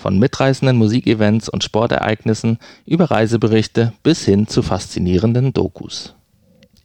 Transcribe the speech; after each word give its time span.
Von 0.00 0.18
mitreißenden 0.18 0.78
Musikevents 0.78 1.50
und 1.50 1.62
Sportereignissen 1.62 2.58
über 2.86 3.10
Reiseberichte 3.10 3.92
bis 4.02 4.24
hin 4.24 4.46
zu 4.46 4.62
faszinierenden 4.62 5.52
Dokus. 5.52 6.14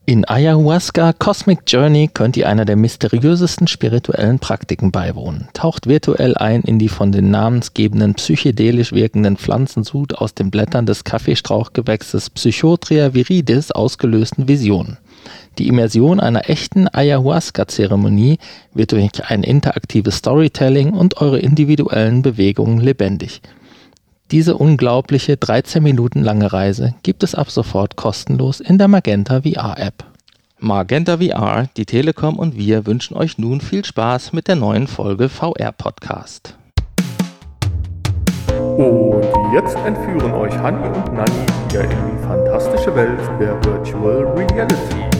In 0.07 0.27
Ayahuasca 0.27 1.13
Cosmic 1.13 1.61
Journey 1.65 2.09
könnt 2.13 2.35
ihr 2.35 2.49
einer 2.49 2.65
der 2.65 2.75
mysteriösesten 2.75 3.67
spirituellen 3.67 4.39
Praktiken 4.39 4.91
beiwohnen. 4.91 5.47
Taucht 5.53 5.87
virtuell 5.87 6.35
ein 6.35 6.61
in 6.61 6.77
die 6.77 6.89
von 6.89 7.13
den 7.13 7.31
namensgebenden 7.31 8.15
psychedelisch 8.15 8.91
wirkenden 8.91 9.37
Pflanzensud 9.37 10.15
aus 10.15 10.35
den 10.35 10.51
Blättern 10.51 10.85
des 10.85 11.05
Kaffeestrauchgewächses 11.05 12.29
Psychotria 12.29 13.13
viridis 13.13 13.71
ausgelösten 13.71 14.49
Visionen. 14.49 14.97
Die 15.57 15.69
Immersion 15.69 16.19
einer 16.19 16.49
echten 16.49 16.89
Ayahuasca-Zeremonie 16.89 18.39
wird 18.73 18.91
durch 18.91 19.29
ein 19.29 19.43
interaktives 19.43 20.17
Storytelling 20.17 20.91
und 20.91 21.21
eure 21.21 21.39
individuellen 21.39 22.21
Bewegungen 22.21 22.81
lebendig. 22.81 23.41
Diese 24.31 24.57
unglaubliche 24.57 25.37
13 25.37 25.81
Minuten 25.81 26.23
lange 26.23 26.51
Reise 26.51 26.95
gibt 27.03 27.23
es 27.23 27.35
ab 27.35 27.51
sofort 27.51 27.95
kostenlos 27.95 28.59
in 28.59 28.77
der 28.77 28.89
Magenta 28.89 29.41
VR 29.43 29.75
App. 29.77 30.03
Magenta 30.59 31.17
VR, 31.19 31.69
die 31.77 31.85
Telekom 31.85 32.37
und 32.37 32.57
wir 32.57 32.85
wünschen 32.85 33.15
euch 33.15 33.37
nun 33.37 33.61
viel 33.61 33.85
Spaß 33.85 34.33
mit 34.33 34.47
der 34.47 34.55
neuen 34.55 34.87
Folge 34.87 35.29
VR 35.29 35.71
Podcast. 35.71 36.57
Und 38.77 39.23
jetzt 39.53 39.77
entführen 39.85 40.33
euch 40.33 40.57
Hanni 40.57 40.85
und 40.87 41.13
Nanni 41.13 41.45
wieder 41.69 41.83
in 41.83 41.89
die 41.89 42.23
fantastische 42.23 42.93
Welt 42.93 43.19
der 43.39 43.63
Virtual 43.63 44.25
Reality. 44.35 45.14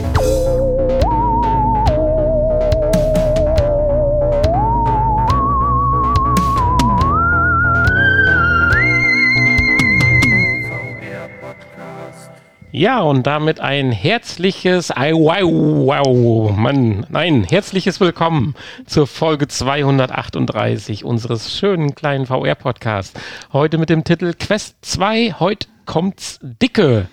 Ja, 12.78 13.00
und 13.00 13.26
damit 13.26 13.58
ein 13.58 13.90
herzliches, 13.90 14.90
wow, 14.90 15.40
wow, 15.42 16.54
Mann, 16.54 17.06
nein, 17.08 17.42
herzliches 17.42 18.00
Willkommen 18.00 18.54
zur 18.84 19.06
Folge 19.06 19.48
238 19.48 21.02
unseres 21.02 21.56
schönen 21.56 21.94
kleinen 21.94 22.26
VR-Podcasts. 22.26 23.18
Heute 23.50 23.78
mit 23.78 23.88
dem 23.88 24.04
Titel 24.04 24.34
Quest 24.38 24.76
2, 24.82 25.36
heute 25.40 25.68
kommt's 25.86 26.38
dicke. 26.42 27.08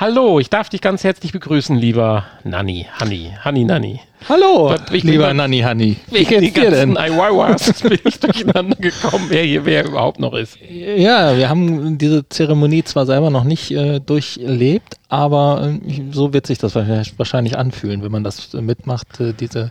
Hallo, 0.00 0.40
ich 0.40 0.48
darf 0.48 0.70
dich 0.70 0.80
ganz 0.80 1.04
herzlich 1.04 1.32
begrüßen, 1.32 1.76
lieber 1.76 2.24
Nanni, 2.42 2.86
Hanni, 2.90 3.32
Hanni, 3.44 3.64
Nanni. 3.64 4.00
Hallo, 4.30 4.74
ich 4.92 5.04
lieber 5.04 5.34
Nanni, 5.34 5.58
Hanni. 5.58 5.98
Wie 6.10 6.24
geht's 6.24 6.54
dir 6.54 6.70
denn? 6.70 6.96
Ayahuasca 6.96 7.86
bin 7.90 7.98
ich 8.06 8.18
durcheinander 8.18 8.76
gekommen, 8.76 9.26
wer 9.28 9.42
hier 9.42 9.66
wer 9.66 9.84
überhaupt 9.84 10.18
noch 10.18 10.32
ist. 10.32 10.56
Ja, 10.70 11.36
wir 11.36 11.50
haben 11.50 11.98
diese 11.98 12.26
Zeremonie 12.30 12.82
zwar 12.82 13.04
selber 13.04 13.28
noch 13.28 13.44
nicht 13.44 13.72
äh, 13.72 14.00
durchlebt, 14.00 14.94
aber 15.10 15.78
äh, 15.84 16.00
so 16.12 16.32
wird 16.32 16.46
sich 16.46 16.56
das 16.56 16.74
wahrscheinlich 16.74 17.58
anfühlen, 17.58 18.02
wenn 18.02 18.10
man 18.10 18.24
das 18.24 18.54
mitmacht, 18.54 19.20
äh, 19.20 19.34
diese 19.34 19.70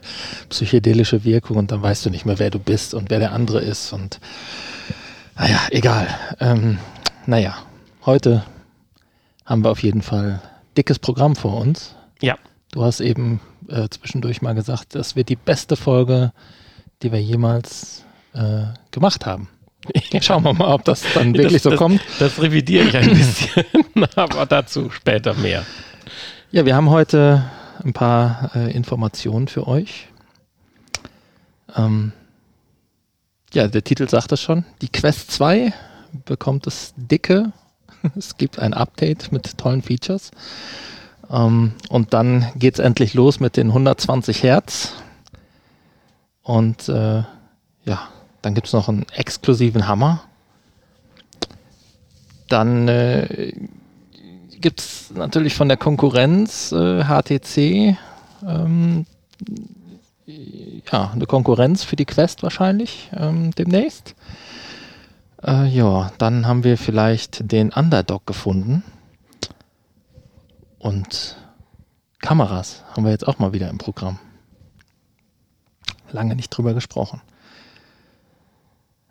psychedelische 0.50 1.24
Wirkung 1.24 1.58
und 1.58 1.72
dann 1.72 1.82
weißt 1.82 2.06
du 2.06 2.12
nicht 2.12 2.28
mehr, 2.28 2.38
wer 2.38 2.52
du 2.52 2.60
bist 2.60 2.94
und 2.94 3.10
wer 3.10 3.18
der 3.18 3.32
andere 3.32 3.62
ist 3.62 3.94
und 3.94 4.20
naja, 5.36 5.60
egal. 5.72 6.08
Ähm, 6.40 6.78
naja, 7.26 7.56
heute 8.06 8.44
haben 9.50 9.64
wir 9.64 9.72
auf 9.72 9.82
jeden 9.82 10.04
Fall 10.04 10.42
dickes 10.78 11.00
Programm 11.00 11.36
vor 11.36 11.58
uns. 11.58 11.96
Ja. 12.22 12.38
Du 12.72 12.84
hast 12.84 13.02
eben 13.02 13.42
äh, 13.68 13.90
zwischendurch 13.90 14.44
mal 14.44 14.54
gesagt, 14.54 14.94
das 14.94 15.16
wird 15.16 15.30
die 15.30 15.36
beste 15.36 15.76
Folge, 15.76 16.32
die 17.02 17.12
wir 17.12 17.22
jemals 17.22 18.06
äh, 18.34 18.66
gemacht 18.92 19.26
haben. 19.26 19.50
Schauen 20.22 20.44
wir 20.44 20.54
mal, 20.54 20.72
ob 20.72 20.86
das 20.86 21.04
dann 21.16 21.34
wirklich 21.34 21.54
das, 21.54 21.64
so 21.64 21.70
das, 21.72 21.80
kommt. 21.80 22.02
Das 22.20 22.40
revidiere 22.40 22.86
ich 22.86 22.96
ein 22.96 23.10
bisschen, 23.10 23.66
aber 24.16 24.46
dazu 24.46 24.92
später 24.92 25.34
mehr. 25.34 25.66
Ja, 26.52 26.66
wir 26.66 26.76
haben 26.76 26.92
heute 26.92 27.44
ein 27.84 27.94
paar 27.94 28.52
äh, 28.56 28.72
Informationen 28.72 29.48
für 29.48 29.68
euch. 29.68 30.10
Ähm, 31.76 32.12
ja, 33.54 33.68
der 33.68 33.84
Titel 33.84 34.08
sagt 34.08 34.32
es 34.32 34.42
schon. 34.42 34.66
Die 34.82 34.90
Quest 34.90 35.32
2 35.32 35.74
bekommt 36.26 36.68
das 36.68 36.94
dicke 36.98 37.52
es 38.18 38.38
gibt 38.38 38.60
ein 38.60 38.74
Update 38.74 39.32
mit 39.32 39.58
tollen 39.58 39.82
Features. 39.82 40.32
Ähm, 41.32 41.74
und 41.90 42.14
dann 42.14 42.48
geht 42.56 42.76
es 42.76 42.80
endlich 42.80 43.14
los 43.14 43.40
mit 43.40 43.58
den 43.58 43.68
120 43.68 44.44
Hertz. 44.44 44.94
Und 46.44 46.90
äh, 46.90 47.24
ja, 47.86 48.08
dann 48.42 48.54
gibt 48.56 48.68
es 48.68 48.74
noch 48.74 48.90
einen 48.90 49.06
exklusiven 49.16 49.88
Hammer. 49.88 50.24
Dann 52.48 52.88
äh, 52.88 53.54
gibt 54.60 54.80
es 54.80 55.12
natürlich 55.14 55.54
von 55.54 55.68
der 55.68 55.78
Konkurrenz 55.78 56.72
äh, 56.72 57.04
HTC 57.04 57.98
ähm, 58.46 59.06
ja, 60.92 61.12
eine 61.14 61.26
Konkurrenz 61.26 61.84
für 61.84 61.96
die 61.96 62.06
Quest 62.06 62.44
wahrscheinlich 62.44 63.10
ähm, 63.16 63.52
demnächst. 63.52 64.16
Äh, 65.44 65.68
ja, 65.68 66.12
dann 66.18 66.48
haben 66.48 66.64
wir 66.64 66.78
vielleicht 66.78 67.52
den 67.52 67.72
Underdog 67.72 68.26
gefunden. 68.26 68.84
Und 70.78 71.38
Kameras 72.20 72.84
haben 72.92 73.06
wir 73.06 73.12
jetzt 73.12 73.28
auch 73.28 73.40
mal 73.40 73.54
wieder 73.54 73.70
im 73.70 73.78
Programm. 73.78 74.20
Lange 76.12 76.36
nicht 76.36 76.50
drüber 76.50 76.74
gesprochen. 76.74 77.22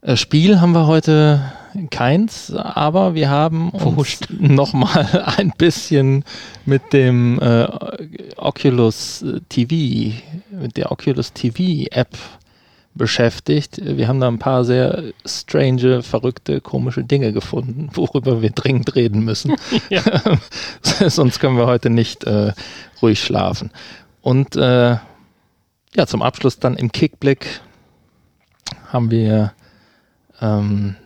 Äh, 0.01 0.17
Spiel 0.17 0.61
haben 0.61 0.73
wir 0.73 0.87
heute 0.87 1.53
keins, 1.91 2.53
aber 2.53 3.15
wir 3.15 3.31
haben 3.31 3.71
uns 3.71 4.21
nochmal 4.31 5.35
ein 5.37 5.53
bisschen 5.57 6.25
mit 6.65 6.93
dem 6.93 7.41
äh, 7.41 7.67
Oculus 8.37 9.25
TV, 9.49 10.15
mit 10.51 10.77
der 10.77 10.93
Oculus 10.93 11.33
TV 11.33 11.89
App 11.91 12.17
beschäftigt. 12.95 13.81
Wir 13.83 14.09
haben 14.09 14.21
da 14.21 14.29
ein 14.29 14.39
paar 14.39 14.65
sehr 14.65 15.13
strange, 15.25 16.03
verrückte, 16.03 16.61
komische 16.61 17.05
Dinge 17.05 17.33
gefunden, 17.33 17.91
worüber 17.95 18.43
wir 18.43 18.51
dringend 18.51 18.95
reden 18.95 19.25
müssen. 19.25 19.55
Sonst 20.83 21.41
können 21.41 21.57
wir 21.57 21.67
heute 21.67 21.91
nicht 21.91 22.25
äh, 22.25 22.53
ruhig 23.01 23.23
schlafen. 23.23 23.71
Und 24.21 24.57
äh, 24.57 24.97
ja, 25.95 26.07
zum 26.07 26.23
Abschluss 26.23 26.59
dann 26.59 26.77
im 26.77 26.93
Kickblick 26.93 27.61
haben 28.93 29.11
wir 29.11 29.53
ähm, 30.41 30.97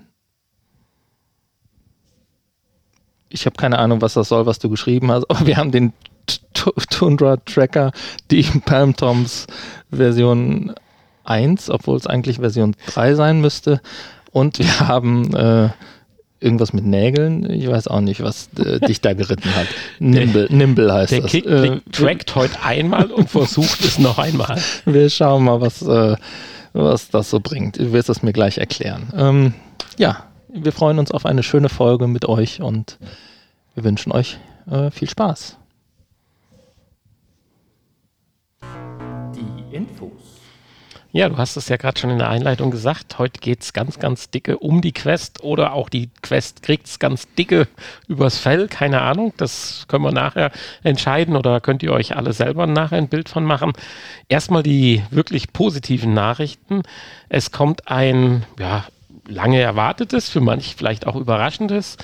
ich 3.33 3.47
habe 3.47 3.57
keine 3.57 3.79
Ahnung, 3.79 4.03
was 4.03 4.15
das 4.15 4.29
soll, 4.29 4.47
was 4.47 4.59
du 4.59 4.69
geschrieben 4.69 5.11
hast, 5.11 5.29
aber 5.31 5.47
wir 5.47 5.57
haben 5.57 5.73
den 5.73 5.93
Tundra 6.91 7.39
Tracker, 7.39 7.93
die 8.31 8.43
Palm 8.65 8.95
Toms 8.95 9.47
Version 9.91 10.73
1, 11.25 11.71
obwohl 11.71 11.97
es 11.97 12.07
eigentlich 12.07 12.39
Version 12.39 12.75
3 12.87 13.15
sein 13.15 13.41
müsste. 13.41 13.81
Und 14.33 14.59
wir 14.59 14.81
haben 14.89 15.35
äh, 15.35 15.71
irgendwas 16.41 16.73
mit 16.73 16.85
Nägeln. 16.85 17.49
Ich 17.51 17.69
weiß 17.69 17.89
auch 17.89 18.01
nicht, 18.01 18.23
was 18.23 18.49
äh, 18.59 18.81
dich 18.81 19.01
da 19.01 19.15
geritten 19.15 19.55
hat. 19.55 19.69
Nimble, 19.99 20.49
der, 20.49 20.57
Nimble 20.57 20.93
heißt 20.93 21.13
der 21.13 21.21
das. 21.23 21.31
Kick 21.31 21.47
äh, 21.47 21.81
trackt 21.93 22.35
heute 22.35 22.63
einmal 22.63 23.11
und 23.11 23.31
versucht 23.31 23.85
es 23.85 23.99
noch 23.99 24.19
einmal. 24.19 24.61
Wir 24.85 25.09
schauen 25.09 25.45
mal, 25.45 25.61
was, 25.61 25.83
äh, 25.83 26.17
was 26.73 27.09
das 27.11 27.31
so 27.31 27.41
bringt. 27.41 27.79
Du 27.79 27.93
wirst 27.93 28.09
es 28.09 28.23
mir 28.23 28.33
gleich 28.33 28.59
erklären. 28.59 29.13
Ähm, 29.17 29.55
ja, 29.99 30.25
wir 30.49 30.73
freuen 30.73 30.99
uns 30.99 31.11
auf 31.11 31.27
eine 31.27 31.43
schöne 31.43 31.69
Folge 31.69 32.07
mit 32.07 32.27
euch 32.27 32.61
und 32.61 32.99
wir 33.75 33.85
wünschen 33.85 34.13
euch 34.13 34.39
äh, 34.71 34.91
viel 34.91 35.09
Spaß. 35.09 35.57
Ja, 41.15 41.29
du 41.29 41.37
hast 41.37 41.57
es 41.57 41.69
ja 41.69 41.77
gerade 41.77 42.01
schon 42.01 42.09
in 42.09 42.19
der 42.19 42.31
Einleitung 42.31 42.71
gesagt. 42.71 43.19
Heute 43.19 43.39
geht 43.39 43.61
es 43.61 43.75
ganz, 43.75 43.99
ganz 43.99 44.31
dicke 44.31 44.57
um 44.57 44.81
die 44.81 44.93
Quest 44.93 45.45
oder 45.45 45.75
auch 45.75 45.91
die 45.91 46.09
Quest 46.23 46.63
kriegt 46.63 46.87
es 46.87 46.99
ganz 46.99 47.29
dicke 47.35 47.69
übers 48.09 48.39
Fell. 48.39 48.67
Keine 48.67 49.03
Ahnung. 49.03 49.35
Das 49.37 49.85
können 49.89 50.05
wir 50.05 50.13
nachher 50.13 50.51
entscheiden 50.83 51.37
oder 51.37 51.61
könnt 51.61 51.83
ihr 51.83 51.93
euch 51.93 52.17
alle 52.17 52.33
selber 52.33 52.67
nachher 52.67 52.97
ein 52.97 53.09
Bild 53.09 53.29
von 53.29 53.45
machen. 53.45 53.73
Erstmal 54.31 54.63
die 54.63 55.03
wirklich 55.11 55.53
positiven 55.53 56.15
Nachrichten. 56.15 56.81
Es 57.29 57.51
kommt 57.51 57.89
ein, 57.89 58.47
ja, 58.59 58.87
lange 59.29 59.61
erwartetes, 59.61 60.31
für 60.31 60.41
manche 60.41 60.75
vielleicht 60.75 61.07
auch 61.07 61.17
überraschendes 61.17 61.99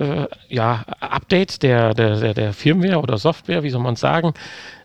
äh, 0.00 0.26
ja, 0.48 0.84
Update 1.00 1.62
der, 1.62 1.94
der, 1.94 2.34
der, 2.34 2.52
Firmware 2.52 3.00
oder 3.00 3.18
Software, 3.18 3.62
wie 3.62 3.70
soll 3.70 3.82
man 3.82 3.96
sagen. 3.96 4.32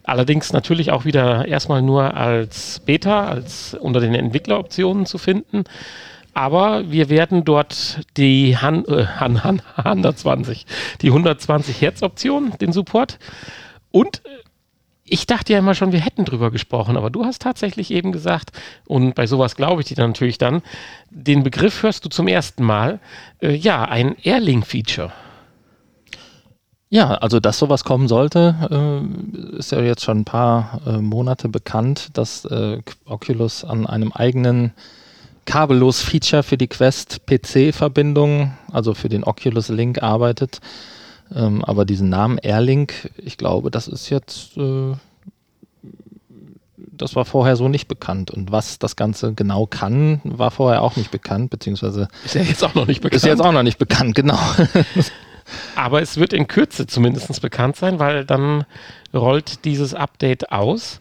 Allerdings 0.04 0.54
natürlich 0.54 0.92
auch 0.92 1.06
wieder 1.06 1.48
erstmal 1.48 1.82
nur 1.82 2.16
als 2.16 2.82
Beta, 2.86 3.28
als 3.28 3.74
unter 3.74 4.00
den 4.00 4.14
Entwickleroptionen 4.14 5.06
zu 5.06 5.18
finden. 5.18 5.64
Aber 6.34 6.92
wir 6.92 7.10
werden 7.10 7.46
dort 7.46 8.02
die 8.18 8.58
Han, 8.58 8.84
äh, 8.86 9.06
Han, 9.06 9.44
Han, 9.44 9.62
120, 9.78 10.66
die 11.02 11.08
120 11.08 11.82
Hertz 11.82 12.04
Option, 12.04 12.52
den 12.60 12.74
Support. 12.74 13.18
Und 13.92 14.22
ich 15.08 15.28
dachte 15.28 15.54
ja 15.54 15.60
immer 15.60 15.76
schon, 15.76 15.92
wir 15.92 16.00
hätten 16.00 16.26
drüber 16.26 16.50
gesprochen, 16.50 16.98
aber 16.98 17.12
du 17.12 17.26
hast 17.26 17.44
tatsächlich 17.44 17.92
eben 17.92 18.12
gesagt, 18.12 18.52
und 18.88 19.14
bei 19.14 19.28
sowas 19.28 19.56
glaube 19.56 19.82
ich 19.82 19.88
dir 19.88 19.98
natürlich 19.98 20.40
dann, 20.40 20.64
den 21.12 21.44
Begriff 21.44 21.84
hörst 21.84 22.04
du 22.06 22.10
zum 22.10 22.28
ersten 22.28 22.64
Mal, 22.64 23.00
äh, 23.40 23.54
ja, 23.54 23.86
ein 23.86 24.16
Airlink-Feature. 24.24 25.12
Ja, 26.90 27.16
also 27.16 27.40
dass 27.40 27.60
sowas 27.60 27.84
kommen 27.84 28.08
sollte, 28.08 28.56
äh, 28.72 29.58
ist 29.58 29.72
ja 29.72 29.82
jetzt 29.82 30.04
schon 30.04 30.20
ein 30.20 30.26
paar 30.26 30.82
äh, 30.88 30.98
Monate 30.98 31.50
bekannt, 31.50 32.10
dass 32.18 32.46
äh, 32.46 32.80
Oculus 33.06 33.64
an 33.64 33.86
einem 33.86 34.12
eigenen 34.12 34.74
kabellos 35.46 36.02
Feature 36.02 36.42
für 36.42 36.58
die 36.58 36.68
Quest 36.68 37.28
PC-Verbindung, 37.28 38.54
also 38.72 38.96
für 38.96 39.10
den 39.10 39.24
Oculus 39.24 39.70
Link 39.70 40.02
arbeitet. 40.02 40.60
Ähm, 41.34 41.64
aber 41.64 41.86
diesen 41.86 42.10
Namen 42.10 42.38
Airlink, 42.38 43.12
ich 43.18 43.38
glaube, 43.38 43.72
das 43.72 43.88
ist 43.88 44.10
jetzt, 44.10 44.58
äh, 44.58 44.94
das 46.78 47.16
war 47.16 47.26
vorher 47.26 47.56
so 47.56 47.68
nicht 47.68 47.88
bekannt. 47.88 48.32
Und 48.32 48.52
was 48.52 48.80
das 48.80 48.96
Ganze 48.96 49.34
genau 49.34 49.66
kann, 49.66 50.22
war 50.24 50.52
vorher 50.52 50.82
auch 50.82 50.96
nicht 50.96 51.12
bekannt, 51.12 51.50
beziehungsweise. 51.50 52.08
Ist 52.24 52.36
ja 52.36 52.42
jetzt 52.42 52.64
auch 52.64 52.76
noch 52.76 52.88
nicht 52.88 53.02
bekannt. 53.02 53.18
Ist 53.18 53.26
jetzt 53.26 53.42
auch 53.42 53.52
noch 53.52 53.64
nicht 53.64 53.80
bekannt, 53.80 54.16
genau. 54.16 54.40
aber 55.76 56.02
es 56.02 56.18
wird 56.18 56.34
in 56.34 56.48
Kürze 56.48 56.88
zumindest 56.88 57.42
bekannt 57.42 57.76
sein, 57.76 58.00
weil 58.00 58.26
dann 58.26 58.66
rollt 59.14 59.66
dieses 59.66 59.94
Update 59.94 60.52
aus. 60.52 61.00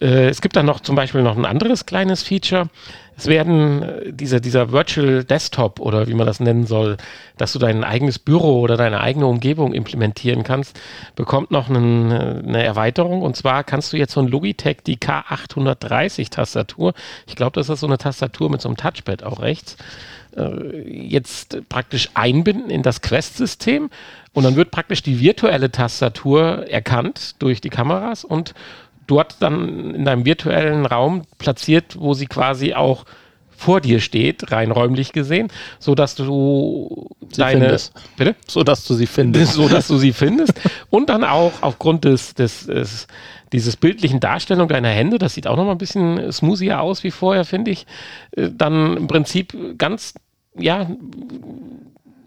Äh, 0.00 0.28
es 0.28 0.40
gibt 0.40 0.56
dann 0.56 0.66
noch 0.66 0.80
zum 0.80 0.96
Beispiel 0.96 1.22
noch 1.22 1.36
ein 1.36 1.44
anderes 1.44 1.86
kleines 1.86 2.22
Feature. 2.22 2.68
Es 3.16 3.26
werden 3.26 3.82
äh, 3.82 4.12
dieser, 4.12 4.40
dieser 4.40 4.72
Virtual 4.72 5.24
Desktop 5.24 5.80
oder 5.80 6.06
wie 6.06 6.14
man 6.14 6.26
das 6.26 6.40
nennen 6.40 6.66
soll, 6.66 6.96
dass 7.38 7.52
du 7.52 7.58
dein 7.58 7.82
eigenes 7.82 8.18
Büro 8.18 8.60
oder 8.60 8.76
deine 8.76 9.00
eigene 9.00 9.26
Umgebung 9.26 9.72
implementieren 9.72 10.42
kannst, 10.42 10.78
bekommt 11.16 11.50
noch 11.50 11.68
einen, 11.68 12.10
äh, 12.10 12.42
eine 12.46 12.62
Erweiterung. 12.62 13.22
Und 13.22 13.36
zwar 13.36 13.64
kannst 13.64 13.92
du 13.92 13.96
jetzt 13.96 14.14
von 14.14 14.28
Logitech 14.28 14.78
die 14.86 14.98
K830 14.98 16.30
Tastatur, 16.30 16.92
ich 17.26 17.36
glaube, 17.36 17.52
das 17.54 17.68
ist 17.68 17.80
so 17.80 17.86
eine 17.86 17.98
Tastatur 17.98 18.50
mit 18.50 18.60
so 18.60 18.68
einem 18.68 18.76
Touchpad 18.76 19.22
auch 19.22 19.40
rechts, 19.40 19.76
jetzt 20.86 21.66
praktisch 21.70 22.10
einbinden 22.12 22.68
in 22.68 22.82
das 22.82 23.00
Quest-System 23.00 23.88
und 24.34 24.44
dann 24.44 24.54
wird 24.54 24.70
praktisch 24.70 25.02
die 25.02 25.18
virtuelle 25.18 25.70
Tastatur 25.70 26.66
erkannt 26.68 27.36
durch 27.38 27.62
die 27.62 27.70
Kameras 27.70 28.22
und 28.22 28.52
dort 29.06 29.36
dann 29.40 29.94
in 29.94 30.04
deinem 30.04 30.24
virtuellen 30.24 30.86
Raum 30.86 31.22
platziert, 31.38 31.96
wo 31.98 32.14
sie 32.14 32.26
quasi 32.26 32.74
auch 32.74 33.04
vor 33.56 33.80
dir 33.80 34.00
steht, 34.00 34.52
rein 34.52 34.70
räumlich 34.70 35.12
gesehen, 35.12 35.48
so 35.78 35.94
dass 35.94 36.14
du 36.14 37.08
sie 37.30 37.40
deine 37.40 37.60
findest. 37.60 37.94
bitte? 38.16 38.36
So 38.46 38.62
dass 38.62 38.84
du 38.84 38.94
sie 38.94 39.06
findest, 39.06 39.54
so 39.54 39.68
dass 39.68 39.88
du 39.88 39.96
sie 39.96 40.12
findest. 40.12 40.52
Und 40.90 41.08
dann 41.08 41.24
auch 41.24 41.52
aufgrund 41.62 42.04
des, 42.04 42.34
des, 42.34 42.66
des 42.66 43.06
dieses 43.52 43.76
bildlichen 43.76 44.20
Darstellung 44.20 44.68
deiner 44.68 44.88
Hände, 44.88 45.18
das 45.18 45.34
sieht 45.34 45.46
auch 45.46 45.56
noch 45.56 45.64
mal 45.64 45.72
ein 45.72 45.78
bisschen 45.78 46.30
smoothier 46.32 46.80
aus 46.80 47.04
wie 47.04 47.10
vorher, 47.10 47.44
finde 47.44 47.70
ich, 47.70 47.86
äh, 48.32 48.50
dann 48.52 48.96
im 48.96 49.06
Prinzip 49.06 49.56
ganz 49.78 50.14
ja 50.58 50.88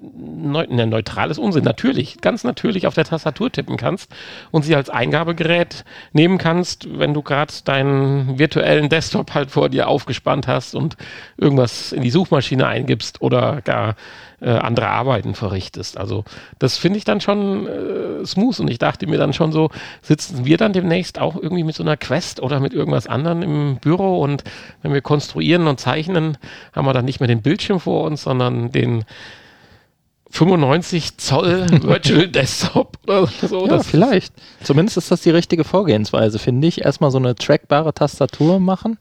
neu, 0.02 0.66
ne, 0.70 0.88
neutrales 0.88 1.38
Unsinn, 1.38 1.64
natürlich, 1.64 2.22
ganz 2.22 2.44
natürlich 2.44 2.88
auf 2.88 2.94
der 2.94 3.06
Tastatur 3.06 3.52
tippen 3.52 3.78
kannst 3.78 4.12
und 4.52 4.64
sie 4.64 4.76
als 4.76 4.90
Eingabegerät 4.90 5.84
nehmen 6.14 6.38
kannst, 6.38 6.88
wenn 7.00 7.14
du 7.14 7.22
gerade 7.22 7.54
deinen 7.66 8.40
virtuellen 8.40 8.90
Desktop 8.90 9.34
halt 9.34 9.52
vor 9.52 9.70
dir 9.70 9.88
aufgespannt 9.88 10.48
hast 10.48 10.76
und 10.76 10.96
irgendwas 11.38 11.92
in 11.92 12.02
die 12.02 12.10
Suchmaschine 12.10 12.68
eingibst 12.68 13.22
oder 13.22 13.62
gar 13.62 13.96
äh, 14.42 14.52
andere 14.52 14.88
Arbeiten 14.88 15.36
verrichtest. 15.36 15.98
Also 15.98 16.24
das 16.60 16.78
finde 16.78 16.98
ich 16.98 17.04
dann 17.04 17.20
schon 17.20 17.68
äh, 17.68 18.26
smooth 18.26 18.60
und 18.62 18.70
ich 18.70 18.78
dachte 18.78 19.06
mir 19.08 19.18
dann 19.18 19.34
schon 19.34 19.52
so, 19.52 19.70
sitzen 20.02 20.46
wir 20.46 20.58
dann 20.58 20.72
demnächst 20.72 21.20
auch 21.20 21.36
irgendwie 21.36 21.64
mit 21.64 21.76
so 21.76 21.84
einer 21.84 21.98
Quest 21.98 22.42
oder 22.42 22.62
mit 22.62 22.74
irgendwas 22.74 23.08
anderem 23.08 23.42
im 23.42 23.78
Büro 23.78 24.22
und 24.22 24.44
wenn 24.82 24.94
wir 24.94 25.02
konstruieren 25.02 25.68
und 25.68 25.80
zeichnen, 25.80 26.38
haben 26.74 26.86
wir 26.86 26.94
dann 26.94 27.06
nicht 27.06 27.20
mehr 27.20 27.28
den 27.28 27.42
Bildschirm 27.42 27.82
vor 27.82 28.06
uns, 28.06 28.24
sondern 28.24 28.72
den 28.72 29.04
95 30.32 31.18
Zoll 31.18 31.66
Virtual 31.84 32.28
Desktop 32.28 32.98
oder 33.04 33.28
so. 33.28 33.68
Ja, 33.68 33.80
vielleicht. 33.80 34.34
Zumindest 34.64 34.98
ist 34.98 35.12
das 35.12 35.22
die 35.22 35.32
richtige 35.32 35.64
Vorgehensweise, 35.64 36.38
finde 36.38 36.68
ich. 36.68 36.82
Erstmal 36.82 37.12
so 37.12 37.18
eine 37.18 37.36
trackbare 37.36 37.94
Tastatur 37.94 38.60
machen, 38.60 38.98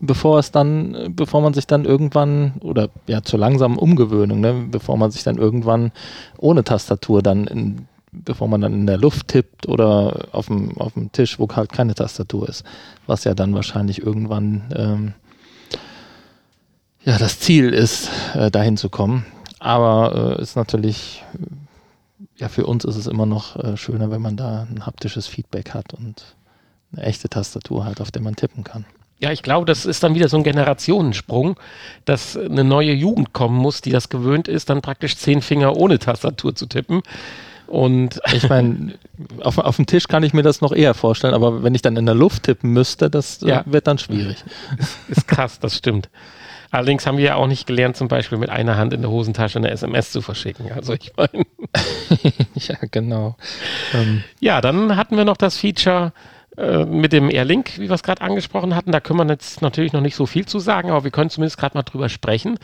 bevor 0.00 0.38
es 0.38 0.50
dann, 0.50 1.14
bevor 1.14 1.40
man 1.40 1.54
sich 1.54 1.66
dann 1.66 1.84
irgendwann, 1.84 2.54
oder 2.60 2.90
ja, 3.06 3.22
zur 3.22 3.38
langsamen 3.38 3.78
Umgewöhnung, 3.78 4.40
ne, 4.40 4.66
bevor 4.70 4.98
man 4.98 5.10
sich 5.10 5.22
dann 5.22 5.38
irgendwann 5.38 5.92
ohne 6.36 6.62
Tastatur 6.62 7.22
dann 7.22 7.46
in, 7.46 7.88
bevor 8.12 8.48
man 8.48 8.60
dann 8.60 8.74
in 8.74 8.86
der 8.86 8.98
Luft 8.98 9.28
tippt 9.28 9.66
oder 9.66 10.26
auf 10.32 10.46
dem, 10.46 10.76
auf 10.78 10.92
dem 10.92 11.10
Tisch, 11.10 11.38
wo 11.38 11.48
halt 11.48 11.72
keine 11.72 11.94
Tastatur 11.94 12.48
ist. 12.48 12.64
Was 13.06 13.24
ja 13.24 13.34
dann 13.34 13.54
wahrscheinlich 13.54 14.02
irgendwann 14.02 14.62
ähm, 14.76 15.14
ja, 17.06 17.18
das 17.18 17.38
Ziel 17.38 17.72
ist, 17.72 18.10
äh, 18.34 18.50
dahin 18.50 18.76
zu 18.76 18.90
kommen. 18.90 19.24
Aber 19.66 20.36
äh, 20.38 20.42
ist 20.42 20.54
natürlich, 20.54 21.24
ja, 22.36 22.48
für 22.48 22.66
uns 22.66 22.84
ist 22.84 22.94
es 22.94 23.08
immer 23.08 23.26
noch 23.26 23.56
äh, 23.56 23.76
schöner, 23.76 24.12
wenn 24.12 24.22
man 24.22 24.36
da 24.36 24.64
ein 24.70 24.86
haptisches 24.86 25.26
Feedback 25.26 25.74
hat 25.74 25.92
und 25.92 26.36
eine 26.92 27.02
echte 27.02 27.28
Tastatur 27.28 27.84
hat, 27.84 28.00
auf 28.00 28.12
der 28.12 28.22
man 28.22 28.36
tippen 28.36 28.62
kann. 28.62 28.84
Ja, 29.18 29.32
ich 29.32 29.42
glaube, 29.42 29.66
das 29.66 29.84
ist 29.84 30.04
dann 30.04 30.14
wieder 30.14 30.28
so 30.28 30.36
ein 30.36 30.44
Generationensprung, 30.44 31.56
dass 32.04 32.36
eine 32.36 32.62
neue 32.62 32.92
Jugend 32.92 33.32
kommen 33.32 33.56
muss, 33.56 33.80
die 33.80 33.90
das 33.90 34.08
gewöhnt 34.08 34.46
ist, 34.46 34.70
dann 34.70 34.82
praktisch 34.82 35.16
zehn 35.16 35.42
Finger 35.42 35.76
ohne 35.76 35.98
Tastatur 35.98 36.54
zu 36.54 36.66
tippen. 36.66 37.02
Und 37.66 38.20
ich 38.34 38.48
meine, 38.48 38.94
auf, 39.42 39.58
auf 39.58 39.74
dem 39.74 39.86
Tisch 39.86 40.06
kann 40.06 40.22
ich 40.22 40.32
mir 40.32 40.42
das 40.42 40.60
noch 40.60 40.70
eher 40.70 40.94
vorstellen, 40.94 41.34
aber 41.34 41.64
wenn 41.64 41.74
ich 41.74 41.82
dann 41.82 41.96
in 41.96 42.06
der 42.06 42.14
Luft 42.14 42.44
tippen 42.44 42.72
müsste, 42.72 43.10
das 43.10 43.42
äh, 43.42 43.48
ja. 43.48 43.62
wird 43.66 43.88
dann 43.88 43.98
schwierig. 43.98 44.44
Ist 45.08 45.26
krass, 45.26 45.58
das 45.58 45.76
stimmt. 45.76 46.08
Allerdings 46.70 47.06
haben 47.06 47.18
wir 47.18 47.24
ja 47.24 47.34
auch 47.36 47.46
nicht 47.46 47.66
gelernt, 47.66 47.96
zum 47.96 48.08
Beispiel 48.08 48.38
mit 48.38 48.50
einer 48.50 48.76
Hand 48.76 48.92
in 48.92 49.02
der 49.02 49.10
Hosentasche 49.10 49.58
eine 49.58 49.70
SMS 49.70 50.12
zu 50.12 50.22
verschicken. 50.22 50.72
Also 50.72 50.94
ich 50.94 51.12
meine. 51.16 51.46
ja, 52.54 52.76
genau. 52.90 53.36
Ähm. 53.94 54.24
Ja, 54.40 54.60
dann 54.60 54.96
hatten 54.96 55.16
wir 55.16 55.24
noch 55.24 55.36
das 55.36 55.56
Feature 55.58 56.12
äh, 56.56 56.84
mit 56.84 57.12
dem 57.12 57.30
Airlink, 57.30 57.78
wie 57.78 57.88
wir 57.88 57.94
es 57.94 58.02
gerade 58.02 58.22
angesprochen 58.22 58.74
hatten. 58.74 58.92
Da 58.92 59.00
können 59.00 59.18
wir 59.18 59.26
jetzt 59.28 59.62
natürlich 59.62 59.92
noch 59.92 60.00
nicht 60.00 60.16
so 60.16 60.26
viel 60.26 60.46
zu 60.46 60.58
sagen, 60.58 60.90
aber 60.90 61.04
wir 61.04 61.10
können 61.10 61.30
zumindest 61.30 61.58
gerade 61.58 61.76
mal 61.76 61.82
drüber 61.82 62.08
sprechen. 62.08 62.58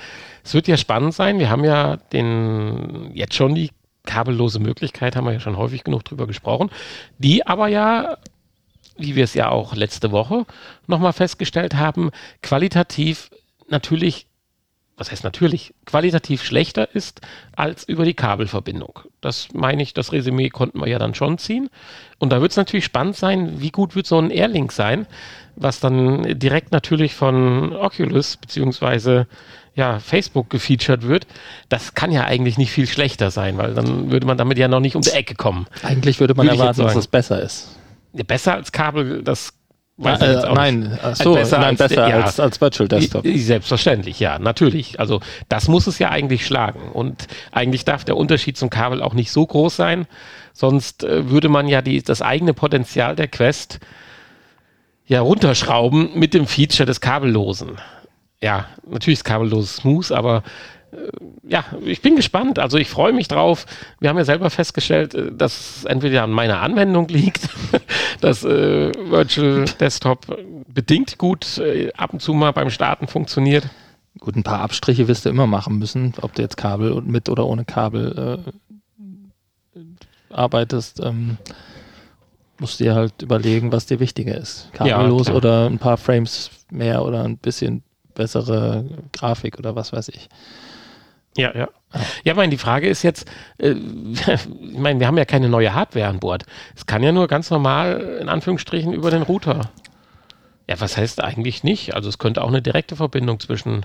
Es 0.44 0.54
wird 0.54 0.68
ja 0.68 0.76
spannend 0.76 1.14
sein. 1.14 1.38
Wir 1.38 1.50
haben 1.50 1.64
ja 1.64 1.96
den 2.12 3.10
jetzt 3.14 3.34
schon 3.34 3.54
die 3.54 3.70
kabellose 4.04 4.58
Möglichkeit, 4.58 5.14
haben 5.14 5.26
wir 5.26 5.32
ja 5.32 5.40
schon 5.40 5.56
häufig 5.56 5.84
genug 5.84 6.04
drüber 6.04 6.26
gesprochen, 6.26 6.70
die 7.18 7.46
aber 7.46 7.68
ja 7.68 8.16
wie 8.98 9.16
wir 9.16 9.24
es 9.24 9.34
ja 9.34 9.48
auch 9.48 9.74
letzte 9.74 10.12
Woche 10.12 10.44
nochmal 10.86 11.12
festgestellt 11.12 11.74
haben, 11.74 12.10
qualitativ 12.42 13.30
natürlich, 13.72 14.26
was 14.96 15.10
heißt 15.10 15.24
natürlich, 15.24 15.74
qualitativ 15.84 16.44
schlechter 16.44 16.94
ist 16.94 17.20
als 17.56 17.82
über 17.82 18.04
die 18.04 18.14
Kabelverbindung. 18.14 19.00
Das 19.20 19.48
meine 19.52 19.82
ich, 19.82 19.94
das 19.94 20.12
Resümee 20.12 20.50
konnten 20.50 20.78
wir 20.78 20.86
ja 20.86 21.00
dann 21.00 21.14
schon 21.14 21.38
ziehen. 21.38 21.70
Und 22.18 22.30
da 22.30 22.40
wird 22.40 22.52
es 22.52 22.56
natürlich 22.56 22.84
spannend 22.84 23.16
sein, 23.16 23.60
wie 23.60 23.70
gut 23.70 23.96
wird 23.96 24.06
so 24.06 24.18
ein 24.18 24.30
Airlink 24.30 24.70
sein, 24.70 25.06
was 25.56 25.80
dann 25.80 26.38
direkt 26.38 26.70
natürlich 26.70 27.14
von 27.14 27.74
Oculus 27.74 28.36
bzw. 28.36 29.24
ja, 29.74 29.98
Facebook 29.98 30.50
gefeatured 30.50 31.08
wird. 31.08 31.26
Das 31.68 31.94
kann 31.94 32.12
ja 32.12 32.24
eigentlich 32.24 32.58
nicht 32.58 32.70
viel 32.70 32.86
schlechter 32.86 33.30
sein, 33.32 33.58
weil 33.58 33.74
dann 33.74 34.12
würde 34.12 34.26
man 34.26 34.38
damit 34.38 34.58
ja 34.58 34.68
noch 34.68 34.80
nicht 34.80 34.94
um 34.94 35.02
die 35.02 35.10
Ecke 35.10 35.34
kommen. 35.34 35.66
Eigentlich 35.82 36.20
würde 36.20 36.34
man 36.34 36.46
würde 36.46 36.58
erwarten, 36.58 36.82
dass 36.82 36.94
es 36.94 37.08
besser 37.08 37.42
ist. 37.42 37.76
Ja, 38.12 38.24
besser 38.24 38.54
als 38.54 38.72
Kabel, 38.72 39.22
das 39.22 39.54
Weiß 39.98 40.20
äh, 40.20 40.52
nein, 40.54 40.98
so, 41.14 41.34
besser, 41.34 41.58
nein, 41.58 41.68
als, 41.70 41.78
besser 41.78 42.08
ja, 42.08 42.20
als, 42.22 42.40
als 42.40 42.60
Virtual 42.60 42.88
Desktop. 42.88 43.26
Selbstverständlich, 43.26 44.18
ja, 44.20 44.38
natürlich. 44.38 44.98
Also 44.98 45.20
das 45.48 45.68
muss 45.68 45.86
es 45.86 45.98
ja 45.98 46.10
eigentlich 46.10 46.46
schlagen. 46.46 46.90
Und 46.92 47.26
eigentlich 47.52 47.84
darf 47.84 48.04
der 48.04 48.16
Unterschied 48.16 48.56
zum 48.56 48.70
Kabel 48.70 49.02
auch 49.02 49.14
nicht 49.14 49.30
so 49.30 49.46
groß 49.46 49.76
sein. 49.76 50.06
Sonst 50.54 51.04
äh, 51.04 51.30
würde 51.30 51.48
man 51.48 51.68
ja 51.68 51.82
die, 51.82 52.02
das 52.02 52.22
eigene 52.22 52.54
Potenzial 52.54 53.16
der 53.16 53.28
Quest 53.28 53.80
ja 55.06 55.20
runterschrauben 55.20 56.18
mit 56.18 56.32
dem 56.32 56.46
Feature 56.46 56.86
des 56.86 57.00
Kabellosen. 57.00 57.78
Ja, 58.40 58.66
natürlich 58.88 59.20
ist 59.20 59.24
kabellos 59.24 59.76
smooth, 59.76 60.10
aber 60.10 60.42
ja, 61.42 61.64
ich 61.84 62.02
bin 62.02 62.16
gespannt. 62.16 62.58
Also 62.58 62.76
ich 62.76 62.88
freue 62.88 63.12
mich 63.12 63.28
drauf. 63.28 63.66
Wir 64.00 64.10
haben 64.10 64.18
ja 64.18 64.24
selber 64.24 64.50
festgestellt, 64.50 65.14
äh, 65.14 65.32
dass 65.32 65.78
es 65.78 65.84
entweder 65.84 66.22
an 66.22 66.30
meiner 66.30 66.60
Anwendung 66.60 67.08
liegt, 67.08 67.48
dass 68.20 68.44
äh, 68.44 68.92
Virtual 68.92 69.64
Desktop 69.80 70.26
bedingt 70.68 71.18
gut 71.18 71.58
äh, 71.58 71.92
ab 71.94 72.12
und 72.12 72.20
zu 72.20 72.34
mal 72.34 72.52
beim 72.52 72.70
Starten 72.70 73.06
funktioniert. 73.06 73.68
Gut, 74.18 74.36
ein 74.36 74.42
paar 74.42 74.60
Abstriche 74.60 75.08
wirst 75.08 75.24
du 75.24 75.30
immer 75.30 75.46
machen 75.46 75.78
müssen, 75.78 76.14
ob 76.20 76.34
du 76.34 76.42
jetzt 76.42 76.56
Kabel 76.56 77.00
mit 77.00 77.28
oder 77.28 77.46
ohne 77.46 77.64
Kabel 77.64 78.44
äh, 79.74 79.80
arbeitest, 80.30 81.00
ähm, 81.00 81.38
musst 82.58 82.78
du 82.78 82.84
dir 82.84 82.94
halt 82.94 83.22
überlegen, 83.22 83.72
was 83.72 83.86
dir 83.86 84.00
wichtiger 84.00 84.36
ist. 84.36 84.70
Kabellos 84.72 85.26
klar. 85.26 85.36
oder 85.36 85.66
ein 85.66 85.78
paar 85.78 85.96
Frames 85.96 86.50
mehr 86.70 87.04
oder 87.04 87.24
ein 87.24 87.38
bisschen 87.38 87.82
bessere 88.14 88.84
Grafik 89.12 89.58
oder 89.58 89.74
was 89.74 89.92
weiß 89.92 90.08
ich. 90.10 90.28
Ja, 91.36 91.54
ja. 91.56 91.68
Ja, 92.24 92.34
meine, 92.34 92.50
die 92.50 92.58
Frage 92.58 92.88
ist 92.88 93.02
jetzt, 93.02 93.30
äh, 93.58 93.70
ich 93.72 94.78
meine, 94.78 95.00
wir 95.00 95.06
haben 95.06 95.18
ja 95.18 95.24
keine 95.24 95.48
neue 95.48 95.74
Hardware 95.74 96.08
an 96.08 96.20
Bord. 96.20 96.44
Es 96.74 96.86
kann 96.86 97.02
ja 97.02 97.12
nur 97.12 97.28
ganz 97.28 97.50
normal, 97.50 98.18
in 98.20 98.28
Anführungsstrichen, 98.28 98.92
über 98.92 99.10
den 99.10 99.22
Router. 99.22 99.70
Ja, 100.68 100.80
was 100.80 100.96
heißt 100.96 101.22
eigentlich 101.22 101.64
nicht? 101.64 101.94
Also 101.94 102.08
es 102.08 102.18
könnte 102.18 102.42
auch 102.42 102.48
eine 102.48 102.62
direkte 102.62 102.96
Verbindung 102.96 103.40
zwischen 103.40 103.84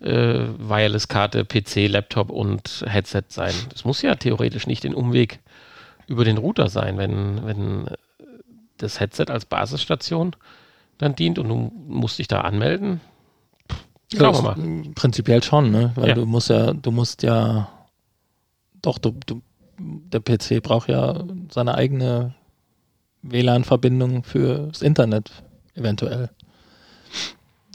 äh, 0.00 0.44
Wireless-Karte, 0.58 1.44
PC, 1.44 1.88
Laptop 1.88 2.30
und 2.30 2.84
Headset 2.86 3.24
sein. 3.28 3.54
Das 3.70 3.84
muss 3.84 4.02
ja 4.02 4.14
theoretisch 4.16 4.66
nicht 4.66 4.84
den 4.84 4.94
Umweg 4.94 5.38
über 6.06 6.24
den 6.24 6.38
Router 6.38 6.68
sein, 6.68 6.98
wenn, 6.98 7.46
wenn 7.46 7.86
das 8.78 9.00
Headset 9.00 9.26
als 9.28 9.44
Basisstation 9.44 10.34
dann 10.98 11.14
dient 11.14 11.38
und 11.38 11.48
du 11.48 11.72
musst 11.86 12.18
dich 12.18 12.28
da 12.28 12.40
anmelden. 12.42 13.00
Schauen 14.16 14.34
wir 14.34 14.42
mal. 14.42 14.92
Prinzipiell 14.94 15.42
schon, 15.42 15.70
ne? 15.70 15.92
Weil 15.94 16.08
Ja. 16.10 16.14
du 16.14 16.26
musst 16.26 16.50
ja, 16.50 16.72
du 16.72 16.90
musst 16.90 17.22
ja, 17.22 17.68
doch, 18.82 18.98
du, 18.98 19.14
du, 19.26 19.40
der 19.78 20.20
PC 20.20 20.62
braucht 20.62 20.88
ja 20.88 21.24
seine 21.50 21.74
eigene 21.74 22.34
WLAN-Verbindung 23.22 24.24
fürs 24.24 24.82
Internet, 24.82 25.30
eventuell. 25.74 26.30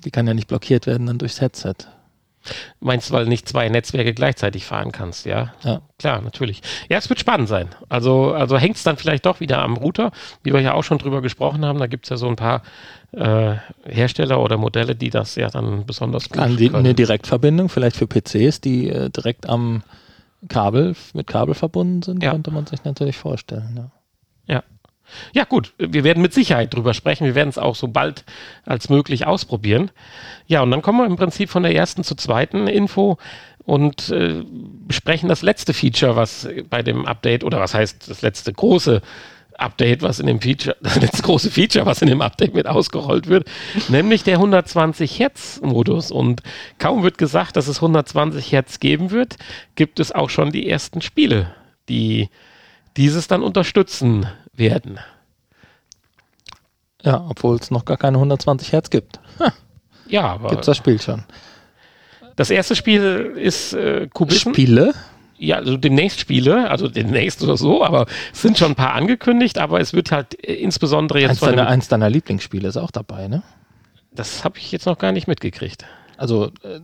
Die 0.04 0.12
kann 0.12 0.28
ja 0.28 0.34
nicht 0.34 0.48
blockiert 0.48 0.88
werden 0.88 1.08
dann 1.08 1.18
durchs 1.18 1.42
Headset. 1.42 1.76
Meinst 2.80 3.10
du, 3.10 3.14
weil 3.14 3.26
nicht 3.26 3.48
zwei 3.50 3.70
Netzwerke 3.70 4.14
gleichzeitig 4.14 4.66
fahren 4.66 4.92
kannst, 4.92 5.26
ja? 5.26 5.54
Ja. 5.64 5.82
Klar, 6.00 6.22
natürlich. 6.22 6.62
Ja, 6.90 6.98
es 6.98 7.10
wird 7.10 7.20
spannend 7.20 7.48
sein. 7.50 7.70
Also, 7.90 8.34
also 8.34 8.58
hängt 8.58 8.76
es 8.76 8.84
dann 8.84 8.98
vielleicht 8.98 9.26
doch 9.26 9.40
wieder 9.40 9.60
am 9.60 9.78
Router, 9.78 10.12
wie 10.44 10.54
wir 10.54 10.60
ja 10.62 10.74
auch 10.74 10.84
schon 10.84 10.98
drüber 10.98 11.22
gesprochen 11.22 11.66
haben. 11.66 11.80
Da 11.80 11.88
gibt 11.88 12.06
es 12.06 12.10
ja 12.10 12.18
so 12.18 12.28
ein 12.28 12.36
paar 12.36 12.62
äh, 13.14 13.56
Hersteller 13.86 14.42
oder 14.42 14.58
Modelle, 14.58 14.96
die 14.96 15.10
das 15.10 15.36
ja 15.36 15.50
dann 15.50 15.86
besonders 15.86 16.30
gut 16.30 16.40
An 16.40 16.58
die, 16.58 16.66
können. 16.68 16.86
eine 16.86 16.94
Direktverbindung, 16.94 17.70
vielleicht 17.70 17.96
für 17.96 18.08
PCs, 18.08 18.62
die 18.62 18.90
äh, 18.90 19.10
direkt 19.10 19.48
am 19.48 19.84
Kabel, 20.50 20.96
mit 21.14 21.28
Kabel 21.28 21.56
verbunden 21.56 22.02
sind, 22.02 22.22
Ja. 22.24 22.32
könnte 22.32 22.52
man 22.52 22.66
sich 22.68 22.84
natürlich 22.84 23.18
vorstellen. 23.18 23.74
Ja. 23.78 23.82
Ja. 23.84 23.92
Ja, 25.34 25.44
gut. 25.44 25.74
Wir 25.78 26.04
werden 26.04 26.22
mit 26.22 26.34
Sicherheit 26.34 26.74
drüber 26.74 26.94
sprechen. 26.94 27.26
Wir 27.26 27.36
werden 27.36 27.50
es 27.50 27.58
auch 27.58 27.76
so 27.76 27.88
bald 27.88 28.24
als 28.66 28.90
möglich 28.90 29.26
ausprobieren. 29.26 29.92
Ja, 30.48 30.62
und 30.62 30.72
dann 30.72 30.82
kommen 30.82 31.00
wir 31.00 31.06
im 31.06 31.16
Prinzip 31.16 31.50
von 31.50 31.64
der 31.64 31.76
ersten 31.76 32.04
zur 32.04 32.18
zweiten 32.18 32.68
Info 32.68 33.18
und 33.66 34.10
äh, 34.10 34.44
besprechen 34.88 35.28
das 35.28 35.42
letzte 35.42 35.74
Feature, 35.74 36.16
was 36.16 36.48
bei 36.70 36.84
dem 36.84 37.06
Update, 37.06 37.44
oder 37.44 37.60
was 37.60 37.74
heißt 37.74 38.10
das 38.10 38.22
letzte 38.22 38.54
große 38.54 39.02
Update, 39.58 40.02
was 40.02 40.20
in 40.20 40.28
dem 40.28 40.42
Feature, 40.42 40.76
das 40.82 40.96
letzte 40.98 41.24
große 41.24 41.50
Feature, 41.50 41.86
was 41.86 42.02
in 42.02 42.08
dem 42.08 42.22
Update 42.22 42.54
mit 42.54 42.68
ausgerollt 42.68 43.28
wird, 43.28 43.48
nämlich 43.88 44.24
der 44.24 44.36
120 44.36 45.20
Hertz 45.20 45.60
Modus. 45.64 46.12
Und 46.12 46.42
kaum 46.78 47.04
wird 47.04 47.18
gesagt, 47.18 47.56
dass 47.56 47.68
es 47.68 47.78
120 47.78 48.52
Hertz 48.52 48.80
geben 48.80 49.12
wird, 49.12 49.38
gibt 49.76 50.00
es 50.00 50.12
auch 50.12 50.30
schon 50.30 50.52
die 50.52 50.70
ersten 50.70 51.02
Spiele, 51.02 51.54
die 51.90 52.30
dieses 52.98 53.28
dann 53.28 53.44
unterstützen 53.44 54.28
werden. 54.58 55.00
ja, 57.04 57.26
obwohl 57.30 57.58
es 57.58 57.72
noch 57.72 57.86
gar 57.86 57.98
keine 57.98 58.18
120 58.18 58.72
Hertz 58.72 58.90
gibt. 58.90 59.20
Ja, 60.08 60.24
aber 60.24 60.50
Gibt 60.50 60.62
es 60.62 60.66
das 60.68 60.78
Spiel 60.78 61.02
schon? 61.02 61.24
das 62.36 62.50
erste 62.50 62.76
Spiel 62.76 63.34
ist 63.36 63.74
äh, 63.74 64.08
Kubism. 64.14 64.52
Spiele? 64.52 64.94
Ja, 65.38 65.56
also 65.56 65.78
demnächst 65.78 66.20
Spiele, 66.20 66.70
also 66.70 66.88
demnächst 66.88 67.44
oder 67.44 67.58
so, 67.58 67.84
aber 67.84 68.06
es 68.32 68.42
sind 68.42 68.58
schon 68.58 68.74
ein 68.74 68.76
paar 68.76 68.94
angekündigt, 68.94 69.58
aber 69.58 69.80
es 69.80 69.94
wird 69.94 70.12
halt 70.12 70.42
äh, 70.48 70.54
insbesondere 70.54 71.20
jetzt 71.22 71.32
Eins 71.32 71.40
von 71.40 71.50
deiner, 71.50 71.68
eins 71.68 71.88
deiner 71.88 72.10
Lieblingsspiele 72.10 72.68
ist 72.68 72.78
auch 72.78 72.92
dabei, 72.92 73.28
ne? 73.28 73.44
das 74.16 74.44
habe 74.44 74.58
ich 74.58 74.72
jetzt 74.72 74.86
noch 74.86 74.98
gar 74.98 75.12
nicht 75.12 75.28
mitgekriegt. 75.28 75.86
Also 76.18 76.52
äh, 76.64 76.80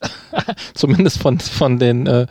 zumindest 0.74 1.20
von, 1.20 1.38
von 1.40 1.78
den 1.78 2.06
äh, 2.06 2.26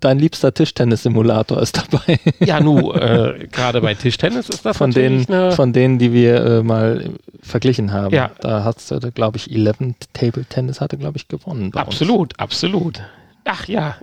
dein 0.00 0.18
liebster 0.18 0.54
Tischtennis-Simulator 0.54 1.60
ist 1.60 1.78
dabei. 1.78 2.18
Ja, 2.40 2.60
nu, 2.60 2.92
äh, 2.92 3.46
gerade 3.52 3.80
bei 3.80 3.94
Tischtennis 3.94 4.48
ist 4.48 4.64
das 4.64 4.76
Von 4.76 4.92
denen, 4.92 5.26
von 5.52 5.72
denen, 5.72 5.98
die 5.98 6.12
wir 6.12 6.44
äh, 6.44 6.62
mal 6.62 7.10
verglichen 7.42 7.92
haben. 7.92 8.14
Ja. 8.14 8.30
Da 8.40 8.64
hast 8.64 8.90
du, 8.90 8.98
glaube 9.12 9.36
ich, 9.36 9.50
11 9.50 9.76
Table 10.12 10.44
Tennis 10.44 10.80
hatte, 10.80 10.96
glaube 10.96 11.18
ich, 11.18 11.28
gewonnen. 11.28 11.70
bei 11.70 11.80
uns. 11.80 11.88
Absolut, 11.88 12.38
absolut. 12.38 13.00
Ach 13.44 13.66
ja, 13.66 13.96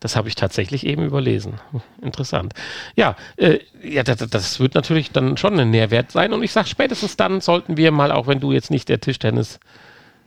das 0.00 0.16
habe 0.16 0.28
ich 0.28 0.34
tatsächlich 0.34 0.86
eben 0.86 1.04
überlesen. 1.04 1.54
Interessant. 2.00 2.54
Ja, 2.96 3.16
äh, 3.36 3.58
ja 3.82 4.02
das, 4.02 4.16
das 4.16 4.60
wird 4.60 4.74
natürlich 4.74 5.12
dann 5.12 5.36
schon 5.36 5.58
ein 5.60 5.70
Nährwert 5.70 6.10
sein. 6.10 6.32
Und 6.32 6.42
ich 6.42 6.52
sage, 6.52 6.68
spätestens 6.68 7.16
dann 7.16 7.40
sollten 7.40 7.76
wir 7.76 7.92
mal, 7.92 8.10
auch 8.10 8.26
wenn 8.26 8.40
du 8.40 8.50
jetzt 8.50 8.70
nicht 8.70 8.88
der 8.88 9.00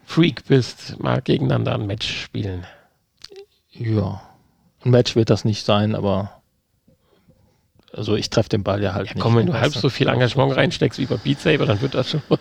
Tischtennis-Freak 0.07 0.45
bist, 0.47 0.99
mal 1.01 1.21
gegeneinander 1.21 1.73
ein 1.75 1.87
Match 1.87 2.07
spielen. 2.23 2.65
Ja. 3.71 4.21
Ein 4.83 4.91
Match 4.91 5.15
wird 5.15 5.29
das 5.29 5.45
nicht 5.45 5.65
sein, 5.65 5.95
aber 5.95 6.41
also 7.93 8.15
ich 8.15 8.29
treffe 8.29 8.49
den 8.49 8.63
Ball 8.63 8.81
ja 8.83 8.93
halt 8.93 9.07
Ja, 9.07 9.13
nicht. 9.15 9.21
komm, 9.23 9.35
wenn 9.35 9.45
du 9.47 9.53
weißt 9.53 9.61
halb 9.63 9.73
so 9.73 9.89
viel 9.89 10.07
Engagement 10.07 10.55
reinsteckst 10.55 10.99
wie 10.99 11.05
bei 11.05 11.17
Beat 11.17 11.39
Saber, 11.39 11.65
dann 11.65 11.81
wird 11.81 11.95
das 11.95 12.11
schon 12.11 12.21
was. 12.29 12.39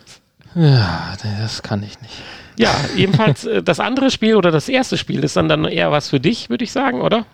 Ja, 0.54 1.14
das 1.22 1.62
kann 1.62 1.82
ich 1.82 2.00
nicht. 2.00 2.14
Ja, 2.58 2.72
jedenfalls 2.96 3.44
äh, 3.44 3.62
das 3.62 3.80
andere 3.80 4.10
Spiel 4.10 4.36
oder 4.36 4.50
das 4.52 4.68
erste 4.68 4.96
Spiel 4.96 5.24
ist 5.24 5.36
dann, 5.36 5.48
dann 5.48 5.64
eher 5.64 5.90
was 5.90 6.10
für 6.10 6.20
dich, 6.20 6.50
würde 6.50 6.64
ich 6.64 6.70
sagen, 6.72 7.00
oder? 7.00 7.26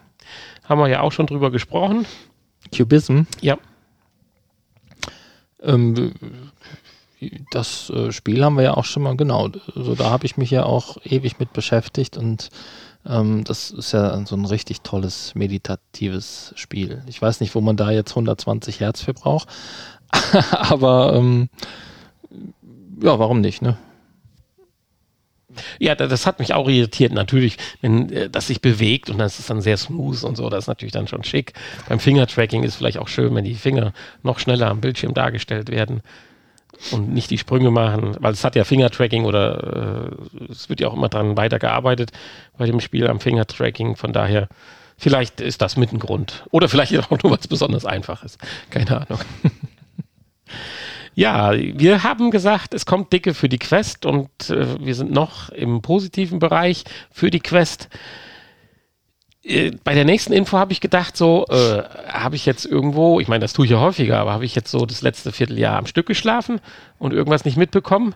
Haben 0.64 0.80
wir 0.80 0.88
ja 0.88 1.00
auch 1.00 1.12
schon 1.12 1.26
drüber 1.26 1.50
gesprochen. 1.50 2.06
Cubism, 2.74 3.22
Ja. 3.42 3.58
ähm, 5.62 6.12
das 7.50 7.90
äh, 7.90 8.12
Spiel 8.12 8.44
haben 8.44 8.56
wir 8.56 8.64
ja 8.64 8.74
auch 8.76 8.84
schon 8.84 9.02
mal, 9.02 9.16
genau. 9.16 9.50
Also 9.74 9.94
da 9.94 10.10
habe 10.10 10.26
ich 10.26 10.36
mich 10.36 10.50
ja 10.50 10.64
auch 10.64 10.96
ewig 11.04 11.38
mit 11.38 11.52
beschäftigt 11.52 12.16
und 12.16 12.48
ähm, 13.06 13.44
das 13.44 13.70
ist 13.70 13.92
ja 13.92 14.24
so 14.26 14.36
ein 14.36 14.44
richtig 14.44 14.82
tolles 14.82 15.34
meditatives 15.34 16.52
Spiel. 16.56 17.02
Ich 17.06 17.20
weiß 17.20 17.40
nicht, 17.40 17.54
wo 17.54 17.60
man 17.60 17.76
da 17.76 17.90
jetzt 17.90 18.12
120 18.12 18.80
Hertz 18.80 19.02
für 19.02 19.14
braucht, 19.14 19.48
aber 20.50 21.14
ähm, 21.14 21.48
ja, 23.02 23.18
warum 23.18 23.40
nicht, 23.40 23.62
ne? 23.62 23.76
Ja, 25.80 25.94
da- 25.96 26.06
das 26.06 26.26
hat 26.26 26.38
mich 26.38 26.54
auch 26.54 26.68
irritiert, 26.68 27.12
natürlich, 27.12 27.56
wenn 27.80 28.10
äh, 28.12 28.30
das 28.30 28.46
sich 28.46 28.60
bewegt 28.60 29.10
und 29.10 29.18
das 29.18 29.38
ist 29.38 29.50
dann 29.50 29.60
sehr 29.60 29.76
smooth 29.76 30.22
und 30.24 30.36
so, 30.36 30.48
das 30.48 30.64
ist 30.64 30.68
natürlich 30.68 30.92
dann 30.92 31.08
schon 31.08 31.24
schick. 31.24 31.54
Beim 31.88 31.98
Fingertracking 31.98 32.62
ist 32.62 32.76
vielleicht 32.76 32.98
auch 32.98 33.08
schön, 33.08 33.34
wenn 33.34 33.44
die 33.44 33.54
Finger 33.54 33.92
noch 34.22 34.38
schneller 34.38 34.68
am 34.68 34.80
Bildschirm 34.80 35.12
dargestellt 35.14 35.70
werden 35.70 36.02
und 36.92 37.12
nicht 37.12 37.30
die 37.30 37.38
Sprünge 37.38 37.70
machen, 37.70 38.16
weil 38.20 38.32
es 38.32 38.44
hat 38.44 38.56
ja 38.56 38.64
Fingertracking 38.64 39.24
oder 39.24 40.10
äh, 40.10 40.50
es 40.50 40.68
wird 40.68 40.80
ja 40.80 40.88
auch 40.88 40.94
immer 40.94 41.08
dran 41.08 41.36
weitergearbeitet 41.36 42.12
bei 42.56 42.66
dem 42.66 42.80
Spiel 42.80 43.06
am 43.06 43.20
Fingertracking, 43.20 43.96
von 43.96 44.12
daher 44.12 44.48
vielleicht 44.96 45.40
ist 45.40 45.62
das 45.62 45.76
mit 45.76 45.92
ein 45.92 45.98
Grund. 45.98 46.44
Oder 46.50 46.68
vielleicht 46.68 46.96
auch 46.98 47.22
nur, 47.22 47.38
es 47.38 47.48
besonders 47.48 47.84
einfach 47.84 48.22
ist. 48.24 48.38
Keine 48.70 49.02
Ahnung. 49.02 49.20
Ja, 51.14 51.52
wir 51.52 52.02
haben 52.04 52.30
gesagt, 52.30 52.72
es 52.72 52.86
kommt 52.86 53.12
dicke 53.12 53.34
für 53.34 53.48
die 53.48 53.58
Quest 53.58 54.06
und 54.06 54.30
äh, 54.48 54.80
wir 54.80 54.94
sind 54.94 55.10
noch 55.10 55.48
im 55.50 55.82
positiven 55.82 56.38
Bereich 56.38 56.84
für 57.10 57.30
die 57.30 57.40
Quest. 57.40 57.88
Äh, 59.42 59.72
bei 59.84 59.94
der 59.94 60.04
nächsten 60.04 60.32
Info 60.34 60.58
habe 60.58 60.72
ich 60.72 60.80
gedacht, 60.80 61.16
so, 61.16 61.46
äh, 61.48 61.82
habe 62.08 62.36
ich 62.36 62.44
jetzt 62.44 62.66
irgendwo, 62.66 63.20
ich 63.20 63.28
meine, 63.28 63.40
das 63.40 63.54
tue 63.54 63.64
ich 63.64 63.70
ja 63.70 63.80
häufiger, 63.80 64.18
aber 64.18 64.32
habe 64.32 64.44
ich 64.44 64.54
jetzt 64.54 64.70
so 64.70 64.84
das 64.84 65.00
letzte 65.00 65.32
Vierteljahr 65.32 65.78
am 65.78 65.86
Stück 65.86 66.06
geschlafen 66.06 66.60
und 66.98 67.14
irgendwas 67.14 67.46
nicht 67.46 67.56
mitbekommen? 67.56 68.14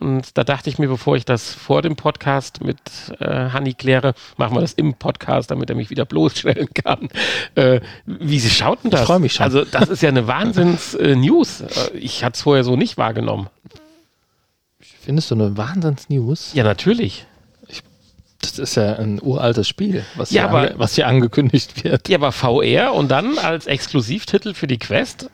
Und 0.00 0.36
da 0.36 0.42
dachte 0.42 0.68
ich 0.68 0.78
mir, 0.78 0.88
bevor 0.88 1.16
ich 1.16 1.24
das 1.24 1.54
vor 1.54 1.80
dem 1.80 1.94
Podcast 1.94 2.64
mit 2.64 2.78
äh, 3.20 3.50
Hanni 3.50 3.74
kläre, 3.74 4.14
machen 4.36 4.56
wir 4.56 4.60
das 4.60 4.72
im 4.72 4.94
Podcast, 4.94 5.52
damit 5.52 5.70
er 5.70 5.76
mich 5.76 5.90
wieder 5.90 6.04
bloßstellen 6.04 6.68
kann. 6.74 7.08
Äh, 7.54 7.80
wie 8.06 8.40
sie 8.40 8.50
schaut 8.50 8.82
denn 8.82 8.90
das? 8.90 9.02
Ich 9.02 9.06
freu 9.06 9.20
mich 9.20 9.34
schon. 9.34 9.44
Also, 9.44 9.64
das 9.64 9.88
ist 9.88 10.02
ja 10.02 10.08
eine 10.08 10.26
Wahnsinns-News. 10.26 11.60
Äh, 11.60 11.98
ich 11.98 12.24
hatte 12.24 12.34
es 12.34 12.42
vorher 12.42 12.64
so 12.64 12.74
nicht 12.74 12.98
wahrgenommen. 12.98 13.48
Findest 14.80 15.30
du 15.30 15.36
eine 15.36 15.56
Wahnsinns-News? 15.56 16.52
Ja, 16.54 16.64
natürlich. 16.64 17.26
Das 18.50 18.58
ist 18.58 18.74
ja 18.76 18.94
ein 18.96 19.20
uraltes 19.20 19.66
Spiel, 19.68 20.04
was, 20.16 20.30
Ja, 20.30 20.42
hier, 20.42 20.48
aber- 20.50 20.60
ange 20.70 20.78
was 20.78 20.94
hier 20.94 21.06
angekündigt 21.06 21.84
wird. 21.84 22.08
Ja, 22.08 22.18
aber 22.18 22.32
VR 22.32 22.94
und 22.94 23.10
dann 23.10 23.38
als 23.38 23.66
Exklusivtitel 23.66 24.54
für 24.54 24.66
die 24.66 24.78
Quest. 24.78 25.30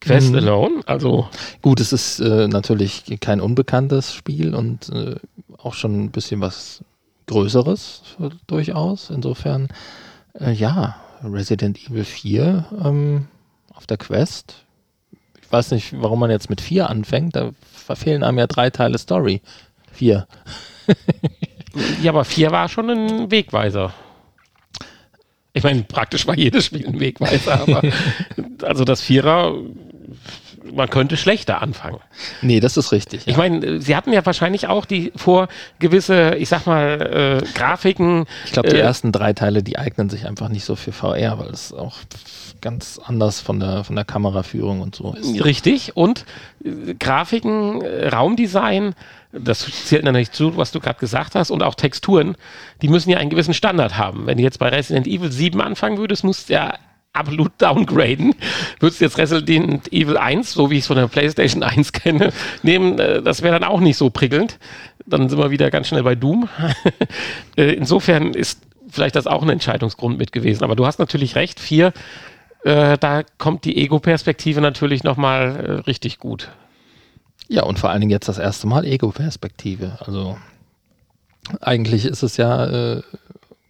Quest 0.00 0.30
Mhm. 0.30 0.36
Alone, 0.36 0.80
also 0.86 1.28
Gut, 1.62 1.80
es 1.80 1.92
ist 1.92 2.20
äh, 2.20 2.46
natürlich 2.48 3.04
kein 3.20 3.40
unbekanntes 3.40 4.12
Spiel 4.14 4.54
und 4.54 4.90
äh, 4.90 5.16
auch 5.56 5.74
schon 5.74 6.04
ein 6.04 6.10
bisschen 6.10 6.40
was 6.42 6.84
Größeres 7.26 8.02
äh, 8.20 8.28
durchaus. 8.46 9.08
Insofern, 9.08 9.68
äh, 10.38 10.52
ja, 10.52 10.96
Resident 11.22 11.78
Evil 11.88 12.04
4 12.04 12.66
ähm, 12.84 13.28
auf 13.72 13.86
der 13.86 13.96
Quest. 13.96 14.56
Ich 15.40 15.50
weiß 15.50 15.70
nicht, 15.70 15.94
warum 16.02 16.20
man 16.20 16.30
jetzt 16.30 16.50
mit 16.50 16.60
4 16.60 16.90
anfängt. 16.90 17.34
Da 17.36 17.52
verfehlen 17.72 18.22
einem 18.24 18.38
ja 18.38 18.46
drei 18.46 18.68
Teile 18.68 18.98
Story. 18.98 19.40
4. 19.92 20.26
ja, 22.02 22.10
aber 22.10 22.24
4 22.24 22.50
war 22.50 22.68
schon 22.68 22.90
ein 22.90 23.30
Wegweiser. 23.30 23.92
Ich 25.52 25.62
meine, 25.62 25.84
praktisch 25.84 26.26
war 26.26 26.36
jedes 26.36 26.66
Spiel 26.66 26.86
ein 26.86 26.98
Wegweiser, 26.98 27.60
aber 27.60 27.82
also 28.62 28.84
das 28.84 29.00
Vierer, 29.00 29.54
man 30.72 30.88
könnte 30.88 31.16
schlechter 31.16 31.60
anfangen. 31.60 31.98
Nee, 32.42 32.60
das 32.60 32.76
ist 32.76 32.92
richtig. 32.92 33.22
Ich 33.26 33.36
meine, 33.36 33.80
Sie 33.80 33.94
hatten 33.94 34.12
ja 34.12 34.24
wahrscheinlich 34.24 34.68
auch 34.68 34.86
die 34.86 35.12
vor 35.14 35.48
gewisse, 35.78 36.36
ich 36.36 36.48
sag 36.48 36.66
mal, 36.66 37.42
äh, 37.42 37.46
Grafiken. 37.54 38.26
Ich 38.46 38.52
glaube, 38.52 38.70
die 38.70 38.76
äh, 38.76 38.80
ersten 38.80 39.12
drei 39.12 39.32
Teile, 39.32 39.62
die 39.62 39.78
eignen 39.78 40.08
sich 40.08 40.26
einfach 40.26 40.48
nicht 40.48 40.64
so 40.64 40.76
für 40.76 40.92
VR, 40.92 41.38
weil 41.38 41.48
es 41.48 41.72
auch 41.72 41.96
ganz 42.60 42.98
anders 43.04 43.40
von 43.40 43.60
der, 43.60 43.84
von 43.84 43.94
der 43.94 44.06
Kameraführung 44.06 44.80
und 44.80 44.94
so 44.94 45.12
ist. 45.12 45.44
Richtig. 45.44 45.96
Und 45.96 46.24
äh, 46.64 46.94
Grafiken, 46.94 47.82
äh, 47.82 48.08
Raumdesign, 48.08 48.94
das 49.32 49.66
zählt 49.84 50.04
natürlich 50.04 50.30
zu, 50.30 50.56
was 50.56 50.72
du 50.72 50.80
gerade 50.80 50.98
gesagt 50.98 51.34
hast, 51.34 51.50
und 51.50 51.62
auch 51.62 51.74
Texturen, 51.74 52.36
die 52.80 52.88
müssen 52.88 53.10
ja 53.10 53.18
einen 53.18 53.30
gewissen 53.30 53.54
Standard 53.54 53.98
haben. 53.98 54.26
Wenn 54.26 54.38
du 54.38 54.44
jetzt 54.44 54.60
bei 54.60 54.68
Resident 54.68 55.06
Evil 55.06 55.30
7 55.30 55.60
anfangen 55.60 55.98
würdest, 55.98 56.24
musst 56.24 56.48
du 56.48 56.54
ja 56.54 56.74
absolut 57.14 57.52
downgraden. 57.58 58.34
Würdest 58.80 59.00
jetzt 59.00 59.16
Resident 59.16 59.90
Evil 59.92 60.16
1, 60.16 60.52
so 60.52 60.70
wie 60.70 60.74
ich 60.74 60.80
es 60.80 60.86
von 60.88 60.96
der 60.96 61.06
PlayStation 61.06 61.62
1 61.62 61.92
kenne, 61.92 62.32
nehmen, 62.62 62.98
äh, 62.98 63.22
das 63.22 63.42
wäre 63.42 63.58
dann 63.58 63.68
auch 63.68 63.80
nicht 63.80 63.96
so 63.96 64.10
prickelnd. 64.10 64.58
Dann 65.06 65.28
sind 65.28 65.38
wir 65.38 65.50
wieder 65.50 65.70
ganz 65.70 65.88
schnell 65.88 66.02
bei 66.02 66.14
Doom. 66.14 66.48
Äh, 67.56 67.74
Insofern 67.74 68.34
ist 68.34 68.60
vielleicht 68.88 69.14
das 69.14 69.28
auch 69.28 69.42
ein 69.42 69.48
Entscheidungsgrund 69.48 70.18
mit 70.18 70.32
gewesen. 70.32 70.64
Aber 70.64 70.74
du 70.74 70.86
hast 70.86 70.98
natürlich 70.98 71.36
recht, 71.36 71.60
4, 71.60 71.92
äh, 72.64 72.98
da 72.98 73.22
kommt 73.38 73.64
die 73.64 73.76
Ego-Perspektive 73.76 74.60
natürlich 74.60 75.04
nochmal 75.04 75.56
äh, 75.56 75.72
richtig 75.86 76.18
gut. 76.18 76.50
Ja, 77.48 77.62
und 77.62 77.78
vor 77.78 77.90
allen 77.90 78.00
Dingen 78.00 78.10
jetzt 78.10 78.28
das 78.28 78.38
erste 78.38 78.66
Mal 78.66 78.84
Ego-Perspektive. 78.84 79.98
Also 80.00 80.36
eigentlich 81.60 82.06
ist 82.06 82.22
es 82.22 82.36
ja, 82.36 82.66
äh, 82.96 83.02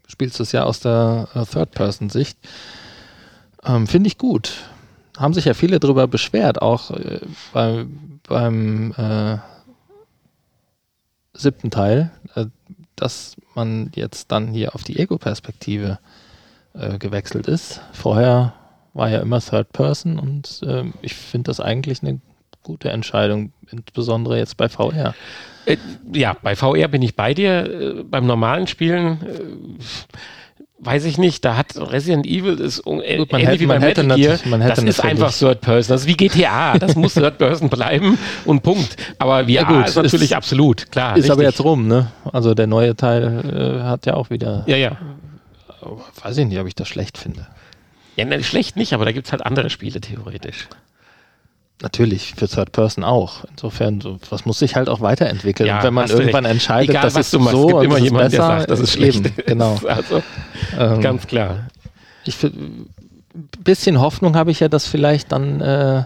spielst 0.06 0.38
du 0.38 0.44
es 0.44 0.52
ja 0.52 0.64
aus 0.64 0.80
der 0.80 1.28
äh, 1.34 1.44
Third-Person-Sicht. 1.44 2.38
Ähm, 3.64 3.86
Finde 3.86 4.08
ich 4.08 4.18
gut. 4.18 4.64
Haben 5.16 5.34
sich 5.34 5.44
ja 5.44 5.54
viele 5.54 5.78
darüber 5.78 6.06
beschwert, 6.06 6.60
auch 6.60 6.90
äh, 6.90 7.20
bei, 7.52 7.86
beim 8.28 8.92
äh, 8.96 9.38
siebten 11.34 11.70
Teil, 11.70 12.10
äh, 12.34 12.46
dass 12.96 13.36
man 13.54 13.90
jetzt 13.94 14.32
dann 14.32 14.48
hier 14.48 14.74
auf 14.74 14.82
die 14.82 14.98
Ego-Perspektive 14.98 15.98
äh, 16.74 16.98
gewechselt 16.98 17.46
ist. 17.46 17.80
Vorher 17.92 18.54
war 18.92 19.10
ja 19.10 19.20
immer 19.20 19.40
Third 19.40 19.72
Person 19.72 20.18
und 20.18 20.60
äh, 20.64 20.84
ich 21.02 21.14
finde 21.14 21.50
das 21.50 21.60
eigentlich 21.60 22.02
eine 22.02 22.20
gute 22.62 22.90
Entscheidung, 22.90 23.52
insbesondere 23.70 24.38
jetzt 24.38 24.56
bei 24.56 24.68
VR. 24.68 25.14
Äh, 25.66 25.76
ja, 26.12 26.36
bei 26.42 26.56
VR 26.56 26.88
bin 26.88 27.02
ich 27.02 27.14
bei 27.14 27.34
dir. 27.34 27.98
Äh, 27.98 28.02
beim 28.04 28.26
normalen 28.26 28.66
Spielen 28.66 29.78
weiß 30.84 31.04
ich 31.04 31.18
nicht. 31.18 31.44
Da 31.44 31.56
hat 31.56 31.76
Resident 31.76 32.26
Evil 32.26 32.60
ist 32.60 32.82
Gut, 32.84 32.92
man 32.96 33.02
ähnlich 33.02 33.46
hätte- 33.48 33.60
wie 33.60 33.66
man 33.66 33.80
bei 33.80 33.88
hätte 33.88 34.02
Metal 34.04 34.16
Gear. 34.18 34.30
natürlich- 34.32 34.50
man 34.50 34.60
hätte 34.60 34.74
das 34.82 34.84
ist 34.96 35.04
einfach 35.04 35.32
Third 35.36 35.60
Person. 35.60 35.94
Das 35.94 36.00
ist 36.02 36.06
wie 36.06 36.16
GTA. 36.16 36.78
Das 36.78 36.94
muss 36.96 37.14
Third 37.14 37.38
Person 37.38 37.68
bleiben 37.68 38.18
und 38.44 38.62
Punkt. 38.62 38.96
Aber 39.18 39.44
VR 39.48 39.64
gut, 39.64 39.88
ist 39.88 39.96
natürlich 39.96 40.30
ist- 40.30 40.32
absolut 40.36 40.90
klar. 40.90 41.16
Ist 41.16 41.30
aber 41.30 41.40
richtig. 41.42 41.56
jetzt 41.58 41.64
rum, 41.64 41.86
ne? 41.88 42.10
Also 42.32 42.54
der 42.54 42.66
neue 42.66 42.94
Teil 42.96 43.78
äh, 43.82 43.82
hat 43.82 44.06
ja 44.06 44.14
auch 44.14 44.30
wieder. 44.30 44.64
Ja, 44.66 44.76
ja. 44.76 44.96
Aber 45.80 46.00
Weiß 46.22 46.36
ich 46.38 46.46
nicht, 46.46 46.58
ob 46.58 46.66
ich 46.66 46.74
das 46.74 46.88
schlecht 46.88 47.18
finde. 47.18 47.46
Ja, 48.16 48.24
ne, 48.24 48.42
schlecht 48.44 48.76
nicht, 48.76 48.92
aber 48.92 49.04
da 49.04 49.12
gibt 49.12 49.26
es 49.26 49.32
halt 49.32 49.44
andere 49.44 49.70
Spiele 49.70 50.00
theoretisch. 50.00 50.68
Natürlich, 51.82 52.34
für 52.34 52.48
Third 52.48 52.72
Person 52.72 53.04
auch. 53.04 53.44
Insofern, 53.50 54.00
so, 54.00 54.18
was 54.30 54.46
muss 54.46 54.60
sich 54.60 54.76
halt 54.76 54.88
auch 54.88 55.00
weiterentwickeln. 55.00 55.66
Ja, 55.66 55.78
und 55.78 55.84
wenn 55.84 55.94
man 55.94 56.08
irgendwann 56.08 56.44
recht. 56.44 56.54
entscheidet, 56.54 56.90
Egal, 56.90 57.02
das 57.02 57.16
ist 57.16 57.38
machst, 57.38 57.50
so 57.52 57.66
gibt 57.66 57.78
und 57.78 57.84
immer 57.84 57.94
das 57.94 58.02
ist 58.02 58.04
jemanden, 58.04 58.30
der 58.30 58.38
besser, 58.38 58.58
sagt, 58.58 58.70
das 58.70 58.80
ist 58.80 58.96
eben, 58.96 59.12
schlecht. 59.24 59.36
Genau. 59.46 59.80
Also, 59.84 60.22
Ähm, 60.78 61.00
ganz 61.00 61.26
klar. 61.26 61.68
ich 62.24 62.42
ein 62.42 62.88
bisschen 63.64 64.00
Hoffnung 64.00 64.36
habe 64.36 64.50
ich 64.50 64.60
ja, 64.60 64.68
dass 64.68 64.86
vielleicht 64.86 65.32
dann 65.32 65.60
äh, 65.60 66.04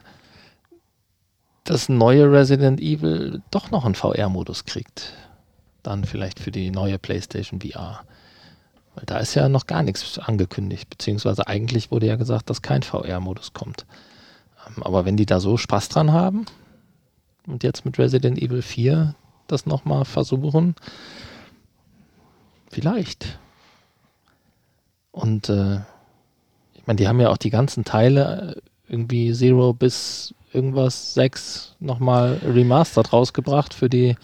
das 1.65 1.91
neue 1.91 2.33
Resident 2.33 2.81
Evil 2.81 3.43
doch 3.51 3.71
noch 3.71 3.85
einen 3.85 3.95
VR-Modus 3.95 4.65
kriegt. 4.65 5.13
Dann 5.83 6.05
vielleicht 6.05 6.41
für 6.41 6.51
die 6.51 6.71
neue 6.71 6.99
PlayStation 6.99 7.61
VR. 7.61 8.01
Weil 8.95 9.05
da 9.05 9.19
ist 9.19 9.35
ja 9.35 9.49
noch 9.49 9.67
gar 9.67 9.83
nichts 9.83 10.19
angekündigt, 10.19 10.89
beziehungsweise 10.89 11.47
eigentlich 11.47 11.91
wurde 11.91 12.07
ja 12.07 12.17
gesagt, 12.17 12.49
dass 12.49 12.63
kein 12.63 12.83
VR-Modus 12.83 13.53
kommt. 13.53 13.85
Aber 14.81 15.05
wenn 15.05 15.17
die 15.17 15.27
da 15.27 15.41
so 15.41 15.57
Spaß 15.57 15.89
dran 15.89 16.13
haben 16.13 16.47
und 17.47 17.63
jetzt 17.63 17.85
mit 17.85 17.99
Resident 17.99 18.39
Evil 18.39 18.63
4 18.63 19.15
das 19.47 19.67
nochmal 19.67 20.05
versuchen, 20.05 20.75
vielleicht. 22.71 23.39
Und 25.11 25.49
äh, 25.49 25.81
ich 26.75 26.87
meine, 26.87 26.97
die 26.97 27.09
haben 27.09 27.21
ja 27.21 27.31
auch 27.31 27.39
die 27.39 27.51
ganzen 27.51 27.85
Teile 27.85 28.57
äh, 28.57 28.93
irgendwie 28.93 29.33
Zero 29.33 29.73
bis 29.73 30.35
irgendwas 30.53 31.15
6 31.15 31.77
nochmal 31.81 32.41
remastered 32.45 33.13
rausgebracht 33.13 33.75
für 33.75 33.89
die 33.89 34.17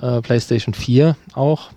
äh, 0.00 0.20
PlayStation 0.20 0.74
4 0.74 1.16
auch. 1.34 1.70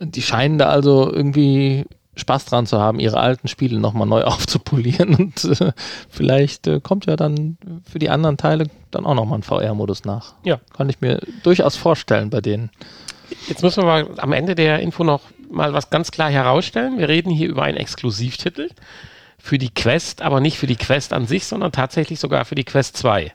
Die 0.00 0.22
scheinen 0.22 0.58
da 0.58 0.70
also 0.70 1.12
irgendwie 1.12 1.86
Spaß 2.20 2.44
dran 2.44 2.66
zu 2.66 2.78
haben, 2.78 3.00
ihre 3.00 3.18
alten 3.18 3.48
Spiele 3.48 3.78
nochmal 3.80 4.06
neu 4.06 4.22
aufzupolieren 4.24 5.14
und 5.14 5.44
äh, 5.44 5.72
vielleicht 6.08 6.66
äh, 6.66 6.80
kommt 6.80 7.06
ja 7.06 7.16
dann 7.16 7.58
für 7.90 7.98
die 7.98 8.10
anderen 8.10 8.36
Teile 8.36 8.66
dann 8.90 9.06
auch 9.06 9.14
nochmal 9.14 9.38
ein 9.40 9.42
VR-Modus 9.42 10.04
nach. 10.04 10.34
Ja. 10.44 10.60
Kann 10.76 10.88
ich 10.88 11.00
mir 11.00 11.20
durchaus 11.42 11.76
vorstellen 11.76 12.30
bei 12.30 12.40
denen. 12.40 12.70
Jetzt 13.48 13.62
müssen 13.62 13.82
wir 13.82 13.86
mal 13.86 14.08
am 14.18 14.32
Ende 14.32 14.54
der 14.54 14.80
Info 14.80 15.04
noch 15.04 15.22
mal 15.50 15.72
was 15.72 15.90
ganz 15.90 16.10
klar 16.10 16.30
herausstellen. 16.30 16.98
Wir 16.98 17.08
reden 17.08 17.30
hier 17.30 17.48
über 17.48 17.62
einen 17.62 17.76
Exklusivtitel 17.76 18.68
für 19.38 19.58
die 19.58 19.70
Quest, 19.70 20.22
aber 20.22 20.40
nicht 20.40 20.58
für 20.58 20.66
die 20.66 20.76
Quest 20.76 21.12
an 21.12 21.26
sich, 21.26 21.46
sondern 21.46 21.72
tatsächlich 21.72 22.20
sogar 22.20 22.44
für 22.44 22.54
die 22.54 22.64
Quest 22.64 22.96
2. 22.96 23.32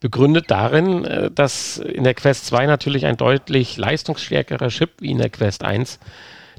Begründet 0.00 0.50
darin, 0.50 1.04
äh, 1.04 1.30
dass 1.30 1.78
in 1.78 2.04
der 2.04 2.14
Quest 2.14 2.46
2 2.46 2.66
natürlich 2.66 3.06
ein 3.06 3.16
deutlich 3.16 3.76
leistungsstärkerer 3.76 4.68
Chip 4.68 4.90
wie 5.00 5.10
in 5.10 5.18
der 5.18 5.30
Quest 5.30 5.64
1 5.64 5.98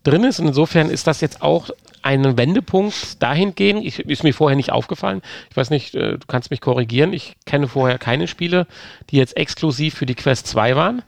drin 0.04 0.24
ist. 0.24 0.40
Und 0.40 0.48
insofern 0.48 0.90
ist 0.90 1.08
das 1.08 1.22
jetzt 1.22 1.42
auch 1.42 1.70
ein 2.04 2.38
Wendepunkt 2.38 3.22
dahingehend, 3.22 3.86
ich, 3.86 4.00
ist 4.00 4.24
mir 4.24 4.34
vorher 4.34 4.56
nicht 4.56 4.72
aufgefallen. 4.72 5.22
Ich 5.52 5.58
weiß 5.58 5.70
nicht, 5.70 5.94
äh, 5.94 6.14
du 6.18 6.26
kannst 6.28 6.50
mich 6.50 6.60
korrigieren. 6.62 7.14
Ich 7.14 7.36
kenne 7.46 7.68
vorher 7.68 8.00
keine 8.00 8.28
Spiele, 8.28 8.66
die 9.10 9.18
jetzt 9.18 9.38
exklusiv 9.38 9.96
für 9.96 10.06
die 10.08 10.16
Quest 10.16 10.48
2 10.48 10.76
waren. 10.76 11.04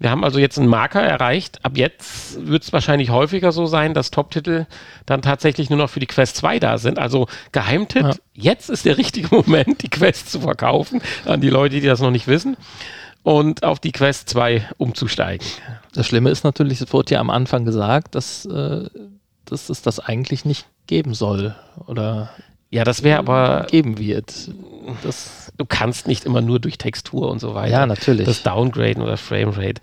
Wir 0.00 0.10
haben 0.12 0.22
also 0.22 0.38
jetzt 0.38 0.56
einen 0.56 0.68
Marker 0.68 1.02
erreicht. 1.02 1.64
Ab 1.64 1.72
jetzt 1.76 2.46
wird 2.46 2.62
es 2.62 2.72
wahrscheinlich 2.72 3.10
häufiger 3.10 3.50
so 3.50 3.66
sein, 3.66 3.94
dass 3.94 4.12
Top-Titel 4.12 4.66
dann 5.06 5.22
tatsächlich 5.22 5.70
nur 5.70 5.78
noch 5.78 5.90
für 5.90 5.98
die 5.98 6.06
Quest 6.06 6.36
2 6.36 6.60
da 6.60 6.78
sind. 6.78 7.00
Also 7.00 7.26
Geheimtipp, 7.50 8.02
Ja. 8.04 8.12
jetzt 8.34 8.70
ist 8.70 8.84
der 8.84 8.96
richtige 8.96 9.26
Moment, 9.34 9.82
die 9.82 9.88
Quest 9.88 10.30
zu 10.30 10.40
verkaufen 10.40 11.02
an 11.24 11.40
die 11.40 11.50
Leute, 11.50 11.80
die 11.80 11.86
das 11.88 11.98
noch 12.00 12.12
nicht 12.12 12.28
wissen 12.28 12.56
und 13.24 13.64
auf 13.64 13.80
die 13.80 13.90
Quest 13.90 14.28
2 14.28 14.68
umzusteigen. 14.78 15.44
Das 15.98 16.06
Schlimme 16.06 16.30
ist 16.30 16.44
natürlich, 16.44 16.80
es 16.80 16.92
wurde 16.92 17.14
ja 17.14 17.20
am 17.20 17.28
Anfang 17.28 17.64
gesagt, 17.64 18.14
dass, 18.14 18.46
äh, 18.46 18.88
dass 19.44 19.68
es 19.68 19.82
das 19.82 19.98
eigentlich 19.98 20.44
nicht 20.44 20.64
geben 20.86 21.12
soll 21.12 21.56
oder 21.88 22.30
Ja, 22.70 22.84
das 22.84 23.02
wäre 23.02 23.18
aber, 23.18 23.66
geben 23.68 23.98
wird. 23.98 24.52
Das, 25.02 25.52
du 25.58 25.64
kannst 25.66 26.06
nicht 26.06 26.24
immer 26.24 26.40
nur 26.40 26.60
durch 26.60 26.78
Textur 26.78 27.28
und 27.28 27.40
so 27.40 27.56
weiter. 27.56 27.72
ja, 27.72 27.86
natürlich. 27.86 28.26
das 28.26 28.44
Downgraden 28.44 29.02
oder 29.02 29.16
Framerate. 29.16 29.80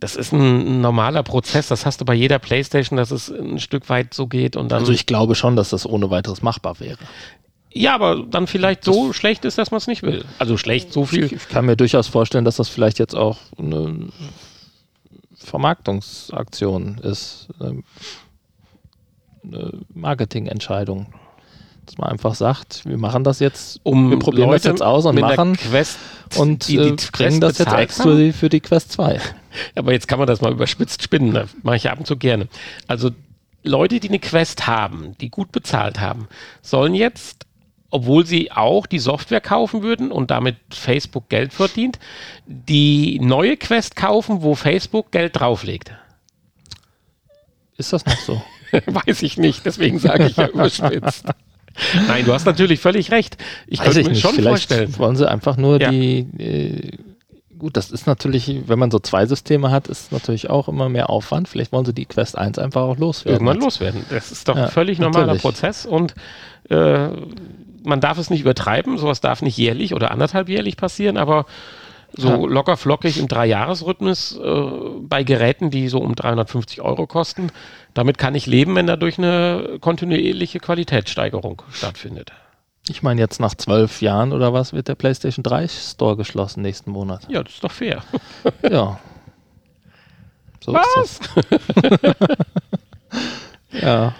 Das 0.00 0.16
ist 0.16 0.32
ein, 0.32 0.80
normaler 0.80 1.22
Prozess, 1.22 1.68
das 1.68 1.86
hast 1.86 2.00
du 2.00 2.04
bei 2.04 2.14
jeder 2.14 2.40
Playstation, 2.40 2.96
dass 2.96 3.12
es 3.12 3.30
ein 3.30 3.60
Stück 3.60 3.88
weit 3.88 4.14
so 4.14 4.26
geht 4.26 4.56
und 4.56 4.72
dann. 4.72 4.80
also 4.80 4.90
ich 4.90 5.06
glaube 5.06 5.36
schon, 5.36 5.54
dass 5.54 5.70
das 5.70 5.86
ohne 5.86 6.10
weiteres 6.10 6.42
machbar 6.42 6.80
wäre. 6.80 6.98
ja, 7.72 7.94
aber 7.94 8.24
dann 8.28 8.48
vielleicht 8.48 8.82
so 8.82 9.12
schlecht 9.12 9.44
ist, 9.44 9.58
dass 9.58 9.70
man 9.70 9.78
es 9.78 9.86
nicht 9.86 10.02
will. 10.02 10.24
Also 10.40 10.56
schlecht, 10.56 10.92
so 10.92 11.06
viel. 11.06 11.32
Ich 11.32 11.48
kann 11.48 11.66
mir 11.66 11.76
durchaus 11.76 12.08
vorstellen, 12.08 12.44
dass 12.44 12.56
das 12.56 12.68
vielleicht 12.68 12.98
jetzt 12.98 13.14
auch 13.14 13.38
eine 13.58 14.08
Vermarktungsaktion 15.46 16.98
ist, 16.98 17.48
ähm, 17.60 17.84
eine 19.44 19.72
Marketingentscheidung. 19.94 21.06
Dass 21.86 21.98
man 21.98 22.08
einfach 22.08 22.34
sagt, 22.34 22.84
wir 22.84 22.98
machen 22.98 23.22
das 23.22 23.38
jetzt, 23.38 23.78
Um 23.84 24.10
wir 24.10 24.18
probieren 24.18 24.50
das 24.50 24.64
Leute 24.64 24.68
jetzt 24.70 24.82
aus 24.82 25.06
und 25.06 25.20
machen 25.20 25.56
Quest, 25.56 25.98
und 26.36 26.66
die, 26.66 26.78
die 26.78 26.82
äh, 26.82 26.96
Quest 26.96 27.12
bringen 27.12 27.40
das 27.40 27.58
jetzt 27.58 27.72
exklusiv 27.72 28.36
für 28.36 28.48
die 28.48 28.58
Quest 28.58 28.90
2. 28.92 29.20
Haben. 29.20 29.36
Aber 29.76 29.92
jetzt 29.92 30.08
kann 30.08 30.18
man 30.18 30.26
das 30.26 30.40
mal 30.40 30.50
überspitzt 30.50 31.02
spinnen, 31.02 31.32
das 31.32 31.50
mache 31.62 31.76
ich 31.76 31.88
ab 31.88 31.98
und 32.00 32.06
zu 32.06 32.16
gerne. 32.16 32.48
Also 32.88 33.10
Leute, 33.62 34.00
die 34.00 34.08
eine 34.08 34.18
Quest 34.18 34.66
haben, 34.66 35.16
die 35.20 35.28
gut 35.28 35.52
bezahlt 35.52 36.00
haben, 36.00 36.28
sollen 36.60 36.94
jetzt, 36.94 37.45
obwohl 37.90 38.26
sie 38.26 38.50
auch 38.52 38.86
die 38.86 38.98
Software 38.98 39.40
kaufen 39.40 39.82
würden 39.82 40.10
und 40.12 40.30
damit 40.30 40.56
Facebook 40.70 41.28
Geld 41.28 41.52
verdient, 41.52 41.98
die 42.46 43.18
neue 43.20 43.56
Quest 43.56 43.96
kaufen, 43.96 44.42
wo 44.42 44.54
Facebook 44.54 45.10
Geld 45.12 45.38
drauflegt. 45.38 45.92
Ist 47.76 47.92
das 47.92 48.04
noch 48.06 48.16
so? 48.18 48.42
Weiß 48.86 49.22
ich 49.22 49.36
nicht, 49.36 49.64
deswegen 49.64 49.98
sage 49.98 50.26
ich 50.26 50.36
ja 50.36 50.48
überspitzt. 50.52 51.26
Nein, 52.08 52.24
du 52.24 52.32
hast 52.32 52.46
natürlich 52.46 52.80
völlig 52.80 53.10
recht. 53.10 53.36
Ich 53.66 53.78
Weiß 53.80 53.86
könnte 53.86 54.00
ich 54.00 54.06
mir 54.06 54.12
nicht. 54.14 54.22
schon 54.22 54.34
Vielleicht 54.34 54.68
vorstellen. 54.68 54.98
wollen 54.98 55.16
sie 55.16 55.30
einfach 55.30 55.56
nur 55.58 55.80
Ja. 55.80 55.90
die 55.90 56.20
äh, 56.38 56.90
gut, 57.58 57.76
das 57.76 57.90
ist 57.90 58.06
natürlich, 58.06 58.62
wenn 58.66 58.78
man 58.78 58.90
so 58.90 58.98
zwei 58.98 59.26
Systeme 59.26 59.70
hat, 59.70 59.88
ist 59.88 60.10
natürlich 60.12 60.48
auch 60.50 60.68
immer 60.68 60.88
mehr 60.88 61.10
Aufwand. 61.10 61.48
Vielleicht 61.48 61.72
wollen 61.72 61.84
sie 61.84 61.92
die 61.94 62.06
Quest 62.06 62.36
1 62.36 62.58
einfach 62.58 62.82
auch 62.82 62.96
loswerden. 62.98 63.46
Irgendwann 63.46 63.60
loswerden. 63.64 64.04
Das 64.10 64.32
ist 64.32 64.48
doch 64.48 64.56
ja, 64.56 64.64
ein 64.64 64.70
völlig 64.70 64.98
normaler 64.98 65.26
natürlich. 65.26 65.42
Prozess 65.42 65.86
und 65.86 66.14
äh, 66.70 67.08
man 67.86 68.00
darf 68.00 68.18
es 68.18 68.30
nicht 68.30 68.40
übertreiben. 68.40 68.98
Sowas 68.98 69.20
darf 69.20 69.42
nicht 69.42 69.56
jährlich 69.56 69.94
oder 69.94 70.10
anderthalb 70.10 70.48
jährlich 70.48 70.76
passieren, 70.76 71.16
aber 71.16 71.46
so 72.12 72.46
locker 72.46 72.76
flockig 72.76 73.18
im 73.18 73.28
Dreijahresrhythmus 73.28 74.38
äh, 74.38 74.70
bei 75.00 75.22
Geräten, 75.22 75.70
die 75.70 75.88
so 75.88 75.98
um 75.98 76.14
350 76.14 76.80
Euro 76.80 77.06
kosten. 77.06 77.50
Damit 77.94 78.18
kann 78.18 78.34
ich 78.34 78.46
leben, 78.46 78.74
wenn 78.74 78.86
dadurch 78.86 79.18
eine 79.18 79.78
kontinuierliche 79.80 80.58
Qualitätssteigerung 80.60 81.62
stattfindet. 81.70 82.32
Ich 82.88 83.02
meine, 83.02 83.20
jetzt 83.20 83.40
nach 83.40 83.54
zwölf 83.54 84.00
Jahren 84.00 84.32
oder 84.32 84.52
was 84.52 84.72
wird 84.72 84.88
der 84.88 84.94
PlayStation 84.94 85.42
3 85.42 85.68
Store 85.68 86.16
geschlossen 86.16 86.62
nächsten 86.62 86.90
Monat. 86.90 87.26
Ja, 87.28 87.42
das 87.42 87.54
ist 87.54 87.64
doch 87.64 87.72
fair. 87.72 88.02
ja. 88.70 88.98
So 90.64 90.72
was? 90.72 91.20
ja. 93.82 94.14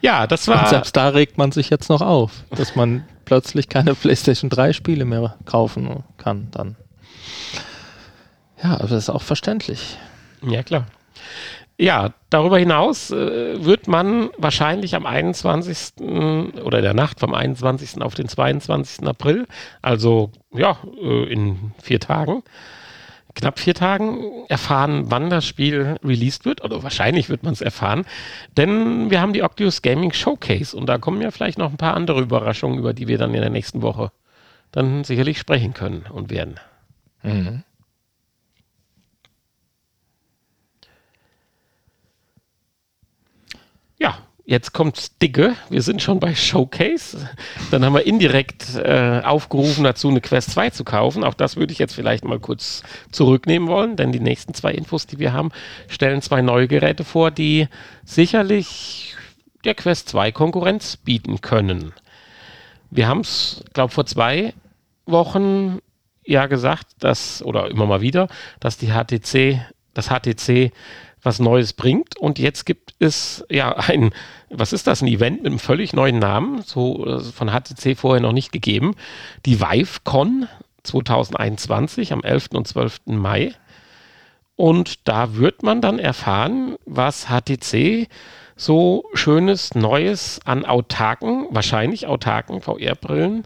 Ja, 0.00 0.26
das 0.26 0.48
war. 0.48 0.60
Und 0.60 0.68
selbst 0.68 0.96
da 0.96 1.08
regt 1.08 1.38
man 1.38 1.52
sich 1.52 1.70
jetzt 1.70 1.88
noch 1.88 2.00
auf, 2.00 2.44
dass 2.50 2.74
man 2.76 3.04
plötzlich 3.24 3.68
keine 3.68 3.94
PlayStation 3.94 4.50
3 4.50 4.72
Spiele 4.72 5.04
mehr 5.04 5.36
kaufen 5.44 6.04
kann 6.16 6.48
dann. 6.50 6.76
Ja, 8.62 8.74
aber 8.74 8.88
das 8.88 9.04
ist 9.04 9.10
auch 9.10 9.22
verständlich. 9.22 9.98
Ja, 10.42 10.62
klar. 10.62 10.86
Ja, 11.78 12.12
darüber 12.28 12.58
hinaus 12.58 13.10
äh, 13.10 13.64
wird 13.64 13.88
man 13.88 14.28
wahrscheinlich 14.36 14.94
am 14.94 15.06
21. 15.06 15.94
oder 16.62 16.82
der 16.82 16.92
Nacht 16.92 17.20
vom 17.20 17.32
21. 17.32 18.02
auf 18.02 18.14
den 18.14 18.28
22. 18.28 19.06
April, 19.06 19.46
also 19.80 20.30
ja, 20.52 20.76
äh, 21.00 21.32
in 21.32 21.72
vier 21.82 21.98
Tagen, 21.98 22.42
knapp 23.34 23.58
vier 23.58 23.74
Tagen, 23.74 24.46
erfahren, 24.48 25.04
wann 25.10 25.30
das 25.30 25.46
Spiel 25.46 25.96
released 26.04 26.44
wird. 26.44 26.62
Oder 26.62 26.82
wahrscheinlich 26.82 27.28
wird 27.28 27.42
man 27.42 27.52
es 27.52 27.60
erfahren. 27.60 28.04
Denn 28.56 29.10
wir 29.10 29.20
haben 29.20 29.32
die 29.32 29.42
Oculus 29.42 29.82
Gaming 29.82 30.12
Showcase 30.12 30.76
und 30.76 30.86
da 30.86 30.98
kommen 30.98 31.20
ja 31.20 31.30
vielleicht 31.30 31.58
noch 31.58 31.70
ein 31.70 31.76
paar 31.76 31.94
andere 31.94 32.20
Überraschungen, 32.20 32.78
über 32.78 32.92
die 32.92 33.08
wir 33.08 33.18
dann 33.18 33.34
in 33.34 33.40
der 33.40 33.50
nächsten 33.50 33.82
Woche 33.82 34.12
dann 34.72 35.04
sicherlich 35.04 35.38
sprechen 35.38 35.74
können 35.74 36.04
und 36.10 36.30
werden. 36.30 36.60
Mhm. 37.22 37.64
Ja, 43.98 44.18
jetzt 44.44 44.72
kommt's 44.72 45.16
dicke. 45.18 45.54
Wir 45.68 45.82
sind 45.82 46.02
schon 46.02 46.20
bei 46.20 46.34
Showcase. 46.34 47.28
Dann 47.70 47.84
haben 47.84 47.94
wir 47.94 48.06
indirekt 48.06 48.74
äh, 48.76 49.20
aufgerufen 49.24 49.84
dazu, 49.84 50.08
eine 50.08 50.20
Quest 50.20 50.52
2 50.52 50.70
zu 50.70 50.84
kaufen. 50.84 51.24
Auch 51.24 51.34
das 51.34 51.56
würde 51.56 51.72
ich 51.72 51.78
jetzt 51.78 51.94
vielleicht 51.94 52.24
mal 52.24 52.38
kurz 52.38 52.82
zurücknehmen 53.12 53.68
wollen, 53.68 53.96
denn 53.96 54.12
die 54.12 54.20
nächsten 54.20 54.54
zwei 54.54 54.72
Infos, 54.72 55.06
die 55.06 55.18
wir 55.18 55.32
haben, 55.32 55.50
stellen 55.88 56.22
zwei 56.22 56.42
neue 56.42 56.68
Geräte 56.68 57.04
vor, 57.04 57.30
die 57.30 57.68
sicherlich 58.04 59.14
der 59.64 59.74
Quest 59.74 60.08
2 60.08 60.32
Konkurrenz 60.32 60.96
bieten 60.96 61.40
können. 61.40 61.92
Wir 62.90 63.06
haben 63.06 63.20
es, 63.20 63.62
glaube 63.72 63.92
vor 63.92 64.06
zwei 64.06 64.54
Wochen 65.06 65.78
ja 66.24 66.46
gesagt, 66.46 66.86
dass, 67.00 67.42
oder 67.42 67.70
immer 67.70 67.86
mal 67.86 68.00
wieder, 68.00 68.28
dass 68.58 68.78
die 68.78 68.88
HTC, 68.92 69.60
das 69.94 70.08
HTC 70.08 70.72
was 71.22 71.38
Neues 71.38 71.72
bringt. 71.72 72.16
Und 72.18 72.38
jetzt 72.38 72.64
gibt 72.66 72.94
es 72.98 73.44
ja 73.50 73.76
ein, 73.76 74.12
was 74.48 74.72
ist 74.72 74.86
das, 74.86 75.02
ein 75.02 75.08
Event 75.08 75.38
mit 75.38 75.46
einem 75.46 75.58
völlig 75.58 75.92
neuen 75.92 76.18
Namen, 76.18 76.62
so 76.62 77.06
äh, 77.06 77.20
von 77.20 77.50
HTC 77.50 77.96
vorher 77.96 78.22
noch 78.22 78.32
nicht 78.32 78.52
gegeben. 78.52 78.94
Die 79.46 79.60
ViveCon 79.60 80.48
2021 80.82 82.12
am 82.12 82.22
11. 82.22 82.48
und 82.54 82.66
12. 82.66 83.00
Mai. 83.06 83.52
Und 84.56 85.08
da 85.08 85.36
wird 85.36 85.62
man 85.62 85.80
dann 85.80 85.98
erfahren, 85.98 86.76
was 86.84 87.28
HTC 87.28 88.08
so 88.56 89.04
schönes 89.14 89.74
Neues 89.74 90.40
an 90.44 90.66
autarken, 90.66 91.46
wahrscheinlich 91.50 92.06
autarken 92.06 92.60
VR-Brillen 92.60 93.44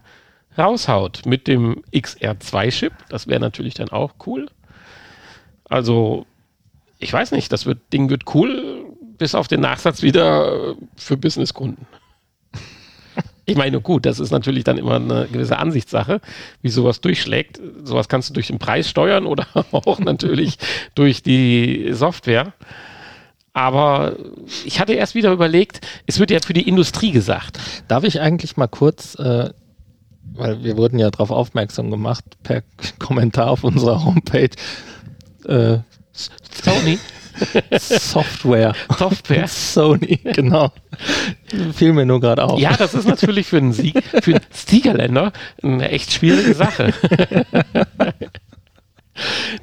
raushaut. 0.59 1.23
Mit 1.25 1.47
dem 1.47 1.83
XR2-Chip, 1.93 2.93
das 3.09 3.29
wäre 3.29 3.41
natürlich 3.41 3.75
dann 3.75 3.91
auch 3.91 4.15
cool. 4.27 4.49
Also 5.69 6.27
ich 6.99 7.13
weiß 7.13 7.33
nicht, 7.33 7.53
das 7.53 7.67
wird, 7.67 7.79
Ding 7.93 8.11
wird 8.11 8.35
cool, 8.35 8.87
bis 9.19 9.35
auf 9.35 9.49
den 9.49 9.61
Nachsatz 9.61 10.03
wieder 10.03 10.75
für 10.97 11.17
Businesskunden. 11.17 11.87
Ich 13.47 13.59
meine, 13.59 13.83
gut, 13.83 14.07
das 14.07 14.21
ist 14.21 14.31
natürlich 14.31 14.65
dann 14.65 14.79
immer 14.79 14.95
eine 14.95 15.29
gewisse 15.31 15.59
Ansichtssache, 15.59 16.23
wie 16.63 16.71
sowas 16.71 17.03
durchschlägt. 17.03 17.61
Sowas 17.83 18.09
kannst 18.09 18.31
du 18.31 18.33
durch 18.33 18.47
den 18.47 18.59
Preis 18.59 18.89
steuern 18.89 19.27
oder 19.27 19.47
auch 19.73 19.99
natürlich 19.99 20.57
durch 20.95 21.23
die 21.23 21.91
Software. 21.93 22.55
Aber 23.53 24.17
ich 24.65 24.81
hatte 24.81 24.95
erst 24.95 25.15
wieder 25.15 25.31
überlegt, 25.31 25.87
es 26.07 26.19
wird 26.19 26.31
ja 26.31 26.41
für 26.41 26.55
die 26.55 26.67
Industrie 26.67 27.13
gesagt. 27.13 27.61
Darf 27.87 28.03
ich 28.05 28.21
eigentlich 28.21 28.57
mal 28.57 28.67
kurz, 28.67 29.15
äh, 29.17 29.51
weil 30.33 30.65
wir 30.65 30.79
wurden 30.79 30.99
ja 30.99 31.11
darauf 31.11 31.31
aufmerksam 31.31 31.91
gemacht 31.91 32.25
per 32.43 32.63
Kommentar 32.99 33.51
auf 33.51 33.63
unserer 33.63 34.05
Homepage, 34.05 34.51
äh, 35.45 35.79
Sony. 36.15 36.99
Software. 37.79 38.75
Software. 38.97 39.49
Sony, 39.49 40.21
genau. 40.23 40.71
Fiel 41.75 41.93
mir 41.93 42.07
nur 42.07 42.21
gerade 42.21 42.45
auf. 42.45 42.61
Ja, 42.61 42.77
das 42.77 42.95
ist 42.95 43.09
natürlich 43.09 43.49
für 43.49 43.57
einen, 43.57 43.73
Sieg, 43.73 44.03
für 44.23 44.37
einen 44.37 44.45
Siegerländer 44.51 45.33
eine 45.63 45.89
echt 45.91 46.13
schwierige 46.13 46.55
Sache. 46.55 46.95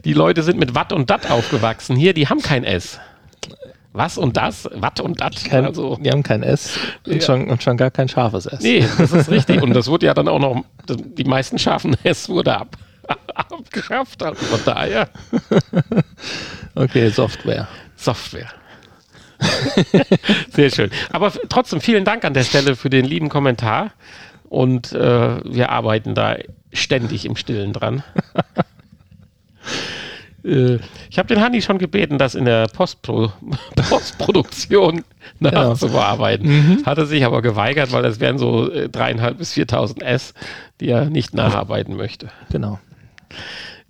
Die 0.05 0.13
Leute 0.13 0.43
sind 0.43 0.59
mit 0.59 0.75
Watt 0.75 0.93
und 0.93 1.09
Dat 1.09 1.29
aufgewachsen. 1.29 1.95
Hier, 1.95 2.13
die 2.13 2.27
haben 2.27 2.41
kein 2.41 2.63
S. 2.63 2.99
Was 3.93 4.17
und 4.17 4.37
das? 4.37 4.69
Watt 4.73 4.99
und 5.01 5.19
Dat. 5.19 5.43
Kein, 5.45 5.65
also. 5.65 5.97
Die 5.97 6.09
haben 6.09 6.23
kein 6.23 6.43
S 6.43 6.77
und, 7.05 7.15
ja. 7.15 7.21
schon, 7.21 7.49
und 7.49 7.61
schon 7.61 7.75
gar 7.75 7.91
kein 7.91 8.07
scharfes 8.07 8.45
S. 8.45 8.61
Nee, 8.61 8.85
das 8.97 9.11
ist 9.11 9.29
richtig. 9.29 9.61
Und 9.61 9.73
das 9.73 9.87
wurde 9.87 10.05
ja 10.05 10.13
dann 10.13 10.27
auch 10.27 10.39
noch, 10.39 10.63
die 10.87 11.25
meisten 11.25 11.59
scharfen 11.59 11.97
S 12.03 12.29
wurde 12.29 12.57
ab 12.57 12.77
abgeschafft. 13.33 14.23
Also 14.23 14.43
von 14.45 14.59
daher. 14.65 15.09
okay, 16.75 17.09
Software. 17.09 17.67
Software. 17.95 18.49
Sehr 20.51 20.69
schön. 20.69 20.91
Aber 21.11 21.31
trotzdem 21.49 21.81
vielen 21.81 22.05
Dank 22.05 22.25
an 22.25 22.33
der 22.33 22.43
Stelle 22.43 22.75
für 22.75 22.89
den 22.89 23.05
lieben 23.05 23.29
Kommentar. 23.29 23.91
Und 24.49 24.91
äh, 24.91 25.37
wir 25.45 25.69
arbeiten 25.69 26.13
da 26.13 26.35
ständig 26.73 27.25
im 27.25 27.35
Stillen 27.35 27.73
dran. 27.73 28.03
äh, 30.43 30.79
ich 31.09 31.17
habe 31.17 31.27
den 31.27 31.41
Hanni 31.41 31.61
schon 31.61 31.77
gebeten, 31.77 32.17
das 32.17 32.35
in 32.35 32.45
der 32.45 32.67
Postpro 32.67 33.31
Postproduktion 33.89 35.03
nachzubearbeiten. 35.39 36.47
Mhm. 36.47 36.85
Hatte 36.85 37.05
sich 37.05 37.25
aber 37.25 37.41
geweigert, 37.41 37.93
weil 37.93 38.03
es 38.05 38.19
wären 38.19 38.37
so 38.37 38.69
äh, 38.69 38.89
dreieinhalb 38.89 39.37
bis 39.37 39.53
4.000 39.53 40.01
S, 40.01 40.33
die 40.81 40.89
er 40.89 41.05
nicht 41.05 41.33
nacharbeiten 41.33 41.95
möchte. 41.95 42.29
Genau. 42.51 42.79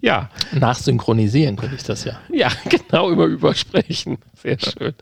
Ja. 0.01 0.29
Nachsynchronisieren 0.51 1.55
könnte 1.55 1.75
ich 1.75 1.83
das 1.83 2.03
ja. 2.03 2.19
Ja, 2.29 2.49
genau, 2.69 3.11
immer 3.11 3.25
übersprechen. 3.25 4.17
Sehr 4.41 4.57
schön. 4.59 4.93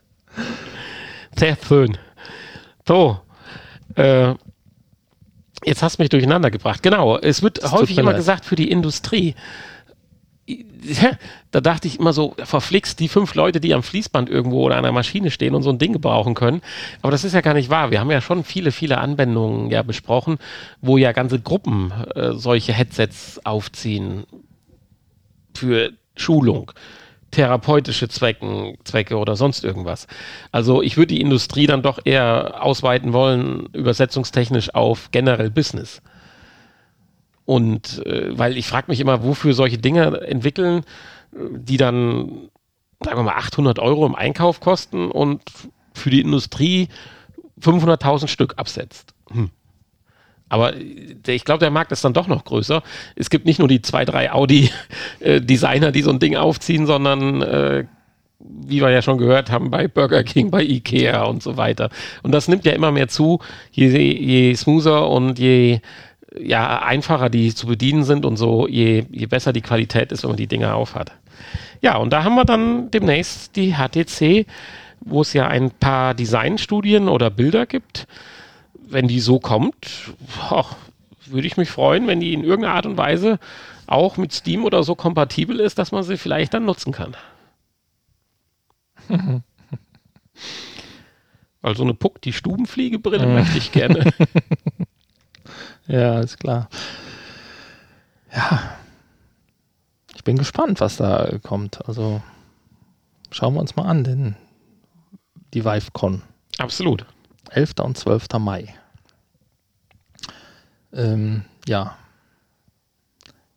Sehr 1.37 1.57
schön. 1.65 1.97
So. 2.87 3.19
Äh, 3.95 4.33
jetzt 5.63 5.81
hast 5.83 5.97
du 5.97 6.03
mich 6.03 6.09
durcheinander 6.09 6.51
gebracht. 6.51 6.83
Genau, 6.83 7.17
es 7.17 7.41
wird 7.41 7.63
das 7.63 7.71
häufig 7.71 7.97
immer 7.97 8.11
leid. 8.11 8.19
gesagt 8.19 8.45
für 8.45 8.55
die 8.55 8.69
Industrie. 8.69 9.35
Da 11.51 11.61
dachte 11.61 11.87
ich 11.87 11.99
immer 11.99 12.13
so, 12.13 12.35
verflixt 12.37 12.99
die 12.99 13.07
fünf 13.07 13.35
Leute, 13.35 13.59
die 13.59 13.73
am 13.73 13.83
Fließband 13.83 14.29
irgendwo 14.29 14.63
oder 14.63 14.77
an 14.77 14.83
der 14.83 14.91
Maschine 14.91 15.31
stehen 15.31 15.55
und 15.55 15.63
so 15.63 15.69
ein 15.69 15.79
Ding 15.79 15.93
gebrauchen 15.93 16.35
können. 16.35 16.61
Aber 17.01 17.11
das 17.11 17.23
ist 17.23 17.33
ja 17.33 17.41
gar 17.41 17.53
nicht 17.53 17.69
wahr. 17.69 17.91
Wir 17.91 17.99
haben 17.99 18.11
ja 18.11 18.21
schon 18.21 18.43
viele, 18.43 18.71
viele 18.71 18.99
Anwendungen 18.99 19.69
ja 19.71 19.81
besprochen, 19.83 20.37
wo 20.81 20.97
ja 20.97 21.11
ganze 21.11 21.39
Gruppen 21.39 21.91
äh, 22.15 22.33
solche 22.33 22.73
Headsets 22.73 23.43
aufziehen 23.45 24.25
für 25.55 25.91
Schulung, 26.15 26.71
therapeutische 27.31 28.07
Zwecken, 28.07 28.77
Zwecke 28.83 29.17
oder 29.17 29.35
sonst 29.35 29.63
irgendwas. 29.63 30.07
Also 30.51 30.81
ich 30.81 30.97
würde 30.97 31.13
die 31.13 31.21
Industrie 31.21 31.67
dann 31.67 31.81
doch 31.81 31.99
eher 32.03 32.63
ausweiten 32.63 33.13
wollen, 33.13 33.67
übersetzungstechnisch 33.73 34.73
auf 34.73 35.09
generell 35.11 35.49
Business. 35.49 36.01
Und 37.49 38.05
äh, 38.05 38.37
weil 38.37 38.57
ich 38.57 38.67
frage 38.67 38.91
mich 38.91 38.99
immer, 38.99 39.23
wofür 39.23 39.55
solche 39.55 39.79
Dinge 39.79 40.21
entwickeln, 40.21 40.83
die 41.31 41.77
dann, 41.77 42.47
sagen 43.03 43.17
wir 43.17 43.23
mal, 43.23 43.37
800 43.37 43.79
Euro 43.79 44.05
im 44.05 44.13
Einkauf 44.13 44.59
kosten 44.59 45.09
und 45.09 45.41
für 45.95 46.11
die 46.11 46.21
Industrie 46.21 46.89
500.000 47.59 48.27
Stück 48.27 48.53
absetzt. 48.57 49.15
Hm. 49.31 49.49
Aber 50.47 50.75
ich 50.77 51.43
glaube, 51.43 51.57
der 51.57 51.71
Markt 51.71 51.91
ist 51.91 52.05
dann 52.05 52.13
doch 52.13 52.27
noch 52.27 52.45
größer. 52.45 52.83
Es 53.15 53.31
gibt 53.31 53.47
nicht 53.47 53.57
nur 53.57 53.67
die 53.67 53.81
zwei, 53.81 54.05
drei 54.05 54.31
Audi-Designer, 54.31 55.91
die 55.91 56.03
so 56.03 56.11
ein 56.11 56.19
Ding 56.19 56.35
aufziehen, 56.35 56.85
sondern 56.85 57.41
äh, 57.41 57.85
wie 58.37 58.79
wir 58.79 58.91
ja 58.91 59.01
schon 59.01 59.17
gehört 59.17 59.49
haben, 59.49 59.71
bei 59.71 59.87
Burger 59.87 60.23
King, 60.23 60.51
bei 60.51 60.61
Ikea 60.61 61.23
und 61.23 61.41
so 61.41 61.57
weiter. 61.57 61.89
Und 62.21 62.31
das 62.31 62.47
nimmt 62.47 62.65
ja 62.65 62.73
immer 62.73 62.91
mehr 62.91 63.07
zu, 63.07 63.39
je, 63.71 63.87
je 63.87 64.53
smoother 64.53 65.09
und 65.09 65.39
je 65.39 65.81
ja, 66.37 66.81
einfacher 66.81 67.29
die 67.29 67.53
zu 67.53 67.67
bedienen 67.67 68.03
sind 68.03 68.25
und 68.25 68.37
so, 68.37 68.67
je, 68.67 69.05
je 69.11 69.25
besser 69.25 69.53
die 69.53 69.61
Qualität 69.61 70.11
ist, 70.11 70.23
wenn 70.23 70.31
man 70.31 70.37
die 70.37 70.47
Dinger 70.47 70.75
aufhat. 70.75 71.11
Ja, 71.81 71.97
und 71.97 72.11
da 72.11 72.23
haben 72.23 72.35
wir 72.35 72.45
dann 72.45 72.91
demnächst 72.91 73.55
die 73.55 73.75
HTC, 73.75 74.45
wo 75.01 75.21
es 75.21 75.33
ja 75.33 75.47
ein 75.47 75.71
paar 75.71 76.13
Designstudien 76.13 77.07
oder 77.07 77.29
Bilder 77.29 77.65
gibt. 77.65 78.07
Wenn 78.73 79.07
die 79.07 79.19
so 79.19 79.39
kommt, 79.39 80.13
boah, 80.35 80.65
würde 81.25 81.47
ich 81.47 81.57
mich 81.57 81.69
freuen, 81.69 82.07
wenn 82.07 82.19
die 82.19 82.33
in 82.33 82.43
irgendeiner 82.43 82.75
Art 82.75 82.85
und 82.85 82.97
Weise 82.97 83.39
auch 83.87 84.17
mit 84.17 84.33
Steam 84.33 84.65
oder 84.65 84.83
so 84.83 84.95
kompatibel 84.95 85.59
ist, 85.59 85.79
dass 85.79 85.91
man 85.91 86.03
sie 86.03 86.17
vielleicht 86.17 86.53
dann 86.53 86.65
nutzen 86.65 86.91
kann. 86.91 87.15
Weil 91.61 91.75
so 91.75 91.83
eine 91.83 91.93
Puck, 91.93 92.21
die 92.21 92.33
Stubenfliegebrille 92.33 93.25
möchte 93.25 93.57
ich 93.57 93.71
gerne. 93.71 94.11
ja, 95.89 96.19
ist 96.19 96.39
klar. 96.39 96.69
Ja. 98.31 98.77
Ich 100.15 100.23
bin 100.23 100.37
gespannt, 100.37 100.79
was 100.81 100.97
da 100.97 101.39
kommt. 101.41 101.85
Also 101.87 102.21
schauen 103.31 103.55
wir 103.55 103.61
uns 103.61 103.75
mal 103.75 103.85
an, 103.85 104.03
denn 104.03 104.35
die 105.53 105.65
ViveCon. 105.65 106.21
Absolut. 106.59 107.05
11. 107.49 107.73
und 107.81 107.97
12. 107.97 108.27
Mai. 108.37 108.73
Ähm, 110.93 111.45
ja. 111.67 111.97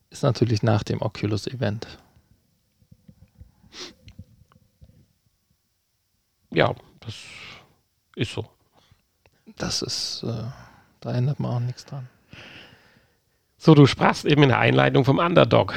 Ist 0.09 0.23
natürlich 0.23 0.63
nach 0.63 0.83
dem 0.83 1.03
Oculus-Event. 1.03 1.87
Ja, 6.51 6.75
das 7.01 7.15
ist 8.17 8.33
so. 8.33 8.49
Das 9.57 9.83
ist, 9.83 10.23
äh, 10.23 10.45
da 11.01 11.13
ändert 11.13 11.41
man 11.41 11.51
auch 11.51 11.61
nichts 11.61 11.85
dran. 11.85 12.09
So, 13.65 13.77
du 13.77 13.87
sprachst 13.87 14.25
eben 14.25 14.43
in 14.43 14.49
der 14.49 14.59
Einleitung 14.59 15.05
vom 15.05 15.21
Underdog. 15.21 15.73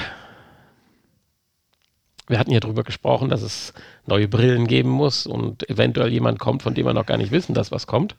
Wir 2.25 2.39
hatten 2.39 2.49
ja 2.49 2.59
darüber 2.59 2.83
gesprochen, 2.83 3.29
dass 3.29 3.43
es 3.43 3.75
neue 4.07 4.27
Brillen 4.27 4.65
geben 4.65 4.89
muss 4.89 5.27
und 5.27 5.69
eventuell 5.69 6.11
jemand 6.11 6.39
kommt, 6.39 6.63
von 6.63 6.73
dem 6.73 6.87
wir 6.87 6.95
noch 6.95 7.05
gar 7.05 7.17
nicht 7.17 7.31
wissen, 7.31 7.53
dass 7.53 7.71
was 7.71 7.85
kommt. 7.85 8.15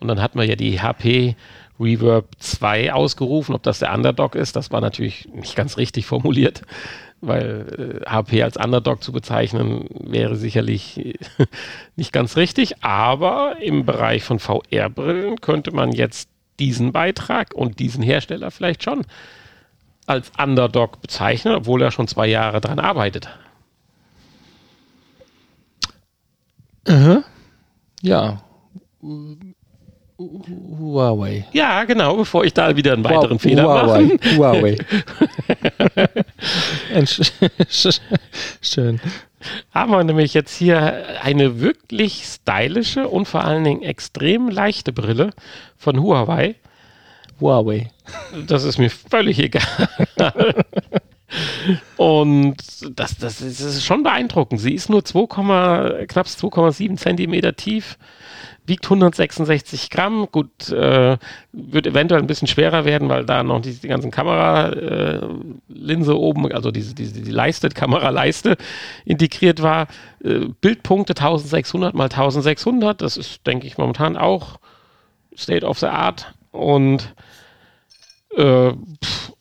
Und 0.00 0.08
dann 0.08 0.20
hatten 0.20 0.36
wir 0.36 0.46
ja 0.46 0.56
die 0.56 0.80
HP 0.80 1.36
Reverb 1.78 2.26
2 2.40 2.92
ausgerufen. 2.92 3.54
Ob 3.54 3.62
das 3.62 3.78
der 3.78 3.94
Underdog 3.94 4.34
ist, 4.34 4.56
das 4.56 4.72
war 4.72 4.80
natürlich 4.80 5.28
nicht 5.32 5.54
ganz 5.54 5.76
richtig 5.76 6.04
formuliert, 6.04 6.62
weil 7.20 8.00
äh, 8.04 8.10
HP 8.10 8.42
als 8.42 8.56
Underdog 8.56 9.04
zu 9.04 9.12
bezeichnen 9.12 9.86
wäre 9.90 10.34
sicherlich 10.34 11.16
nicht 11.94 12.12
ganz 12.12 12.36
richtig. 12.36 12.82
Aber 12.82 13.58
im 13.60 13.86
Bereich 13.86 14.24
von 14.24 14.40
VR-Brillen 14.40 15.40
könnte 15.40 15.70
man 15.70 15.92
jetzt 15.92 16.28
diesen 16.58 16.92
Beitrag 16.92 17.54
und 17.54 17.78
diesen 17.78 18.02
Hersteller 18.02 18.50
vielleicht 18.50 18.82
schon 18.82 19.04
als 20.06 20.32
Underdog 20.38 21.00
bezeichnen, 21.00 21.54
obwohl 21.54 21.82
er 21.82 21.90
schon 21.90 22.08
zwei 22.08 22.26
Jahre 22.26 22.60
daran 22.60 22.78
arbeitet. 22.78 23.28
Uh 26.88 27.22
Ja, 28.00 28.40
Huawei. 30.18 31.46
Ja, 31.52 31.84
genau, 31.84 32.16
bevor 32.16 32.44
ich 32.44 32.52
da 32.52 32.74
wieder 32.76 32.92
einen 32.92 33.04
weiteren 33.04 33.38
Fehler 33.38 33.62
Huawei. 33.64 34.02
mache. 34.02 34.36
Huawei. 34.36 34.76
Schön. 38.60 39.00
Haben 39.72 39.92
wir 39.92 40.02
nämlich 40.04 40.34
jetzt 40.34 40.56
hier 40.56 41.04
eine 41.22 41.60
wirklich 41.60 42.24
stylische 42.24 43.08
und 43.08 43.26
vor 43.26 43.44
allen 43.44 43.64
Dingen 43.64 43.82
extrem 43.82 44.48
leichte 44.48 44.92
Brille 44.92 45.30
von 45.76 46.00
Huawei. 46.00 46.56
Huawei. 47.40 47.90
Das 48.46 48.64
ist 48.64 48.78
mir 48.78 48.90
völlig 48.90 49.38
egal. 49.38 49.62
Und 51.96 52.56
das, 52.98 53.18
das, 53.18 53.40
ist, 53.40 53.60
das, 53.60 53.74
ist, 53.76 53.84
schon 53.84 54.02
beeindruckend. 54.02 54.60
Sie 54.60 54.74
ist 54.74 54.88
nur 54.88 55.04
2, 55.04 55.26
knapp 56.06 56.26
2,7 56.26 56.96
Zentimeter 56.96 57.54
tief, 57.54 57.98
wiegt 58.68 58.84
166 58.84 59.90
Gramm. 59.90 60.28
Gut, 60.30 60.70
äh, 60.70 61.16
wird 61.52 61.86
eventuell 61.86 62.20
ein 62.20 62.26
bisschen 62.26 62.48
schwerer 62.48 62.84
werden, 62.84 63.08
weil 63.08 63.24
da 63.24 63.42
noch 63.42 63.60
die, 63.60 63.72
die 63.72 63.88
ganzen 63.88 64.10
Kameralinse 64.10 66.12
äh, 66.12 66.14
oben, 66.14 66.52
also 66.52 66.70
diese, 66.70 66.94
diese 66.94 67.20
die 67.20 67.30
Leiste, 67.30 67.68
Kameraleiste 67.70 68.56
integriert 69.04 69.62
war. 69.62 69.88
Äh, 70.22 70.46
Bildpunkte 70.60 71.12
1600 71.12 71.94
mal 71.94 72.04
1600, 72.04 73.00
das 73.00 73.16
ist, 73.16 73.46
denke 73.46 73.66
ich, 73.66 73.78
momentan 73.78 74.16
auch 74.16 74.58
State 75.36 75.66
of 75.66 75.78
the 75.78 75.86
Art. 75.86 76.34
Und 76.50 77.14
äh, 78.36 78.72
pff, 78.72 79.32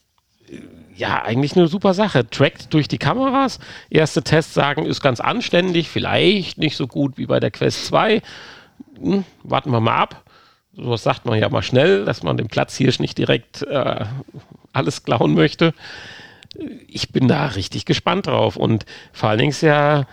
ja, 0.97 1.21
eigentlich 1.21 1.55
eine 1.55 1.67
super 1.67 1.93
Sache. 1.93 2.29
Trackt 2.29 2.73
durch 2.73 2.87
die 2.87 2.97
Kameras. 2.97 3.59
Erste 3.89 4.23
Tests 4.23 4.53
sagen, 4.53 4.85
ist 4.85 5.01
ganz 5.01 5.19
anständig, 5.19 5.89
vielleicht 5.89 6.57
nicht 6.57 6.75
so 6.75 6.87
gut 6.87 7.17
wie 7.17 7.27
bei 7.27 7.39
der 7.39 7.51
Quest 7.51 7.85
2 7.87 8.21
hm, 8.99 9.25
warten 9.43 9.71
wir 9.71 9.79
mal 9.79 9.97
ab. 9.97 10.23
Sowas 10.73 11.03
sagt 11.03 11.25
man 11.25 11.39
ja 11.39 11.49
mal 11.49 11.63
schnell, 11.63 12.05
dass 12.05 12.23
man 12.23 12.37
dem 12.37 12.47
Platzhirsch 12.47 12.99
nicht 12.99 13.17
direkt 13.17 13.63
äh, 13.63 14.05
alles 14.73 15.03
klauen 15.03 15.33
möchte. 15.33 15.73
Ich 16.87 17.11
bin 17.11 17.27
da 17.27 17.47
richtig 17.47 17.85
gespannt 17.85 18.27
drauf 18.27 18.57
und 18.57 18.85
vor 19.11 19.29
allen 19.29 19.39
Dingen 19.39 19.51
ist 19.51 19.61
ja 19.61 20.05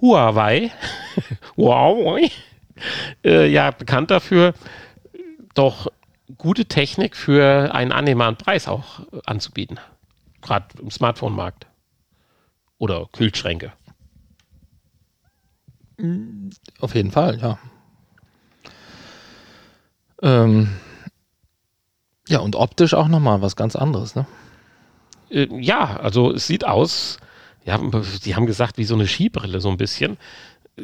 Huawei, 0.00 0.70
Huawei, 1.56 2.30
äh, 3.24 3.46
ja 3.46 3.70
bekannt 3.70 4.10
dafür, 4.10 4.54
doch 5.54 5.90
gute 6.36 6.66
Technik 6.66 7.16
für 7.16 7.74
einen 7.74 7.92
annehmbaren 7.92 8.36
Preis 8.36 8.68
auch 8.68 9.00
anzubieten. 9.24 9.78
Gerade 10.42 10.66
im 10.80 10.90
Smartphone-Markt. 10.90 11.66
Oder 12.78 13.08
Kühlschränke. 13.12 13.72
Auf 16.80 16.94
jeden 16.94 17.10
Fall, 17.10 17.38
ja. 17.40 17.58
Ähm, 20.22 20.68
ja, 22.28 22.40
und 22.40 22.56
optisch 22.56 22.94
auch 22.94 23.08
nochmal 23.08 23.42
was 23.42 23.56
ganz 23.56 23.76
anderes, 23.76 24.14
ne? 24.14 24.26
Äh, 25.30 25.48
ja, 25.60 25.96
also 25.96 26.32
es 26.32 26.46
sieht 26.46 26.66
aus, 26.66 27.18
ja, 27.64 27.78
die 28.24 28.34
haben 28.34 28.46
gesagt, 28.46 28.78
wie 28.78 28.84
so 28.84 28.94
eine 28.94 29.06
Skibrille, 29.06 29.60
so 29.60 29.70
ein 29.70 29.76
bisschen. 29.76 30.18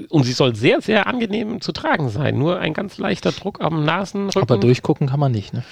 Und 0.09 0.23
sie 0.25 0.33
soll 0.33 0.55
sehr, 0.55 0.81
sehr 0.81 1.07
angenehm 1.07 1.61
zu 1.61 1.73
tragen 1.73 2.09
sein. 2.09 2.39
Nur 2.39 2.59
ein 2.59 2.73
ganz 2.73 2.97
leichter 2.97 3.31
Druck 3.31 3.61
am 3.61 3.85
Nasenrücken. 3.85 4.41
Aber 4.41 4.57
durchgucken 4.57 5.09
kann 5.09 5.21
man 5.21 5.33
nicht, 5.33 5.53
ne? 5.53 5.65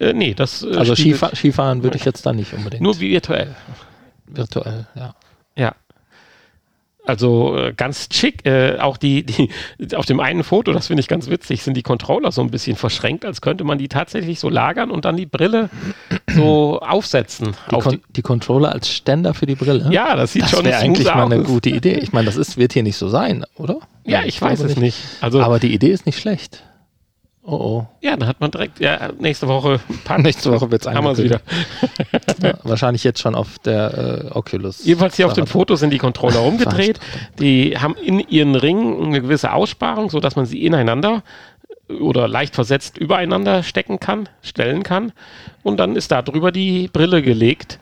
Äh, 0.00 0.14
nee, 0.14 0.34
das. 0.34 0.64
Äh, 0.64 0.74
also 0.74 0.96
Skifahr 0.96 1.36
Skifahren 1.36 1.84
würde 1.84 1.96
ich 1.96 2.04
jetzt 2.04 2.26
da 2.26 2.32
nicht 2.32 2.54
unbedingt. 2.54 2.82
Nur 2.82 2.98
virtuell. 2.98 3.54
Virtuell, 4.26 4.88
ja. 4.96 5.14
Ja. 5.56 5.74
Also 7.08 7.56
äh, 7.56 7.72
ganz 7.72 8.08
schick. 8.12 8.44
Äh, 8.44 8.78
auch 8.78 8.98
die, 8.98 9.24
die, 9.24 9.48
auf 9.96 10.04
dem 10.04 10.20
einen 10.20 10.44
Foto, 10.44 10.72
das 10.72 10.88
finde 10.88 11.00
ich 11.00 11.08
ganz 11.08 11.28
witzig, 11.30 11.62
sind 11.62 11.74
die 11.74 11.82
Controller 11.82 12.32
so 12.32 12.42
ein 12.42 12.50
bisschen 12.50 12.76
verschränkt, 12.76 13.24
als 13.24 13.40
könnte 13.40 13.64
man 13.64 13.78
die 13.78 13.88
tatsächlich 13.88 14.38
so 14.38 14.50
lagern 14.50 14.90
und 14.90 15.06
dann 15.06 15.16
die 15.16 15.24
Brille 15.24 15.70
so 16.28 16.80
aufsetzen. 16.80 17.56
Die, 17.70 17.74
auf 17.74 17.84
Kon 17.84 17.92
die, 17.94 18.12
die, 18.16 18.22
Controller 18.22 18.72
als 18.72 18.90
Ständer 18.90 19.32
für 19.32 19.46
die 19.46 19.54
Brille? 19.54 19.88
Ja, 19.90 20.16
das 20.16 20.34
sieht 20.34 20.42
das 20.42 20.50
schon 20.50 20.58
aus. 20.60 20.64
Das 20.64 20.72
wäre 20.72 20.84
eigentlich 20.84 21.06
mal 21.06 21.24
eine 21.24 21.42
gute 21.42 21.70
Idee. 21.70 21.94
Ich 21.94 22.12
meine, 22.12 22.26
das 22.26 22.36
ist, 22.36 22.58
wird 22.58 22.74
hier 22.74 22.82
nicht 22.82 22.98
so 22.98 23.08
sein, 23.08 23.46
oder? 23.56 23.78
Ja, 24.04 24.20
ich, 24.20 24.26
ich 24.28 24.42
weiß 24.42 24.60
es 24.60 24.66
nicht. 24.68 24.80
nicht. 24.80 24.98
Also, 25.22 25.40
Aber 25.40 25.58
die 25.58 25.72
Idee 25.72 25.90
ist 25.90 26.04
nicht 26.04 26.18
schlecht. 26.18 26.62
Oh 27.50 27.54
oh. 27.54 27.86
Ja, 28.02 28.14
dann 28.14 28.28
hat 28.28 28.40
man 28.40 28.50
direkt, 28.50 28.78
ja, 28.78 29.08
nächste 29.18 29.48
Woche. 29.48 29.80
nächste 30.18 30.52
Woche 30.52 30.70
wird 30.70 30.82
es 30.82 30.86
Haben 30.94 31.04
wir 31.04 31.12
es 31.12 31.22
wieder. 31.22 31.40
ja, 32.42 32.58
wahrscheinlich 32.62 33.04
jetzt 33.04 33.20
schon 33.20 33.34
auf 33.34 33.58
der 33.60 34.26
äh, 34.26 34.36
Oculus. 34.36 34.84
Jedenfalls 34.84 35.16
hier 35.16 35.26
auf 35.26 35.32
dem 35.32 35.46
Foto 35.46 35.74
sind 35.74 35.90
die 35.90 35.98
Controller 35.98 36.42
umgedreht. 36.44 37.00
Die 37.38 37.78
haben 37.78 37.94
in 37.94 38.20
ihren 38.20 38.54
Ringen 38.54 39.02
eine 39.02 39.22
gewisse 39.22 39.54
Aussparung, 39.54 40.10
sodass 40.10 40.36
man 40.36 40.44
sie 40.44 40.62
ineinander 40.62 41.22
oder 41.88 42.28
leicht 42.28 42.54
versetzt 42.54 42.98
übereinander 42.98 43.62
stecken 43.62 43.98
kann, 43.98 44.28
stellen 44.42 44.82
kann. 44.82 45.12
Und 45.62 45.78
dann 45.78 45.96
ist 45.96 46.10
da 46.10 46.20
drüber 46.20 46.52
die 46.52 46.88
Brille 46.88 47.22
gelegt 47.22 47.78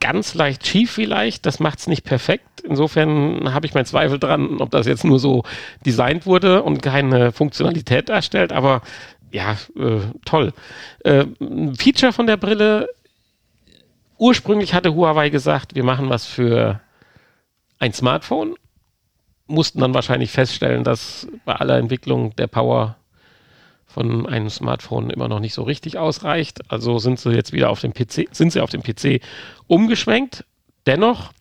ganz 0.00 0.34
leicht 0.34 0.66
schief 0.66 0.92
vielleicht. 0.92 1.46
Das 1.46 1.60
macht 1.60 1.78
es 1.78 1.86
nicht 1.86 2.04
perfekt. 2.04 2.60
Insofern 2.62 3.52
habe 3.52 3.66
ich 3.66 3.74
meinen 3.74 3.86
Zweifel 3.86 4.18
dran, 4.18 4.60
ob 4.60 4.70
das 4.70 4.86
jetzt 4.86 5.04
nur 5.04 5.18
so 5.18 5.44
designt 5.84 6.26
wurde 6.26 6.62
und 6.62 6.82
keine 6.82 7.32
Funktionalität 7.32 8.08
darstellt. 8.08 8.52
Aber 8.52 8.82
ja, 9.30 9.52
äh, 9.76 10.00
toll. 10.24 10.52
Äh, 11.04 11.26
Feature 11.78 12.12
von 12.12 12.26
der 12.26 12.36
Brille. 12.36 12.88
Ursprünglich 14.18 14.74
hatte 14.74 14.94
Huawei 14.94 15.30
gesagt, 15.30 15.74
wir 15.74 15.84
machen 15.84 16.08
was 16.08 16.26
für 16.26 16.80
ein 17.78 17.92
Smartphone. 17.92 18.54
Mussten 19.46 19.80
dann 19.80 19.94
wahrscheinlich 19.94 20.30
feststellen, 20.30 20.84
dass 20.84 21.28
bei 21.44 21.54
aller 21.54 21.78
Entwicklung 21.78 22.34
der 22.36 22.48
Power 22.48 22.97
von 23.88 24.26
einem 24.26 24.50
Smartphone 24.50 25.10
immer 25.10 25.28
noch 25.28 25.40
nicht 25.40 25.54
so 25.54 25.62
richtig 25.62 25.98
ausreicht. 25.98 26.60
Also 26.70 26.98
sind 26.98 27.18
sie 27.18 27.32
jetzt 27.32 27.52
wieder 27.52 27.70
auf 27.70 27.80
dem 27.80 27.92
PC, 27.92 28.28
sind 28.30 28.52
sie 28.52 28.60
auf 28.60 28.70
dem 28.70 28.82
PC 28.82 29.20
umgeschwenkt. 29.66 30.44
Dennoch 30.86 31.32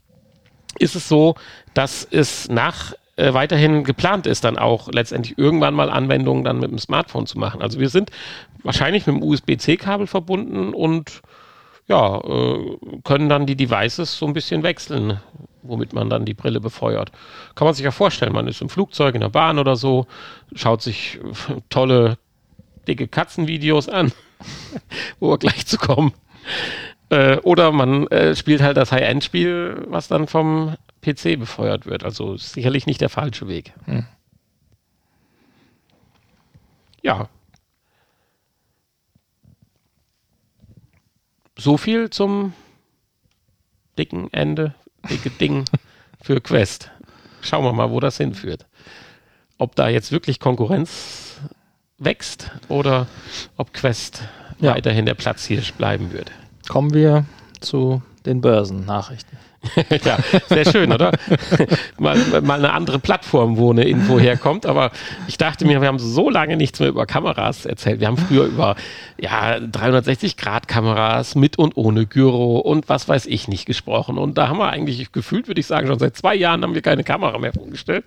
ist 0.79 0.95
es 0.95 1.07
so, 1.07 1.35
dass 1.73 2.07
es 2.09 2.49
nach 2.49 2.93
äh, 3.17 3.33
weiterhin 3.33 3.83
geplant 3.83 4.27
ist, 4.27 4.43
dann 4.43 4.57
auch 4.57 4.87
letztendlich 4.91 5.37
irgendwann 5.37 5.73
mal 5.73 5.89
Anwendungen 5.89 6.43
dann 6.43 6.59
mit 6.59 6.71
dem 6.71 6.79
Smartphone 6.79 7.25
zu 7.25 7.37
machen. 7.37 7.61
Also 7.61 7.79
wir 7.79 7.89
sind 7.89 8.11
wahrscheinlich 8.63 9.05
mit 9.07 9.15
dem 9.15 9.23
USB-C-Kabel 9.23 10.07
verbunden 10.07 10.73
und 10.73 11.21
ja, 11.87 12.17
äh, 12.17 12.77
können 13.03 13.29
dann 13.29 13.45
die 13.45 13.55
Devices 13.55 14.17
so 14.17 14.25
ein 14.25 14.33
bisschen 14.33 14.63
wechseln, 14.63 15.19
womit 15.63 15.93
man 15.93 16.09
dann 16.09 16.25
die 16.25 16.33
Brille 16.33 16.59
befeuert. 16.59 17.11
Kann 17.55 17.65
man 17.65 17.73
sich 17.73 17.85
ja 17.85 17.91
vorstellen, 17.91 18.33
man 18.33 18.47
ist 18.47 18.61
im 18.61 18.69
Flugzeug, 18.69 19.15
in 19.15 19.21
der 19.21 19.29
Bahn 19.29 19.57
oder 19.57 19.75
so, 19.75 20.05
schaut 20.53 20.81
sich 20.81 21.19
tolle, 21.69 22.17
dicke 22.87 23.07
Katzenvideos 23.07 23.89
an, 23.89 24.11
wo 25.19 25.29
wir 25.31 25.37
gleich 25.37 25.65
zu 25.65 25.77
kommen. 25.77 26.13
Äh, 27.09 27.37
oder 27.37 27.71
man 27.71 28.07
äh, 28.07 28.35
spielt 28.35 28.61
halt 28.61 28.77
das 28.77 28.91
High-End-Spiel, 28.91 29.85
was 29.87 30.07
dann 30.07 30.27
vom 30.27 30.75
PC 31.01 31.39
befeuert 31.39 31.85
wird. 31.85 32.03
Also 32.03 32.37
sicherlich 32.37 32.85
nicht 32.85 33.01
der 33.01 33.09
falsche 33.09 33.47
Weg. 33.47 33.73
Hm. 33.85 34.05
Ja. 37.01 37.29
So 41.57 41.77
viel 41.77 42.09
zum 42.09 42.53
dicken 43.97 44.31
Ende, 44.33 44.75
dicke 45.09 45.29
Ding 45.29 45.65
für 46.21 46.41
Quest. 46.41 46.91
Schauen 47.41 47.63
wir 47.63 47.73
mal, 47.73 47.91
wo 47.91 47.99
das 47.99 48.17
hinführt. 48.17 48.65
Ob 49.57 49.75
da 49.75 49.87
jetzt 49.87 50.11
wirklich 50.11 50.39
Konkurrenz 50.39 51.39
wächst 51.99 52.51
oder 52.67 53.07
ob 53.57 53.73
Quest 53.73 54.23
ja. 54.59 54.75
weiterhin 54.75 55.05
der 55.05 55.15
Platzhirsch 55.15 55.73
bleiben 55.73 56.13
wird. 56.13 56.31
Kommen 56.67 56.93
wir 56.93 57.25
zu 57.59 58.01
den 58.25 58.41
Börsennachrichten. 58.41 59.37
ja, 60.05 60.17
sehr 60.47 60.65
schön, 60.65 60.91
oder? 60.91 61.11
mal, 61.97 62.17
mal 62.41 62.59
eine 62.59 62.73
andere 62.73 62.99
Plattform, 62.99 63.57
wo 63.57 63.71
eine 63.71 63.85
Info 63.85 64.19
herkommt. 64.19 64.65
Aber 64.65 64.91
ich 65.27 65.37
dachte 65.37 65.65
mir, 65.65 65.81
wir 65.81 65.87
haben 65.87 65.99
so 65.99 66.29
lange 66.29 66.57
nichts 66.57 66.79
mehr 66.79 66.89
über 66.89 67.05
Kameras 67.05 67.65
erzählt. 67.65 67.99
Wir 67.99 68.07
haben 68.07 68.17
früher 68.17 68.45
über 68.45 68.75
ja, 69.19 69.57
360-Grad-Kameras 69.57 71.35
mit 71.35 71.57
und 71.57 71.75
ohne 71.75 72.05
Gyro 72.05 72.59
und 72.59 72.87
was 72.89 73.07
weiß 73.07 73.25
ich 73.25 73.47
nicht 73.47 73.65
gesprochen. 73.65 74.17
Und 74.17 74.37
da 74.37 74.47
haben 74.47 74.59
wir 74.59 74.69
eigentlich 74.69 75.11
gefühlt, 75.11 75.47
würde 75.47 75.59
ich 75.59 75.67
sagen, 75.67 75.87
schon 75.87 75.99
seit 75.99 76.15
zwei 76.15 76.35
Jahren 76.35 76.63
haben 76.63 76.75
wir 76.75 76.81
keine 76.81 77.03
Kamera 77.03 77.37
mehr 77.39 77.53
vorgestellt. 77.53 78.05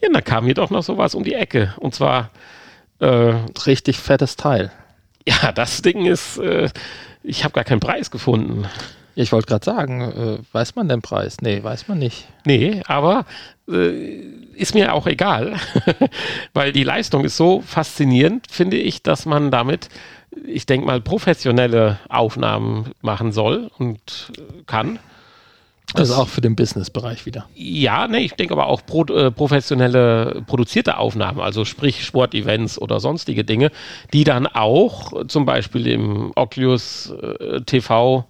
Ja, 0.00 0.08
da 0.12 0.20
kam 0.20 0.44
hier 0.46 0.54
doch 0.54 0.70
noch 0.70 0.82
sowas 0.82 1.14
um 1.14 1.24
die 1.24 1.34
Ecke. 1.34 1.74
Und 1.78 1.94
zwar 1.94 2.30
äh, 3.00 3.34
richtig 3.66 3.98
fettes 3.98 4.36
Teil. 4.36 4.70
Ja, 5.26 5.52
das 5.52 5.82
Ding 5.82 6.06
ist, 6.06 6.38
äh, 6.38 6.70
ich 7.22 7.44
habe 7.44 7.52
gar 7.52 7.64
keinen 7.64 7.80
Preis 7.80 8.10
gefunden. 8.10 8.66
Ich 9.14 9.32
wollte 9.32 9.48
gerade 9.48 9.64
sagen, 9.64 10.00
äh, 10.00 10.38
weiß 10.52 10.76
man 10.76 10.88
den 10.88 11.02
Preis? 11.02 11.38
Nee, 11.40 11.62
weiß 11.62 11.88
man 11.88 11.98
nicht. 11.98 12.28
Nee, 12.44 12.82
aber 12.86 13.26
äh, 13.68 14.20
ist 14.54 14.74
mir 14.74 14.94
auch 14.94 15.06
egal, 15.06 15.56
weil 16.54 16.72
die 16.72 16.84
Leistung 16.84 17.24
ist 17.24 17.36
so 17.36 17.60
faszinierend, 17.60 18.46
finde 18.50 18.76
ich, 18.76 19.02
dass 19.02 19.26
man 19.26 19.50
damit, 19.50 19.88
ich 20.46 20.66
denke 20.66 20.86
mal, 20.86 21.00
professionelle 21.00 21.98
Aufnahmen 22.08 22.92
machen 23.02 23.32
soll 23.32 23.70
und 23.78 24.32
äh, 24.38 24.62
kann. 25.92 26.00
Also 26.00 26.14
auch 26.14 26.28
für 26.28 26.40
den 26.40 26.56
Business-Bereich 26.56 27.26
wieder. 27.26 27.46
Ja, 27.54 28.08
nee, 28.08 28.18
ich 28.18 28.34
denke 28.34 28.54
aber 28.54 28.66
auch 28.66 28.84
pro, 28.84 29.04
äh, 29.04 29.30
professionelle 29.30 30.42
produzierte 30.46 30.98
Aufnahmen, 30.98 31.40
also 31.40 31.64
sprich 31.64 32.04
Sportevents 32.04 32.80
oder 32.80 33.00
sonstige 33.00 33.44
Dinge, 33.44 33.70
die 34.12 34.24
dann 34.24 34.46
auch 34.46 35.26
zum 35.26 35.44
Beispiel 35.44 35.86
im 35.86 36.32
Oculus 36.34 37.12
äh, 37.22 37.60
TV 37.62 38.24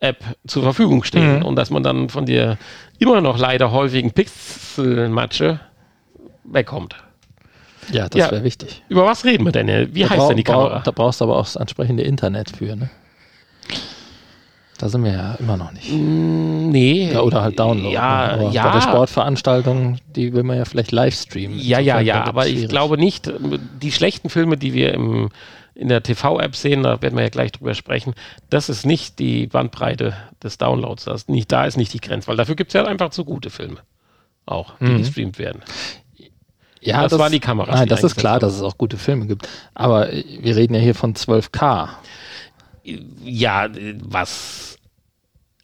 App 0.00 0.24
zur 0.46 0.62
Verfügung 0.62 1.02
stehen 1.02 1.40
mhm. 1.40 1.44
und 1.44 1.56
dass 1.56 1.70
man 1.70 1.82
dann 1.82 2.08
von 2.08 2.24
der 2.24 2.56
immer 2.98 3.20
noch 3.20 3.38
leider 3.38 3.72
häufigen 3.72 4.12
Pixelmatsche 4.12 5.60
wegkommt. 6.44 6.96
Ja, 7.90 8.08
das 8.08 8.18
ja, 8.18 8.30
wäre 8.30 8.44
wichtig. 8.44 8.82
Über 8.88 9.06
was 9.06 9.24
reden 9.24 9.44
wir 9.44 9.52
denn? 9.52 9.94
Wie 9.94 10.02
da 10.02 10.10
heißt 10.10 10.30
denn 10.30 10.36
die 10.36 10.44
Kamera? 10.44 10.80
Da 10.84 10.90
brauchst 10.90 11.20
du 11.20 11.24
aber 11.24 11.36
auch 11.36 11.44
das 11.44 11.56
entsprechende 11.56 12.02
Internet 12.02 12.50
für, 12.50 12.76
ne? 12.76 12.90
Da 14.78 14.88
sind 14.88 15.04
wir 15.04 15.12
ja 15.12 15.34
immer 15.34 15.56
noch 15.56 15.72
nicht. 15.72 15.92
Mm, 15.92 16.70
nee. 16.70 17.10
Ja, 17.12 17.20
oder 17.22 17.42
halt 17.42 17.58
Download. 17.58 17.92
Ja, 17.92 18.36
ne? 18.36 18.50
ja. 18.52 18.66
Bei 18.68 18.72
der 18.74 18.80
Sportveranstaltung, 18.80 19.98
die 20.14 20.32
will 20.32 20.44
man 20.44 20.56
ja 20.56 20.64
vielleicht 20.64 20.92
live 20.92 21.14
streamen. 21.14 21.58
Ja, 21.58 21.80
ja, 21.80 22.00
ja, 22.00 22.24
aber 22.24 22.46
ich 22.46 22.68
glaube 22.68 22.96
nicht, 22.96 23.30
die 23.82 23.92
schlechten 23.92 24.30
Filme, 24.30 24.56
die 24.56 24.72
wir 24.72 24.94
im 24.94 25.30
in 25.78 25.86
der 25.86 26.02
TV-App 26.02 26.56
sehen, 26.56 26.82
da 26.82 27.00
werden 27.02 27.14
wir 27.14 27.22
ja 27.22 27.28
gleich 27.28 27.52
drüber 27.52 27.72
sprechen, 27.72 28.14
das 28.50 28.68
ist 28.68 28.84
nicht 28.84 29.20
die 29.20 29.46
Bandbreite 29.46 30.12
des 30.42 30.58
Downloads. 30.58 31.04
Das 31.04 31.28
nicht, 31.28 31.52
da 31.52 31.66
ist 31.66 31.76
nicht 31.76 31.92
die 31.92 32.00
Grenze, 32.00 32.26
weil 32.26 32.36
dafür 32.36 32.56
gibt 32.56 32.70
es 32.70 32.74
ja 32.74 32.84
einfach 32.84 33.10
zu 33.10 33.24
gute 33.24 33.48
Filme 33.48 33.78
auch, 34.44 34.74
die 34.80 34.86
mhm. 34.86 34.98
gestreamt 34.98 35.38
werden. 35.38 35.62
Ja, 36.80 37.02
das, 37.02 37.10
das 37.10 37.20
waren 37.20 37.32
die 37.32 37.40
Kameras. 37.40 37.74
Nein, 37.74 37.88
das 37.88 38.02
ist 38.02 38.16
klar, 38.16 38.40
dass 38.40 38.54
es 38.54 38.62
auch 38.62 38.76
gute 38.78 38.96
Filme 38.96 39.26
gibt. 39.26 39.48
Aber 39.74 40.08
wir 40.10 40.56
reden 40.56 40.74
ja 40.74 40.80
hier 40.80 40.94
von 40.94 41.14
12K. 41.14 41.88
Ja, 43.24 43.68
was 44.02 44.78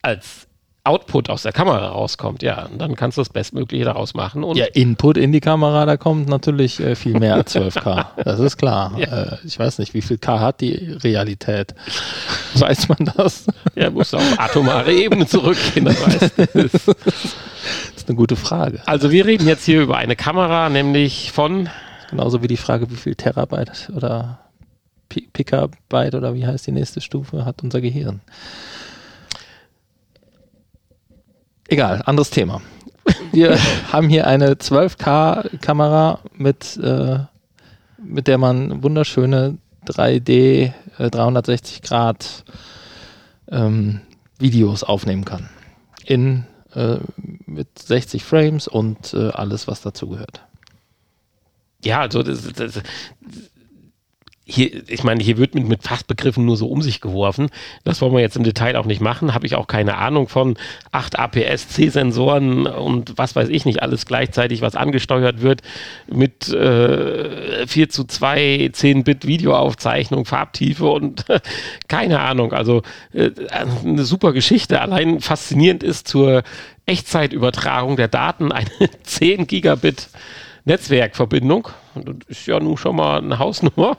als 0.02 0.46
Output 0.86 1.30
aus 1.30 1.42
der 1.44 1.52
Kamera 1.52 1.88
rauskommt, 1.88 2.42
ja, 2.42 2.66
und 2.66 2.78
dann 2.78 2.94
kannst 2.94 3.16
du 3.16 3.22
das 3.22 3.30
Bestmögliche 3.30 3.86
daraus 3.86 4.12
machen. 4.12 4.44
Und 4.44 4.58
ja, 4.58 4.66
Input 4.66 5.16
in 5.16 5.32
die 5.32 5.40
Kamera, 5.40 5.86
da 5.86 5.96
kommt 5.96 6.28
natürlich 6.28 6.78
äh, 6.78 6.94
viel 6.94 7.18
mehr 7.18 7.36
als 7.36 7.56
12K. 7.56 8.04
das 8.22 8.38
ist 8.38 8.58
klar. 8.58 8.92
Ja. 8.98 9.22
Äh, 9.22 9.38
ich 9.46 9.58
weiß 9.58 9.78
nicht, 9.78 9.94
wie 9.94 10.02
viel 10.02 10.18
K 10.18 10.40
hat 10.40 10.60
die 10.60 10.74
Realität? 11.02 11.74
Weiß 12.54 12.88
man 12.90 13.10
das? 13.16 13.46
Ja, 13.74 13.88
muss 13.88 14.12
auf 14.12 14.22
atomare 14.38 14.92
Ebene 14.92 15.26
zurückgehen, 15.26 15.86
das 15.86 16.06
weißt 16.06 16.38
du. 16.38 16.94
Das 17.94 18.02
ist 18.02 18.08
eine 18.10 18.16
gute 18.16 18.36
Frage. 18.36 18.82
Also 18.84 19.10
wir 19.10 19.24
reden 19.24 19.48
jetzt 19.48 19.64
hier 19.64 19.80
über 19.80 19.96
eine 19.96 20.16
Kamera, 20.16 20.68
nämlich 20.68 21.32
von... 21.32 21.70
Genauso 22.10 22.42
wie 22.42 22.46
die 22.46 22.58
Frage, 22.58 22.90
wie 22.90 22.96
viel 22.96 23.14
Terabyte 23.14 23.90
oder 23.96 24.43
Pikabyte 25.22 26.14
oder 26.14 26.34
wie 26.34 26.46
heißt 26.46 26.66
die 26.66 26.72
nächste 26.72 27.00
Stufe 27.00 27.44
hat 27.44 27.62
unser 27.62 27.80
Gehirn. 27.80 28.20
Egal, 31.68 32.02
anderes 32.04 32.30
Thema. 32.30 32.60
Wir 33.32 33.58
haben 33.92 34.08
hier 34.08 34.26
eine 34.26 34.54
12K-Kamera 34.54 36.20
mit, 36.36 36.76
äh, 36.76 37.18
mit 37.98 38.28
der 38.28 38.38
man 38.38 38.82
wunderschöne 38.82 39.58
3D 39.86 40.72
äh, 40.98 41.10
360 41.10 41.82
Grad 41.82 42.44
ähm, 43.50 44.00
Videos 44.38 44.84
aufnehmen 44.84 45.24
kann. 45.24 45.48
In 46.04 46.44
äh, 46.74 46.98
mit 47.46 47.78
60 47.78 48.24
Frames 48.24 48.68
und 48.68 49.14
äh, 49.14 49.30
alles, 49.30 49.68
was 49.68 49.80
dazugehört. 49.82 50.42
Ja, 51.84 52.00
also 52.00 52.22
das, 52.22 52.52
das, 52.52 52.80
hier, 54.46 54.88
ich 54.88 55.04
meine, 55.04 55.22
hier 55.22 55.38
wird 55.38 55.54
mit, 55.54 55.66
mit 55.66 55.82
Fachbegriffen 55.82 56.44
nur 56.44 56.58
so 56.58 56.68
um 56.68 56.82
sich 56.82 57.00
geworfen. 57.00 57.48
Das 57.84 58.02
wollen 58.02 58.12
wir 58.12 58.20
jetzt 58.20 58.36
im 58.36 58.44
Detail 58.44 58.76
auch 58.76 58.84
nicht 58.84 59.00
machen. 59.00 59.32
Habe 59.32 59.46
ich 59.46 59.54
auch 59.54 59.66
keine 59.66 59.96
Ahnung 59.96 60.28
von 60.28 60.58
8 60.92 61.18
APS-C-Sensoren 61.18 62.66
und 62.66 63.16
was 63.16 63.34
weiß 63.34 63.48
ich 63.48 63.64
nicht, 63.64 63.82
alles 63.82 64.04
gleichzeitig, 64.04 64.60
was 64.60 64.76
angesteuert 64.76 65.40
wird 65.40 65.62
mit 66.06 66.48
äh, 66.50 67.66
4 67.66 67.88
zu 67.88 68.04
2, 68.04 68.70
10-Bit 68.72 69.26
Videoaufzeichnung, 69.26 70.26
Farbtiefe 70.26 70.86
und 70.90 71.24
keine 71.88 72.20
Ahnung. 72.20 72.52
Also 72.52 72.82
äh, 73.14 73.30
eine 73.50 74.04
super 74.04 74.34
Geschichte. 74.34 74.82
Allein 74.82 75.20
faszinierend 75.20 75.82
ist 75.82 76.06
zur 76.06 76.42
Echtzeitübertragung 76.84 77.96
der 77.96 78.08
Daten 78.08 78.52
eine 78.52 78.68
10 79.04 79.46
Gigabit 79.46 80.08
Netzwerkverbindung. 80.66 81.68
Das 81.94 82.14
ist 82.28 82.46
ja 82.46 82.60
nun 82.60 82.76
schon 82.76 82.96
mal 82.96 83.18
eine 83.18 83.38
Hausnummer. 83.38 83.96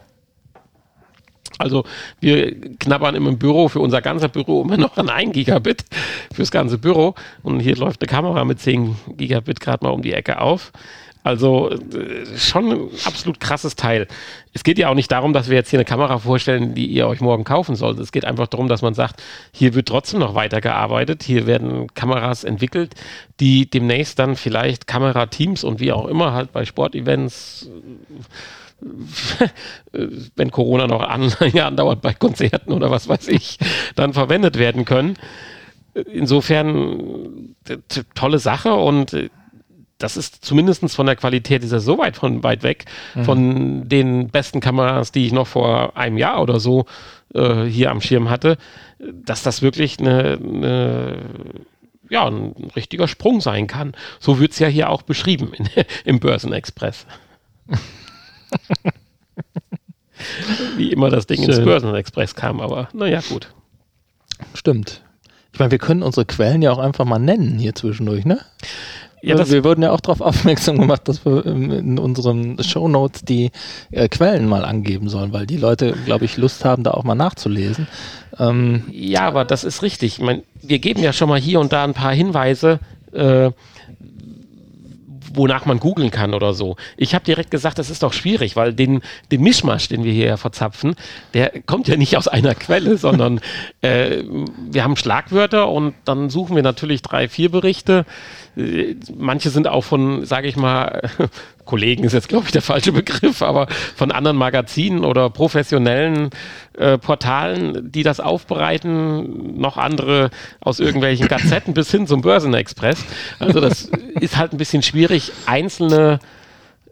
Also 1.57 1.85
wir 2.19 2.53
knabbern 2.79 3.15
im 3.15 3.37
Büro 3.37 3.67
für 3.67 3.79
unser 3.79 4.01
ganzes 4.01 4.29
Büro 4.29 4.63
immer 4.63 4.77
noch 4.77 4.97
an 4.97 5.09
1 5.09 5.33
Gigabit 5.33 5.85
fürs 6.33 6.51
ganze 6.51 6.77
Büro. 6.77 7.15
Und 7.43 7.59
hier 7.59 7.75
läuft 7.75 8.01
eine 8.01 8.07
Kamera 8.07 8.43
mit 8.45 8.59
10 8.59 8.95
Gigabit 9.17 9.59
gerade 9.59 9.85
mal 9.85 9.91
um 9.91 10.01
die 10.01 10.13
Ecke 10.13 10.41
auf. 10.41 10.71
Also 11.25 11.71
äh, 11.71 12.37
schon 12.37 12.71
ein 12.71 12.89
absolut 13.03 13.39
krasses 13.39 13.75
Teil. 13.75 14.07
Es 14.53 14.63
geht 14.63 14.77
ja 14.77 14.89
auch 14.89 14.93
nicht 14.93 15.11
darum, 15.11 15.33
dass 15.33 15.49
wir 15.49 15.55
jetzt 15.55 15.71
hier 15.71 15.79
eine 15.79 15.85
Kamera 15.85 16.19
vorstellen, 16.19 16.75
die 16.75 16.85
ihr 16.85 17.07
euch 17.07 17.19
morgen 17.19 17.43
kaufen 17.43 17.75
sollt. 17.75 17.97
Es 17.97 18.11
geht 18.11 18.25
einfach 18.25 18.45
darum, 18.45 18.67
dass 18.67 18.83
man 18.83 18.93
sagt, 18.93 19.23
hier 19.51 19.73
wird 19.73 19.87
trotzdem 19.87 20.19
noch 20.19 20.35
weitergearbeitet. 20.35 21.23
Hier 21.23 21.47
werden 21.47 21.91
Kameras 21.95 22.43
entwickelt, 22.43 22.93
die 23.39 23.67
demnächst 23.67 24.19
dann 24.19 24.35
vielleicht 24.35 24.85
Kamerateams 24.85 25.63
und 25.63 25.79
wie 25.79 25.91
auch 25.91 26.05
immer 26.07 26.33
halt 26.33 26.51
bei 26.51 26.63
Sportevents 26.63 27.71
wenn 30.35 30.51
Corona 30.51 30.87
noch 30.87 31.01
an, 31.01 31.33
ja, 31.53 31.67
andauert 31.67 32.01
bei 32.01 32.13
Konzerten 32.13 32.71
oder 32.71 32.91
was 32.91 33.07
weiß 33.07 33.27
ich, 33.29 33.57
dann 33.95 34.13
verwendet 34.13 34.57
werden 34.57 34.85
können. 34.85 35.17
Insofern 35.93 37.55
tolle 38.15 38.39
Sache 38.39 38.73
und 38.73 39.29
das 39.97 40.17
ist 40.17 40.43
zumindest 40.43 40.93
von 40.93 41.05
der 41.05 41.15
Qualität 41.15 41.63
ist 41.63 41.71
er 41.71 41.79
so 41.79 41.97
weit 41.97 42.17
von 42.17 42.43
weit 42.43 42.63
weg 42.63 42.85
mhm. 43.15 43.23
von 43.23 43.87
den 43.89 44.27
besten 44.27 44.59
Kameras, 44.59 45.13
die 45.13 45.25
ich 45.25 45.31
noch 45.31 45.47
vor 45.47 45.95
einem 45.95 46.17
Jahr 46.17 46.41
oder 46.41 46.59
so 46.59 46.85
äh, 47.33 47.63
hier 47.63 47.91
am 47.91 48.01
Schirm 48.01 48.29
hatte, 48.29 48.57
dass 48.99 49.41
das 49.41 49.61
wirklich 49.61 49.99
eine, 49.99 50.37
eine 50.37 51.19
ja, 52.09 52.27
ein 52.27 52.69
richtiger 52.75 53.07
Sprung 53.07 53.41
sein 53.41 53.67
kann. 53.67 53.93
So 54.19 54.39
wird 54.39 54.51
es 54.51 54.59
ja 54.59 54.67
hier 54.67 54.89
auch 54.89 55.01
beschrieben 55.01 55.53
in, 55.53 55.69
im 56.05 56.19
Börsenexpress. 56.19 57.05
Wie 60.77 60.91
immer 60.91 61.09
das 61.09 61.27
Ding 61.27 61.41
Schön. 61.41 61.49
ins 61.49 61.63
Börsenexpress 61.63 62.35
kam, 62.35 62.61
aber 62.61 62.89
naja, 62.93 63.21
gut. 63.29 63.53
Stimmt. 64.53 65.01
Ich 65.53 65.59
meine, 65.59 65.71
wir 65.71 65.77
können 65.77 66.03
unsere 66.03 66.25
Quellen 66.25 66.61
ja 66.61 66.71
auch 66.71 66.79
einfach 66.79 67.05
mal 67.05 67.19
nennen 67.19 67.57
hier 67.57 67.75
zwischendurch, 67.75 68.25
ne? 68.25 68.39
Ja, 69.21 69.49
wir 69.49 69.63
wurden 69.63 69.81
ja 69.81 69.91
auch 69.91 70.01
darauf 70.01 70.21
aufmerksam 70.21 70.77
gemacht, 70.77 71.07
dass 71.07 71.25
wir 71.25 71.45
in 71.45 71.97
unseren 71.97 72.61
Shownotes 72.61 73.23
die 73.23 73.51
äh, 73.89 74.07
Quellen 74.07 74.47
mal 74.47 74.63
angeben 74.63 75.09
sollen, 75.09 75.33
weil 75.33 75.47
die 75.47 75.57
Leute, 75.57 75.93
glaube 76.05 76.25
ich, 76.25 76.37
Lust 76.37 76.63
haben, 76.63 76.83
da 76.83 76.91
auch 76.91 77.03
mal 77.03 77.15
nachzulesen. 77.15 77.87
Ähm, 78.37 78.83
ja, 78.91 79.21
aber 79.21 79.43
das 79.43 79.63
ist 79.63 79.81
richtig. 79.81 80.19
Ich 80.19 80.21
mein, 80.21 80.43
wir 80.61 80.77
geben 80.77 81.01
ja 81.01 81.11
schon 81.11 81.29
mal 81.29 81.39
hier 81.39 81.59
und 81.59 81.73
da 81.73 81.83
ein 81.83 81.95
paar 81.95 82.13
Hinweise. 82.13 82.79
Äh, 83.13 83.49
wonach 85.35 85.65
man 85.65 85.79
googeln 85.79 86.11
kann 86.11 86.33
oder 86.33 86.53
so. 86.53 86.75
Ich 86.97 87.13
habe 87.15 87.25
direkt 87.25 87.51
gesagt, 87.51 87.79
das 87.79 87.89
ist 87.89 88.03
doch 88.03 88.13
schwierig, 88.13 88.55
weil 88.55 88.73
den, 88.73 89.01
den 89.31 89.41
Mischmasch, 89.41 89.87
den 89.87 90.03
wir 90.03 90.13
hier 90.13 90.37
verzapfen, 90.37 90.95
der 91.33 91.51
kommt 91.65 91.87
ja 91.87 91.97
nicht 91.97 92.17
aus 92.17 92.27
einer 92.27 92.55
Quelle, 92.55 92.97
sondern 93.05 93.39
äh, 93.81 94.23
wir 94.71 94.83
haben 94.83 94.95
Schlagwörter 94.95 95.69
und 95.69 95.93
dann 96.05 96.29
suchen 96.29 96.55
wir 96.55 96.63
natürlich 96.63 97.01
drei, 97.01 97.27
vier 97.27 97.49
Berichte. 97.49 98.05
Manche 99.15 99.49
sind 99.49 99.67
auch 99.67 99.83
von, 99.83 100.25
sage 100.25 100.47
ich 100.47 100.55
mal, 100.55 101.01
Kollegen 101.65 102.03
ist 102.03 102.13
jetzt, 102.13 102.29
glaube 102.29 102.45
ich, 102.45 102.51
der 102.51 102.61
falsche 102.61 102.91
Begriff, 102.91 103.41
aber 103.41 103.67
von 103.95 104.11
anderen 104.11 104.37
Magazinen 104.37 105.03
oder 105.03 105.29
professionellen 105.29 106.29
äh, 106.77 106.97
Portalen, 106.97 107.91
die 107.91 108.03
das 108.03 108.19
aufbereiten, 108.19 109.59
noch 109.59 109.77
andere 109.77 110.29
aus 110.61 110.79
irgendwelchen 110.79 111.27
Gazetten 111.27 111.73
bis 111.73 111.91
hin 111.91 112.07
zum 112.07 112.21
Börsenexpress. 112.21 113.03
Also 113.39 113.59
das 113.59 113.89
ist 114.19 114.37
halt 114.37 114.53
ein 114.53 114.57
bisschen 114.57 114.83
schwierig, 114.83 115.31
einzelne 115.45 116.19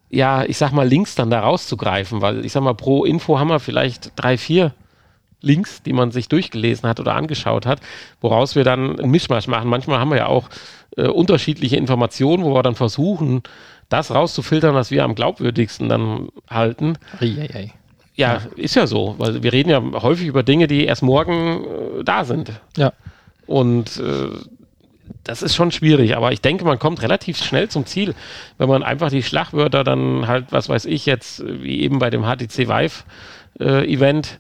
ja, 0.10 0.44
ich 0.44 0.60
sag 0.60 0.72
mal, 0.74 0.88
Links 0.88 1.16
dann 1.16 1.32
da 1.32 1.40
rauszugreifen, 1.40 2.22
weil 2.22 2.46
ich 2.46 2.52
sag 2.52 2.62
mal, 2.62 2.76
pro 2.76 3.04
Info 3.04 3.40
haben 3.40 3.50
wir 3.50 3.60
vielleicht 3.60 4.12
drei, 4.16 4.38
vier 4.38 4.74
Links, 5.44 5.84
die 5.84 5.94
man 5.94 6.12
sich 6.12 6.30
durchgelesen 6.30 6.90
hat 6.90 7.00
oder 7.00 7.16
angeschaut 7.16 7.66
hat, 7.66 7.80
woraus 8.22 8.56
wir 8.56 8.64
dann 8.64 9.00
einen 9.00 9.12
Mischmasch 9.12 9.48
machen. 9.48 9.70
Manchmal 9.70 10.00
haben 10.00 10.10
wir 10.10 10.18
ja 10.18 10.26
auch 10.28 10.50
äh, 10.98 11.08
unterschiedliche 11.08 11.76
Informationen, 11.76 12.44
wo 12.44 12.54
wir 12.54 12.64
dann 12.64 12.76
versuchen, 12.76 13.44
das 13.90 14.12
rauszufiltern, 14.12 14.74
was 14.74 14.90
wir 14.90 15.04
am 15.04 15.14
glaubwürdigsten 15.14 15.90
dann 15.90 16.30
halten. 16.50 16.98
Eieiei. 17.20 17.74
Ja, 18.16 18.42
ist 18.56 18.76
ja 18.76 18.86
so, 18.88 19.16
weil 19.18 19.42
wir 19.42 19.54
reden 19.54 19.70
ja 19.70 19.82
häufig 20.02 20.28
über 20.28 20.44
Dinge, 20.44 20.68
die 20.68 20.86
erst 20.86 21.02
morgen 21.02 21.64
äh, 22.00 22.04
da 22.04 22.24
sind. 22.26 22.52
Ja. 22.78 22.94
Und 23.48 23.98
äh, 23.98 24.30
das 25.24 25.42
ist 25.42 25.56
schon 25.56 25.72
schwierig, 25.72 26.16
aber 26.16 26.32
ich 26.32 26.42
denke, 26.42 26.66
man 26.66 26.80
kommt 26.80 27.02
relativ 27.02 27.38
schnell 27.38 27.70
zum 27.70 27.86
Ziel, 27.86 28.14
wenn 28.58 28.70
man 28.70 28.84
einfach 28.84 29.10
die 29.10 29.24
Schlagwörter 29.24 29.84
dann 29.84 30.28
halt, 30.28 30.52
was 30.52 30.70
weiß 30.70 30.86
ich 30.86 31.06
jetzt, 31.06 31.44
wie 31.46 31.82
eben 31.82 32.00
bei 32.00 32.10
dem 32.10 32.24
HTC 32.24 32.68
Vive 32.68 33.04
äh, 33.60 33.92
Event, 33.92 34.40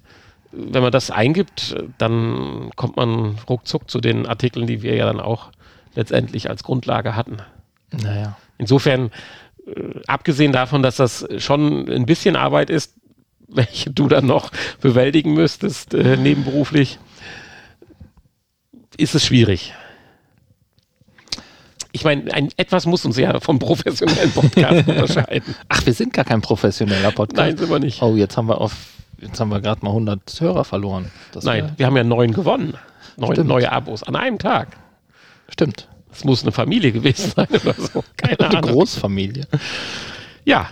wenn 0.55 0.83
man 0.83 0.91
das 0.91 1.11
eingibt, 1.11 1.75
dann 1.97 2.69
kommt 2.75 2.95
man 2.95 3.37
ruckzuck 3.49 3.89
zu 3.89 3.99
den 3.99 4.25
Artikeln, 4.25 4.67
die 4.67 4.81
wir 4.81 4.95
ja 4.95 5.05
dann 5.05 5.19
auch 5.19 5.51
letztendlich 5.95 6.49
als 6.49 6.63
Grundlage 6.63 7.15
hatten. 7.15 7.37
Naja. 7.91 8.37
Insofern, 8.57 9.11
äh, 9.65 9.99
abgesehen 10.07 10.51
davon, 10.51 10.83
dass 10.83 10.97
das 10.97 11.27
schon 11.37 11.89
ein 11.89 12.05
bisschen 12.05 12.35
Arbeit 12.35 12.69
ist, 12.69 12.95
welche 13.47 13.91
du 13.91 14.07
dann 14.07 14.25
noch 14.25 14.51
bewältigen 14.81 15.33
müsstest, 15.33 15.93
äh, 15.93 16.17
nebenberuflich, 16.17 16.99
ist 18.97 19.15
es 19.15 19.25
schwierig. 19.25 19.73
Ich 21.95 22.03
meine, 22.03 22.49
etwas 22.57 22.87
muss 22.87 23.05
uns 23.05 23.17
ja 23.17 23.39
vom 23.39 23.59
professionellen 23.59 24.31
Podcast 24.31 24.87
unterscheiden. 24.87 25.55
Ach, 25.69 25.85
wir 25.85 25.93
sind 25.93 26.11
gar 26.11 26.25
kein 26.25 26.41
professioneller 26.41 27.11
Podcast. 27.11 27.37
Nein, 27.37 27.57
sind 27.57 27.69
wir 27.69 27.79
nicht. 27.79 28.01
Oh, 28.01 28.15
jetzt 28.15 28.35
haben 28.35 28.47
wir 28.47 28.59
auf, 28.59 28.73
jetzt 29.23 29.39
haben 29.39 29.49
wir 29.49 29.61
gerade 29.61 29.83
mal 29.83 29.91
100 29.91 30.39
Hörer 30.39 30.63
verloren. 30.63 31.11
Das 31.31 31.43
Nein, 31.43 31.73
wir 31.77 31.85
haben 31.85 31.97
ja 31.97 32.03
neun 32.03 32.33
gewonnen. 32.33 32.75
Neun 33.17 33.45
neue 33.47 33.71
Abos 33.71 34.03
an 34.03 34.15
einem 34.15 34.39
Tag. 34.39 34.69
Stimmt. 35.49 35.87
Es 36.11 36.23
muss 36.23 36.43
eine 36.43 36.51
Familie 36.51 36.91
gewesen 36.91 37.31
sein 37.35 37.47
oder 37.49 37.73
so. 37.73 38.03
Keine 38.17 38.39
eine 38.39 38.57
Ahnung. 38.57 38.71
Großfamilie. 38.71 39.47
Ja. 40.45 40.69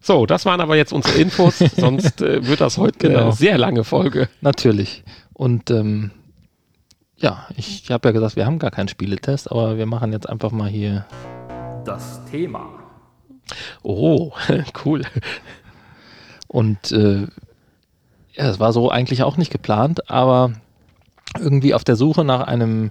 So, 0.00 0.26
das 0.26 0.44
waren 0.44 0.60
aber 0.60 0.76
jetzt 0.76 0.92
unsere 0.92 1.18
Infos, 1.18 1.58
sonst 1.76 2.20
äh, 2.20 2.46
wird 2.46 2.60
das 2.60 2.76
heute 2.76 3.08
genau. 3.08 3.22
eine 3.22 3.32
sehr 3.32 3.56
lange 3.56 3.84
Folge. 3.84 4.28
Natürlich. 4.42 5.02
Und 5.32 5.70
ähm, 5.70 6.10
ja, 7.16 7.46
ich 7.56 7.90
habe 7.90 8.08
ja 8.08 8.12
gesagt, 8.12 8.36
wir 8.36 8.44
haben 8.44 8.58
gar 8.58 8.70
keinen 8.70 8.88
Spieletest, 8.88 9.50
aber 9.50 9.78
wir 9.78 9.86
machen 9.86 10.12
jetzt 10.12 10.28
einfach 10.28 10.50
mal 10.50 10.68
hier 10.68 11.06
das 11.86 12.20
Thema. 12.30 12.68
Oh, 13.82 14.32
cool. 14.84 15.02
Und 16.48 16.92
äh, 16.92 17.26
ja, 18.34 18.48
es 18.48 18.60
war 18.60 18.72
so 18.72 18.90
eigentlich 18.90 19.22
auch 19.22 19.36
nicht 19.36 19.52
geplant, 19.52 20.10
aber 20.10 20.52
irgendwie 21.38 21.74
auf 21.74 21.84
der 21.84 21.96
Suche 21.96 22.24
nach 22.24 22.46
einem 22.46 22.90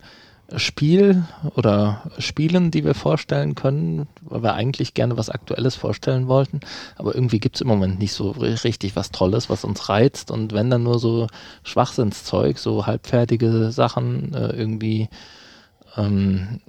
Spiel 0.57 1.23
oder 1.55 2.03
Spielen, 2.19 2.69
die 2.69 2.83
wir 2.83 2.93
vorstellen 2.93 3.55
können, 3.55 4.07
weil 4.21 4.43
wir 4.43 4.53
eigentlich 4.53 4.93
gerne 4.93 5.17
was 5.17 5.29
Aktuelles 5.29 5.75
vorstellen 5.75 6.27
wollten. 6.27 6.59
Aber 6.95 7.15
irgendwie 7.15 7.39
gibt 7.39 7.55
es 7.55 7.61
im 7.61 7.67
Moment 7.67 7.99
nicht 7.99 8.13
so 8.13 8.31
richtig 8.31 8.95
was 8.95 9.11
Tolles, 9.11 9.49
was 9.49 9.63
uns 9.63 9.89
reizt. 9.89 10.31
Und 10.31 10.53
wenn 10.53 10.69
dann 10.69 10.83
nur 10.83 10.99
so 10.99 11.27
Schwachsinnszeug, 11.63 12.59
so 12.59 12.85
halbfertige 12.85 13.71
Sachen, 13.71 14.33
äh, 14.33 14.49
irgendwie 14.49 15.09
ähm, 15.97 16.59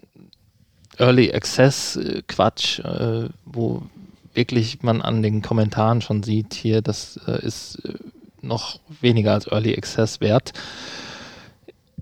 Early 0.97 1.33
Access 1.33 1.97
äh, 1.97 2.23
Quatsch, 2.27 2.79
äh, 2.79 3.29
wo 3.45 3.83
wirklich 4.33 4.83
man 4.83 5.03
an 5.03 5.23
den 5.23 5.43
Kommentaren 5.43 6.01
schon 6.01 6.23
sieht, 6.23 6.55
hier, 6.55 6.81
das 6.81 7.21
äh, 7.27 7.45
ist 7.45 7.83
noch 8.47 8.81
weniger 9.01 9.33
als 9.33 9.47
Early 9.47 9.75
Access 9.77 10.21
wert. 10.21 10.53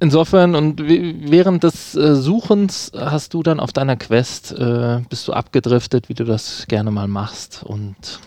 Insofern 0.00 0.56
und 0.56 0.82
während 0.84 1.62
des 1.62 1.94
äh, 1.94 2.16
Suchens 2.16 2.90
hast 2.96 3.34
du 3.34 3.42
dann 3.42 3.60
auf 3.60 3.72
deiner 3.72 3.96
Quest, 3.96 4.52
äh, 4.52 5.00
bist 5.08 5.28
du 5.28 5.32
abgedriftet, 5.32 6.08
wie 6.08 6.14
du 6.14 6.24
das 6.24 6.66
gerne 6.66 6.90
mal 6.90 7.06
machst 7.06 7.62
und 7.62 8.18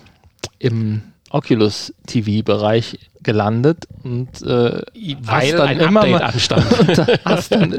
im 0.58 1.02
Oculus 1.32 1.94
TV-Bereich 2.08 2.98
gelandet 3.22 3.88
und 4.04 4.42
äh, 4.44 4.82
weil 5.22 5.52
dann 5.52 5.68
ein 5.68 5.80
immer 5.80 6.02
Update 6.02 6.22
anstand. 6.22 6.66
hast 7.26 7.52
dann 7.52 7.76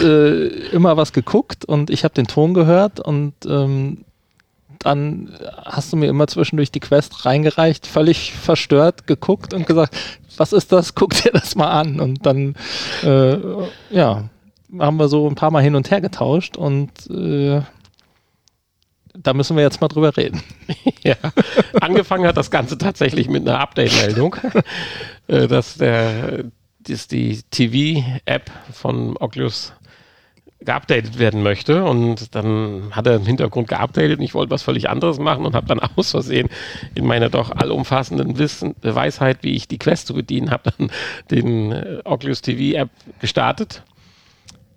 äh, 0.00 0.46
immer 0.68 0.96
was 0.96 1.12
geguckt 1.12 1.64
und 1.64 1.90
ich 1.90 2.04
habe 2.04 2.14
den 2.14 2.28
Ton 2.28 2.54
gehört 2.54 3.00
und 3.00 3.34
ähm, 3.48 4.04
dann 4.78 5.34
hast 5.64 5.92
du 5.92 5.96
mir 5.96 6.06
immer 6.06 6.26
zwischendurch 6.26 6.70
die 6.70 6.80
Quest 6.80 7.24
reingereicht, 7.24 7.86
völlig 7.86 8.32
verstört 8.32 9.06
geguckt 9.06 9.54
und 9.54 9.66
gesagt, 9.66 9.96
was 10.36 10.52
ist 10.52 10.72
das? 10.72 10.94
Guck 10.94 11.14
dir 11.14 11.32
das 11.32 11.54
mal 11.56 11.70
an. 11.70 12.00
Und 12.00 12.26
dann, 12.26 12.54
äh, 13.02 13.38
ja, 13.90 14.24
haben 14.78 14.98
wir 14.98 15.08
so 15.08 15.28
ein 15.28 15.34
paar 15.34 15.50
Mal 15.50 15.62
hin 15.62 15.74
und 15.74 15.90
her 15.90 16.00
getauscht 16.00 16.56
und 16.56 16.90
äh, 17.10 17.62
da 19.14 19.32
müssen 19.32 19.56
wir 19.56 19.62
jetzt 19.62 19.80
mal 19.80 19.88
drüber 19.88 20.16
reden. 20.16 20.42
ja. 21.02 21.16
Angefangen 21.80 22.26
hat 22.26 22.36
das 22.36 22.50
Ganze 22.50 22.78
tatsächlich 22.78 23.28
mit 23.28 23.48
einer 23.48 23.60
Update-Meldung, 23.60 24.36
äh, 25.28 25.48
dass 25.48 25.76
der, 25.76 26.44
dass 26.80 27.08
die 27.08 27.42
TV-App 27.50 28.50
von 28.72 29.16
Oculus 29.16 29.72
geupdatet 30.66 31.18
werden 31.18 31.42
möchte. 31.42 31.84
Und 31.84 32.34
dann 32.34 32.90
hat 32.90 33.06
er 33.06 33.16
im 33.16 33.24
Hintergrund 33.24 33.68
geupdatet 33.68 34.18
und 34.18 34.24
ich 34.24 34.34
wollte 34.34 34.50
was 34.50 34.62
völlig 34.62 34.90
anderes 34.90 35.18
machen 35.18 35.46
und 35.46 35.54
habe 35.54 35.66
dann 35.66 35.80
aus 35.96 36.10
Versehen 36.10 36.48
in 36.94 37.06
meiner 37.06 37.30
doch 37.30 37.50
allumfassenden 37.50 38.38
Wissen, 38.38 38.74
Weisheit, 38.82 39.38
wie 39.42 39.54
ich 39.54 39.68
die 39.68 39.78
Quest 39.78 40.08
zu 40.08 40.14
bedienen 40.14 40.50
habe, 40.50 40.72
dann 40.76 40.90
den 41.30 41.72
äh, 41.72 42.00
Oculus 42.04 42.42
TV 42.42 42.76
App 42.76 42.90
gestartet. 43.20 43.82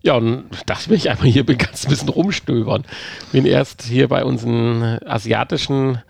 Ja, 0.02 0.14
und 0.14 0.46
dachte 0.66 0.90
mir, 0.90 0.96
ich 0.96 1.10
einmal 1.10 1.28
hier 1.28 1.44
ganz 1.44 1.86
ein 1.86 1.90
bisschen 1.90 2.08
rumstöbern. 2.08 2.86
Bin 3.34 3.46
erst 3.46 3.82
hier 3.82 4.08
bei 4.08 4.24
unseren 4.24 4.82
asiatischen 5.06 6.02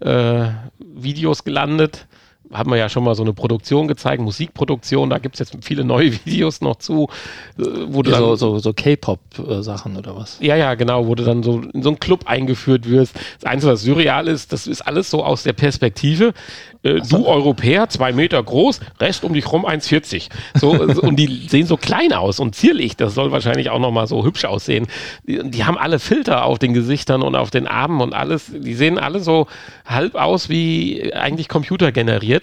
äh, 0.00 0.48
Videos 0.78 1.44
gelandet 1.44 2.06
haben 2.52 2.70
wir 2.70 2.76
ja 2.76 2.88
schon 2.88 3.04
mal 3.04 3.14
so 3.14 3.22
eine 3.22 3.32
Produktion 3.32 3.88
gezeigt, 3.88 4.22
Musikproduktion, 4.22 5.10
da 5.10 5.18
gibt 5.18 5.34
es 5.34 5.38
jetzt 5.40 5.56
viele 5.64 5.84
neue 5.84 6.12
Videos 6.24 6.60
noch 6.60 6.76
zu. 6.76 7.08
Äh, 7.58 7.64
wo 7.88 8.02
du 8.02 8.14
so, 8.14 8.36
so, 8.36 8.58
so 8.58 8.72
K-Pop-Sachen 8.72 9.96
oder 9.96 10.16
was? 10.16 10.38
Ja, 10.40 10.56
ja, 10.56 10.74
genau, 10.74 11.06
wo 11.06 11.14
du 11.14 11.24
dann 11.24 11.42
so 11.42 11.60
in 11.72 11.82
so 11.82 11.90
einen 11.90 12.00
Club 12.00 12.24
eingeführt 12.26 12.88
wirst. 12.88 13.14
Das 13.40 13.50
Einzige, 13.50 13.72
was 13.72 13.82
surreal 13.82 14.28
ist, 14.28 14.52
das 14.52 14.66
ist 14.66 14.82
alles 14.82 15.10
so 15.10 15.24
aus 15.24 15.42
der 15.42 15.52
Perspektive. 15.52 16.32
Äh, 16.82 17.00
du 17.08 17.26
Europäer, 17.26 17.88
zwei 17.88 18.12
Meter 18.12 18.42
groß, 18.42 18.80
Rest 19.00 19.24
um 19.24 19.34
dich 19.34 19.50
rum 19.50 19.66
1,40. 19.66 20.28
So, 20.54 20.70
und 20.70 21.16
die 21.16 21.46
sehen 21.48 21.66
so 21.66 21.76
klein 21.76 22.12
aus 22.12 22.38
und 22.38 22.54
zierlich. 22.54 22.96
Das 22.96 23.14
soll 23.14 23.32
wahrscheinlich 23.32 23.70
auch 23.70 23.78
nochmal 23.78 24.06
so 24.06 24.24
hübsch 24.24 24.44
aussehen. 24.44 24.86
Die, 25.26 25.50
die, 25.50 25.64
haben 25.64 25.78
alle 25.78 25.98
Filter 25.98 26.44
auf 26.44 26.58
den 26.58 26.74
Gesichtern 26.74 27.22
und 27.22 27.34
auf 27.34 27.50
den 27.50 27.66
Armen 27.66 28.00
und 28.00 28.14
alles. 28.14 28.52
Die 28.54 28.74
sehen 28.74 28.98
alle 28.98 29.20
so 29.20 29.46
halb 29.84 30.14
aus 30.14 30.48
wie 30.48 31.12
eigentlich 31.14 31.48
computergeneriert. 31.48 32.35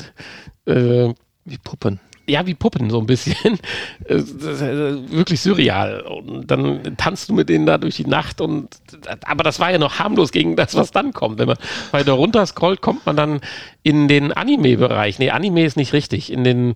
Äh, 0.65 1.13
wie 1.45 1.57
Puppen. 1.57 1.99
ja, 2.27 2.45
wie 2.45 2.53
Puppen 2.53 2.89
so 2.89 2.99
ein 2.99 3.05
bisschen. 3.05 3.59
wirklich 4.07 5.41
surreal. 5.41 6.01
Und 6.01 6.49
dann 6.49 6.95
tanzt 6.97 7.29
du 7.29 7.33
mit 7.33 7.49
denen 7.49 7.65
da 7.65 7.77
durch 7.77 7.97
die 7.97 8.07
Nacht 8.07 8.39
und 8.39 8.77
aber 9.25 9.43
das 9.43 9.59
war 9.59 9.71
ja 9.71 9.77
noch 9.77 9.99
harmlos 9.99 10.31
gegen 10.31 10.55
das, 10.55 10.75
was 10.75 10.91
dann 10.91 11.11
kommt. 11.11 11.39
Wenn 11.39 11.47
man 11.47 11.57
weiter 11.91 12.13
runter 12.13 12.45
scrollt, 12.45 12.81
kommt 12.81 13.05
man 13.05 13.17
dann 13.17 13.41
in 13.83 14.07
den 14.07 14.31
Anime-Bereich. 14.31 15.19
Nee, 15.19 15.31
Anime 15.31 15.65
ist 15.65 15.77
nicht 15.77 15.93
richtig. 15.93 16.31
In 16.31 16.43
den, 16.43 16.75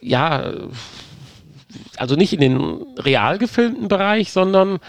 ja, 0.00 0.52
also 1.96 2.16
nicht 2.16 2.32
in 2.32 2.40
den 2.40 2.58
real 2.98 3.38
gefilmten 3.38 3.86
Bereich, 3.88 4.32
sondern 4.32 4.80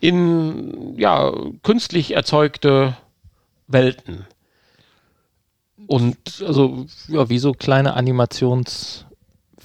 in 0.00 0.94
ja, 0.98 1.32
künstlich 1.62 2.14
erzeugte 2.14 2.96
Welten. 3.66 4.26
Und 5.86 6.16
also, 6.46 6.86
ja, 7.08 7.28
wie 7.28 7.38
so 7.38 7.52
kleine 7.52 7.96
Animations- 7.96 9.04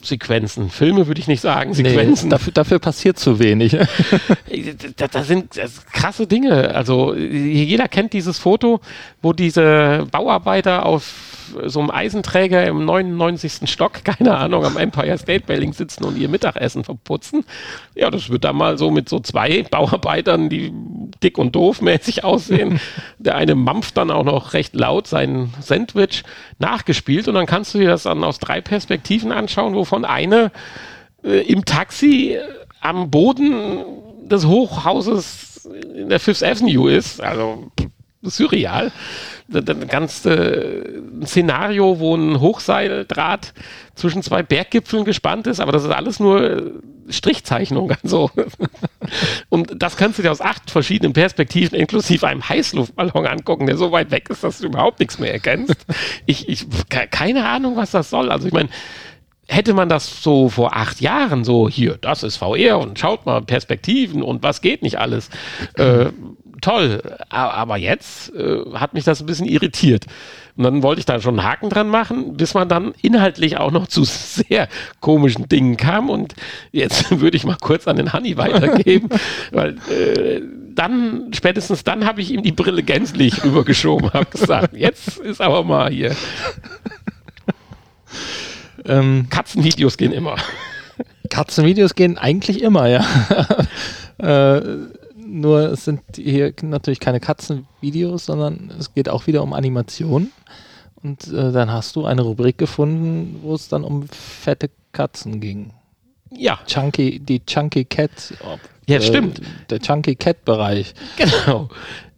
Sequenzen. 0.04 0.70
Filme 0.70 1.08
würde 1.08 1.20
ich 1.20 1.28
nicht 1.28 1.42
sagen, 1.42 1.74
Sequenzen. 1.74 2.30
Nee, 2.30 2.32
dafür, 2.32 2.54
dafür, 2.54 2.80
passiert 2.80 3.18
zu 3.18 3.40
wenig. 3.40 3.72
da, 4.96 5.08
da, 5.08 5.24
sind 5.24 5.60
krasse 5.92 6.28
Dinge. 6.28 6.74
Also 6.74 7.16
jeder 7.16 7.88
kennt 7.88 8.14
dieses 8.14 8.38
Foto, 8.38 8.80
wo 9.22 9.34
diese 9.34 10.08
Bauarbeiter 10.12 10.86
auf 10.86 11.37
so 11.66 11.80
einem 11.80 11.92
Eisenträger 11.92 12.66
im 12.66 12.86
99. 12.86 13.70
Stock, 13.70 14.04
keine 14.04 14.38
Ahnung, 14.38 14.66
am 14.66 14.78
Empire 14.78 15.18
State 15.18 15.46
Building 15.46 15.74
sitzen 15.74 16.04
und 16.04 16.18
ihr 16.18 16.30
Mittagessen 16.30 16.84
verputzen. 16.84 17.46
Ja, 17.96 18.10
das 18.10 18.30
wird 18.30 18.44
dann 18.44 18.56
mal 18.56 18.78
so 18.78 18.92
mit 18.92 19.10
so 19.10 19.20
zwei 19.20 19.64
Bauarbeitern, 19.64 20.50
die 20.50 20.72
dick 21.24 21.38
und 21.38 21.56
doof 21.56 21.82
mäßig 21.82 22.24
aussehen. 22.24 22.80
Der 23.18 23.36
eine 23.36 23.56
mampft 23.56 23.98
dann 23.98 24.12
auch 24.12 24.24
noch 24.24 24.54
recht 24.54 24.76
laut 24.76 25.08
sein 25.08 25.54
Sandwich 25.60 26.24
nachgespielt 26.60 27.28
und 27.28 27.36
dann 27.36 27.46
kannst 27.46 27.74
du 27.74 27.80
dir 27.80 27.90
das 27.90 28.04
dann 28.04 28.24
aus 28.24 28.40
drei 28.40 28.62
Perspektiven 28.62 29.32
anschauen, 29.32 29.76
wovon 29.76 30.06
eine 30.06 30.52
äh, 31.24 31.42
im 31.42 31.66
Taxi 31.66 32.34
äh, 32.34 32.42
am 32.82 33.10
Boden 33.10 33.84
des 34.28 34.46
Hochhauses 34.46 35.70
in 35.96 36.10
der 36.10 36.20
Fifth 36.20 36.44
Avenue 36.44 36.92
ist. 36.92 37.22
Also 37.22 37.72
surreal. 38.24 38.92
Ein 39.54 39.88
ganze 39.88 41.02
Szenario, 41.24 42.00
wo 42.00 42.16
ein 42.16 42.40
Hochseildraht 42.40 43.54
zwischen 43.96 44.22
zwei 44.22 44.44
Berggipfeln 44.44 45.06
gespannt 45.06 45.48
ist, 45.48 45.60
aber 45.60 45.72
das 45.72 45.84
ist 45.84 45.92
alles 45.92 46.20
nur 46.20 46.82
Strichzeichnung. 47.10 47.94
Also. 48.04 48.30
Und 49.50 49.82
das 49.82 49.96
kannst 49.98 50.20
du 50.20 50.24
dir 50.24 50.32
aus 50.32 50.42
acht 50.42 50.70
verschiedenen 50.70 51.14
Perspektiven 51.14 51.78
inklusive 51.78 52.28
einem 52.28 52.48
Heißluftballon 52.48 53.26
angucken, 53.26 53.68
der 53.68 53.78
so 53.78 53.92
weit 53.92 54.12
weg 54.12 54.30
ist, 54.30 54.44
dass 54.44 54.60
du 54.60 54.68
überhaupt 54.68 55.00
nichts 55.00 55.20
mehr 55.20 55.32
erkennst. 55.32 55.86
Ich, 56.26 56.50
ich 56.50 56.66
keine 56.90 57.48
Ahnung, 57.48 57.78
was 57.78 57.92
das 57.92 58.10
soll. 58.10 58.32
Also 58.32 58.48
ich 58.48 58.54
meine, 58.54 58.70
hätte 59.48 59.74
man 59.74 59.90
das 59.90 60.22
so 60.22 60.50
vor 60.50 60.76
acht 60.76 61.00
Jahren 61.00 61.44
so, 61.44 61.70
hier, 61.70 61.98
das 62.02 62.24
ist 62.24 62.38
VR 62.38 62.80
und 62.80 63.00
schaut 63.00 63.26
mal 63.26 63.42
Perspektiven 63.42 64.22
und 64.22 64.44
was 64.44 64.62
geht 64.62 64.82
nicht 64.82 65.00
alles. 65.00 65.30
Äh, 65.76 66.08
toll. 66.62 67.02
Aber 67.30 67.78
jetzt 67.78 68.34
äh, 68.34 68.60
hat 68.74 68.94
mich 68.94 69.04
das 69.04 69.20
ein 69.20 69.26
bisschen 69.26 69.48
irritiert. 69.48 70.06
Und 70.56 70.64
dann 70.64 70.82
wollte 70.82 71.00
ich 71.00 71.06
da 71.06 71.22
schon 71.22 71.40
einen 71.40 71.48
Haken 71.48 71.70
dran 71.70 71.88
machen, 71.88 72.36
bis 72.36 72.56
man 72.56 72.68
dann 72.68 72.94
inhaltlich 73.02 73.58
auch 73.58 73.72
noch 73.72 73.88
zu 73.88 74.04
sehr 74.06 74.68
komischen 75.00 75.48
Dingen 75.48 75.78
kam. 75.78 76.10
Und 76.10 76.34
jetzt 76.72 77.12
würde 77.20 77.38
ich 77.38 77.46
mal 77.46 77.58
kurz 77.62 77.88
an 77.88 77.98
den 77.98 78.12
Honey 78.14 78.38
weitergeben, 78.38 79.10
weil 79.52 79.78
äh, 79.90 80.42
dann, 80.74 81.32
spätestens 81.34 81.84
dann 81.84 82.06
habe 82.06 82.22
ich 82.22 82.32
ihm 82.32 82.44
die 82.44 82.52
Brille 82.52 82.84
gänzlich 82.84 83.44
rübergeschoben, 83.44 84.14
habe 84.14 84.26
gesagt, 84.26 84.76
jetzt 84.76 85.18
ist 85.18 85.42
aber 85.42 85.64
mal 85.64 85.92
hier. 85.92 86.16
Ähm, 88.86 89.28
Katzenvideos 89.30 89.98
gehen 89.98 90.12
immer. 90.12 90.36
Katzenvideos 91.30 91.96
gehen 91.96 92.18
eigentlich 92.18 92.62
immer, 92.62 92.88
ja. 92.88 93.06
äh, 94.20 94.62
nur 95.28 95.72
es 95.72 95.86
sind 95.86 96.02
hier 96.16 96.54
natürlich 96.62 97.00
keine 97.00 97.20
Katzenvideos, 97.20 98.26
sondern 98.26 98.72
es 98.80 98.94
geht 98.94 99.10
auch 99.10 99.28
wieder 99.28 99.44
um 99.44 99.54
Animation. 99.54 100.32
Und 101.04 101.28
äh, 101.28 101.52
dann 101.52 101.72
hast 101.72 101.96
du 101.96 102.06
eine 102.06 102.24
Rubrik 102.24 102.58
gefunden, 102.58 103.40
wo 103.44 103.54
es 103.54 103.68
dann 103.68 103.84
um 103.84 104.08
fette 104.08 104.70
Katzen 104.92 105.40
ging. 105.40 105.74
Ja. 106.32 106.60
Chunky, 106.66 107.20
die 107.20 107.46
Chunky 107.46 107.86
Cat. 107.86 108.34
Ob, 108.42 108.60
ja, 108.88 108.98
äh, 108.98 109.02
stimmt. 109.02 109.42
Der 109.70 109.80
Chunky 109.80 110.16
Cat 110.16 110.44
Bereich. 110.44 110.94
Genau. 111.18 111.70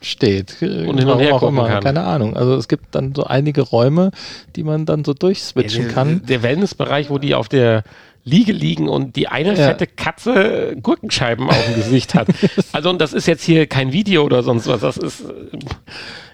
steht. 0.00 0.62
Und 0.62 0.98
hin 0.98 1.08
und 1.08 1.18
her 1.18 1.34
auch 1.34 1.42
immer, 1.42 1.68
kann. 1.68 1.82
Keine 1.82 2.04
Ahnung. 2.04 2.36
Also 2.36 2.54
es 2.54 2.68
gibt 2.68 2.94
dann 2.94 3.14
so 3.14 3.24
einige 3.24 3.62
Räume, 3.62 4.10
die 4.56 4.62
man 4.62 4.86
dann 4.86 5.04
so 5.04 5.14
durchswitchen 5.14 5.82
ja, 5.82 5.88
der, 5.88 5.94
kann. 5.94 6.22
Der 6.26 6.42
Wellnessbereich, 6.42 7.10
wo 7.10 7.18
die 7.18 7.34
auf 7.34 7.48
der 7.48 7.84
Liege 8.24 8.52
liegen 8.52 8.88
und 8.88 9.16
die 9.16 9.28
eine 9.28 9.50
ja. 9.50 9.68
fette 9.68 9.86
Katze 9.86 10.76
Gurkenscheiben 10.82 11.48
auf 11.48 11.64
dem 11.66 11.74
Gesicht 11.76 12.14
hat. 12.14 12.28
Also 12.72 12.90
und 12.90 13.00
das 13.00 13.12
ist 13.12 13.26
jetzt 13.26 13.44
hier 13.44 13.66
kein 13.66 13.92
Video 13.92 14.24
oder 14.24 14.42
sonst 14.42 14.66
was. 14.66 14.80
Das 14.80 14.96
ist, 14.96 15.22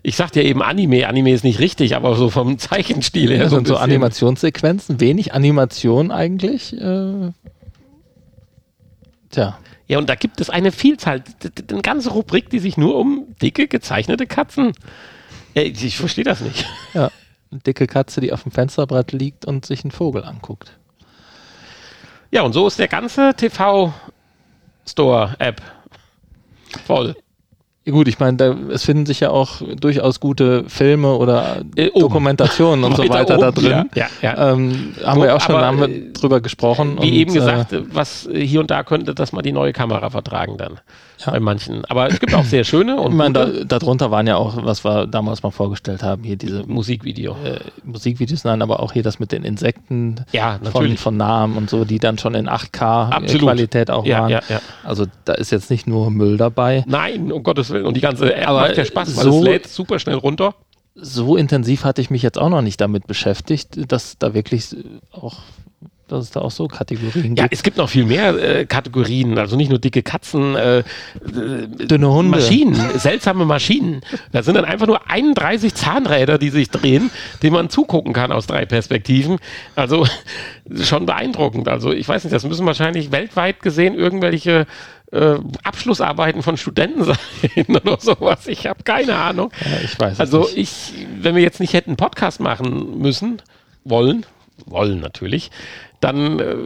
ich 0.03 0.17
sagte 0.17 0.41
ja 0.41 0.49
eben 0.49 0.63
Anime. 0.63 1.07
Anime 1.07 1.33
ist 1.33 1.45
nicht 1.45 1.59
richtig, 1.59 1.97
aber 1.97 2.15
so 2.15 2.31
vom 2.31 2.59
Zeichenstil 2.59 3.31
her. 3.31 3.39
Ja, 3.39 3.49
so 3.49 3.57
sind 3.57 3.67
so 3.67 3.77
Animationssequenzen, 3.77 5.01
wenig 5.01 5.35
Animation 5.35 6.11
eigentlich. 6.11 6.73
Äh, 6.73 7.33
tja. 9.31 9.59
Ja, 9.87 9.99
und 9.99 10.09
da 10.09 10.15
gibt 10.15 10.41
es 10.41 10.49
eine 10.49 10.73
Vielzahl, 10.73 11.23
eine 11.69 11.83
ganze 11.83 12.11
Rubrik, 12.11 12.49
die 12.49 12.61
sich 12.61 12.77
nur 12.77 12.97
um 12.97 13.27
dicke, 13.43 13.67
gezeichnete 13.67 14.27
Katzen. 14.27 14.73
Ich, 15.55 15.85
ich 15.85 15.97
verstehe 15.97 16.25
das 16.25 16.41
nicht. 16.41 16.65
Ja, 16.95 17.11
eine 17.51 17.61
dicke 17.61 17.87
Katze, 17.87 18.21
die 18.21 18.33
auf 18.33 18.45
dem 18.45 18.53
Fensterbrett 18.53 19.13
liegt 19.13 19.45
und 19.45 19.67
sich 19.67 19.85
einen 19.85 19.91
Vogel 19.91 20.25
anguckt. 20.25 20.79
Ja, 22.31 22.43
und 22.43 22.53
so 22.53 22.67
ist 22.67 22.79
der 22.79 22.89
ganze 22.89 23.33
TV-Store-App 23.35 25.63
voll. 26.87 27.17
Gut, 27.89 28.09
ich 28.09 28.19
meine, 28.19 28.57
es 28.71 28.85
finden 28.85 29.07
sich 29.07 29.21
ja 29.21 29.31
auch 29.31 29.63
durchaus 29.81 30.21
gute 30.21 30.65
Filme 30.69 31.17
oder 31.17 31.63
äh, 31.77 31.91
Dokumentationen 31.99 32.85
und 32.85 32.95
so 32.95 33.09
weiter 33.09 33.35
oben, 33.35 33.41
da 33.41 33.51
drin. 33.51 33.71
Ja, 33.71 33.87
ja, 33.95 34.07
ja. 34.21 34.53
Ähm, 34.53 34.95
haben 35.03 35.21
so, 35.21 35.27
wir 35.27 35.35
auch 35.35 35.41
schon 35.41 35.57
haben 35.57 35.81
wir 35.81 35.89
äh, 35.89 36.13
drüber 36.13 36.41
gesprochen. 36.41 36.99
Wie 37.01 37.09
und, 37.09 37.15
eben 37.15 37.35
gesagt, 37.35 37.73
äh, 37.73 37.83
was 37.93 38.29
hier 38.33 38.61
und 38.61 38.71
da 38.71 38.85
könnte 38.85 39.15
das 39.15 39.33
mal 39.33 39.43
die 39.43 39.53
neue 39.53 39.73
Kamera 39.73 40.11
vertragen 40.11 40.59
dann. 40.59 40.79
Ja. 41.25 41.33
bei 41.33 41.41
manchen. 41.41 41.85
Aber 41.87 42.09
es 42.09 42.19
gibt 42.21 42.35
auch 42.35 42.45
sehr 42.45 42.65
schöne. 42.65 43.01
Und 43.01 43.13
ich 43.13 43.17
meine, 43.17 43.33
da, 43.33 43.47
darunter 43.65 44.11
waren 44.11 44.27
ja 44.27 44.37
auch, 44.37 44.65
was 44.65 44.85
wir 44.85 45.07
damals 45.07 45.43
mal 45.43 45.51
vorgestellt 45.51 46.03
haben, 46.03 46.23
hier 46.25 46.37
diese 46.37 46.65
Musikvideo. 46.67 47.33
Äh, 47.45 47.61
Musikvideos, 47.85 48.45
nein, 48.45 48.63
aber 48.63 48.81
auch 48.81 48.93
hier 48.93 49.03
das 49.03 49.19
mit 49.19 49.33
den 49.33 49.45
Insekten 49.45 50.25
ja, 50.33 50.59
von, 50.73 50.97
von 50.97 51.17
Namen 51.17 51.57
und 51.57 51.71
so, 51.71 51.85
die 51.85 51.99
dann 51.99 52.19
schon 52.19 52.35
in 52.35 52.49
8K-Qualität 52.49 53.91
auch 53.91 54.05
ja, 54.05 54.21
waren. 54.21 54.31
Ja, 54.31 54.41
ja. 54.49 54.61
Also 54.85 55.07
da 55.25 55.35
ist 55.35 55.51
jetzt 55.51 55.71
nicht 55.71 55.87
nur 55.87 56.11
Müll 56.11 56.37
dabei. 56.37 56.85
Nein, 56.87 57.33
um 57.33 57.43
Gottes 57.43 57.71
Willen. 57.71 57.87
Und 57.87 57.97
die 57.97 58.01
ganze 58.01 58.35
App 58.35 58.49
aber 58.49 58.61
macht 58.63 58.77
ja 58.77 58.85
Spaß, 58.85 59.17
weil 59.17 59.25
so, 59.25 59.39
es 59.39 59.45
lädt 59.45 59.67
super 59.67 59.99
schnell 59.99 60.17
runter. 60.17 60.55
So 60.95 61.37
intensiv 61.37 61.85
hatte 61.85 62.01
ich 62.01 62.11
mich 62.11 62.23
jetzt 62.23 62.39
auch 62.39 62.49
noch 62.51 62.63
nicht 62.63 62.81
damit 62.81 63.07
beschäftigt, 63.07 63.91
dass 63.93 64.19
da 64.19 64.35
wirklich 64.35 64.77
auch 65.13 65.39
dass 66.13 66.25
es 66.25 66.31
da 66.31 66.41
auch 66.41 66.51
so 66.51 66.69
Kategorien 66.69 67.35
gibt. 67.35 67.39
Ja, 67.39 67.47
es 67.51 67.63
gibt 67.63 67.77
noch 67.77 67.89
viel 67.89 68.05
mehr 68.05 68.35
äh, 68.35 68.67
Kategorien, 68.67 69.39
also 69.39 69.57
nicht 69.57 69.71
nur 69.71 69.79
dicke 69.79 70.03
Katzen, 70.03 70.55
äh, 70.57 70.83
dünne 71.25 72.11
Hunde, 72.11 72.39
Maschinen, 72.39 72.99
seltsame 72.99 73.45
Maschinen. 73.45 74.01
Da 74.33 74.43
sind 74.43 74.55
dann 74.55 74.65
einfach 74.65 74.87
nur 74.87 75.09
31 75.11 75.75
Zahnräder, 75.75 76.39
die 76.39 76.51
sich 76.51 76.71
drehen, 76.71 77.11
denen 77.43 77.55
man 77.55 77.71
zugucken 77.71 78.13
kann 78.13 78.33
aus 78.33 78.47
drei 78.47 78.67
Perspektiven. 78.67 79.39
Also 79.77 80.07
schon 80.83 81.07
beeindruckend. 81.07 81.69
Also 81.69 81.93
ich 81.93 82.09
weiß 82.09 82.25
nicht, 82.25 82.35
das 82.35 82.45
müssen 82.45 82.67
wahrscheinlich 82.67 83.13
weltweit 83.13 83.61
gesehen 83.61 83.95
irgendwelche 83.95 84.67
äh, 85.13 85.39
Abschlussarbeiten 85.63 86.43
von 86.43 86.57
Studenten 86.57 87.05
sein 87.05 87.67
oder 87.69 87.99
sowas. 88.01 88.47
Ich 88.47 88.67
habe 88.67 88.83
keine 88.83 89.17
Ahnung. 89.17 89.51
Ja, 89.61 89.85
ich 89.85 89.99
weiß. 89.99 90.21
Also 90.21 90.41
nicht. 90.41 90.57
ich, 90.57 90.93
wenn 91.21 91.35
wir 91.35 91.43
jetzt 91.43 91.61
nicht 91.61 91.73
hätten 91.73 91.97
Podcast 91.97 92.41
machen 92.41 92.99
müssen, 92.99 93.43
wollen, 93.85 94.27
wollen 94.67 95.01
natürlich, 95.01 95.51
dann 96.01 96.39
äh, 96.41 96.57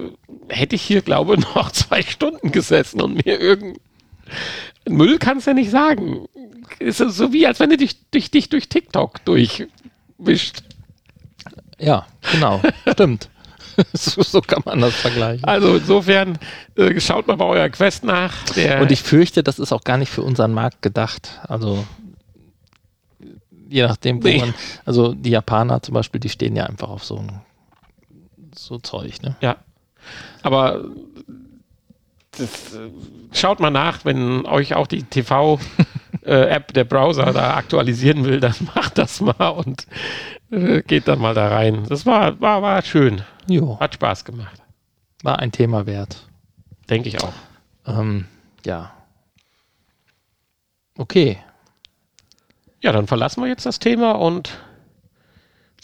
hätte 0.48 0.76
ich 0.76 0.82
hier, 0.82 1.02
glaube 1.02 1.34
ich, 1.34 1.40
noch 1.54 1.70
zwei 1.72 2.02
Stunden 2.02 2.52
gesessen 2.52 3.00
und 3.00 3.24
mir 3.24 3.40
irgendein 3.40 3.80
Müll 4.88 5.18
kannst 5.18 5.46
du 5.46 5.50
ja 5.50 5.54
nicht 5.54 5.70
sagen. 5.70 6.26
Ist 6.78 6.98
so 6.98 7.32
wie, 7.32 7.46
als 7.46 7.60
wenn 7.60 7.70
du 7.70 7.76
dich, 7.76 8.10
dich, 8.10 8.30
dich 8.30 8.48
durch 8.48 8.68
TikTok 8.68 9.24
durchwischt. 9.24 10.62
Ja, 11.78 12.06
genau. 12.32 12.60
Stimmt. 12.92 13.28
so, 13.92 14.22
so, 14.22 14.40
kann 14.40 14.62
man 14.64 14.80
das 14.80 14.94
vergleichen. 14.94 15.44
Also 15.44 15.76
insofern 15.76 16.38
äh, 16.76 17.00
schaut 17.00 17.26
mal 17.26 17.36
bei 17.36 17.44
eurer 17.44 17.68
Quest 17.70 18.04
nach. 18.04 18.32
und 18.80 18.92
ich 18.92 19.02
fürchte, 19.02 19.42
das 19.42 19.58
ist 19.58 19.72
auch 19.72 19.82
gar 19.82 19.96
nicht 19.96 20.10
für 20.10 20.22
unseren 20.22 20.52
Markt 20.52 20.80
gedacht. 20.80 21.40
Also 21.48 21.84
je 23.68 23.82
nachdem, 23.82 24.22
wo 24.22 24.28
nee. 24.28 24.38
man, 24.38 24.54
also 24.84 25.14
die 25.14 25.30
Japaner 25.30 25.82
zum 25.82 25.94
Beispiel, 25.94 26.20
die 26.20 26.28
stehen 26.28 26.54
ja 26.54 26.66
einfach 26.66 26.88
auf 26.88 27.04
so 27.04 27.16
ein 27.16 27.40
so 28.58 28.78
Zeug, 28.78 29.22
ne? 29.22 29.36
Ja. 29.40 29.56
Aber 30.42 30.84
das, 32.32 32.74
äh, 32.74 32.90
schaut 33.32 33.60
mal 33.60 33.70
nach, 33.70 34.04
wenn 34.04 34.46
euch 34.46 34.74
auch 34.74 34.86
die 34.86 35.02
TV-App, 35.02 35.60
äh, 36.70 36.72
der 36.72 36.84
Browser 36.84 37.32
da 37.32 37.54
aktualisieren 37.54 38.24
will, 38.24 38.40
dann 38.40 38.54
macht 38.74 38.98
das 38.98 39.20
mal 39.20 39.50
und 39.50 39.86
äh, 40.50 40.82
geht 40.82 41.08
dann 41.08 41.20
mal 41.20 41.34
da 41.34 41.48
rein. 41.48 41.84
Das 41.88 42.06
war, 42.06 42.40
war, 42.40 42.62
war 42.62 42.82
schön. 42.82 43.22
Jo. 43.48 43.78
Hat 43.80 43.94
Spaß 43.94 44.24
gemacht. 44.24 44.60
War 45.22 45.38
ein 45.38 45.52
Thema 45.52 45.86
wert. 45.86 46.26
Denke 46.90 47.08
ich 47.08 47.22
auch. 47.22 47.32
Ähm, 47.86 48.26
ja. 48.64 48.92
Okay. 50.96 51.38
Ja, 52.82 52.92
dann 52.92 53.06
verlassen 53.06 53.42
wir 53.42 53.48
jetzt 53.48 53.64
das 53.64 53.78
Thema 53.78 54.12
und 54.12 54.58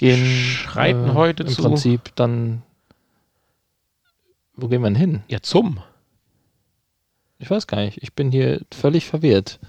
gehen 0.01 0.25
schreiten 0.25 1.11
äh, 1.11 1.15
heute 1.15 1.43
im 1.43 1.51
zu. 1.51 1.61
Prinzip 1.61 2.17
dann. 2.17 2.63
Wo 4.55 4.67
gehen 4.69 4.81
wir 4.81 4.89
denn 4.89 4.97
hin? 4.97 5.23
Ja, 5.29 5.43
zum. 5.43 5.81
Ich 7.39 7.51
weiß 7.51 7.67
gar 7.67 7.81
nicht. 7.83 8.03
Ich 8.03 8.15
bin 8.15 8.31
hier 8.31 8.63
völlig 8.73 9.07
verwirrt. 9.07 9.61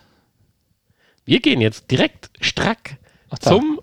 Wir 1.26 1.42
gehen 1.42 1.60
jetzt 1.60 1.92
direkt 1.92 2.30
strack 2.40 2.98
Ach, 3.30 3.40
zum 3.40 3.82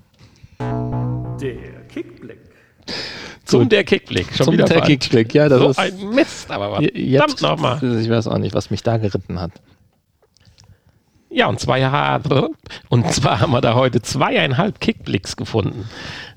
der 0.59 1.85
Kickblick. 1.89 2.41
Zum 3.45 3.69
der 3.69 3.85
Kickblick. 3.85 4.27
Schon 4.35 4.47
zum 4.47 4.55
wieder 4.55 4.65
der 4.65 4.81
Kickblick, 4.81 5.35
ja. 5.35 5.51
Das 5.51 5.61
so 5.61 5.69
ist 5.69 5.79
ein 5.79 6.11
Mist, 6.11 6.51
aber 6.51 6.73
was. 6.73 6.85
Jetzt, 6.95 7.43
nochmal. 7.43 7.83
Ich 8.01 8.09
weiß 8.09 8.27
auch 8.27 8.39
nicht, 8.39 8.55
was 8.55 8.71
mich 8.71 8.83
da 8.83 8.97
geritten 8.97 9.39
hat. 9.39 9.53
Ja, 11.31 11.47
und 11.47 11.61
zwei 11.61 11.85
und 12.89 13.13
zwar 13.13 13.41
haben 13.41 13.53
wir 13.53 13.61
da 13.61 13.75
heute 13.75 14.01
zweieinhalb 14.01 14.81
Kickblicks 14.81 15.37
gefunden. 15.37 15.89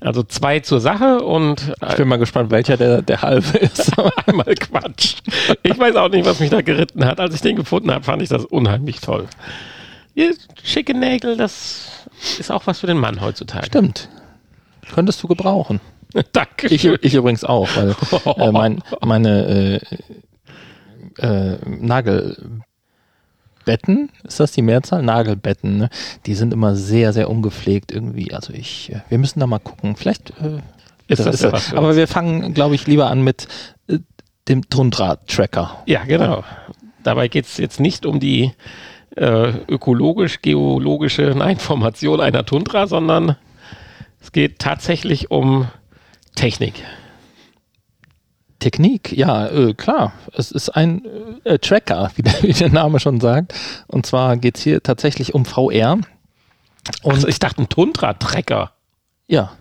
Also 0.01 0.21
zwei 0.23 0.59
zur 0.59 0.81
Sache 0.81 1.19
und 1.21 1.73
ich 1.89 1.95
bin 1.95 2.07
mal 2.07 2.17
gespannt, 2.17 2.51
welcher 2.51 2.75
der, 2.75 3.01
der 3.01 3.21
halbe 3.21 3.57
ist. 3.57 3.93
Einmal 4.27 4.53
Quatsch. 4.55 5.17
Ich 5.63 5.77
weiß 5.77 5.95
auch 5.95 6.09
nicht, 6.09 6.25
was 6.25 6.39
mich 6.39 6.49
da 6.49 6.61
geritten 6.61 7.05
hat. 7.05 7.19
Als 7.19 7.35
ich 7.35 7.41
den 7.41 7.55
gefunden 7.55 7.91
habe, 7.91 8.03
fand 8.03 8.21
ich 8.21 8.29
das 8.29 8.43
unheimlich 8.45 8.99
toll. 8.99 9.27
Schicke 10.63 10.93
Nägel, 10.93 11.37
das 11.37 12.07
ist 12.37 12.51
auch 12.51 12.67
was 12.67 12.79
für 12.79 12.87
den 12.87 12.97
Mann 12.97 13.21
heutzutage. 13.21 13.67
Stimmt. 13.67 14.09
Könntest 14.93 15.23
du 15.23 15.27
gebrauchen. 15.27 15.79
Danke. 16.33 16.67
Ich, 16.67 16.83
ich, 16.85 17.13
übrigens 17.13 17.43
auch, 17.43 17.69
weil 17.75 17.95
äh, 18.37 18.51
mein, 18.51 18.83
meine 19.01 19.79
äh, 21.19 21.25
äh, 21.25 21.57
Nagel 21.65 22.61
Betten, 23.65 24.09
ist 24.23 24.39
das 24.39 24.51
die 24.51 24.61
Mehrzahl? 24.61 25.03
Nagelbetten, 25.03 25.77
ne? 25.77 25.89
Die 26.25 26.35
sind 26.35 26.53
immer 26.53 26.75
sehr, 26.75 27.13
sehr 27.13 27.29
ungepflegt 27.29 27.91
irgendwie. 27.91 28.33
Also 28.33 28.53
ich, 28.53 28.91
äh, 28.91 29.01
wir 29.09 29.17
müssen 29.17 29.39
da 29.39 29.47
mal 29.47 29.59
gucken. 29.59 29.95
Vielleicht 29.95 30.31
äh, 30.41 30.59
ist, 31.07 31.25
das, 31.25 31.35
ist 31.35 31.43
das. 31.43 31.73
Aber 31.73 31.95
wir 31.95 32.07
fangen, 32.07 32.53
glaube 32.53 32.75
ich, 32.75 32.87
lieber 32.87 33.09
an 33.09 33.23
mit 33.23 33.47
äh, 33.87 33.99
dem 34.47 34.69
Tundra-Tracker. 34.69 35.83
Ja, 35.85 36.03
genau. 36.03 36.43
Dabei 37.03 37.27
geht 37.27 37.45
es 37.45 37.57
jetzt 37.57 37.79
nicht 37.79 38.05
um 38.05 38.19
die 38.19 38.51
äh, 39.15 39.51
ökologisch-geologische 39.67 41.23
Information 41.23 42.21
einer 42.21 42.45
Tundra, 42.45 42.87
sondern 42.87 43.35
es 44.21 44.31
geht 44.31 44.59
tatsächlich 44.59 45.31
um 45.31 45.67
Technik. 46.35 46.75
Technik, 48.61 49.11
ja, 49.11 49.47
äh, 49.47 49.73
klar. 49.73 50.13
Es 50.33 50.51
ist 50.51 50.69
ein 50.69 51.01
äh, 51.43 51.59
Tracker, 51.59 52.11
wie 52.15 52.21
der, 52.21 52.33
wie 52.43 52.53
der, 52.53 52.69
Name 52.69 52.99
schon 53.01 53.19
sagt. 53.19 53.53
Und 53.87 54.05
zwar 54.05 54.37
geht 54.37 54.57
es 54.57 54.63
hier 54.63 54.81
tatsächlich 54.81 55.33
um 55.33 55.45
VR. 55.45 55.93
Und 57.03 57.13
also 57.13 57.27
ich 57.27 57.39
dachte, 57.39 57.61
ein 57.61 57.69
Tundra-Tracker. 57.69 58.71
Ja. 59.27 59.51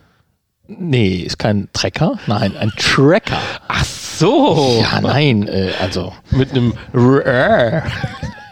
Nee, 0.69 1.17
ist 1.17 1.39
kein 1.39 1.69
Tracker. 1.73 2.19
Nein, 2.27 2.57
ein 2.57 2.73
Tracker. 2.77 3.41
Ach 3.67 3.85
so. 3.85 4.79
Ja, 4.81 5.01
nein, 5.01 5.49
äh, 5.49 5.73
also. 5.81 6.13
Mit 6.31 6.53
einem 6.53 6.75
R. 6.95 7.83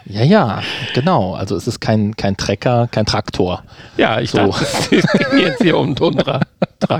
Ja, 0.05 0.23
ja, 0.23 0.63
genau. 0.95 1.35
Also 1.35 1.55
es 1.55 1.67
ist 1.67 1.79
kein, 1.79 2.17
kein 2.17 2.35
Trecker, 2.35 2.87
kein 2.89 3.05
Traktor. 3.05 3.63
Ja, 3.97 4.19
ich 4.19 4.31
so. 4.31 4.37
dachte, 4.39 4.95
es 4.95 5.05
ging 5.11 5.39
jetzt 5.39 5.61
hier 5.61 5.77
um 5.77 5.95
Tundra-Traktor. 5.95 6.99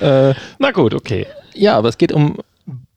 äh, 0.30 0.34
Na 0.58 0.70
gut, 0.70 0.94
okay. 0.94 1.26
Ja, 1.54 1.78
aber 1.78 1.88
es 1.88 1.96
geht 1.96 2.12
um 2.12 2.36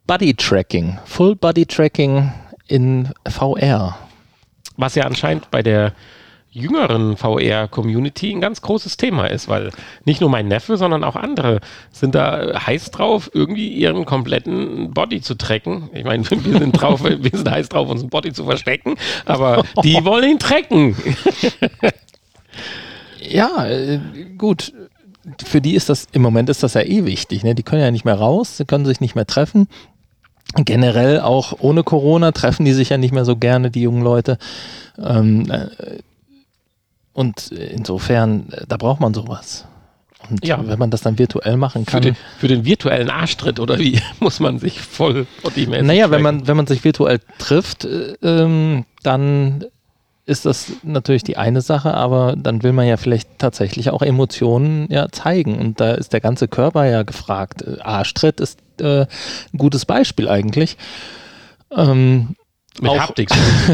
Body 0.07 0.33
Tracking, 0.33 0.97
Full 1.03 1.35
Body 1.35 1.65
Tracking 1.65 2.31
in 2.69 3.09
VR. 3.27 3.97
Was 4.77 4.95
ja 4.95 5.03
anscheinend 5.03 5.51
bei 5.51 5.61
der 5.61 5.91
jüngeren 6.49 7.17
VR-Community 7.17 8.31
ein 8.31 8.39
ganz 8.39 8.61
großes 8.61 8.95
Thema 8.95 9.27
ist, 9.27 9.49
weil 9.49 9.71
nicht 10.05 10.21
nur 10.21 10.29
mein 10.29 10.47
Neffe, 10.47 10.77
sondern 10.77 11.03
auch 11.03 11.17
andere 11.17 11.59
sind 11.91 12.15
da 12.15 12.65
heiß 12.65 12.91
drauf, 12.91 13.29
irgendwie 13.33 13.67
ihren 13.67 14.05
kompletten 14.05 14.93
Body 14.93 15.19
zu 15.19 15.35
tracken. 15.35 15.89
Ich 15.93 16.05
meine, 16.05 16.23
wir 16.31 16.57
sind 16.57 16.71
drauf, 16.71 17.03
wir 17.03 17.19
sind 17.31 17.51
heiß 17.51 17.67
drauf, 17.67 17.89
unseren 17.89 18.09
Body 18.09 18.31
zu 18.31 18.45
verstecken, 18.45 18.95
aber 19.25 19.65
die 19.83 19.95
wollen 20.05 20.31
ihn 20.31 20.39
tracken. 20.39 20.95
ja, 23.19 23.67
äh, 23.67 23.99
gut. 24.37 24.71
Für 25.43 25.59
die 25.59 25.75
ist 25.75 25.89
das, 25.89 26.07
im 26.13 26.21
Moment 26.21 26.47
ist 26.47 26.63
das 26.63 26.75
ja 26.75 26.81
eh 26.81 27.03
wichtig. 27.03 27.43
Ne? 27.43 27.53
Die 27.53 27.63
können 27.63 27.81
ja 27.81 27.91
nicht 27.91 28.05
mehr 28.05 28.15
raus, 28.15 28.55
sie 28.55 28.63
können 28.63 28.85
sich 28.85 29.01
nicht 29.01 29.13
mehr 29.13 29.27
treffen 29.27 29.67
generell 30.55 31.19
auch 31.19 31.53
ohne 31.59 31.83
Corona 31.83 32.31
treffen 32.31 32.65
die 32.65 32.73
sich 32.73 32.89
ja 32.89 32.97
nicht 32.97 33.13
mehr 33.13 33.25
so 33.25 33.35
gerne, 33.35 33.71
die 33.71 33.81
jungen 33.81 34.01
Leute. 34.01 34.37
Ähm, 34.97 35.49
äh, 35.51 35.99
und 37.13 37.51
insofern, 37.51 38.47
da 38.67 38.77
braucht 38.77 38.99
man 38.99 39.13
sowas. 39.13 39.65
Und 40.29 40.45
ja. 40.45 40.59
wenn 40.67 40.79
man 40.79 40.91
das 40.91 41.01
dann 41.01 41.17
virtuell 41.17 41.57
machen 41.57 41.85
kann. 41.85 42.01
Für 42.01 42.09
den, 42.09 42.17
für 42.37 42.47
den 42.47 42.65
virtuellen 42.65 43.09
Arschtritt 43.09 43.59
oder 43.59 43.79
wie 43.79 43.99
muss 44.19 44.39
man 44.39 44.59
sich 44.59 44.81
voll 44.81 45.25
Naja, 45.85 46.11
wenn 46.11 46.21
man, 46.21 46.47
wenn 46.47 46.57
man 46.57 46.67
sich 46.67 46.83
virtuell 46.83 47.19
trifft, 47.37 47.85
äh, 47.85 48.15
ähm, 48.21 48.85
dann 49.03 49.65
ist 50.25 50.45
das 50.45 50.73
natürlich 50.83 51.23
die 51.23 51.37
eine 51.37 51.61
Sache, 51.61 51.93
aber 51.93 52.35
dann 52.35 52.61
will 52.61 52.73
man 52.73 52.85
ja 52.85 52.97
vielleicht 52.97 53.39
tatsächlich 53.39 53.91
auch 53.91 54.01
Emotionen 54.01 54.87
ja 54.91 55.07
zeigen. 55.09 55.57
Und 55.57 55.79
da 55.79 55.93
ist 55.93 56.11
der 56.11 56.19
ganze 56.19 56.47
Körper 56.49 56.85
ja 56.85 57.03
gefragt. 57.03 57.61
Äh, 57.61 57.79
Arschtritt 57.81 58.41
ist 58.41 58.59
äh, 58.81 59.01
ein 59.01 59.57
gutes 59.57 59.85
Beispiel 59.85 60.29
eigentlich. 60.29 60.77
Ähm, 61.75 62.35
mit 62.79 62.91
auch, 62.91 62.99
Haptik, 62.99 63.29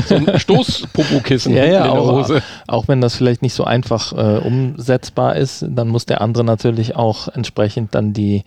so 0.08 0.16
ein 0.16 0.40
Stoßpopokissen 0.40 1.54
ja, 1.56 1.66
ja, 1.66 1.86
in 1.86 1.94
der 1.94 2.02
Hose. 2.02 2.44
Auch, 2.68 2.74
auch 2.74 2.88
wenn 2.88 3.02
das 3.02 3.16
vielleicht 3.16 3.42
nicht 3.42 3.54
so 3.54 3.66
einfach 3.66 4.14
äh, 4.14 4.38
umsetzbar 4.38 5.36
ist, 5.36 5.66
dann 5.68 5.90
muss 5.90 6.06
der 6.06 6.22
andere 6.22 6.44
natürlich 6.44 6.96
auch 6.96 7.28
entsprechend 7.28 7.96
dann 7.96 8.14
die 8.14 8.44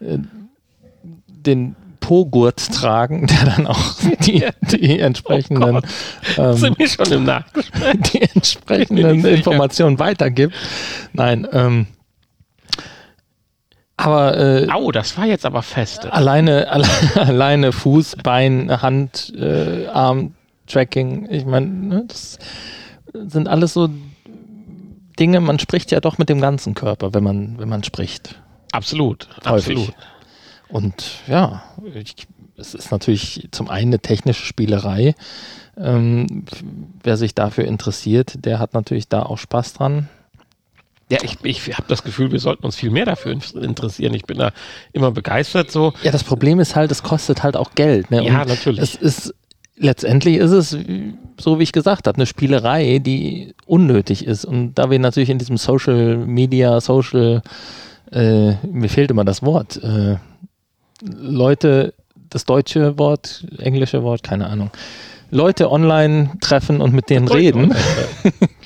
äh, 0.00 0.18
den 1.28 1.76
Po-Gurt 2.00 2.72
tragen, 2.72 3.26
der 3.28 3.44
dann 3.44 3.66
auch 3.66 3.94
die, 4.26 4.44
die 4.70 4.98
entsprechenden, 4.98 5.76
Oh 6.36 6.42
ähm, 6.42 6.56
die 8.12 8.22
entsprechenden. 8.22 9.24
Informationen 9.24 9.98
weitergibt. 9.98 10.54
Nein, 11.12 11.46
ähm, 11.52 11.86
aber 13.96 14.36
äh, 14.38 14.68
Au, 14.70 14.90
das 14.90 15.16
war 15.16 15.26
jetzt 15.26 15.46
aber 15.46 15.62
feste. 15.62 16.12
alleine, 16.12 16.70
alle, 16.70 16.86
alleine 17.14 17.72
Fuß, 17.72 18.16
Bein, 18.22 18.82
Hand, 18.82 19.32
äh, 19.36 19.86
Arm, 19.88 20.34
Tracking, 20.66 21.28
ich 21.30 21.44
meine, 21.44 21.66
ne, 21.66 22.04
das 22.08 22.38
sind 23.12 23.48
alles 23.48 23.74
so 23.74 23.88
Dinge, 25.18 25.40
man 25.40 25.58
spricht 25.58 25.90
ja 25.90 26.00
doch 26.00 26.18
mit 26.18 26.28
dem 26.28 26.40
ganzen 26.40 26.74
Körper, 26.74 27.12
wenn 27.14 27.22
man, 27.22 27.58
wenn 27.58 27.68
man 27.68 27.84
spricht. 27.84 28.40
Absolut, 28.72 29.28
Häufig. 29.44 29.76
absolut. 29.76 29.94
Und 30.68 31.20
ja, 31.26 31.62
ich, 31.94 32.26
es 32.56 32.74
ist 32.74 32.90
natürlich 32.90 33.48
zum 33.50 33.68
einen 33.68 33.88
eine 33.88 33.98
technische 34.00 34.44
Spielerei. 34.44 35.14
Ähm, 35.76 36.44
wer 37.02 37.16
sich 37.16 37.34
dafür 37.34 37.64
interessiert, 37.64 38.44
der 38.44 38.58
hat 38.58 38.72
natürlich 38.72 39.08
da 39.08 39.22
auch 39.22 39.38
Spaß 39.38 39.74
dran. 39.74 40.08
Ja, 41.12 41.18
ich, 41.22 41.36
ich 41.42 41.74
habe 41.76 41.84
das 41.88 42.02
Gefühl, 42.02 42.32
wir 42.32 42.38
sollten 42.40 42.64
uns 42.64 42.76
viel 42.76 42.90
mehr 42.90 43.04
dafür 43.04 43.32
in- 43.32 43.62
interessieren. 43.62 44.14
Ich 44.14 44.24
bin 44.24 44.38
da 44.38 44.52
immer 44.92 45.10
begeistert 45.10 45.70
so. 45.70 45.92
Ja, 46.02 46.10
das 46.10 46.24
Problem 46.24 46.58
ist 46.60 46.74
halt, 46.76 46.90
es 46.90 47.02
kostet 47.02 47.42
halt 47.42 47.56
auch 47.56 47.74
Geld. 47.74 48.10
Ne? 48.10 48.24
Ja, 48.24 48.44
natürlich. 48.44 48.80
Es 48.80 48.94
ist, 48.94 49.34
letztendlich 49.76 50.36
ist 50.36 50.50
es, 50.52 50.76
so 51.38 51.58
wie 51.58 51.62
ich 51.64 51.72
gesagt 51.72 52.06
habe, 52.06 52.16
eine 52.16 52.26
Spielerei, 52.26 52.98
die 52.98 53.54
unnötig 53.66 54.26
ist. 54.26 54.44
Und 54.44 54.74
da 54.74 54.90
wir 54.90 54.98
natürlich 54.98 55.30
in 55.30 55.38
diesem 55.38 55.56
Social 55.56 56.16
Media, 56.16 56.80
Social, 56.80 57.42
äh, 58.10 58.54
mir 58.66 58.88
fehlt 58.88 59.10
immer 59.10 59.24
das 59.24 59.42
Wort, 59.42 59.82
äh, 59.82 60.16
Leute, 61.04 61.94
das 62.30 62.44
deutsche 62.44 62.98
Wort, 62.98 63.44
englische 63.58 64.02
Wort, 64.02 64.22
keine 64.22 64.46
Ahnung. 64.46 64.70
Leute 65.30 65.70
online 65.70 66.30
treffen 66.40 66.80
und 66.80 66.92
mit 66.94 67.10
denen 67.10 67.26
reden. 67.28 67.74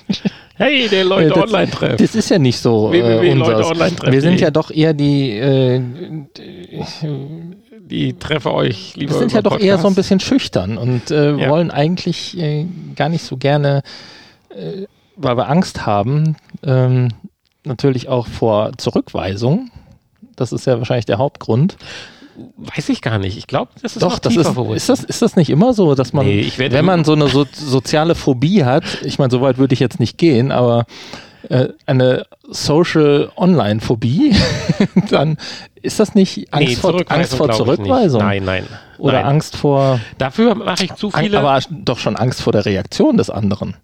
Hey, 0.58 0.88
der 0.88 1.04
Leute 1.04 1.26
Äh, 1.26 1.34
das- 1.34 1.52
online 1.52 1.70
treffen. 1.70 1.96
Das 1.98 2.14
ist 2.14 2.28
ja 2.30 2.38
nicht 2.38 2.58
so 2.58 2.92
äh, 2.92 3.30
unseres. 3.32 3.66
online 3.66 3.94
treffen. 3.96 4.12
Wir 4.12 4.20
sind 4.22 4.40
ja 4.40 4.50
doch 4.50 4.70
eher 4.70 4.94
die, 4.94 5.32
äh, 5.32 5.80
Die 7.80 8.14
treffe 8.14 8.52
euch 8.52 8.96
lieber. 8.96 9.12
wir 9.12 9.18
sind 9.18 9.32
ja 9.32 9.42
doch 9.42 9.58
eher 9.60 9.74
so 9.78 9.86
ein 9.88 9.94
Podcast. 9.94 9.96
bisschen 9.96 10.20
schüchtern 10.20 10.78
und 10.78 11.10
äh, 11.10 11.36
Ja. 11.36 11.48
wollen 11.50 11.70
eigentlich 11.70 12.36
äh, 12.38 12.66
gar 12.96 13.08
nicht 13.08 13.22
so 13.24 13.36
gerne, 13.36 13.82
äh, 14.50 14.86
weil 15.16 15.36
wir 15.36 15.48
Angst 15.48 15.86
haben, 15.86 16.36
ähm, 16.64 17.08
natürlich 17.64 18.08
auch 18.08 18.26
vor 18.26 18.72
Zurückweisung. 18.76 19.70
Das 20.36 20.52
ist 20.52 20.66
ja 20.66 20.78
wahrscheinlich 20.78 21.06
der 21.06 21.18
Hauptgrund. 21.18 21.76
Weiß 22.56 22.88
ich 22.88 23.00
gar 23.02 23.18
nicht. 23.18 23.36
Ich 23.36 23.46
glaube, 23.46 23.70
das 23.82 23.96
ist 23.96 24.02
Doch, 24.02 24.10
noch 24.10 24.18
das 24.18 24.36
ist, 24.36 24.46
ist, 24.46 24.88
das, 24.88 25.04
ist 25.04 25.22
das 25.22 25.36
nicht 25.36 25.50
immer 25.50 25.72
so, 25.72 25.94
dass 25.94 26.12
man, 26.12 26.26
Nee, 26.26 26.52
wenn 26.56 26.84
man 26.84 27.04
so 27.04 27.12
eine 27.12 27.28
so, 27.28 27.46
soziale 27.52 28.14
Phobie 28.14 28.64
hat, 28.64 28.84
ich 29.02 29.18
meine, 29.18 29.30
so 29.30 29.40
weit 29.40 29.58
würde 29.58 29.74
ich 29.74 29.80
jetzt 29.80 30.00
nicht 30.00 30.18
gehen, 30.18 30.52
aber 30.52 30.86
äh, 31.48 31.68
eine 31.86 32.26
Social 32.48 33.30
Online-Phobie, 33.36 34.34
dann 35.10 35.36
ist 35.82 36.00
das 36.00 36.14
nicht 36.14 36.52
Angst, 36.52 36.68
Nee, 36.68 36.76
vor, 36.76 36.90
Zurückweisung 36.92 37.20
Angst 37.20 37.34
vor. 37.36 37.50
Zurückweisung? 37.52 38.20
Nein, 38.20 38.44
nein. 38.44 38.66
Oder 38.98 39.18
nein. 39.22 39.26
Angst 39.26 39.56
vor, 39.56 40.00
Dafür 40.18 40.54
mache 40.54 40.84
ich 40.84 40.94
zu 40.94 41.10
viele. 41.10 41.38
aber 41.38 41.60
doch 41.70 41.98
schon 41.98 42.16
Angst 42.16 42.42
vor 42.42 42.52
der 42.52 42.64
Reaktion 42.66 43.16
des 43.16 43.30
anderen. 43.30 43.76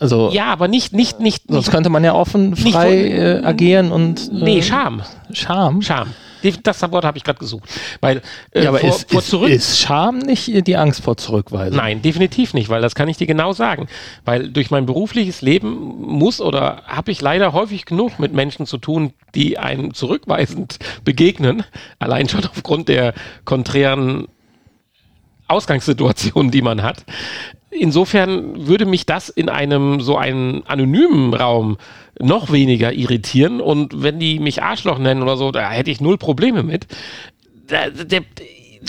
Also, 0.00 0.30
ja, 0.32 0.46
aber 0.46 0.66
nicht, 0.66 0.92
nicht, 0.92 1.20
nicht. 1.20 1.44
sonst 1.46 1.66
nicht 1.66 1.70
könnte 1.72 1.88
man 1.88 2.02
ja 2.02 2.12
offen, 2.14 2.56
frei 2.56 3.06
äh, 3.08 3.44
agieren 3.44 3.92
und. 3.92 4.32
Äh, 4.32 4.44
nee, 4.44 4.62
Scham. 4.62 5.02
Scham. 5.32 5.80
Scham. 5.80 6.08
Das 6.62 6.82
Wort 6.90 7.04
habe 7.04 7.18
ich 7.18 7.24
gerade 7.24 7.38
gesucht. 7.38 7.68
Weil 8.00 8.22
äh, 8.50 8.64
Ja, 8.64 8.70
aber 8.70 8.78
vor, 8.78 8.88
ist, 8.90 9.10
vor 9.10 9.20
ist, 9.20 9.28
zurück. 9.28 9.50
ist 9.50 9.78
Scham 9.78 10.18
nicht 10.18 10.66
die 10.66 10.76
Angst 10.76 11.02
vor 11.02 11.16
Zurückweisung? 11.16 11.76
Nein, 11.76 12.02
definitiv 12.02 12.54
nicht, 12.54 12.68
weil 12.68 12.82
das 12.82 12.94
kann 12.94 13.08
ich 13.08 13.16
dir 13.16 13.26
genau 13.26 13.52
sagen. 13.52 13.88
Weil 14.24 14.48
durch 14.48 14.70
mein 14.70 14.86
berufliches 14.86 15.42
Leben 15.42 16.00
muss 16.00 16.40
oder 16.40 16.82
habe 16.86 17.10
ich 17.10 17.20
leider 17.20 17.52
häufig 17.52 17.84
genug 17.84 18.18
mit 18.18 18.32
Menschen 18.32 18.66
zu 18.66 18.78
tun, 18.78 19.12
die 19.34 19.58
einem 19.58 19.94
zurückweisend 19.94 20.78
begegnen. 21.04 21.64
Allein 21.98 22.28
schon 22.28 22.44
aufgrund 22.44 22.88
der 22.88 23.14
konträren 23.44 24.28
Ausgangssituation, 25.48 26.50
die 26.50 26.62
man 26.62 26.82
hat. 26.82 27.04
Insofern 27.78 28.66
würde 28.66 28.84
mich 28.84 29.06
das 29.06 29.28
in 29.28 29.48
einem 29.48 30.00
so 30.00 30.16
einen 30.16 30.62
anonymen 30.66 31.32
Raum 31.32 31.78
noch 32.20 32.52
weniger 32.52 32.92
irritieren 32.92 33.60
und 33.60 34.02
wenn 34.02 34.18
die 34.18 34.38
mich 34.38 34.62
Arschloch 34.62 34.98
nennen 34.98 35.22
oder 35.22 35.36
so, 35.36 35.50
da 35.50 35.70
hätte 35.70 35.90
ich 35.90 36.00
null 36.00 36.18
Probleme 36.18 36.62
mit. 36.62 36.86
Der, 37.70 37.90
der, 37.90 38.22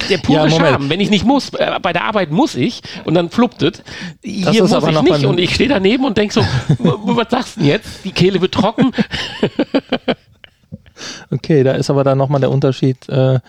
der 0.10 0.18
pure 0.18 0.50
Ja. 0.50 0.50
Charme, 0.50 0.90
wenn 0.90 1.00
ich 1.00 1.10
nicht 1.10 1.26
muss, 1.26 1.54
äh, 1.54 1.80
bei 1.82 1.94
der 1.94 2.04
Arbeit 2.04 2.32
muss 2.32 2.56
ich 2.56 2.82
und 3.06 3.14
dann 3.14 3.30
fluppt 3.30 3.62
es. 3.62 3.84
Hier 4.22 4.50
ist 4.50 4.60
muss 4.60 4.74
aber 4.74 4.90
ich 4.90 5.02
nicht 5.02 5.26
und 5.26 5.40
ich 5.40 5.56
stehe 5.56 5.70
daneben 5.70 6.04
und 6.04 6.18
denke 6.18 6.34
so, 6.34 6.42
was 6.80 7.30
sagst 7.30 7.56
du 7.56 7.62
denn 7.62 7.70
jetzt? 7.70 8.04
Die 8.04 8.12
Kehle 8.12 8.42
wird 8.42 8.54
trocken. 8.54 8.92
Okay, 11.32 11.64
da 11.64 11.74
ist 11.74 11.90
aber 11.90 12.04
dann 12.04 12.18
nochmal 12.18 12.40
der 12.40 12.52
Unterschied. 12.52 13.10
Äh, 13.10 13.40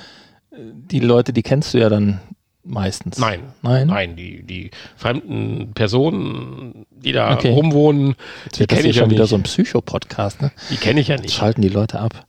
die 0.56 1.00
Leute, 1.00 1.32
die 1.32 1.42
kennst 1.42 1.74
du 1.74 1.78
ja 1.78 1.88
dann 1.88 2.20
meistens. 2.64 3.18
Nein. 3.18 3.40
Nein? 3.62 3.86
Nein, 3.88 4.16
die, 4.16 4.42
die 4.42 4.70
fremden 4.96 5.72
Personen, 5.74 6.86
die 6.90 7.12
da 7.12 7.34
Okay. 7.34 7.50
rumwohnen, 7.50 8.14
Jetzt 8.46 8.58
die 8.60 8.66
kenne 8.66 8.88
ich 8.88 8.96
ja 8.96 9.02
schon 9.02 9.10
wieder 9.10 9.22
nicht. 9.24 9.30
so 9.30 9.36
ein 9.36 9.42
Psycho-Podcast, 9.42 10.40
ne? 10.42 10.50
Die 10.70 10.76
kenne 10.76 11.00
ich 11.00 11.08
ja 11.08 11.14
Jetzt 11.16 11.24
nicht. 11.24 11.34
schalten 11.34 11.60
die 11.62 11.68
Leute 11.68 12.00
ab. 12.00 12.26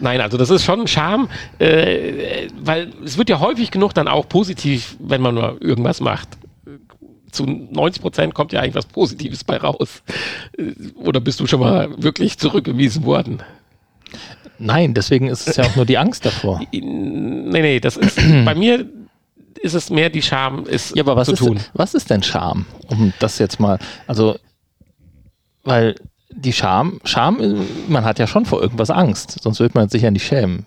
Nein, 0.00 0.20
also 0.20 0.36
das 0.36 0.50
ist 0.50 0.64
schon 0.64 0.80
ein 0.80 0.86
Charme, 0.88 1.28
äh, 1.60 2.48
weil 2.60 2.92
es 3.04 3.18
wird 3.18 3.28
ja 3.28 3.38
häufig 3.40 3.70
genug 3.70 3.94
dann 3.94 4.08
auch 4.08 4.28
positiv, 4.28 4.96
wenn 4.98 5.20
man 5.20 5.34
mal 5.34 5.56
irgendwas 5.60 6.00
macht. 6.00 6.28
Zu 7.30 7.44
90 7.46 8.02
Prozent 8.02 8.34
kommt 8.34 8.52
ja 8.52 8.60
eigentlich 8.60 8.74
was 8.74 8.86
Positives 8.86 9.44
bei 9.44 9.56
raus. 9.58 10.02
Äh, 10.58 10.72
Oder 10.96 11.20
bist 11.20 11.38
du 11.40 11.46
schon 11.46 11.60
mal 11.60 11.88
wirklich 12.02 12.36
zurückgewiesen 12.38 13.04
worden? 13.04 13.42
Nein, 14.58 14.92
deswegen 14.94 15.28
ist 15.28 15.48
es 15.48 15.56
ja 15.56 15.64
auch 15.64 15.76
nur 15.76 15.86
die 15.86 15.98
Angst 15.98 16.24
davor. 16.26 16.60
Nee, 16.72 16.80
nee, 17.50 17.80
das 17.80 17.96
ist, 17.96 18.16
bei 18.44 18.54
mir 18.54 18.86
ist 19.58 19.74
es 19.74 19.90
mehr 19.90 20.10
die 20.10 20.22
Scham, 20.22 20.64
es 20.70 20.92
Ja, 20.94 21.02
aber 21.02 21.16
was 21.16 21.26
zu 21.28 21.32
ist, 21.34 21.38
tun. 21.38 21.60
was 21.74 21.94
ist 21.94 22.10
denn 22.10 22.22
Scham? 22.22 22.66
Um 22.88 23.12
das 23.20 23.38
jetzt 23.38 23.60
mal, 23.60 23.78
also, 24.06 24.36
weil 25.64 25.94
die 26.30 26.52
Scham, 26.52 27.00
Scham, 27.04 27.38
man 27.88 28.04
hat 28.04 28.18
ja 28.18 28.26
schon 28.26 28.46
vor 28.46 28.60
irgendwas 28.62 28.90
Angst, 28.90 29.38
sonst 29.42 29.60
wird 29.60 29.74
man 29.74 29.88
sich 29.88 30.02
ja 30.02 30.10
nicht 30.10 30.26
schämen. 30.26 30.66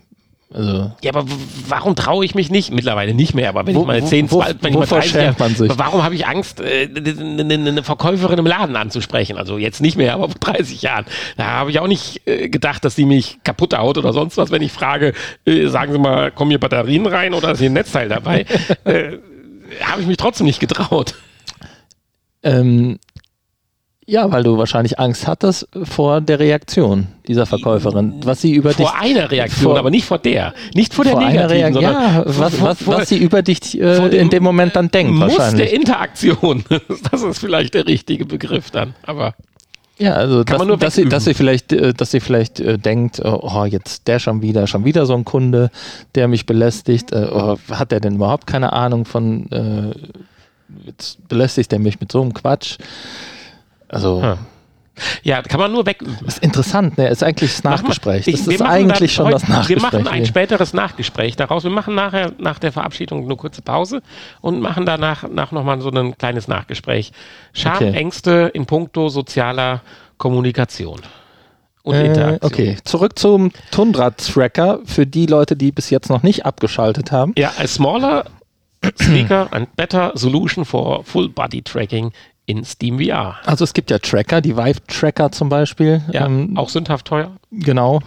Also, 0.54 0.92
Ja, 1.04 1.12
aber 1.14 1.26
warum 1.68 1.96
traue 1.96 2.24
ich 2.24 2.36
mich 2.36 2.50
nicht? 2.50 2.72
Mittlerweile 2.72 3.14
nicht 3.14 3.34
mehr, 3.34 3.50
aber 3.50 3.66
wenn 3.66 3.76
Wo- 3.76 3.82
ich 3.82 3.88
mal 3.88 4.02
wo- 4.02 4.06
10, 4.06 4.32
wo- 4.32 4.42
12, 4.42 4.58
wenn 4.62 4.70
ich 4.70 4.76
mal 4.76 4.82
wovor 4.84 5.00
30 5.00 5.12
schämt 5.12 5.40
man 5.40 5.56
sich? 5.56 5.72
Warum 5.76 6.04
habe 6.04 6.16
ich 6.16 6.28
Angst, 6.28 6.62
äh, 6.62 6.88
eine 6.88 7.84
Verkäuferin 7.84 8.38
im 8.40 8.46
Laden 8.46 8.76
anzusprechen? 8.76 9.38
Also 9.38 9.58
jetzt 9.58 9.82
nicht 9.82 9.98
mehr, 9.98 10.14
aber 10.14 10.30
vor 10.30 10.40
30 10.40 10.82
Jahren. 10.84 11.06
Da 11.36 11.46
habe 11.46 11.72
ich 11.72 11.80
auch 11.80 11.88
nicht 11.88 12.22
äh, 12.28 12.48
gedacht, 12.50 12.86
dass 12.86 12.96
die 12.96 13.06
mich 13.06 13.40
kaputt 13.44 13.76
haut 13.78 13.98
oder 13.98 14.14
sonst 14.14 14.38
was, 14.38 14.52
wenn 14.52 14.62
ich 14.62 14.72
frage, 14.72 15.14
äh, 15.46 15.68
sagen 15.68 15.92
Sie 15.92 16.00
mal, 16.00 16.32
kommen 16.32 16.52
hier 16.52 16.60
Batterien 16.60 17.06
rein 17.08 17.34
oder 17.34 17.52
ist 17.52 17.60
hier 17.60 17.70
ein 17.70 17.74
Netzteil 17.74 18.08
dabei? 18.08 18.46
äh, 18.86 19.18
habe 19.82 20.02
ich 20.02 20.08
mich 20.08 20.18
trotzdem 20.18 20.46
nicht 20.46 20.60
getraut. 20.60 21.16
ähm, 22.44 23.00
ja, 24.08 24.32
weil 24.32 24.44
du 24.44 24.58
wahrscheinlich 24.58 25.00
Angst 25.00 25.26
hattest 25.28 25.68
vor 25.84 26.22
der 26.22 26.40
Reaktion 26.40 27.08
dieser 27.28 27.46
Verkäuferin, 27.46 28.16
was 28.24 28.42
sie 28.42 28.54
über 28.54 28.70
dich 28.74 28.86
Vor 28.88 28.96
einer 29.00 29.32
Reaktion, 29.32 29.72
vor- 29.72 29.80
aber 29.80 29.90
nicht 29.90 30.06
vor 30.06 30.20
der. 30.20 30.54
Nicht 30.76 30.94
vor 30.94 31.04
der 31.06 31.14
vor 31.14 31.22
einer 31.22 31.48
negativen, 31.48 31.74
Reaktion, 31.74 31.84
sondern 31.84 32.14
ja, 32.16 32.24
vor- 32.24 32.40
was, 32.40 32.56
vor- 32.56 32.68
was, 32.70 32.82
vor- 32.84 32.98
was 32.98 33.10
sie 33.10 33.18
über 33.18 33.42
dich 33.42 33.80
äh, 33.82 33.96
vor 33.96 34.10
dem 34.10 34.22
in 34.22 34.30
dem 34.30 34.44
Moment 34.44 34.76
dann 34.76 34.92
denkt 34.92 35.14
Muss 35.14 35.30
der 35.30 35.38
wahrscheinlich. 35.40 35.74
Interaktion. 35.74 36.64
Das 37.12 37.24
ist 37.24 37.40
vielleicht 37.40 37.74
der 37.74 37.88
richtige 37.88 38.26
Begriff 38.26 38.70
dann. 38.72 38.94
Aber 39.08 39.34
Ja, 39.98 40.14
also 40.14 40.44
dass, 40.44 40.58
man 40.60 40.68
nur 40.68 40.78
dass, 40.78 40.96
sie, 40.96 41.06
dass 41.10 41.24
sie 41.26 41.34
vielleicht, 41.34 41.74
äh, 41.74 41.94
dass 41.94 42.12
sie 42.12 42.20
vielleicht 42.20 42.60
äh, 42.60 42.78
denkt, 42.78 43.18
äh, 43.20 43.24
oh, 43.28 43.66
jetzt 43.66 44.08
der 44.08 44.20
schon 44.20 44.42
wieder, 44.44 44.68
schon 44.68 44.86
wieder 44.86 45.06
so 45.08 45.16
ein 45.16 45.26
Kunde, 45.26 45.72
der 46.14 46.28
mich 46.28 46.46
belästigt. 46.46 47.12
Äh, 47.12 47.28
oh, 47.32 47.58
hat 47.72 47.92
der 47.92 48.02
denn 48.02 48.16
überhaupt 48.18 48.46
keine 48.46 48.72
Ahnung 48.74 49.06
von, 49.06 49.50
äh, 49.52 49.94
jetzt 50.86 51.28
belästigt 51.28 51.72
er 51.74 51.80
mich 51.80 52.00
mit 52.00 52.12
so 52.12 52.22
einem 52.22 52.34
Quatsch? 52.36 52.78
Also, 53.90 54.22
Hm. 54.22 54.38
ja, 55.24 55.42
kann 55.42 55.60
man 55.60 55.72
nur 55.72 55.86
wegüben. 55.86 56.18
ist 56.26 56.40
interessant, 56.40 56.98
ne? 56.98 57.10
Ist 57.10 57.22
eigentlich 57.24 57.52
das 57.52 57.64
Nachgespräch. 57.64 58.26
Das 58.26 58.48
ist 58.48 58.62
eigentlich 58.62 59.14
schon 59.14 59.30
das 59.30 59.48
Nachgespräch. 59.48 59.76
Wir 59.78 59.82
machen 59.82 60.08
ein 60.08 60.18
hier. 60.20 60.26
späteres 60.26 60.74
Nachgespräch 60.74 61.36
daraus. 61.36 61.64
Wir 61.64 61.72
machen 61.72 61.96
nachher 61.96 62.32
nach 62.38 62.60
der 62.60 62.72
Verabschiedung 62.72 63.26
eine 63.26 63.36
kurze 63.36 63.62
Pause 63.62 64.02
und 64.42 64.62
machen 64.62 64.86
danach 64.86 65.28
nach 65.30 65.52
nochmal 65.52 65.82
so 65.82 65.90
ein 65.90 66.18
kleines 66.18 66.48
Nachgespräch. 66.48 67.12
Scham, 67.54 67.76
Okay. 67.76 67.92
Ängste 67.92 68.52
in 68.54 68.66
puncto 68.66 69.10
sozialer 69.10 69.82
Kommunikation 70.18 71.02
und 71.84 71.96
Äh, 71.96 72.06
Interaktion. 72.08 72.52
okay, 72.52 72.78
zurück 72.86 73.20
zum 73.20 73.52
Tundra-Tracker 73.72 74.80
für 74.86 75.06
die 75.06 75.26
Leute, 75.26 75.56
die 75.56 75.72
bis 75.72 75.90
jetzt 75.90 76.10
noch 76.10 76.24
nicht 76.24 76.46
abgeschaltet 76.46 77.12
haben. 77.12 77.34
Ja, 77.38 77.52
a 77.60 77.68
smaller 77.68 78.26
speaker 79.02 79.48
and 79.52 79.76
better 79.76 80.12
solution 80.16 80.64
for 80.66 81.04
full 81.04 81.28
body 81.30 81.62
tracking 81.62 82.12
in 82.46 82.64
Steam 82.64 83.00
VR. 83.00 83.38
Also 83.46 83.64
es 83.64 83.74
gibt 83.74 83.90
ja 83.92 84.00
Tracker, 84.00 84.42
die 84.42 84.56
Vive-Tracker 84.56 85.32
zum 85.32 85.50
Beispiel. 85.50 86.02
Ja, 86.12 86.26
ähm, 86.26 86.58
auch 86.58 86.70
sündhaft 86.70 87.08
teuer. 87.08 87.32
Genau. 87.52 88.02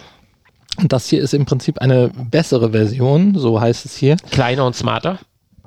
Und 0.78 0.92
das 0.92 1.08
hier 1.08 1.20
ist 1.20 1.34
im 1.34 1.44
Prinzip 1.44 1.80
eine 1.80 2.10
bessere 2.30 2.70
Version, 2.70 3.34
so 3.36 3.60
heißt 3.60 3.84
es 3.84 3.96
hier. 3.96 4.16
Kleiner 4.30 4.64
und 4.64 4.76
smarter. 4.76 5.18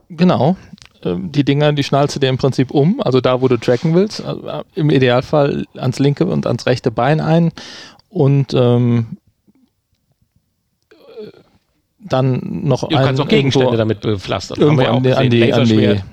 Genau. 0.09 0.55
Ähm, 1.03 1.31
Die 1.31 1.43
Dinger, 1.43 1.73
die 1.73 1.83
schnallst 1.83 2.15
du 2.15 2.19
dir 2.19 2.29
im 2.29 2.37
Prinzip 2.37 2.71
um, 2.71 3.01
also 3.01 3.19
da, 3.19 3.41
wo 3.41 3.47
du 3.47 3.57
tracken 3.57 3.93
willst. 3.93 4.23
Also, 4.23 4.63
Im 4.75 4.89
Idealfall 4.89 5.65
ans 5.75 5.99
linke 5.99 6.25
und 6.25 6.47
ans 6.47 6.65
rechte 6.65 6.91
Bein 6.91 7.19
ein 7.19 7.51
und 8.09 8.53
ähm, 8.53 9.17
äh, 10.91 10.95
dann 11.99 12.39
noch 12.63 12.87
Du 12.87 12.95
kannst 12.95 13.19
auch 13.19 13.27
Gegenstände 13.27 13.75
damit 13.75 14.01
bepflastern. 14.01 14.57
Haben 14.57 14.63
irgendwo 14.63 14.81
wir 14.81 14.85
ja 14.85 14.91
auch 14.91 15.19
an, 15.19 15.29
die, 15.29 15.53
an, 15.53 15.65
die, 15.65 15.87
an. 15.87 16.03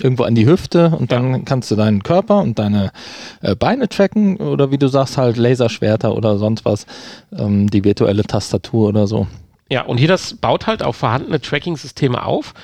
Irgendwo 0.00 0.24
an 0.24 0.34
die 0.34 0.46
Hüfte 0.46 0.90
und 0.90 1.12
dann 1.12 1.44
kannst 1.44 1.70
du 1.70 1.76
deinen 1.76 2.02
Körper 2.02 2.38
und 2.38 2.58
deine 2.58 2.92
äh, 3.42 3.54
Beine 3.54 3.88
tracken 3.88 4.36
oder 4.36 4.70
wie 4.70 4.78
du 4.78 4.88
sagst 4.88 5.18
halt 5.18 5.36
Laserschwerter 5.36 6.14
oder 6.14 6.38
sonst 6.38 6.64
was, 6.64 6.86
ähm, 7.36 7.68
die 7.68 7.84
virtuelle 7.84 8.24
Tastatur 8.24 8.88
oder 8.88 9.06
so. 9.06 9.26
Ja, 9.70 9.82
und 9.82 9.98
hier 9.98 10.08
das 10.08 10.34
baut 10.34 10.66
halt 10.66 10.82
auf 10.82 10.96
vorhandene 10.96 11.40
Tracking-Systeme 11.40 12.24
auf. 12.24 12.54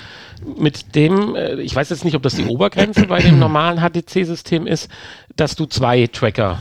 Mit 0.59 0.95
dem, 0.95 1.35
äh, 1.37 1.61
ich 1.61 1.74
weiß 1.74 1.91
jetzt 1.91 2.05
nicht, 2.05 2.16
ob 2.16 2.22
das 2.22 2.35
die 2.35 2.47
Obergrenze 2.47 3.07
bei 3.07 3.20
dem 3.20 3.39
normalen 3.39 3.80
HTC-System 3.80 4.66
ist, 4.66 4.89
dass 5.37 5.55
du 5.55 5.66
zwei 5.66 6.07
Tracker 6.07 6.59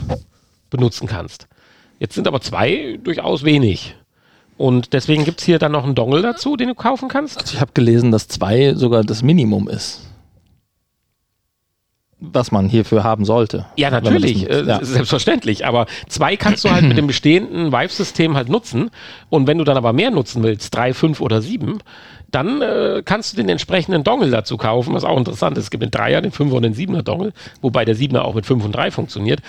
benutzen 0.70 1.06
kannst. 1.06 1.48
Jetzt 1.98 2.14
sind 2.14 2.26
aber 2.26 2.40
zwei 2.40 2.98
durchaus 3.02 3.44
wenig. 3.44 3.96
Und 4.56 4.92
deswegen 4.92 5.24
gibt 5.24 5.40
es 5.40 5.46
hier 5.46 5.58
dann 5.58 5.72
noch 5.72 5.84
einen 5.84 5.94
Dongle 5.94 6.22
dazu, 6.22 6.56
den 6.56 6.68
du 6.68 6.74
kaufen 6.74 7.08
kannst. 7.08 7.38
Also 7.38 7.54
ich 7.54 7.60
habe 7.60 7.72
gelesen, 7.74 8.12
dass 8.12 8.28
zwei 8.28 8.74
sogar 8.74 9.02
das 9.02 9.22
Minimum 9.22 9.68
ist. 9.68 10.02
Was 12.32 12.52
man 12.52 12.68
hierfür 12.68 13.04
haben 13.04 13.24
sollte. 13.24 13.66
Ja, 13.76 13.90
natürlich, 13.90 14.48
äh, 14.48 14.62
ja. 14.62 14.84
selbstverständlich. 14.84 15.66
Aber 15.66 15.86
zwei 16.08 16.36
kannst 16.36 16.64
du 16.64 16.70
halt 16.70 16.84
mit 16.84 16.96
dem 16.96 17.06
bestehenden 17.06 17.72
Vive-System 17.72 18.36
halt 18.36 18.48
nutzen. 18.48 18.90
Und 19.28 19.46
wenn 19.46 19.58
du 19.58 19.64
dann 19.64 19.76
aber 19.76 19.92
mehr 19.92 20.10
nutzen 20.10 20.42
willst, 20.42 20.74
drei, 20.74 20.94
fünf 20.94 21.20
oder 21.20 21.42
sieben, 21.42 21.78
dann 22.30 22.62
äh, 22.62 23.02
kannst 23.04 23.32
du 23.32 23.36
den 23.36 23.48
entsprechenden 23.48 24.02
Dongle 24.02 24.30
dazu 24.30 24.56
kaufen, 24.56 24.92
was 24.94 25.04
auch 25.04 25.16
interessant 25.16 25.56
ist. 25.56 25.64
Es 25.64 25.70
gibt 25.70 25.82
den 25.82 25.90
Dreier, 25.90 26.20
den 26.20 26.32
Fünfer 26.32 26.56
und 26.56 26.62
den 26.62 26.74
Siebener 26.74 27.02
Dongle, 27.02 27.32
wobei 27.60 27.84
der 27.84 27.94
Siebener 27.94 28.24
auch 28.24 28.34
mit 28.34 28.44
fünf 28.44 28.64
und 28.64 28.72
drei 28.72 28.90
funktioniert. 28.90 29.40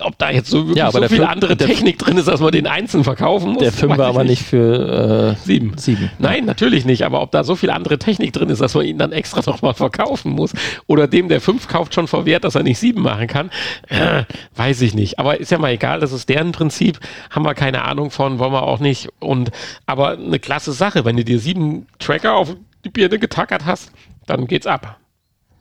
Ob 0.00 0.18
da 0.18 0.30
jetzt 0.30 0.50
so 0.50 0.58
wirklich 0.66 0.76
Ja, 0.76 0.90
so 0.90 0.98
viel 1.06 1.20
Fün- 1.20 1.24
andere 1.26 1.56
der- 1.56 1.66
Technik 1.68 1.98
drin 1.98 2.16
ist, 2.18 2.26
dass 2.28 2.40
man 2.40 2.50
den 2.52 2.66
einzeln 2.66 3.04
verkaufen 3.04 3.50
muss. 3.52 3.62
Der 3.62 3.72
Fünfer 3.72 4.06
aber 4.06 4.24
nicht 4.24 4.42
für 4.42 5.36
äh, 5.40 5.44
Sieben. 5.46 5.76
sieben. 5.78 6.10
Nein, 6.18 6.44
natürlich 6.44 6.84
nicht, 6.84 7.02
aber 7.04 7.22
ob 7.22 7.30
da 7.30 7.44
so 7.44 7.54
viel 7.56 7.70
andere 7.70 7.98
Technik 7.98 8.32
drin 8.32 8.48
ist, 8.48 8.60
dass 8.60 8.74
man 8.74 8.84
ihn 8.84 8.98
dann 8.98 9.12
extra 9.12 9.40
nochmal 9.50 9.74
verkaufen 9.74 10.32
muss 10.32 10.52
oder 10.86 11.06
dem, 11.06 11.28
der 11.28 11.40
fünf 11.40 11.68
kauft, 11.68 11.94
schon 11.94 12.08
verwehrt, 12.08 12.44
dass 12.44 12.54
er 12.54 12.62
nicht 12.62 12.78
sieben 12.78 13.02
machen 13.02 13.26
kann, 13.26 13.50
äh, 13.88 14.24
weiß 14.56 14.80
ich 14.82 14.94
nicht. 14.94 15.18
Aber 15.18 15.38
ist 15.40 15.50
ja 15.50 15.58
mal 15.58 15.70
egal, 15.72 16.00
das 16.00 16.12
ist 16.12 16.28
deren 16.28 16.52
Prinzip, 16.52 16.98
haben 17.30 17.44
wir 17.44 17.54
keine 17.54 17.82
Ahnung 17.84 18.10
von, 18.10 18.38
wollen 18.38 18.52
wir 18.52 18.62
auch 18.64 18.80
nicht. 18.80 19.08
Und 19.20 19.50
aber 19.86 20.10
eine 20.18 20.38
klasse 20.38 20.72
Sache, 20.72 21.04
wenn 21.04 21.16
du 21.16 21.24
dir 21.24 21.38
sieben 21.38 21.86
Tracker 21.98 22.34
auf 22.34 22.56
die 22.84 22.90
Birne 22.90 23.18
getackert 23.18 23.64
hast, 23.64 23.92
dann 24.26 24.46
geht's 24.46 24.66
ab. 24.66 24.98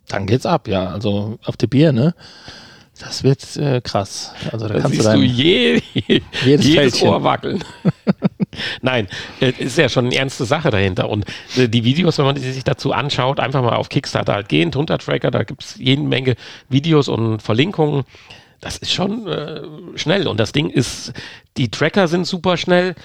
Dann 0.10 0.26
geht's 0.26 0.46
ab, 0.46 0.68
ja. 0.68 0.88
Also 0.88 1.38
auf 1.46 1.56
die 1.56 1.68
Birne. 1.68 2.14
Das 3.00 3.24
wird 3.24 3.58
äh, 3.58 3.82
krass. 3.82 4.34
Also 4.52 4.68
da 4.68 4.76
Dann 4.76 4.84
kannst 4.84 5.00
du 5.00 5.04
siehst 5.04 5.16
du 5.16 5.22
je, 5.22 5.82
Jedes 6.46 6.66
jedes. 6.66 7.02
Ohr 7.02 7.24
wackeln. 7.24 7.64
Nein, 8.82 9.08
äh, 9.42 9.52
ist 9.58 9.78
ja 9.78 9.90
schon 9.90 10.06
eine 10.06 10.16
ernste 10.16 10.46
Sache 10.46 10.70
dahinter. 10.70 11.10
Und 11.10 11.26
äh, 11.58 11.68
die 11.68 11.84
Videos, 11.84 12.20
wenn 12.20 12.26
man 12.26 12.36
die 12.36 12.42
sich 12.42 12.64
dazu 12.64 12.94
anschaut, 12.94 13.40
einfach 13.40 13.64
mal 13.64 13.76
auf 13.76 13.90
Kickstarter 13.90 14.34
halt 14.34 14.48
gehen, 14.48 14.70
drunter 14.70 15.00
Tracker, 15.00 15.32
da 15.32 15.44
gibt 15.44 15.64
es 15.64 15.76
jede 15.78 16.04
Menge 16.04 16.36
Videos 16.70 17.08
und 17.08 17.42
Verlinkungen. 17.42 18.04
Das 18.62 18.78
ist 18.78 18.94
schon 18.94 19.28
äh, 19.28 19.62
schnell. 19.96 20.28
Und 20.28 20.40
das 20.40 20.52
Ding 20.52 20.70
ist, 20.70 21.14
die 21.58 21.70
Tracker 21.70 22.08
sind 22.08 22.26
super 22.26 22.58
schnell, 22.58 22.96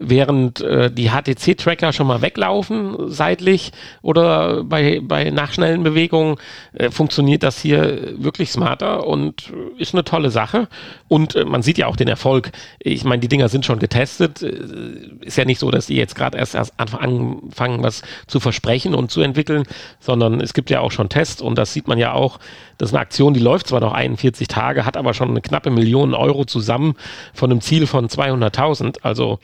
während 0.00 0.60
äh, 0.60 0.90
die 0.90 1.10
HTC-Tracker 1.10 1.92
schon 1.92 2.06
mal 2.06 2.22
weglaufen 2.22 3.10
seitlich 3.10 3.72
oder 4.02 4.64
bei, 4.64 5.00
bei 5.02 5.30
nachschnellen 5.30 5.82
Bewegungen, 5.82 6.36
äh, 6.72 6.90
funktioniert 6.90 7.42
das 7.42 7.60
hier 7.60 8.14
wirklich 8.22 8.50
smarter 8.50 9.06
und 9.06 9.50
äh, 9.50 9.80
ist 9.82 9.94
eine 9.94 10.04
tolle 10.04 10.30
Sache. 10.30 10.68
Und 11.08 11.34
äh, 11.34 11.44
man 11.44 11.62
sieht 11.62 11.78
ja 11.78 11.86
auch 11.86 11.96
den 11.96 12.08
Erfolg. 12.08 12.52
Ich 12.78 13.04
meine, 13.04 13.20
die 13.20 13.28
Dinger 13.28 13.48
sind 13.48 13.66
schon 13.66 13.78
getestet. 13.78 14.42
Äh, 14.42 15.10
ist 15.20 15.36
ja 15.36 15.44
nicht 15.44 15.58
so, 15.58 15.70
dass 15.70 15.86
die 15.86 15.96
jetzt 15.96 16.14
gerade 16.14 16.38
erst, 16.38 16.54
erst 16.54 16.78
anfangen, 16.78 17.82
was 17.82 18.02
zu 18.26 18.40
versprechen 18.40 18.94
und 18.94 19.10
zu 19.10 19.20
entwickeln, 19.20 19.64
sondern 20.00 20.40
es 20.40 20.54
gibt 20.54 20.70
ja 20.70 20.80
auch 20.80 20.92
schon 20.92 21.08
Tests 21.08 21.42
und 21.42 21.56
das 21.58 21.72
sieht 21.72 21.88
man 21.88 21.98
ja 21.98 22.12
auch. 22.12 22.38
Das 22.76 22.90
ist 22.90 22.94
eine 22.94 23.02
Aktion, 23.02 23.34
die 23.34 23.40
läuft 23.40 23.66
zwar 23.66 23.80
noch 23.80 23.92
41 23.92 24.46
Tage, 24.46 24.84
hat 24.84 24.96
aber 24.96 25.12
schon 25.12 25.30
eine 25.30 25.40
knappe 25.40 25.70
Million 25.70 26.14
Euro 26.14 26.44
zusammen 26.44 26.94
von 27.34 27.50
einem 27.50 27.60
Ziel 27.60 27.86
von 27.86 28.08
200.000. 28.08 28.98
Also 29.02 29.40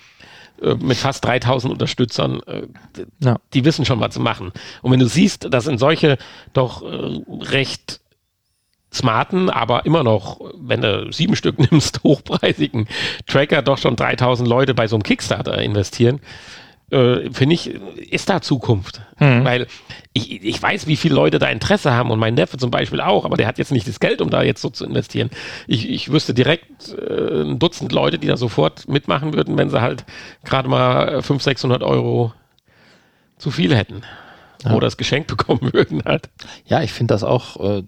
äh, 0.62 0.74
mit 0.74 0.96
fast 0.96 1.24
3000 1.24 1.72
Unterstützern, 1.72 2.40
äh, 2.46 2.66
Ja. 3.20 3.36
die 3.52 3.64
wissen 3.64 3.84
schon, 3.84 4.00
was 4.00 4.14
zu 4.14 4.20
machen. 4.20 4.52
Und 4.82 4.92
wenn 4.92 5.00
du 5.00 5.06
siehst, 5.06 5.46
das 5.52 5.64
sind 5.64 5.78
solche 5.78 6.18
doch 6.52 6.82
äh, 6.82 7.20
recht 7.44 8.00
smarten, 8.92 9.50
aber 9.50 9.86
immer 9.86 10.04
noch, 10.04 10.40
wenn 10.56 10.80
du 10.80 11.10
sieben 11.12 11.34
Stück 11.34 11.58
nimmst, 11.70 12.04
hochpreisigen 12.04 12.86
Tracker 13.26 13.60
doch 13.62 13.78
schon 13.78 13.96
3000 13.96 14.48
Leute 14.48 14.72
bei 14.74 14.86
so 14.86 14.94
einem 14.96 15.02
Kickstarter 15.02 15.58
investieren, 15.60 16.20
äh, 16.94 17.30
finde 17.32 17.54
ich, 17.54 17.74
ist 18.10 18.30
da 18.30 18.40
Zukunft. 18.40 19.02
Weil 19.44 19.66
ich, 20.12 20.42
ich 20.44 20.62
weiß, 20.62 20.86
wie 20.86 20.96
viele 20.96 21.14
Leute 21.14 21.38
da 21.38 21.48
Interesse 21.48 21.92
haben 21.92 22.10
und 22.10 22.18
mein 22.18 22.34
Neffe 22.34 22.56
zum 22.56 22.70
Beispiel 22.70 23.00
auch, 23.00 23.24
aber 23.24 23.36
der 23.36 23.46
hat 23.46 23.58
jetzt 23.58 23.72
nicht 23.72 23.88
das 23.88 23.98
Geld, 23.98 24.20
um 24.20 24.30
da 24.30 24.42
jetzt 24.42 24.62
so 24.62 24.70
zu 24.70 24.84
investieren. 24.84 25.30
Ich, 25.66 25.88
ich 25.88 26.12
wüsste 26.12 26.34
direkt 26.34 26.92
äh, 26.92 27.42
ein 27.42 27.58
Dutzend 27.58 27.92
Leute, 27.92 28.18
die 28.18 28.28
da 28.28 28.36
sofort 28.36 28.88
mitmachen 28.88 29.34
würden, 29.34 29.58
wenn 29.58 29.70
sie 29.70 29.80
halt 29.80 30.04
gerade 30.44 30.68
mal 30.68 31.08
äh, 31.08 31.22
500, 31.22 31.42
600 31.42 31.82
Euro 31.82 32.32
zu 33.38 33.50
viel 33.50 33.74
hätten. 33.74 34.02
Oder 34.64 34.86
das 34.86 34.96
Geschenk 34.96 35.26
bekommen 35.36 35.72
würden 35.72 36.02
halt. 36.04 36.30
Ja, 36.64 36.82
ich 36.82 36.92
finde 36.92 37.12
das 37.14 37.24
auch 37.24 37.60
äh, 37.60 37.82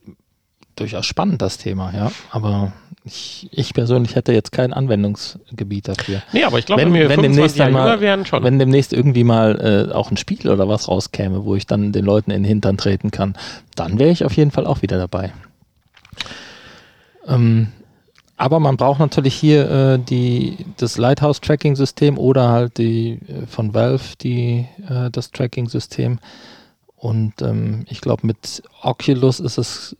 durchaus 0.74 1.06
spannend, 1.06 1.40
das 1.42 1.58
Thema, 1.58 1.92
ja. 1.94 2.12
Aber 2.30 2.72
ich, 3.06 3.48
ich 3.52 3.72
persönlich 3.72 4.16
hätte 4.16 4.32
jetzt 4.32 4.50
kein 4.50 4.72
Anwendungsgebiet 4.72 5.86
dafür. 5.86 6.22
Nee, 6.32 6.42
aber 6.42 6.58
ich 6.58 6.66
glaube, 6.66 6.82
wenn, 6.82 6.92
wenn, 6.92 7.08
wenn 7.08 7.20
25 7.20 7.36
demnächst 7.36 7.60
einmal, 7.60 7.86
jünger 7.86 8.00
wären, 8.00 8.26
schon. 8.26 8.42
wenn 8.42 8.58
demnächst 8.58 8.92
irgendwie 8.92 9.22
mal 9.22 9.88
äh, 9.90 9.92
auch 9.92 10.10
ein 10.10 10.16
Spiel 10.16 10.50
oder 10.50 10.68
was 10.68 10.88
rauskäme, 10.88 11.44
wo 11.44 11.54
ich 11.54 11.66
dann 11.66 11.92
den 11.92 12.04
Leuten 12.04 12.32
in 12.32 12.42
den 12.42 12.48
Hintern 12.48 12.76
treten 12.76 13.12
kann, 13.12 13.36
dann 13.76 14.00
wäre 14.00 14.10
ich 14.10 14.24
auf 14.24 14.32
jeden 14.32 14.50
Fall 14.50 14.66
auch 14.66 14.82
wieder 14.82 14.98
dabei. 14.98 15.32
Ähm, 17.28 17.68
aber 18.36 18.58
man 18.58 18.76
braucht 18.76 18.98
natürlich 18.98 19.34
hier 19.34 19.70
äh, 19.70 19.98
die, 20.00 20.66
das 20.76 20.98
Lighthouse-Tracking-System 20.98 22.18
oder 22.18 22.48
halt 22.48 22.76
die 22.76 23.20
äh, 23.28 23.46
von 23.46 23.72
Valve 23.72 24.16
die, 24.20 24.66
äh, 24.88 25.10
das 25.12 25.30
Tracking-System. 25.30 26.18
Und 26.96 27.40
ähm, 27.40 27.84
ich 27.88 28.00
glaube, 28.00 28.26
mit 28.26 28.64
Oculus 28.82 29.38
ist 29.38 29.58
es 29.58 29.96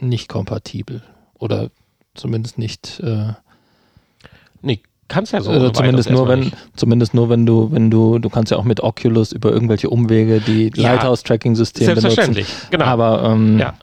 nicht 0.00 0.28
kompatibel. 0.28 1.02
Oder 1.38 1.70
zumindest 2.16 2.58
nicht. 2.58 3.00
Äh, 3.00 3.32
nee, 4.62 4.80
kannst 5.08 5.32
ja 5.32 5.40
so. 5.40 5.52
soweit 5.52 5.76
zumindest 5.76 6.10
nur, 6.10 6.28
wenn, 6.28 6.40
nicht. 6.40 6.56
zumindest 6.76 7.14
nur, 7.14 7.28
wenn 7.28 7.46
du, 7.46 7.70
wenn 7.72 7.90
du, 7.90 8.18
du 8.18 8.28
kannst 8.28 8.50
ja 8.50 8.58
auch 8.58 8.64
mit 8.64 8.80
Oculus 8.80 9.32
über 9.32 9.50
irgendwelche 9.52 9.90
Umwege 9.90 10.40
die 10.40 10.72
Ja, 10.74 10.92
Lighthouse-Tracking-System 10.92 11.86
benutzen. 11.86 12.00
Selbstverständlich, 12.02 12.48
genau. 12.70 12.84
Aber 12.84 13.22
ähm, 13.24 13.58
ja. 13.58 13.74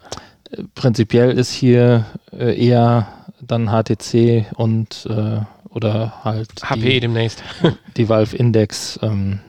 prinzipiell 0.76 1.32
ist 1.32 1.52
hier 1.52 2.06
äh, 2.32 2.60
eher 2.60 3.08
dann 3.42 3.70
HTC 3.70 4.46
und 4.56 5.08
äh, 5.10 5.40
oder 5.70 6.24
halt 6.24 6.50
HP 6.64 6.82
die, 6.82 7.00
demnächst. 7.00 7.44
die 7.98 8.10
Valve 8.10 8.36
Index. 8.36 9.00
Ähm, 9.02 9.40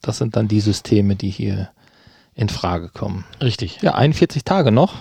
das 0.00 0.18
sind 0.18 0.36
dann 0.36 0.48
die 0.48 0.60
Systeme, 0.60 1.16
die 1.16 1.30
hier 1.30 1.70
in 2.34 2.48
Frage 2.48 2.88
kommen. 2.88 3.24
Richtig. 3.40 3.78
Ja, 3.82 3.94
41 3.94 4.44
Tage 4.44 4.70
noch. 4.72 4.94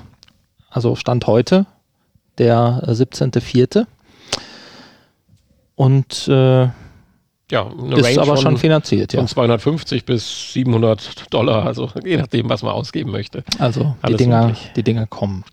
Also 0.69 0.95
Stand 0.95 1.27
heute, 1.27 1.65
der 2.37 2.83
äh, 2.85 2.91
17.04. 2.91 3.85
Und 5.75 6.27
äh, 6.27 6.31
Ja, 6.31 6.71
eine 7.51 7.95
ist 7.97 8.05
Range 8.05 8.21
aber 8.21 8.37
schon 8.37 8.57
finanziert, 8.57 9.13
ja. 9.13 9.19
von 9.19 9.27
250 9.27 10.05
bis 10.05 10.53
700 10.53 11.31
Dollar, 11.33 11.65
also 11.65 11.89
je 12.03 12.17
nachdem, 12.17 12.49
was 12.49 12.63
man 12.63 12.73
ausgeben 12.73 13.11
möchte. 13.11 13.43
Also 13.59 13.81
die 14.01 14.03
alles 14.03 14.17
Dinger, 14.17 14.47
möglich. 14.47 14.71
die 14.75 14.83
Dinger 14.83 15.05
kommen. 15.05 15.43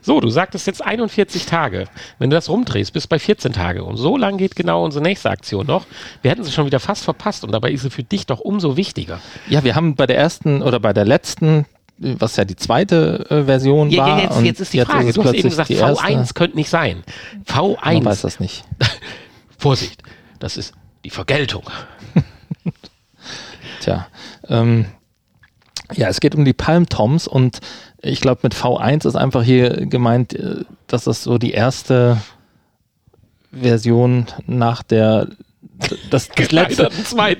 So, 0.00 0.20
du 0.20 0.30
sagtest 0.30 0.66
jetzt 0.66 0.82
41 0.84 1.44
Tage. 1.46 1.84
Wenn 2.18 2.30
du 2.30 2.36
das 2.36 2.48
rumdrehst, 2.48 2.92
bis 2.92 3.06
bei 3.06 3.18
14 3.18 3.52
Tage. 3.52 3.84
Und 3.84 3.96
so 3.98 4.16
lang 4.16 4.38
geht 4.38 4.56
genau 4.56 4.84
unsere 4.84 5.02
nächste 5.04 5.30
Aktion 5.30 5.66
noch. 5.66 5.84
Wir 6.22 6.30
hätten 6.30 6.42
sie 6.42 6.50
schon 6.50 6.66
wieder 6.66 6.80
fast 6.80 7.04
verpasst 7.04 7.44
und 7.44 7.52
dabei 7.52 7.70
ist 7.70 7.82
sie 7.82 7.90
für 7.90 8.02
dich 8.02 8.26
doch 8.26 8.40
umso 8.40 8.76
wichtiger. 8.76 9.20
Ja, 9.48 9.62
wir 9.64 9.74
haben 9.76 9.94
bei 9.94 10.06
der 10.06 10.16
ersten 10.16 10.62
oder 10.62 10.80
bei 10.80 10.92
der 10.94 11.04
letzten, 11.04 11.66
was 11.98 12.36
ja 12.36 12.44
die 12.44 12.56
zweite 12.56 13.26
äh, 13.28 13.44
Version 13.44 13.90
Ja, 13.90 14.02
war. 14.02 14.08
ja, 14.18 14.24
jetzt, 14.24 14.36
und 14.36 14.44
jetzt 14.44 14.60
ist 14.60 14.72
die 14.72 14.80
Frage. 14.80 15.08
ist 15.08 15.16
Du 15.16 15.24
hast 15.24 15.34
eben 15.34 15.48
gesagt, 15.48 15.68
die 15.68 15.74
erste. 15.74 16.04
V1 16.04 16.34
könnte 16.34 16.56
nicht 16.56 16.70
sein. 16.70 17.02
Man 17.48 17.74
V1, 17.76 18.04
weiß 18.04 18.20
das 18.22 18.40
nicht. 18.40 18.64
Vorsicht, 19.58 20.02
das 20.38 20.56
ist 20.56 20.74
die 21.04 21.10
Vergeltung. 21.10 21.64
Tja. 23.80 24.06
Ähm, 24.48 24.86
ja, 25.94 26.08
es 26.08 26.20
geht 26.20 26.34
um 26.34 26.44
die 26.44 26.52
Palm 26.52 26.88
Toms 26.88 27.26
und 27.26 27.58
ich 28.00 28.20
glaube, 28.20 28.40
mit 28.44 28.54
V1 28.54 29.06
ist 29.06 29.16
einfach 29.16 29.42
hier 29.42 29.86
gemeint, 29.86 30.34
äh, 30.34 30.64
dass 30.86 31.04
das 31.04 31.22
so 31.22 31.38
die 31.38 31.52
erste 31.52 32.18
Version 33.50 34.26
nach 34.46 34.82
der 34.82 35.28
das, 36.10 36.28
das 36.28 36.50
letzte, 36.50 36.90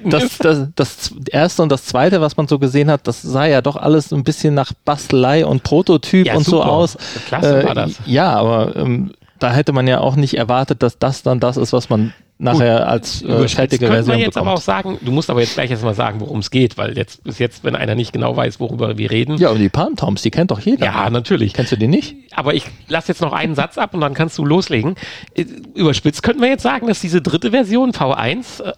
das, 0.05 0.39
das, 0.39 0.69
das, 0.75 1.15
erste 1.31 1.63
und 1.63 1.71
das 1.71 1.85
zweite, 1.85 2.21
was 2.21 2.37
man 2.37 2.47
so 2.47 2.59
gesehen 2.59 2.91
hat, 2.91 3.07
das 3.09 3.23
sah 3.23 3.47
ja 3.47 3.61
doch 3.63 3.77
alles 3.77 4.13
ein 4.13 4.23
bisschen 4.25 4.55
nach 4.55 4.73
Bastelei 4.85 5.45
und 5.45 5.63
Prototyp 5.65 6.27
Ja, 6.27 6.37
und 6.37 6.45
so 6.45 6.59
super. 6.59 6.71
aus. 6.71 6.97
Klasse 7.27 7.63
Äh, 7.63 7.65
war 7.65 7.75
das. 7.75 7.99
Ja, 8.07 8.35
aber 8.35 8.77
ähm, 8.77 9.13
da 9.39 9.53
hätte 9.53 9.73
man 9.73 9.87
ja 9.87 10.01
auch 10.01 10.17
nicht 10.17 10.35
erwartet, 10.35 10.83
dass 10.83 10.99
das 10.99 11.23
dann 11.23 11.41
das 11.41 11.57
ist, 11.57 11.73
was 11.73 11.91
man 11.91 12.13
nachher 12.39 12.89
als 12.89 13.23
äh, 13.23 13.49
fertige 13.49 13.89
Version 13.89 14.15
man 14.15 14.21
jetzt 14.21 14.39
aber 14.39 14.53
auch 14.53 14.61
sagen, 14.61 14.99
du 15.03 15.11
musst 15.11 15.29
aber 15.29 15.41
jetzt 15.41 15.55
gleich 15.55 15.71
erstmal 15.71 15.95
sagen, 15.95 16.21
worum 16.21 16.39
es 16.39 16.51
geht, 16.51 16.79
weil 16.79 16.97
jetzt 16.97 17.25
bis 17.25 17.39
jetzt, 17.39 17.65
wenn 17.65 17.75
einer 17.75 17.95
nicht 17.95 18.13
genau 18.13 18.37
weiß, 18.37 18.61
worüber 18.61 18.97
wir 18.97 19.11
reden. 19.11 19.37
Ja, 19.39 19.51
und 19.51 19.59
die 19.59 19.69
Palm 19.69 19.97
Toms, 19.97 20.23
die 20.23 20.31
kennt 20.31 20.51
doch 20.51 20.61
jeder. 20.61 20.87
Ja, 20.87 21.11
natürlich. 21.11 21.53
Kennst 21.53 21.73
du 21.73 21.77
die 21.77 21.89
nicht? 21.89 22.17
Aber 22.35 22.55
ich 22.55 22.65
lasse 22.87 23.09
jetzt 23.09 23.21
noch 23.21 23.33
einen 23.33 23.55
Satz 23.55 23.77
ab 23.77 23.93
und 23.93 24.01
dann 24.01 24.15
kannst 24.15 24.39
du 24.39 24.45
loslegen. 24.45 24.95
Äh, 25.35 25.47
Überspitzt 25.75 26.23
könnten 26.23 26.41
wir 26.41 26.49
jetzt 26.49 26.63
sagen, 26.63 26.87
dass 26.87 27.01
diese 27.01 27.21
dritte 27.21 27.51
Version 27.51 27.91
V1 27.91 28.63
äh, 28.63 28.73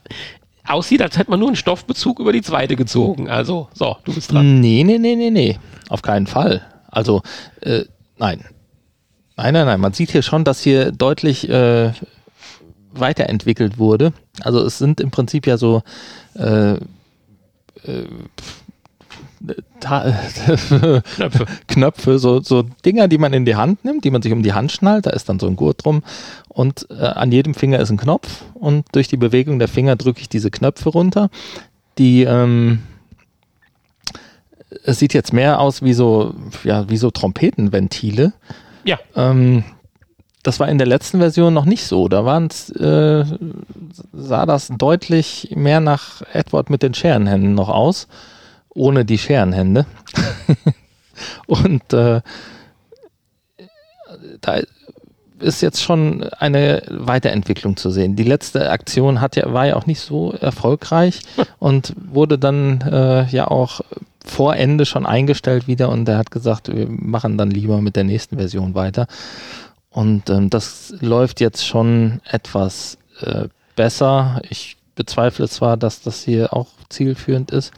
aussieht, 0.67 1.03
als 1.03 1.19
hätte 1.19 1.31
man 1.31 1.41
nur 1.41 1.51
einen 1.51 1.57
Stoffbezug 1.57 2.19
über 2.19 2.33
die 2.33 2.43
zweite 2.43 2.77
gezogen. 2.77 3.29
Also, 3.29 3.69
so, 3.75 3.97
du 4.05 4.15
bist 4.15 4.33
dran. 4.33 4.61
Nee, 4.61 4.85
nee, 4.85 4.99
nee, 4.99 5.17
nee, 5.17 5.31
nee. 5.31 5.59
Auf 5.89 6.03
keinen 6.03 6.27
Fall. 6.27 6.63
Also, 6.89 7.23
äh, 7.61 7.85
nein. 8.19 8.45
Nein, 9.37 9.55
nein, 9.55 9.67
nein. 9.67 9.81
Man 9.81 9.93
sieht 9.93 10.11
hier 10.11 10.23
schon, 10.23 10.45
dass 10.45 10.61
hier 10.63 10.93
deutlich 10.93 11.49
äh, 11.49 11.93
weiterentwickelt 12.93 13.79
wurde. 13.79 14.13
Also 14.43 14.61
es 14.65 14.79
sind 14.79 15.01
im 15.01 15.11
Prinzip 15.11 15.47
ja 15.47 15.57
so 15.57 15.83
äh, 16.35 16.73
äh, 16.73 18.05
Knöpfe. 19.81 21.47
Knöpfe, 21.67 22.19
so, 22.19 22.41
so 22.41 22.63
Dinger, 22.85 23.09
die 23.09 23.17
man 23.17 23.33
in 23.33 23.47
die 23.47 23.57
Hand 23.57 23.85
nimmt, 23.85 24.05
die 24.05 24.11
man 24.11 24.21
sich 24.21 24.33
um 24.33 24.43
die 24.43 24.53
Hand 24.53 24.71
schnallt, 24.71 25.07
da 25.07 25.11
ist 25.11 25.29
dann 25.29 25.41
so 25.41 25.47
ein 25.47 25.57
Gurt 25.57 25.85
drum 25.85 26.03
und 26.49 26.87
äh, 26.91 27.05
an 27.05 27.33
jedem 27.33 27.55
Finger 27.55 27.79
ist 27.81 27.91
ein 27.91 27.97
Knopf 27.97 28.45
und 28.55 28.85
durch 28.93 29.09
die 29.09 29.17
Bewegung 29.17 29.59
der 29.59 29.69
Finger 29.69 29.97
drücke 29.97 30.21
ich 30.21 30.29
diese 30.29 30.51
Knöpfe 30.51 30.91
runter. 30.91 31.31
Die, 31.97 32.25
ähm, 32.25 32.81
es 34.85 34.99
sieht 34.99 35.15
jetzt 35.15 35.33
mehr 35.33 35.61
aus 35.61 35.83
wie 35.83 35.95
so, 35.95 36.35
ja, 36.65 36.89
wie 36.91 36.99
so 36.99 37.11
Trompetenventile. 37.11 38.35
Ja, 38.85 38.99
Ähm, 39.17 39.65
das 40.43 40.59
war 40.61 40.69
in 40.69 40.79
der 40.79 40.87
letzten 40.87 41.19
Version 41.19 41.53
noch 41.53 41.67
nicht 41.67 41.85
so. 41.85 42.09
Da 42.09 42.25
waren's, 42.25 42.71
äh, 42.71 43.25
sah 44.13 44.47
das 44.47 44.69
deutlich 44.77 45.53
mehr 45.55 45.81
nach 45.81 46.23
Edward 46.33 46.71
mit 46.71 46.83
den 46.83 46.95
Scherenhänden 46.95 47.55
noch 47.55 47.69
aus, 47.69 48.09
ohne 48.71 49.05
die 49.05 49.19
Scherenhände. 49.19 49.87
Und 51.47 51.93
äh, 51.93 52.23
da 54.41 54.61
ist 55.41 55.63
jetzt 55.63 55.83
schon 55.83 56.25
eine 56.39 56.83
Weiterentwicklung 56.89 57.77
zu 57.77 57.91
sehen. 57.91 58.17
Die 58.17 58.25
letzte 58.25 58.71
Aktion 58.71 59.21
hat 59.21 59.37
ja, 59.37 59.53
war 59.53 59.67
ja 59.67 59.77
auch 59.77 59.87
nicht 59.87 60.01
so 60.01 60.33
erfolgreich 60.33 61.21
und 61.59 61.95
wurde 61.97 62.39
dann 62.39 62.81
äh, 62.83 63.27
ja 63.29 63.49
auch 63.49 63.81
vor 64.25 64.55
Ende 64.55 64.85
schon 64.85 65.07
eingestellt 65.07 65.67
wieder 65.67 65.89
und 65.89 66.09
er 66.09 66.19
hat 66.19 66.31
gesagt, 66.31 66.75
wir 66.75 66.87
machen 66.89 67.39
dann 67.39 67.51
lieber 67.51 67.81
mit 67.81 67.97
der 67.97 68.05
nächsten 68.05 68.37
Version 68.37 68.75
weiter. 68.75 69.07
Und 69.91 70.31
ähm, 70.31 70.51
das 70.51 70.95
läuft 71.01 71.41
jetzt 71.41 71.67
schon 71.67 72.21
etwas 72.25 72.99
äh, 73.21 73.49
besser. 73.77 74.41
Ich 74.49 74.77
bezweifle 74.95 75.49
zwar, 75.49 75.77
dass 75.77 76.03
das 76.03 76.23
hier 76.23 76.53
auch 76.55 76.69
zielführend 76.89 77.51
ist, 77.51 77.73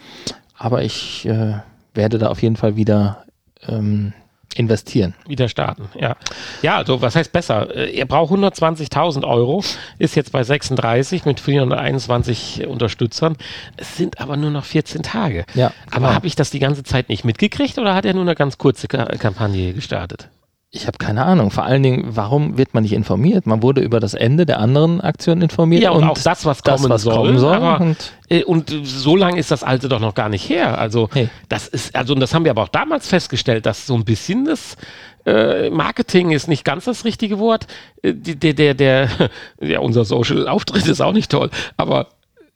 aber 0.56 0.82
ich 0.82 1.24
äh, 1.26 1.54
werde 1.94 2.18
da 2.18 2.28
auf 2.28 2.42
jeden 2.42 2.56
Fall 2.56 2.76
wieder 2.76 3.24
ähm, 3.68 4.12
investieren. 4.54 5.14
wieder 5.26 5.48
starten. 5.48 5.88
Ja, 5.98 6.16
ja 6.60 6.76
also 6.76 7.00
was 7.00 7.16
heißt 7.16 7.32
besser? 7.32 7.74
Äh, 7.74 7.96
Er 7.96 8.04
braucht 8.04 8.32
120.000 8.32 9.24
Euro, 9.26 9.62
ist 9.98 10.14
jetzt 10.14 10.32
bei 10.32 10.42
36 10.42 11.24
mit 11.24 11.40
421 11.40 12.66
Unterstützern. 12.66 13.36
Es 13.76 13.96
sind 13.96 14.20
aber 14.20 14.36
nur 14.36 14.50
noch 14.50 14.64
14 14.64 15.02
Tage. 15.02 15.44
Ja, 15.54 15.72
Aber 15.90 16.00
genau. 16.00 16.14
habe 16.14 16.26
ich 16.26 16.36
das 16.36 16.50
die 16.50 16.58
ganze 16.58 16.82
Zeit 16.82 17.08
nicht 17.08 17.24
mitgekriegt 17.24 17.78
oder 17.78 17.94
hat 17.94 18.04
er 18.04 18.12
nur 18.14 18.22
eine 18.22 18.34
ganz 18.34 18.58
kurze 18.58 18.88
Ka 18.88 19.04
Kampagne 19.16 19.72
gestartet? 19.72 20.28
Ich 20.74 20.86
habe 20.86 20.96
keine 20.96 21.22
Ahnung. 21.22 21.50
Vor 21.50 21.64
allen 21.64 21.82
Dingen, 21.82 22.16
warum 22.16 22.56
wird 22.56 22.72
man 22.72 22.82
nicht 22.82 22.94
informiert? 22.94 23.46
Man 23.46 23.62
wurde 23.62 23.82
über 23.82 24.00
das 24.00 24.14
Ende 24.14 24.46
der 24.46 24.58
anderen 24.58 25.02
Aktion 25.02 25.42
informiert. 25.42 25.82
Ja, 25.82 25.90
und, 25.90 26.02
auch 26.02 26.16
das, 26.16 26.46
was 26.46 26.62
kommen 26.62 26.88
was 26.88 27.02
soll. 27.02 27.14
kommen 27.14 27.38
soll. 27.38 27.56
Aber, 27.56 27.84
und 27.84 28.12
äh, 28.30 28.42
und 28.42 28.74
so 28.82 29.14
lange 29.14 29.38
ist 29.38 29.50
das 29.50 29.64
alte 29.64 29.90
doch 29.90 30.00
noch 30.00 30.14
gar 30.14 30.30
nicht 30.30 30.48
her. 30.48 30.78
Also 30.78 31.10
Nee. 31.12 31.28
das 31.50 31.68
ist, 31.68 31.94
also 31.94 32.14
und 32.14 32.20
das 32.20 32.32
haben 32.32 32.44
wir 32.44 32.52
aber 32.52 32.62
auch 32.62 32.68
damals 32.68 33.06
festgestellt, 33.06 33.66
dass 33.66 33.86
so 33.86 33.94
ein 33.94 34.06
bisschen 34.06 34.46
das 34.46 34.78
äh, 35.26 35.68
Marketing 35.68 36.30
ist 36.30 36.48
nicht 36.48 36.64
ganz 36.64 36.86
das 36.86 37.04
richtige 37.04 37.38
Wort. 37.38 37.66
Äh, 38.02 38.14
der, 38.14 38.54
der, 38.54 38.72
der, 38.72 39.08
ja, 39.60 39.80
unser 39.80 40.06
Social-Auftritt 40.06 40.86
ist 40.88 41.02
auch 41.02 41.12
nicht 41.12 41.30
toll, 41.30 41.50
aber 41.76 42.08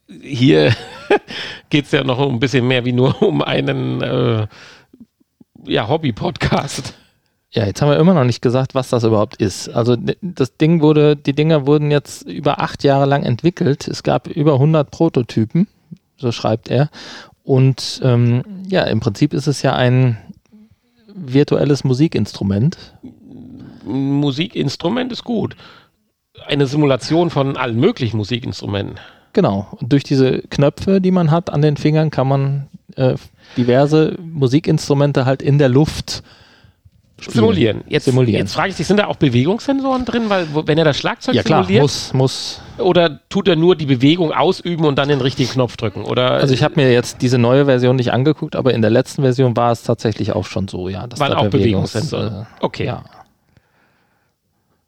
hier 0.09 0.73
geht 1.69 1.85
es 1.85 1.91
ja 1.91 2.03
noch 2.03 2.19
ein 2.19 2.39
bisschen 2.39 2.67
mehr 2.67 2.83
wie 2.83 2.93
nur 2.93 3.21
um 3.21 3.43
einen 3.43 4.01
äh, 4.01 4.47
ja, 5.67 5.87
Hobby-Podcast. 5.87 6.95
Ja, 7.57 7.65
jetzt 7.65 7.81
haben 7.81 7.89
wir 7.89 7.97
immer 7.97 8.13
noch 8.13 8.23
nicht 8.23 8.43
gesagt, 8.43 8.75
was 8.75 8.89
das 8.89 9.03
überhaupt 9.03 9.37
ist. 9.37 9.67
Also 9.69 9.97
das 10.21 10.57
Ding 10.57 10.79
wurde, 10.79 11.15
die 11.15 11.33
Dinger 11.33 11.65
wurden 11.65 11.89
jetzt 11.89 12.21
über 12.21 12.61
acht 12.61 12.83
Jahre 12.83 13.07
lang 13.07 13.23
entwickelt. 13.23 13.87
Es 13.87 14.03
gab 14.03 14.27
über 14.27 14.53
100 14.53 14.91
Prototypen, 14.91 15.67
so 16.17 16.31
schreibt 16.31 16.69
er. 16.69 16.91
Und 17.43 17.99
ähm, 18.03 18.43
ja, 18.67 18.83
im 18.83 18.99
Prinzip 18.99 19.33
ist 19.33 19.47
es 19.47 19.63
ja 19.63 19.73
ein 19.73 20.19
virtuelles 21.15 21.83
Musikinstrument. 21.83 22.77
Musikinstrument 23.83 25.11
ist 25.11 25.23
gut. 25.23 25.55
Eine 26.45 26.67
Simulation 26.67 27.31
von 27.31 27.57
allen 27.57 27.79
möglichen 27.79 28.17
Musikinstrumenten. 28.17 28.99
Genau. 29.33 29.65
Und 29.71 29.91
durch 29.91 30.03
diese 30.03 30.43
Knöpfe, 30.43 31.01
die 31.01 31.09
man 31.09 31.31
hat 31.31 31.49
an 31.49 31.63
den 31.63 31.75
Fingern, 31.75 32.11
kann 32.11 32.27
man 32.27 32.67
äh, 32.97 33.15
diverse 33.57 34.15
Musikinstrumente 34.21 35.25
halt 35.25 35.41
in 35.41 35.57
der 35.57 35.69
Luft 35.69 36.21
spielen. 37.19 37.35
Simulieren. 37.35 37.83
Jetzt, 37.87 38.05
Simulieren. 38.05 38.39
jetzt 38.39 38.53
frage 38.53 38.69
ich 38.69 38.75
dich, 38.75 38.87
sind 38.87 38.97
da 38.97 39.07
auch 39.07 39.15
Bewegungssensoren 39.15 40.05
drin? 40.05 40.29
Weil 40.29 40.47
wenn 40.65 40.77
er 40.77 40.85
das 40.85 40.97
Schlagzeug 40.97 41.35
ja 41.35 41.43
klar, 41.43 41.63
simuliert, 41.63 41.81
muss, 41.81 42.13
muss. 42.13 42.61
oder 42.77 43.19
tut 43.29 43.47
er 43.47 43.55
nur 43.55 43.75
die 43.75 43.85
Bewegung 43.87 44.31
ausüben 44.31 44.85
und 44.85 44.97
dann 44.97 45.09
den 45.09 45.21
richtigen 45.21 45.49
Knopf 45.49 45.77
drücken? 45.77 46.03
Oder 46.03 46.31
Also 46.31 46.53
ich 46.53 46.63
habe 46.63 46.75
mir 46.75 46.91
jetzt 46.91 47.21
diese 47.21 47.37
neue 47.37 47.65
Version 47.65 47.95
nicht 47.95 48.11
angeguckt, 48.13 48.55
aber 48.55 48.73
in 48.73 48.81
der 48.81 48.91
letzten 48.91 49.23
Version 49.23 49.55
war 49.57 49.71
es 49.71 49.83
tatsächlich 49.83 50.33
auch 50.33 50.45
schon 50.45 50.67
so, 50.67 50.89
ja. 50.89 51.07
dass 51.07 51.19
waren 51.19 51.31
da 51.31 51.37
auch 51.37 51.45
Bewegungs- 51.45 51.51
Bewegungssensoren? 51.51 52.33
äh, 52.33 52.45
okay. 52.59 52.85
Ja. 52.85 53.03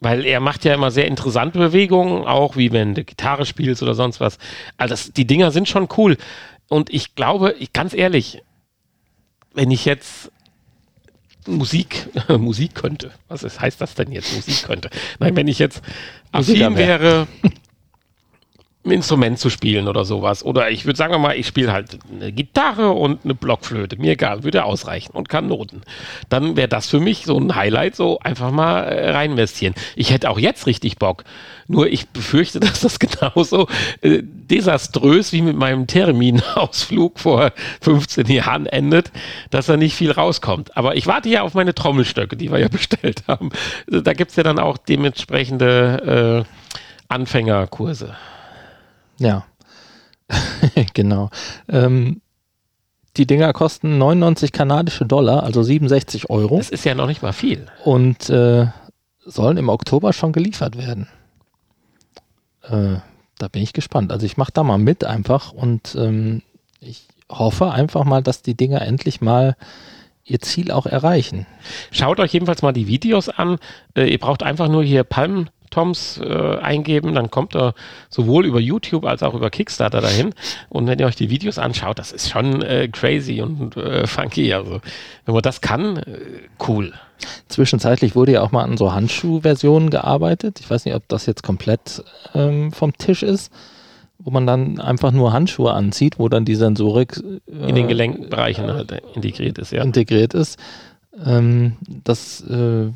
Weil 0.02 0.26
er 0.26 0.40
macht 0.40 0.64
ja 0.64 0.74
immer 0.74 0.92
sehr 0.92 1.08
interessante 1.08 1.60
Bewegungen, 1.60 2.24
auch 2.26 2.56
wie 2.56 2.72
wenn 2.72 2.96
du 2.96 3.04
Gitarre 3.04 3.46
spielst 3.46 3.84
oder 3.84 3.96
sonst 3.96 4.22
was. 4.22 4.38
Also 4.78 4.94
das, 4.94 5.12
die 5.12 5.28
Dinger 5.28 5.52
sind 5.52 5.68
schon 5.68 5.90
cool. 5.98 6.16
Und 6.70 6.94
ich 6.94 7.16
glaube, 7.16 7.54
ich, 7.60 7.74
ganz 7.74 7.94
ehrlich, 7.94 8.42
wenn 9.54 9.72
ich 9.72 9.84
jetzt 9.86 10.32
Musik, 11.48 12.08
Musik 12.38 12.76
könnte, 12.76 13.12
was 13.28 13.44
ist, 13.44 13.60
heißt 13.60 13.80
das 13.82 13.96
denn 13.96 14.12
jetzt, 14.12 14.36
Musik 14.36 14.64
könnte? 14.64 14.90
Nein, 15.20 15.36
wenn 15.36 15.48
ich 15.48 15.60
jetzt 15.60 15.82
Musiker 16.34 16.68
affin 16.68 16.78
wär. 16.78 17.02
wäre, 17.02 17.28
ein 18.86 18.92
Instrument 18.92 19.38
zu 19.38 19.50
spielen 19.50 19.90
oder 19.90 20.06
sowas. 20.06 20.44
Oder 20.44 20.72
ich 20.72 20.86
würde 20.86 20.96
sagen 20.96 21.14
wir 21.14 21.20
mal, 21.20 21.36
ich 21.36 21.48
spiele 21.48 21.74
halt 21.74 22.00
eine 22.10 22.32
Gitarre 22.32 22.92
und 22.92 23.26
eine 23.26 23.36
Blockflöte. 23.36 23.98
Mir 23.98 24.14
egal, 24.14 24.44
würde 24.44 24.64
ausreichen 24.64 25.12
und 25.14 25.28
kann 25.28 25.48
Noten. 25.48 25.82
Dann 26.30 26.56
wäre 26.56 26.70
das 26.70 26.88
für 26.88 27.02
mich 27.02 27.26
so 27.26 27.38
ein 27.38 27.56
Highlight, 27.56 27.98
so 27.98 28.20
einfach 28.20 28.52
mal 28.52 28.84
äh, 28.84 29.12
rein 29.12 29.32
investieren. 29.32 29.74
Ich 29.98 30.12
hätte 30.12 30.30
auch 30.30 30.40
jetzt 30.40 30.66
richtig 30.66 30.98
Bock. 30.98 31.26
Nur 31.68 31.88
ich 31.88 32.08
befürchte, 32.08 32.60
dass 32.62 32.80
das 32.80 33.00
genauso 33.00 33.68
äh, 34.00 34.22
desaströs 34.24 35.34
wie 35.34 35.42
mit 35.42 35.58
meinem 35.58 35.86
Termin-Ausflug 35.86 37.20
vor 37.20 37.52
15 37.82 38.28
Jahren 38.28 38.66
endet, 38.66 39.12
dass 39.50 39.66
da 39.66 39.76
nicht 39.76 39.96
viel 39.96 40.12
rauskommt. 40.12 40.78
Aber 40.78 40.96
ich 40.96 41.06
warte 41.06 41.28
ja 41.28 41.42
auf 41.42 41.54
meine 41.54 41.76
Trommelstöcke, 41.76 42.38
die 42.38 42.50
wir 42.50 42.60
ja 42.60 42.68
bestellt 42.70 43.24
haben. 43.28 43.50
Da 43.88 44.14
gibt 44.14 44.32
es 44.32 44.38
ja 44.38 44.44
dann 44.44 44.58
auch 44.58 44.78
dementsprechende 44.78 46.46
äh, 46.48 46.70
Anfängerkurse. 47.10 48.16
Ja. 49.20 49.46
genau. 50.94 51.30
Ähm, 51.68 52.22
die 53.18 53.28
Dinger 53.28 53.52
kosten 53.54 53.98
99 53.98 54.52
kanadische 54.52 55.06
Dollar, 55.06 55.44
also 55.44 55.64
67 55.64 56.30
Euro 56.30 56.58
Das 56.58 56.70
ist 56.70 56.86
ja 56.86 56.96
noch 56.96 57.08
nicht 57.08 57.22
mal 57.22 57.34
viel. 57.34 57.68
und 57.84 58.30
äh, 58.30 58.68
sollen 59.26 59.58
im 59.58 59.70
Oktober 59.70 60.14
schon 60.14 60.32
geliefert 60.32 60.78
werden. 60.78 61.08
Äh, 62.64 62.98
da 63.38 63.48
bin 63.48 63.62
ich 63.62 63.74
gespannt. 63.74 64.12
Also 64.12 64.26
ich 64.26 64.38
mache 64.38 64.52
da 64.54 64.64
mal 64.64 64.78
mit 64.78 65.04
einfach 65.04 65.52
und 65.54 65.96
ähm, 65.96 66.42
ich 66.82 67.08
hoffe 67.30 67.72
einfach 67.72 68.04
mal, 68.06 68.22
dass 68.24 68.42
die 68.42 68.56
Dinger 68.56 68.82
endlich 68.82 69.22
mal 69.22 69.56
ihr 70.24 70.40
Ziel 70.40 70.72
auch 70.72 70.86
erreichen. 70.86 71.46
Schaut 71.92 72.20
euch 72.20 72.34
jedenfalls 72.34 72.62
mal 72.62 72.74
die 72.74 72.88
Videos 72.88 73.30
an. 73.30 73.58
Äh, 73.96 74.06
ihr 74.12 74.20
braucht 74.20 74.44
einfach 74.44 74.68
nur 74.68 74.84
hier 74.84 75.04
Palm 75.04 75.50
Toms 75.70 76.20
äh, 76.24 76.58
eingeben, 76.58 77.14
dann 77.14 77.30
kommt 77.30 77.56
er 77.56 77.74
sowohl 78.10 78.46
über 78.46 78.60
YouTube 78.60 79.06
als 79.06 79.24
auch 79.24 79.34
über 79.34 79.50
Kickstarter 79.50 80.02
dahin. 80.02 80.34
Und 80.70 80.88
wenn 80.88 81.00
ihr 81.00 81.06
euch 81.06 81.16
die 81.16 81.30
Videos 81.30 81.58
anschaut, 81.58 82.00
das 82.00 82.12
ist 82.12 82.30
schon 82.30 82.62
äh, 82.62 82.88
crazy 82.88 83.42
und 83.42 83.78
äh, 83.78 84.08
funky. 84.08 84.54
Also 84.54 84.82
wenn 85.26 85.34
man 85.34 85.44
das 85.44 85.62
kann, 85.62 85.98
äh, 85.98 86.20
cool. 86.68 86.94
Zwischenzeitlich 87.50 88.16
wurde 88.16 88.34
ja 88.34 88.42
auch 88.42 88.52
mal 88.52 88.64
an 88.64 88.78
so 88.78 88.94
Handschuhversionen 88.94 89.90
gearbeitet. 89.90 90.60
Ich 90.62 90.70
weiß 90.70 90.86
nicht, 90.86 90.96
ob 90.96 91.08
das 91.10 91.26
jetzt 91.26 91.44
komplett 91.44 92.04
ähm, 92.34 92.72
vom 92.72 92.98
Tisch 92.98 93.24
ist. 93.24 93.52
wo 94.20 94.32
man 94.32 94.46
dann 94.46 94.80
einfach 94.82 95.12
nur 95.12 95.32
Handschuhe 95.32 95.72
anzieht, 95.72 96.20
wo 96.20 96.28
dann 96.28 96.44
die 96.44 96.56
Sensorik 96.56 97.22
in 97.48 97.76
den 97.76 97.88
Gelenkbereichen 97.88 98.68
halt 98.68 98.92
integriert 99.16 99.58
ist, 99.58 99.72
ja. 99.72 99.82
integriert 99.82 100.34
ist. 100.34 100.60
Ähm, 101.26 101.78
das 102.04 102.42
äh, 102.42 102.92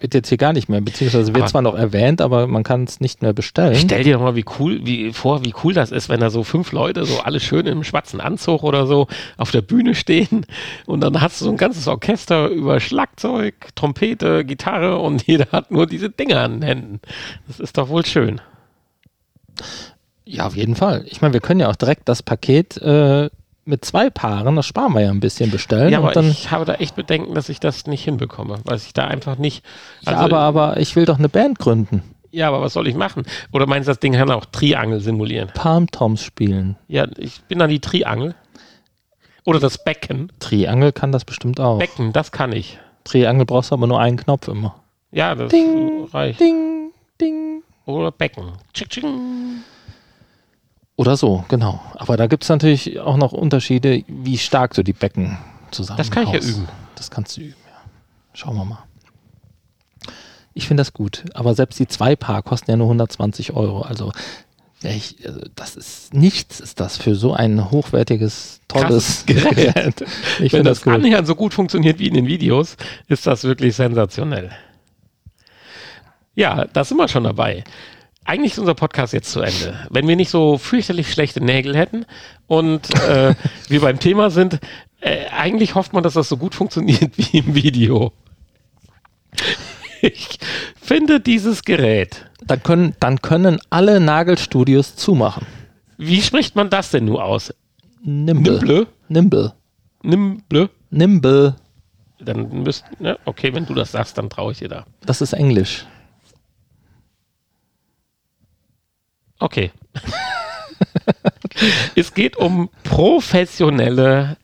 wird 0.00 0.14
jetzt 0.14 0.28
hier 0.28 0.38
gar 0.38 0.52
nicht 0.52 0.68
mehr, 0.68 0.80
beziehungsweise 0.80 1.28
wird 1.34 1.42
Aber- 1.42 1.50
zwar 1.50 1.62
noch 1.62 1.74
erwähnt, 1.74 2.20
aber 2.20 2.46
man 2.46 2.62
kann 2.62 2.84
es 2.84 3.00
nicht 3.00 3.20
mehr 3.20 3.32
bestellen. 3.32 3.74
Stell 3.74 4.04
dir 4.04 4.14
doch 4.14 4.22
mal 4.22 4.36
wie 4.36 4.44
cool, 4.58 4.80
wie, 4.84 5.12
vor, 5.12 5.44
wie 5.44 5.52
cool 5.64 5.74
das 5.74 5.90
ist, 5.90 6.08
wenn 6.08 6.20
da 6.20 6.30
so 6.30 6.44
fünf 6.44 6.70
Leute, 6.72 7.04
so 7.04 7.20
alle 7.20 7.40
schön 7.40 7.66
im 7.66 7.82
schwarzen 7.84 8.20
Anzug 8.20 8.62
oder 8.62 8.86
so, 8.86 9.08
auf 9.36 9.50
der 9.50 9.62
Bühne 9.62 9.94
stehen 9.94 10.46
und 10.86 11.00
dann 11.00 11.20
hast 11.20 11.40
du 11.40 11.46
so 11.46 11.50
ein 11.50 11.56
ganzes 11.56 11.88
Orchester 11.88 12.48
über 12.48 12.78
Schlagzeug, 12.80 13.54
Trompete, 13.74 14.44
Gitarre 14.44 14.98
und 14.98 15.22
jeder 15.26 15.46
hat 15.52 15.70
nur 15.70 15.86
diese 15.86 16.10
Dinger 16.10 16.40
an 16.42 16.60
den 16.60 16.62
Händen. 16.62 17.00
Das 17.48 17.58
ist 17.58 17.76
doch 17.76 17.88
wohl 17.88 18.06
schön. 18.06 18.40
Ja, 20.24 20.46
auf 20.46 20.56
jeden 20.56 20.76
Fall. 20.76 21.04
Ich 21.06 21.20
meine, 21.22 21.32
wir 21.34 21.40
können 21.40 21.60
ja 21.60 21.68
auch 21.70 21.76
direkt 21.76 22.08
das 22.08 22.22
Paket 22.22 22.76
äh, 22.76 23.30
mit 23.68 23.84
zwei 23.84 24.10
Paaren, 24.10 24.56
das 24.56 24.66
sparen 24.66 24.94
wir 24.94 25.02
ja 25.02 25.10
ein 25.10 25.20
bisschen, 25.20 25.50
bestellen. 25.50 25.92
Ja, 25.92 25.98
aber 25.98 26.12
dann, 26.12 26.30
ich 26.30 26.50
habe 26.50 26.64
da 26.64 26.74
echt 26.74 26.96
Bedenken, 26.96 27.34
dass 27.34 27.48
ich 27.48 27.60
das 27.60 27.86
nicht 27.86 28.02
hinbekomme, 28.02 28.58
weil 28.64 28.76
ich 28.78 28.92
da 28.94 29.04
einfach 29.06 29.36
nicht. 29.38 29.64
ja, 30.00 30.12
also- 30.12 30.24
aber, 30.24 30.38
aber 30.40 30.80
ich 30.80 30.96
will 30.96 31.04
doch 31.04 31.18
eine 31.18 31.28
Band 31.28 31.58
gründen. 31.58 32.02
Ja, 32.30 32.48
aber 32.48 32.60
was 32.60 32.72
soll 32.74 32.86
ich 32.88 32.94
machen? 32.94 33.24
Oder 33.52 33.66
meinst 33.66 33.88
du, 33.88 33.90
das 33.90 34.00
Ding 34.00 34.12
kann 34.12 34.30
auch 34.30 34.44
Triangel 34.46 35.00
simulieren? 35.00 35.50
Palm 35.54 35.86
Toms 35.90 36.22
spielen. 36.22 36.76
Ja, 36.86 37.06
ich 37.16 37.40
bin 37.42 37.58
dann 37.58 37.70
die 37.70 37.80
Triangel. 37.80 38.34
Oder 39.44 39.60
das 39.60 39.82
Becken. 39.82 40.30
Triangel 40.38 40.92
kann 40.92 41.10
das 41.10 41.24
bestimmt 41.24 41.58
auch. 41.58 41.78
Becken, 41.78 42.12
das 42.12 42.30
kann 42.32 42.52
ich. 42.52 42.78
Triangel 43.04 43.46
brauchst 43.46 43.70
du 43.70 43.74
aber 43.76 43.86
nur 43.86 43.98
einen 43.98 44.18
Knopf 44.18 44.48
immer. 44.48 44.74
Ja, 45.10 45.34
das 45.34 45.50
Ding, 45.50 46.04
reicht. 46.12 46.38
Ding, 46.38 46.90
ding. 47.18 47.62
Oder 47.86 48.12
Becken. 48.12 48.52
Tschick, 48.74 48.90
tschick. 48.90 49.04
Oder 50.98 51.16
so, 51.16 51.44
genau. 51.46 51.80
Aber 51.94 52.16
da 52.16 52.26
gibt 52.26 52.42
es 52.42 52.48
natürlich 52.48 52.98
auch 52.98 53.16
noch 53.16 53.30
Unterschiede, 53.30 54.02
wie 54.08 54.36
stark 54.36 54.74
du 54.74 54.82
die 54.82 54.92
Becken 54.92 55.38
zusammen 55.70 55.96
Das 55.96 56.10
kann 56.10 56.24
ich 56.24 56.32
ja 56.32 56.40
üben. 56.40 56.68
Das 56.96 57.08
kannst 57.08 57.36
du 57.36 57.42
üben, 57.42 57.54
ja. 57.66 57.90
Schauen 58.34 58.56
wir 58.56 58.64
mal. 58.64 58.82
Ich 60.54 60.66
finde 60.66 60.80
das 60.80 60.92
gut, 60.92 61.24
aber 61.34 61.54
selbst 61.54 61.78
die 61.78 61.86
zwei 61.86 62.16
Paar 62.16 62.42
kosten 62.42 62.72
ja 62.72 62.76
nur 62.76 62.88
120 62.88 63.52
Euro. 63.52 63.82
Also, 63.82 64.10
ich, 64.82 65.18
also 65.24 65.40
das 65.54 65.76
ist 65.76 66.14
nichts, 66.14 66.58
ist 66.58 66.80
das 66.80 66.96
für 66.96 67.14
so 67.14 67.32
ein 67.32 67.70
hochwertiges, 67.70 68.58
tolles 68.66 69.24
Krasses 69.24 69.26
Gerät. 69.26 70.00
Ich 70.40 70.40
Wenn 70.40 70.48
finde 70.50 70.62
das 70.70 70.78
das 70.78 70.82
gut. 70.82 70.94
annähernd 70.94 71.28
so 71.28 71.36
gut 71.36 71.54
funktioniert 71.54 72.00
wie 72.00 72.08
in 72.08 72.14
den 72.14 72.26
Videos, 72.26 72.76
ist 73.06 73.24
das 73.24 73.44
wirklich 73.44 73.76
sensationell. 73.76 74.50
Ja, 76.34 76.64
da 76.64 76.82
sind 76.82 76.96
wir 76.96 77.06
schon 77.06 77.22
dabei. 77.22 77.62
Eigentlich 78.28 78.52
ist 78.52 78.58
unser 78.58 78.74
Podcast 78.74 79.14
jetzt 79.14 79.32
zu 79.32 79.40
Ende. 79.40 79.74
Wenn 79.88 80.06
wir 80.06 80.14
nicht 80.14 80.28
so 80.28 80.58
fürchterlich 80.58 81.10
schlechte 81.10 81.42
Nägel 81.42 81.74
hätten 81.74 82.04
und 82.46 82.94
äh, 83.02 83.34
wir 83.68 83.80
beim 83.80 83.98
Thema 84.00 84.28
sind, 84.28 84.60
äh, 85.00 85.28
eigentlich 85.30 85.74
hofft 85.74 85.94
man, 85.94 86.02
dass 86.02 86.12
das 86.12 86.28
so 86.28 86.36
gut 86.36 86.54
funktioniert 86.54 87.12
wie 87.16 87.38
im 87.38 87.54
Video. 87.54 88.12
Ich 90.02 90.38
finde 90.76 91.20
dieses 91.20 91.64
Gerät. 91.64 92.26
Dann 92.46 92.62
können, 92.62 92.94
dann 93.00 93.22
können 93.22 93.60
alle 93.70 93.98
Nagelstudios 93.98 94.94
zumachen. 94.94 95.46
Wie 95.96 96.20
spricht 96.20 96.54
man 96.54 96.68
das 96.68 96.90
denn 96.90 97.06
nur 97.06 97.24
aus? 97.24 97.54
Nimble. 98.02 98.58
Nimble? 98.58 98.86
Nimble. 99.08 99.52
Nimble? 100.02 100.70
Nimble. 100.90 101.56
Dann 102.20 102.62
müsst, 102.62 102.84
ne? 103.00 103.18
okay, 103.24 103.54
wenn 103.54 103.64
du 103.64 103.72
das 103.72 103.92
sagst, 103.92 104.18
dann 104.18 104.28
traue 104.28 104.52
ich 104.52 104.58
dir 104.58 104.68
da. 104.68 104.84
Das 105.06 105.22
ist 105.22 105.32
Englisch. 105.32 105.86
Okay. 109.38 109.70
es 111.94 112.14
geht 112.14 112.36
um 112.36 112.70
professionelle 112.84 114.36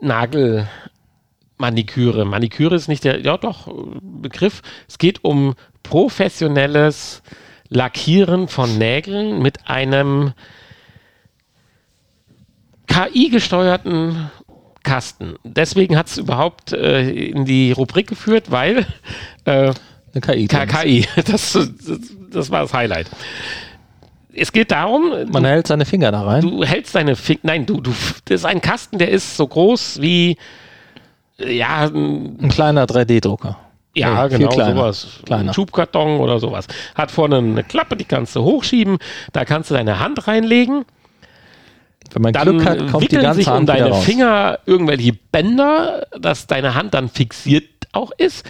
Nagelmaniküre. 0.00 2.24
Maniküre 2.24 2.74
ist 2.74 2.88
nicht 2.88 3.04
der, 3.04 3.20
ja 3.20 3.36
doch, 3.36 3.68
Begriff. 4.00 4.62
Es 4.88 4.98
geht 4.98 5.24
um 5.24 5.54
professionelles 5.82 7.22
Lackieren 7.68 8.48
von 8.48 8.78
Nägeln 8.78 9.40
mit 9.40 9.68
einem 9.68 10.32
KI-gesteuerten 12.86 14.30
Kasten. 14.82 15.36
Deswegen 15.44 15.96
hat 15.96 16.08
es 16.08 16.18
überhaupt 16.18 16.72
äh, 16.72 17.08
in 17.10 17.44
die 17.44 17.72
Rubrik 17.72 18.08
geführt, 18.08 18.50
weil 18.50 18.86
äh, 19.44 19.72
Eine 20.12 20.20
KI. 20.20 20.48
KI, 20.48 21.06
das, 21.24 21.52
das, 21.52 21.68
das 22.32 22.50
war 22.50 22.62
das 22.62 22.72
Highlight. 22.74 23.06
Es 24.34 24.50
geht 24.52 24.70
darum, 24.70 25.10
Man 25.30 25.42
du, 25.42 25.48
hält 25.48 25.66
seine 25.66 25.84
Finger 25.84 26.10
da 26.10 26.22
rein. 26.22 26.40
du 26.42 26.64
hältst 26.64 26.94
deine 26.94 27.16
Finger, 27.16 27.40
nein, 27.42 27.66
du, 27.66 27.80
du, 27.80 27.92
das 28.24 28.40
ist 28.40 28.44
ein 28.46 28.60
Kasten, 28.62 28.98
der 28.98 29.10
ist 29.10 29.36
so 29.36 29.46
groß 29.46 30.00
wie, 30.00 30.38
ja, 31.38 31.80
ein- 31.88 32.38
Ein 32.40 32.48
kleiner 32.48 32.86
3D-Drucker. 32.86 33.58
ja, 33.94 34.26
Nee, 34.28 34.38
genau, 34.38 34.48
kleiner. 34.50 34.74
sowas. 34.76 35.06
Kleiner. 35.26 35.50
Ein 35.50 35.54
Schubkarton 35.54 36.18
oder 36.20 36.38
sowas. 36.40 36.66
Hat 36.94 37.10
vorne 37.10 37.38
eine 37.38 37.62
Klappe, 37.62 37.94
die 37.96 38.04
kannst 38.06 38.34
du 38.34 38.42
hochschieben, 38.42 38.96
da 39.32 39.44
kannst 39.44 39.70
du 39.70 39.74
deine 39.74 39.98
Hand 39.98 40.26
reinlegen, 40.26 40.86
Wenn 42.12 42.22
man 42.22 42.32
dann 42.32 42.48
Glück 42.56 42.64
hat, 42.66 42.78
kommt 42.90 42.94
die 42.94 43.00
wickeln 43.02 43.22
ganze 43.22 43.38
sich 43.40 43.48
um 43.48 43.52
Hand 43.54 43.68
deine. 43.68 43.92
Finger 43.96 44.58
irgendwelche 44.64 45.12
Bänder, 45.30 46.06
dass 46.18 46.46
deine 46.46 46.74
Hand 46.74 46.94
dann 46.94 47.10
fixiert 47.10 47.64
auch 47.92 48.12
ist. 48.16 48.46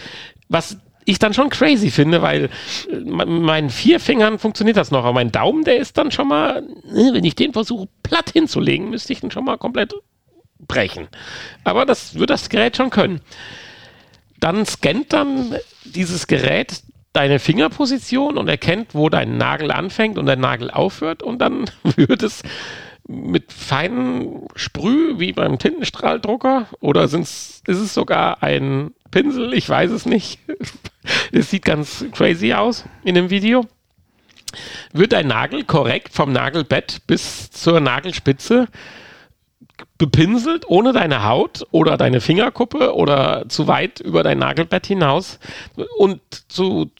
Was 0.47 0.77
ich 1.05 1.19
dann 1.19 1.33
schon 1.33 1.49
crazy 1.49 1.91
finde, 1.91 2.21
weil 2.21 2.45
äh, 2.89 2.95
mit 2.95 3.27
meinen 3.27 3.69
vier 3.69 3.99
Fingern 3.99 4.39
funktioniert 4.39 4.77
das 4.77 4.91
noch, 4.91 4.99
aber 4.99 5.13
mein 5.13 5.31
Daumen, 5.31 5.63
der 5.63 5.77
ist 5.77 5.97
dann 5.97 6.11
schon 6.11 6.27
mal, 6.27 6.61
ne, 6.61 7.11
wenn 7.13 7.23
ich 7.23 7.35
den 7.35 7.53
versuche 7.53 7.87
platt 8.03 8.31
hinzulegen, 8.31 8.89
müsste 8.89 9.13
ich 9.13 9.21
den 9.21 9.31
schon 9.31 9.45
mal 9.45 9.57
komplett 9.57 9.93
brechen. 10.59 11.07
Aber 11.63 11.85
das 11.85 12.15
wird 12.15 12.29
das 12.29 12.49
Gerät 12.49 12.77
schon 12.77 12.89
können. 12.89 13.21
Dann 14.39 14.65
scannt 14.65 15.13
dann 15.13 15.55
dieses 15.83 16.27
Gerät 16.27 16.81
deine 17.13 17.39
Fingerposition 17.39 18.37
und 18.37 18.47
erkennt, 18.47 18.95
wo 18.95 19.07
dein 19.07 19.37
Nagel 19.37 19.71
anfängt 19.71 20.17
und 20.17 20.25
dein 20.25 20.39
Nagel 20.39 20.71
aufhört 20.71 21.23
und 21.23 21.39
dann 21.39 21.69
wird 21.95 22.23
es 22.23 22.41
mit 23.07 23.51
feinen 23.51 24.47
Sprüh 24.55 25.19
wie 25.19 25.33
beim 25.33 25.59
Tintenstrahldrucker 25.59 26.67
oder 26.79 27.07
sind's, 27.07 27.61
ist 27.67 27.79
es 27.79 27.93
sogar 27.93 28.41
ein 28.41 28.91
Pinsel? 29.11 29.53
Ich 29.53 29.67
weiß 29.67 29.91
es 29.91 30.05
nicht. 30.05 30.39
Es 31.31 31.49
sieht 31.49 31.65
ganz 31.65 32.05
crazy 32.11 32.53
aus 32.53 32.85
in 33.03 33.15
dem 33.15 33.29
Video. 33.29 33.65
Wird 34.91 35.13
dein 35.13 35.27
Nagel 35.27 35.63
korrekt 35.63 36.13
vom 36.13 36.31
Nagelbett 36.31 37.01
bis 37.07 37.49
zur 37.49 37.79
Nagelspitze 37.79 38.67
bepinselt, 39.97 40.67
ohne 40.67 40.93
deine 40.93 41.23
Haut 41.23 41.65
oder 41.71 41.97
deine 41.97 42.21
Fingerkuppe 42.21 42.93
oder 42.93 43.45
zu 43.47 43.67
weit 43.67 43.99
über 43.99 44.23
dein 44.23 44.39
Nagelbett 44.39 44.85
hinaus 44.85 45.39
und 45.97 46.21
zu, 46.49 46.91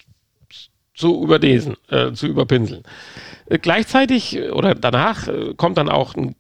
zu 0.96 1.24
überlesen, 1.24 1.76
äh, 1.90 2.14
zu 2.14 2.28
überpinseln. 2.28 2.84
Äh, 3.46 3.60
gleichzeitig 3.60 4.40
oder 4.52 4.74
danach 4.76 5.28
äh, 5.28 5.54
kommt 5.56 5.78
dann 5.78 5.90
auch 5.90 6.16
ein, 6.16 6.36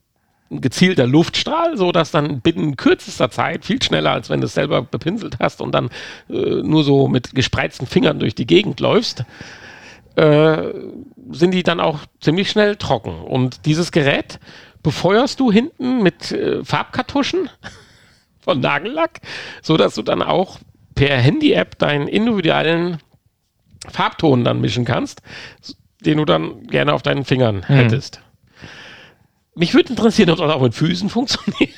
ein 0.53 0.61
gezielter 0.61 1.07
Luftstrahl, 1.07 1.77
so 1.77 1.91
dass 1.91 2.11
dann 2.11 2.41
binnen 2.41 2.77
kürzester 2.77 3.29
Zeit, 3.29 3.65
viel 3.65 3.81
schneller 3.81 4.11
als 4.11 4.29
wenn 4.29 4.41
du 4.41 4.45
es 4.45 4.53
selber 4.53 4.81
bepinselt 4.81 5.37
hast 5.39 5.61
und 5.61 5.73
dann 5.73 5.89
äh, 6.29 6.61
nur 6.61 6.83
so 6.83 7.07
mit 7.07 7.35
gespreizten 7.35 7.87
Fingern 7.87 8.19
durch 8.19 8.35
die 8.35 8.47
Gegend 8.47 8.79
läufst, 8.79 9.25
äh, 10.15 10.57
sind 11.31 11.51
die 11.51 11.63
dann 11.63 11.79
auch 11.79 11.99
ziemlich 12.21 12.49
schnell 12.49 12.75
trocken. 12.75 13.21
Und 13.21 13.65
dieses 13.65 13.91
Gerät 13.91 14.39
befeuerst 14.83 15.39
du 15.39 15.51
hinten 15.51 16.03
mit 16.03 16.31
äh, 16.31 16.63
Farbkartuschen 16.63 17.49
von 18.39 18.59
Nagellack, 18.59 19.21
so 19.61 19.77
dass 19.77 19.95
du 19.95 20.01
dann 20.01 20.21
auch 20.21 20.59
per 20.95 21.17
Handy-App 21.17 21.79
deinen 21.79 22.07
individuellen 22.07 22.99
Farbton 23.89 24.43
dann 24.43 24.61
mischen 24.61 24.85
kannst, 24.85 25.21
den 26.01 26.17
du 26.17 26.25
dann 26.25 26.67
gerne 26.67 26.93
auf 26.93 27.01
deinen 27.01 27.25
Fingern 27.25 27.63
hättest. 27.63 28.21
Mich 29.55 29.73
würde 29.73 29.89
interessieren, 29.89 30.29
ob 30.29 30.37
das 30.37 30.51
auch 30.51 30.61
mit 30.61 30.73
Füßen 30.73 31.09
funktioniert. 31.09 31.69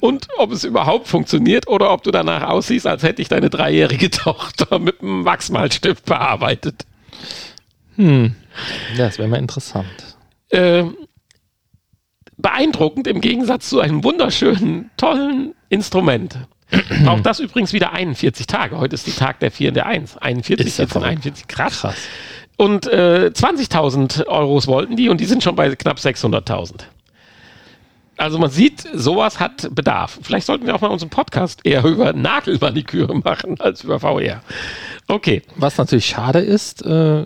Und 0.00 0.28
ob 0.38 0.52
es 0.52 0.64
überhaupt 0.64 1.08
funktioniert 1.08 1.68
oder 1.68 1.92
ob 1.92 2.02
du 2.02 2.10
danach 2.10 2.48
aussiehst, 2.48 2.86
als 2.86 3.02
hätte 3.02 3.20
ich 3.22 3.28
deine 3.28 3.50
dreijährige 3.50 4.10
Tochter 4.10 4.78
mit 4.78 5.00
einem 5.02 5.24
Wachsmalstift 5.24 6.04
bearbeitet. 6.04 6.86
Ja, 7.96 8.28
das 8.96 9.18
wäre 9.18 9.28
mal 9.28 9.38
interessant. 9.38 10.16
Ähm, 10.50 10.96
beeindruckend 12.36 13.06
im 13.06 13.20
Gegensatz 13.20 13.68
zu 13.68 13.80
einem 13.80 14.02
wunderschönen, 14.04 14.90
tollen 14.96 15.54
Instrument. 15.68 16.38
Auch 17.06 17.20
das 17.20 17.38
übrigens 17.40 17.72
wieder 17.72 17.92
41 17.92 18.46
Tage. 18.46 18.78
Heute 18.78 18.94
ist 18.94 19.06
die 19.06 19.12
Tag 19.12 19.40
der 19.40 19.50
4 19.50 19.68
und 19.68 19.74
der 19.74 19.86
1. 19.86 20.16
41, 20.16 20.66
Ist 20.66 20.78
ja 20.78 20.86
14, 20.86 20.88
verrückt. 20.88 21.10
41, 21.10 21.48
krass. 21.48 21.80
Krass. 21.80 21.96
Und 22.56 22.86
äh, 22.86 23.30
20.000 23.34 24.26
Euros 24.26 24.66
wollten 24.66 24.96
die 24.96 25.08
und 25.08 25.20
die 25.20 25.24
sind 25.24 25.42
schon 25.42 25.56
bei 25.56 25.74
knapp 25.74 25.98
600.000. 25.98 26.84
Also 28.16 28.38
man 28.38 28.50
sieht, 28.50 28.86
sowas 28.92 29.40
hat 29.40 29.74
Bedarf. 29.74 30.18
Vielleicht 30.22 30.46
sollten 30.46 30.66
wir 30.66 30.74
auch 30.74 30.80
mal 30.80 30.90
unseren 30.90 31.10
Podcast 31.10 31.60
eher 31.64 31.84
über 31.84 32.12
Nagelmaniküre 32.12 33.14
machen 33.24 33.60
als 33.60 33.84
über 33.84 34.00
VR. 34.00 34.42
Okay. 35.08 35.42
Was 35.56 35.78
natürlich 35.78 36.06
schade 36.06 36.38
ist, 36.38 36.84
äh, 36.84 37.24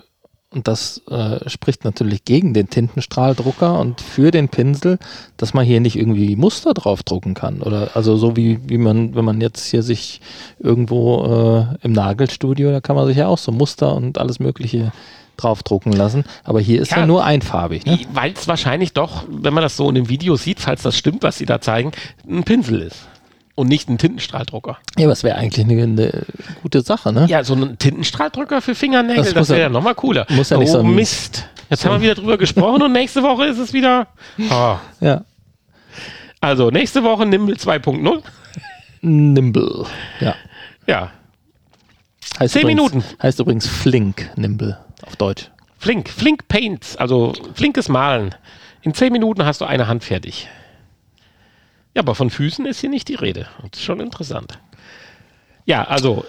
und 0.49 0.67
das 0.67 1.01
äh, 1.09 1.49
spricht 1.49 1.83
natürlich 1.83 2.23
gegen 2.23 2.53
den 2.53 2.69
Tintenstrahldrucker 2.69 3.79
und 3.79 3.99
für 3.99 4.31
den 4.31 4.47
Pinsel, 4.47 4.97
dass 5.35 5.53
man 5.53 5.65
hier 5.65 5.81
nicht 5.81 5.97
irgendwie 5.97 6.37
Muster 6.37 6.73
draufdrucken 6.73 7.33
kann. 7.33 7.61
Oder 7.61 7.91
also 7.95 8.15
so 8.15 8.37
wie, 8.37 8.59
wie 8.67 8.77
man, 8.77 9.13
wenn 9.13 9.25
man 9.25 9.41
jetzt 9.41 9.65
hier 9.69 9.83
sich 9.83 10.21
irgendwo 10.59 11.67
äh, 11.81 11.85
im 11.85 11.91
Nagelstudio, 11.91 12.71
da 12.71 12.79
kann 12.79 12.95
man 12.95 13.07
sich 13.07 13.17
ja 13.17 13.27
auch 13.27 13.37
so 13.37 13.51
Muster 13.51 13.93
und 13.93 14.17
alles 14.19 14.39
Mögliche 14.39 14.93
draufdrucken 15.35 15.91
lassen. 15.91 16.23
Aber 16.45 16.61
hier 16.61 16.81
ist 16.81 16.91
ja, 16.91 16.99
Ja. 16.99 17.05
nur 17.05 17.25
einfarbig. 17.25 17.85
Ne? 17.85 17.99
Weil 18.13 18.31
es 18.31 18.47
wahrscheinlich 18.47 18.93
doch, 18.93 19.25
wenn 19.29 19.53
man 19.53 19.61
das 19.63 19.75
so 19.75 19.89
in 19.89 19.95
dem 19.95 20.09
Video 20.09 20.37
sieht, 20.37 20.61
falls 20.61 20.81
das 20.81 20.97
stimmt, 20.97 21.23
was 21.23 21.37
sie 21.37 21.45
da 21.45 21.59
zeigen, 21.61 21.91
ein 22.27 22.43
Pinsel 22.43 22.81
ist. 22.81 23.05
Und 23.57 23.69
nicht 23.69 23.89
ein 23.89 23.97
Tintenstrahldrucker. 23.97 24.77
Ja, 24.99 25.05
aber 25.07 25.13
es 25.13 25.23
wäre 25.23 25.35
eigentlich 25.35 25.65
eine, 25.65 25.81
eine 25.81 26.25
gute 26.61 26.81
Sache, 26.81 27.11
ne? 27.11 27.25
Ja, 27.27 27.43
so 27.43 27.55
ein 27.55 27.79
Tintenstrahldrucker 27.79 28.61
für 28.61 28.75
Fingernägel, 28.75 29.23
Das 29.23 29.33
das, 29.33 29.49
wäre 29.49 29.61
ja- 29.61 29.69
nochmal 29.69 29.95
cooler. 29.95 30.27
muss 30.29 30.51
ja 30.51 30.57
nicht 30.57 30.69
oh, 30.69 30.73
so 30.73 30.83
Mist. 30.83 31.47
Jetzt 31.69 31.83
haben 31.83 31.93
wir 31.95 32.01
wieder 32.01 32.13
drüber 32.15 32.37
gesprochen 32.37 32.83
und 32.83 32.91
nächste 32.91 33.23
Woche 33.23 33.45
ist 33.45 33.57
es 33.57 33.73
wieder. 33.73 34.07
Ah. 34.51 34.79
Ja. 34.99 35.23
Also, 36.39 36.69
nächste 36.69 37.03
Woche 37.03 37.25
Nimble 37.25 37.55
2.0. 37.55 38.21
Nimble. 39.01 39.85
Ja. 40.19 40.35
Ja, 40.85 41.11
Heißt 42.39 42.53
Zehn 42.53 42.61
übrigens, 42.61 42.93
Minuten. 42.93 43.03
Heißt 43.21 43.39
übrigens 43.39 43.67
Flink 43.67 44.29
Nimble 44.35 44.77
auf 45.05 45.15
Deutsch. 45.15 45.49
flink. 45.79 46.09
Flink 46.09 46.47
Paints, 46.47 46.95
also 46.95 47.33
flinkes 47.55 47.89
Malen. 47.89 48.35
In 48.83 48.93
10 48.93 49.11
Minuten 49.11 49.43
hast 49.45 49.61
du 49.61 49.65
eine 49.65 49.87
Hand 49.87 50.03
fertig. 50.03 50.47
Ja, 51.97 52.03
aber 52.03 52.13
von 52.13 52.29
Füßen 52.29 52.67
ist 52.67 52.79
hier 52.79 52.91
nicht 52.91 53.07
die 53.07 53.15
Rede. 53.15 53.47
Das 53.71 53.79
ist 53.79 53.83
schon 53.83 53.99
interessant. 53.99 54.59
Ja, 55.65 55.85
also, 55.85 56.25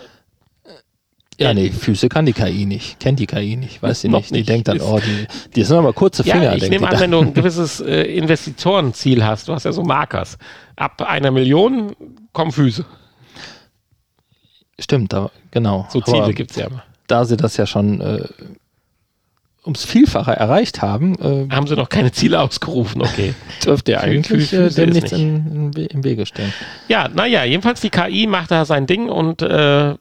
Ja, 1.37 1.53
nee, 1.53 1.69
Füße 1.69 2.09
kann 2.09 2.25
die 2.25 2.33
KI 2.33 2.65
nicht. 2.65 2.99
Kennt 3.01 3.21
die 3.21 3.27
KI 3.27 3.55
nicht. 3.57 3.83
Weiß 3.83 4.01
sie 4.01 4.09
nicht. 4.09 4.31
Die 4.31 4.39
nicht. 4.39 4.49
denkt 4.49 4.69
dann, 4.69 4.81
oh, 4.81 4.99
die, 4.99 5.27
die 5.55 5.65
sind 5.65 5.77
aber 5.77 5.93
kurze 5.93 6.25
Finger. 6.25 6.43
ja, 6.43 6.55
ich 6.55 6.71
nehme 6.71 6.89
an, 6.89 6.99
wenn 6.99 7.11
du 7.11 7.19
ein 7.19 7.35
gewisses 7.35 7.81
äh, 7.81 8.01
Investitorenziel 8.05 9.23
hast, 9.23 9.49
du 9.49 9.53
hast 9.53 9.65
ja 9.65 9.73
so 9.73 9.83
Markers. 9.83 10.39
Ab 10.75 11.03
einer 11.03 11.31
Million 11.33 11.95
kommen 12.33 12.51
Füße. 12.51 12.87
Stimmt, 14.81 15.13
da, 15.13 15.31
genau. 15.51 15.87
So 15.91 16.01
Ziele 16.01 16.33
gibt 16.33 16.53
es 16.53 16.57
ja 16.57 16.69
immer. 16.69 16.83
Da 17.09 17.27
sie 17.27 17.37
das 17.37 17.59
ja 17.59 17.67
schon 17.67 18.01
äh, 18.01 18.27
ums 19.69 19.85
Vielfache 19.85 20.33
erreicht 20.33 20.81
haben, 20.81 21.15
äh, 21.21 21.55
Haben 21.55 21.67
sie 21.67 21.77
noch 21.77 21.91
keine 21.91 22.11
Ziele 22.11 22.41
ausgerufen, 22.41 23.03
okay. 23.03 23.35
dürfte 23.65 23.93
ja 23.93 24.01
eigentlich 24.01 24.51
äh, 24.55 24.71
dem 24.71 24.91
nichts 24.91 25.13
nicht. 25.13 25.21
in, 25.21 25.73
in, 25.75 25.87
im 25.87 26.05
Wege 26.05 26.25
stehen. 26.25 26.55
Ja, 26.89 27.09
naja, 27.09 27.45
jedenfalls 27.45 27.83
die 27.83 27.91
KI 27.91 28.27
macht 28.27 28.51
da 28.51 28.65
sein 28.65 28.87
Ding 28.87 29.11
und 29.11 29.43
äh, 29.43 29.95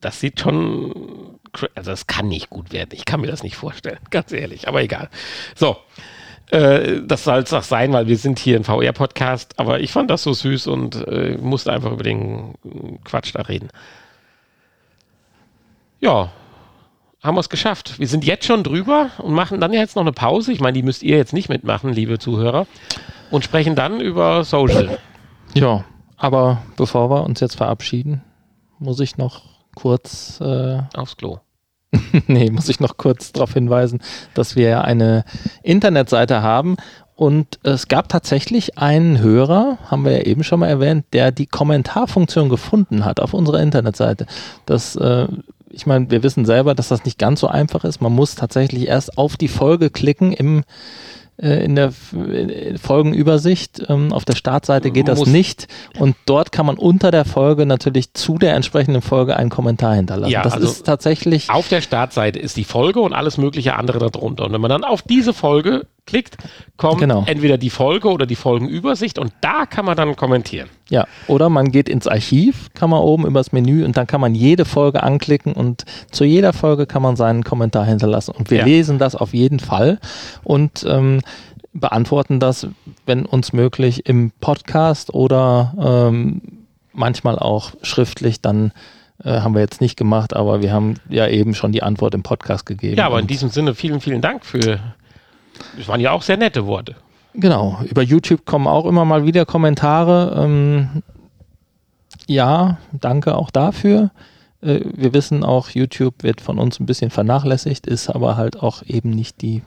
das 0.00 0.18
sieht 0.18 0.40
schon, 0.40 1.38
also 1.76 1.90
das 1.92 2.08
kann 2.08 2.26
nicht 2.26 2.50
gut 2.50 2.72
werden. 2.72 2.90
Ich 2.92 3.04
kann 3.04 3.20
mir 3.20 3.28
das 3.28 3.44
nicht 3.44 3.56
vorstellen, 3.56 4.00
ganz 4.10 4.32
ehrlich, 4.32 4.66
aber 4.66 4.82
egal. 4.82 5.08
So, 5.54 5.76
äh, 6.50 7.00
das 7.06 7.22
soll 7.22 7.38
es 7.38 7.52
auch 7.52 7.62
sein, 7.62 7.92
weil 7.92 8.08
wir 8.08 8.16
sind 8.16 8.40
hier 8.40 8.56
ein 8.56 8.64
VR-Podcast, 8.64 9.54
aber 9.56 9.78
ich 9.78 9.92
fand 9.92 10.10
das 10.10 10.24
so 10.24 10.32
süß 10.32 10.66
und 10.66 11.06
äh, 11.06 11.38
musste 11.40 11.72
einfach 11.72 11.92
über 11.92 12.02
den 12.02 12.54
Quatsch 13.04 13.30
da 13.34 13.42
reden. 13.42 13.68
Ja, 16.00 16.32
haben 17.22 17.36
wir 17.36 17.40
es 17.40 17.48
geschafft. 17.48 17.98
Wir 17.98 18.08
sind 18.08 18.24
jetzt 18.24 18.46
schon 18.46 18.62
drüber 18.62 19.10
und 19.18 19.34
machen 19.34 19.60
dann 19.60 19.72
jetzt 19.72 19.96
noch 19.96 20.02
eine 20.02 20.12
Pause. 20.12 20.52
Ich 20.52 20.60
meine, 20.60 20.74
die 20.74 20.82
müsst 20.82 21.02
ihr 21.02 21.16
jetzt 21.16 21.32
nicht 21.32 21.48
mitmachen, 21.48 21.92
liebe 21.92 22.18
Zuhörer. 22.18 22.66
Und 23.30 23.44
sprechen 23.44 23.74
dann 23.74 24.00
über 24.00 24.44
Social. 24.44 24.98
Ja, 25.54 25.84
aber 26.16 26.62
bevor 26.76 27.10
wir 27.10 27.24
uns 27.24 27.40
jetzt 27.40 27.56
verabschieden, 27.56 28.22
muss 28.78 29.00
ich 29.00 29.18
noch 29.18 29.42
kurz 29.74 30.40
äh, 30.40 30.78
Aufs 30.94 31.16
Klo. 31.16 31.38
nee, 32.26 32.50
muss 32.50 32.68
ich 32.68 32.80
noch 32.80 32.96
kurz 32.96 33.32
darauf 33.32 33.52
hinweisen, 33.54 34.00
dass 34.34 34.56
wir 34.56 34.68
ja 34.68 34.80
eine 34.80 35.24
Internetseite 35.62 36.42
haben 36.42 36.76
und 37.20 37.58
es 37.64 37.88
gab 37.88 38.08
tatsächlich 38.08 38.78
einen 38.78 39.18
Hörer, 39.18 39.76
haben 39.90 40.06
wir 40.06 40.12
ja 40.12 40.22
eben 40.22 40.42
schon 40.42 40.60
mal 40.60 40.68
erwähnt, 40.68 41.04
der 41.12 41.32
die 41.32 41.46
Kommentarfunktion 41.46 42.48
gefunden 42.48 43.04
hat 43.04 43.20
auf 43.20 43.34
unserer 43.34 43.60
Internetseite. 43.60 44.24
Das, 44.64 44.96
äh, 44.96 45.28
ich 45.70 45.86
meine, 45.86 46.10
wir 46.10 46.22
wissen 46.22 46.44
selber, 46.44 46.74
dass 46.74 46.88
das 46.88 47.04
nicht 47.04 47.18
ganz 47.18 47.40
so 47.40 47.46
einfach 47.48 47.84
ist. 47.84 48.00
Man 48.00 48.12
muss 48.12 48.34
tatsächlich 48.34 48.88
erst 48.88 49.16
auf 49.16 49.36
die 49.36 49.48
Folge 49.48 49.90
klicken 49.90 50.32
im 50.32 50.64
äh, 51.40 51.64
in 51.64 51.74
der 51.74 51.92
äh, 52.12 52.76
Folgenübersicht. 52.76 53.82
Ähm, 53.88 54.12
auf 54.12 54.24
der 54.24 54.34
Startseite 54.34 54.90
geht 54.90 55.08
das 55.08 55.24
nicht. 55.26 55.68
Und 55.98 56.16
dort 56.26 56.52
kann 56.52 56.66
man 56.66 56.76
unter 56.76 57.10
der 57.10 57.24
Folge 57.24 57.64
natürlich 57.64 58.12
zu 58.12 58.36
der 58.36 58.54
entsprechenden 58.54 59.00
Folge 59.00 59.36
einen 59.36 59.48
Kommentar 59.48 59.94
hinterlassen. 59.94 60.32
Ja, 60.32 60.42
das 60.42 60.54
also 60.54 60.68
ist 60.68 60.84
tatsächlich 60.84 61.48
Auf 61.48 61.68
der 61.68 61.80
Startseite 61.80 62.38
ist 62.38 62.56
die 62.56 62.64
Folge 62.64 63.00
und 63.00 63.14
alles 63.14 63.38
mögliche 63.38 63.76
andere 63.76 64.10
darunter. 64.10 64.44
Und 64.44 64.52
wenn 64.52 64.60
man 64.60 64.70
dann 64.70 64.84
auf 64.84 65.02
diese 65.02 65.32
Folge 65.32 65.86
klickt, 66.06 66.36
kommt 66.76 67.00
Genau. 67.00 67.24
entweder 67.26 67.58
die 67.58 67.70
Folge 67.70 68.08
oder 68.08 68.26
die 68.26 68.36
Folgenübersicht 68.36 69.18
und 69.18 69.32
da 69.40 69.66
kann 69.66 69.84
man 69.84 69.96
dann 69.96 70.16
kommentieren. 70.16 70.68
Ja, 70.88 71.06
oder 71.28 71.48
man 71.50 71.70
geht 71.70 71.88
ins 71.88 72.06
Archiv, 72.08 72.68
kann 72.74 72.90
man 72.90 73.00
oben 73.00 73.26
übers 73.26 73.52
Menü 73.52 73.84
und 73.84 73.96
dann 73.96 74.06
kann 74.06 74.20
man 74.20 74.34
jede 74.34 74.64
Folge 74.64 75.02
anklicken 75.02 75.52
und 75.52 75.84
zu 76.10 76.24
jeder 76.24 76.52
Folge 76.52 76.86
kann 76.86 77.02
man 77.02 77.16
seinen 77.16 77.44
Kommentar 77.44 77.84
hinterlassen. 77.84 78.32
Und 78.36 78.50
wir 78.50 78.58
Ja. 78.58 78.64
lesen 78.64 78.98
das 78.98 79.14
auf 79.14 79.32
jeden 79.34 79.60
Fall 79.60 79.98
und 80.42 80.84
ähm, 80.88 81.20
beantworten 81.72 82.40
das, 82.40 82.66
wenn 83.06 83.24
uns 83.24 83.52
möglich, 83.52 84.06
im 84.06 84.32
Podcast 84.40 85.14
oder 85.14 85.74
ähm, 86.10 86.42
manchmal 86.92 87.38
auch 87.38 87.70
schriftlich. 87.82 88.40
Dann 88.40 88.72
äh, 89.22 89.40
haben 89.40 89.54
wir 89.54 89.60
jetzt 89.60 89.80
nicht 89.80 89.96
gemacht, 89.96 90.34
aber 90.34 90.62
wir 90.62 90.72
haben 90.72 90.94
ja 91.08 91.28
eben 91.28 91.54
schon 91.54 91.70
die 91.70 91.84
Antwort 91.84 92.14
im 92.14 92.24
Podcast 92.24 92.66
gegeben. 92.66 92.96
Ja, 92.96 93.06
aber 93.06 93.20
in 93.20 93.28
diesem 93.28 93.50
Sinne 93.50 93.74
vielen, 93.76 94.00
vielen 94.00 94.20
Dank 94.20 94.44
für. 94.44 94.80
Das 95.76 95.88
waren 95.88 96.00
ja 96.00 96.12
auch 96.12 96.22
sehr 96.22 96.36
nette 96.36 96.66
Worte. 96.66 96.96
Genau, 97.34 97.78
über 97.88 98.02
YouTube 98.02 98.44
kommen 98.44 98.66
auch 98.66 98.86
immer 98.86 99.04
mal 99.04 99.24
wieder 99.24 99.46
Kommentare. 99.46 100.44
Ähm, 100.44 101.02
ja, 102.26 102.78
danke 102.92 103.36
auch 103.36 103.50
dafür. 103.50 104.10
Äh, 104.62 104.80
wir 104.84 105.12
wissen 105.12 105.44
auch, 105.44 105.70
YouTube 105.70 106.22
wird 106.22 106.40
von 106.40 106.58
uns 106.58 106.80
ein 106.80 106.86
bisschen 106.86 107.10
vernachlässigt, 107.10 107.86
ist 107.86 108.10
aber 108.10 108.36
halt 108.36 108.60
auch 108.62 108.82
eben 108.82 109.10
nicht 109.10 109.42
die 109.42 109.62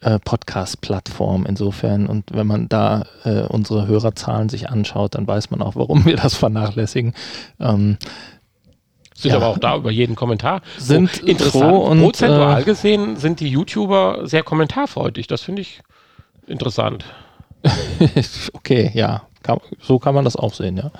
äh, 0.00 0.18
Podcast-Plattform 0.18 1.46
insofern. 1.46 2.06
Und 2.06 2.26
wenn 2.32 2.46
man 2.46 2.68
da 2.68 3.04
äh, 3.24 3.42
unsere 3.42 3.86
Hörerzahlen 3.86 4.48
sich 4.48 4.70
anschaut, 4.70 5.14
dann 5.14 5.26
weiß 5.26 5.50
man 5.50 5.62
auch, 5.62 5.76
warum 5.76 6.04
wir 6.04 6.16
das 6.16 6.34
vernachlässigen. 6.34 7.14
Ähm, 7.58 7.96
Sind 9.14 9.30
Ja. 9.30 9.36
aber 9.36 9.48
auch 9.48 9.58
da 9.58 9.76
über 9.76 9.90
jeden 9.90 10.16
Kommentar. 10.16 10.60
Sind 10.76 11.20
oh, 11.22 11.26
interessant. 11.26 11.64
froh 11.64 11.76
und, 11.86 12.00
Prozentual 12.00 12.60
äh, 12.62 12.64
gesehen 12.64 13.16
sind 13.16 13.40
die 13.40 13.48
YouTuber 13.48 14.26
sehr 14.26 14.42
kommentarfreudig. 14.42 15.28
Das 15.28 15.42
finde 15.42 15.62
ich 15.62 15.80
interessant. 16.46 17.04
okay, 18.52 18.90
ja. 18.94 19.22
Kann, 19.44 19.58
so 19.78 19.98
kann 19.98 20.14
man 20.14 20.24
das 20.24 20.36
auch 20.36 20.54
sehen, 20.54 20.78
ja. 20.78 20.90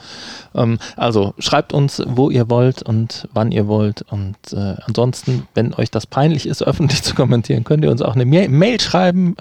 Ähm, 0.55 0.79
also 0.97 1.33
schreibt 1.39 1.73
uns, 1.73 2.03
wo 2.07 2.29
ihr 2.29 2.51
wollt 2.51 2.83
und 2.83 3.27
wann 3.33 3.51
ihr 3.51 3.69
wollt. 3.69 4.03
Und 4.03 4.37
äh, 4.53 4.75
ansonsten, 4.87 5.49
wenn 5.55 5.73
euch 5.73 5.91
das 5.91 6.07
peinlich 6.07 6.47
ist, 6.47 6.63
öffentlich 6.67 7.03
zu 7.03 7.15
kommentieren, 7.15 7.65
könnt 7.65 7.85
ihr 7.85 7.91
uns 7.91 8.03
auch 8.03 8.15
eine 8.15 8.27
Ma 8.27 8.47
Mail 8.47 8.79
schreiben. 8.81 9.35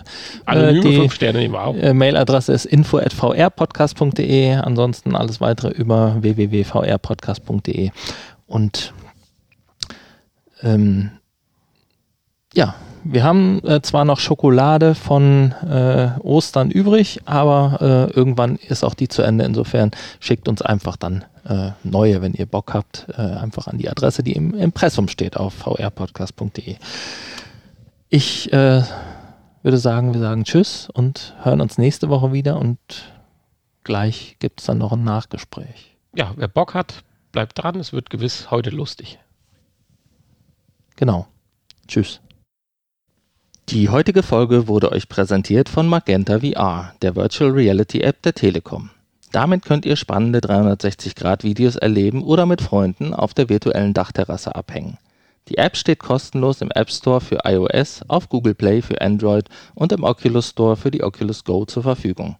Anonyme 0.45 0.89
die 0.89 0.95
fünf 0.95 1.13
Sterne 1.15 1.39
nehmen 1.39 1.53
wir 1.53 1.63
auch. 1.65 1.75
äh, 1.75 1.93
Mailadresse 1.93 2.53
ist 2.53 2.63
info.vrpodcast.de. 2.63 4.53
Ansonsten 4.53 5.17
alles 5.17 5.41
weitere 5.41 5.71
über 5.71 6.15
www.vrpodcast.de. 6.21 7.91
Und 8.53 8.93
ähm, 10.61 11.09
ja, 12.53 12.75
wir 13.03 13.23
haben 13.23 13.65
äh, 13.65 13.81
zwar 13.81 14.05
noch 14.05 14.19
Schokolade 14.19 14.93
von 14.93 15.53
äh, 15.67 16.11
Ostern 16.19 16.69
übrig, 16.69 17.21
aber 17.25 17.79
äh, 17.81 18.13
irgendwann 18.15 18.57
ist 18.57 18.83
auch 18.83 18.93
die 18.93 19.07
zu 19.07 19.23
Ende. 19.23 19.43
Insofern 19.43 19.89
schickt 20.19 20.47
uns 20.47 20.61
einfach 20.61 20.97
dann 20.97 21.25
äh, 21.45 21.71
neue, 21.83 22.21
wenn 22.21 22.35
ihr 22.35 22.45
Bock 22.45 22.75
habt, 22.75 23.07
äh, 23.17 23.21
einfach 23.21 23.65
an 23.65 23.79
die 23.79 23.89
Adresse, 23.89 24.21
die 24.21 24.33
im 24.33 24.53
Impressum 24.53 25.07
steht 25.07 25.35
auf 25.35 25.55
vrpodcast.de. 25.55 26.75
Ich 28.09 28.53
äh, 28.53 28.83
würde 29.63 29.77
sagen, 29.79 30.13
wir 30.13 30.21
sagen 30.21 30.43
Tschüss 30.43 30.89
und 30.93 31.33
hören 31.41 31.59
uns 31.59 31.79
nächste 31.79 32.07
Woche 32.09 32.33
wieder 32.33 32.59
und 32.59 32.77
gleich 33.83 34.35
gibt 34.37 34.59
es 34.59 34.67
dann 34.67 34.77
noch 34.77 34.91
ein 34.91 35.03
Nachgespräch. 35.03 35.97
Ja, 36.15 36.33
wer 36.35 36.47
Bock 36.47 36.75
hat, 36.75 37.03
bleibt 37.33 37.61
dran. 37.61 37.75
Es 37.75 37.91
wird 37.91 38.09
gewiss 38.09 38.49
heute 38.49 38.69
lustig. 38.69 39.19
Genau. 40.95 41.27
Tschüss. 41.87 42.21
Die 43.69 43.89
heutige 43.89 44.23
Folge 44.23 44.67
wurde 44.67 44.91
euch 44.91 45.09
präsentiert 45.09 45.67
von 45.67 45.87
Magenta 45.87 46.39
VR, 46.39 46.93
der 47.01 47.15
Virtual 47.15 47.51
Reality 47.51 48.01
App 48.01 48.21
der 48.21 48.33
Telekom. 48.33 48.89
Damit 49.31 49.65
könnt 49.65 49.85
ihr 49.85 49.95
spannende 49.95 50.39
360-Grad-Videos 50.39 51.75
erleben 51.75 52.23
oder 52.23 52.45
mit 52.45 52.61
Freunden 52.61 53.13
auf 53.13 53.33
der 53.33 53.49
virtuellen 53.49 53.93
Dachterrasse 53.93 54.55
abhängen. 54.55 54.99
Die 55.47 55.57
App 55.57 55.75
steht 55.75 55.99
kostenlos 55.99 56.61
im 56.61 56.71
App 56.71 56.91
Store 56.91 57.19
für 57.19 57.39
iOS, 57.43 58.03
auf 58.07 58.29
Google 58.29 58.53
Play 58.53 58.81
für 58.81 59.01
Android 59.01 59.49
und 59.75 59.91
im 59.91 60.03
Oculus 60.03 60.49
Store 60.49 60.77
für 60.77 60.91
die 60.91 61.03
Oculus 61.03 61.43
Go 61.43 61.65
zur 61.65 61.83
Verfügung. 61.83 62.37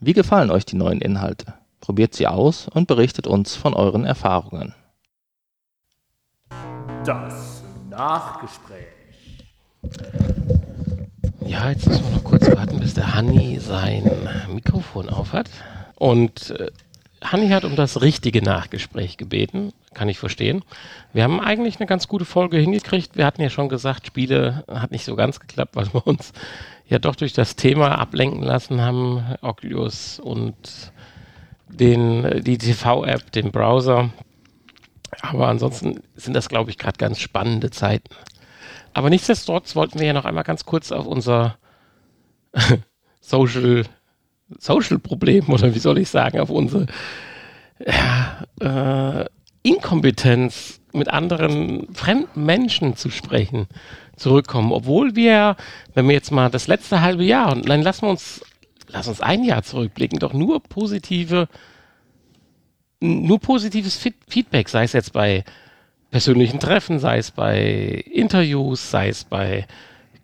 Wie 0.00 0.14
gefallen 0.14 0.50
euch 0.50 0.64
die 0.64 0.76
neuen 0.76 1.00
Inhalte? 1.00 1.54
Probiert 1.82 2.14
sie 2.14 2.28
aus 2.28 2.68
und 2.68 2.86
berichtet 2.86 3.26
uns 3.26 3.56
von 3.56 3.74
euren 3.74 4.04
Erfahrungen. 4.04 4.72
Das 7.04 7.64
Nachgespräch. 7.90 8.86
Ja, 11.44 11.70
jetzt 11.70 11.88
müssen 11.88 12.04
wir 12.04 12.16
noch 12.16 12.24
kurz 12.24 12.48
warten, 12.48 12.78
bis 12.78 12.94
der 12.94 13.14
Hanni 13.14 13.58
sein 13.58 14.08
Mikrofon 14.54 15.08
aufhat. 15.08 15.50
Und 15.96 16.50
äh, 16.50 16.70
Hanni 17.20 17.48
hat 17.48 17.64
um 17.64 17.74
das 17.74 18.00
richtige 18.00 18.42
Nachgespräch 18.42 19.16
gebeten, 19.16 19.72
kann 19.92 20.08
ich 20.08 20.20
verstehen. 20.20 20.62
Wir 21.12 21.24
haben 21.24 21.40
eigentlich 21.40 21.80
eine 21.80 21.86
ganz 21.88 22.06
gute 22.06 22.24
Folge 22.24 22.58
hingekriegt. 22.58 23.16
Wir 23.16 23.26
hatten 23.26 23.42
ja 23.42 23.50
schon 23.50 23.68
gesagt, 23.68 24.06
Spiele 24.06 24.62
hat 24.68 24.92
nicht 24.92 25.04
so 25.04 25.16
ganz 25.16 25.40
geklappt, 25.40 25.74
weil 25.74 25.92
wir 25.92 26.06
uns 26.06 26.32
ja 26.86 27.00
doch 27.00 27.16
durch 27.16 27.32
das 27.32 27.56
Thema 27.56 27.98
ablenken 27.98 28.44
lassen 28.44 28.80
haben, 28.80 29.24
Oculus 29.40 30.20
und 30.20 30.92
den, 31.72 32.42
die 32.44 32.58
TV-App, 32.58 33.32
den 33.32 33.50
Browser. 33.50 34.10
Aber 35.20 35.48
ansonsten 35.48 36.02
sind 36.14 36.34
das, 36.34 36.48
glaube 36.48 36.70
ich, 36.70 36.78
gerade 36.78 36.98
ganz 36.98 37.20
spannende 37.20 37.70
Zeiten. 37.70 38.14
Aber 38.94 39.10
nichtsdestotrotz 39.10 39.74
wollten 39.74 39.98
wir 39.98 40.06
ja 40.06 40.12
noch 40.12 40.24
einmal 40.24 40.44
ganz 40.44 40.64
kurz 40.64 40.92
auf 40.92 41.06
unser 41.06 41.56
Social, 43.20 43.84
Social 44.58 44.98
Problem 44.98 45.48
oder 45.48 45.74
wie 45.74 45.78
soll 45.78 45.98
ich 45.98 46.10
sagen, 46.10 46.40
auf 46.40 46.50
unsere 46.50 46.86
ja, 47.86 48.44
äh, 48.60 49.26
Inkompetenz 49.62 50.80
mit 50.92 51.08
anderen 51.08 51.92
fremden 51.94 52.44
Menschen 52.44 52.96
zu 52.96 53.10
sprechen, 53.10 53.66
zurückkommen. 54.16 54.72
Obwohl 54.72 55.16
wir, 55.16 55.56
wenn 55.94 56.06
wir 56.06 56.14
jetzt 56.14 56.30
mal 56.30 56.50
das 56.50 56.66
letzte 56.66 57.00
halbe 57.00 57.24
Jahr, 57.24 57.52
und 57.52 57.68
dann 57.68 57.82
lassen 57.82 58.02
wir 58.02 58.10
uns, 58.10 58.42
lass 58.92 59.08
uns 59.08 59.20
ein 59.20 59.44
Jahr 59.44 59.62
zurückblicken, 59.62 60.18
doch 60.18 60.32
nur 60.32 60.62
positive, 60.62 61.48
nur 63.00 63.40
positives 63.40 63.96
Feedback, 64.28 64.68
sei 64.68 64.84
es 64.84 64.92
jetzt 64.92 65.12
bei 65.12 65.44
persönlichen 66.10 66.60
Treffen, 66.60 66.98
sei 66.98 67.18
es 67.18 67.30
bei 67.30 68.04
Interviews, 68.12 68.90
sei 68.90 69.08
es 69.08 69.24
bei 69.24 69.66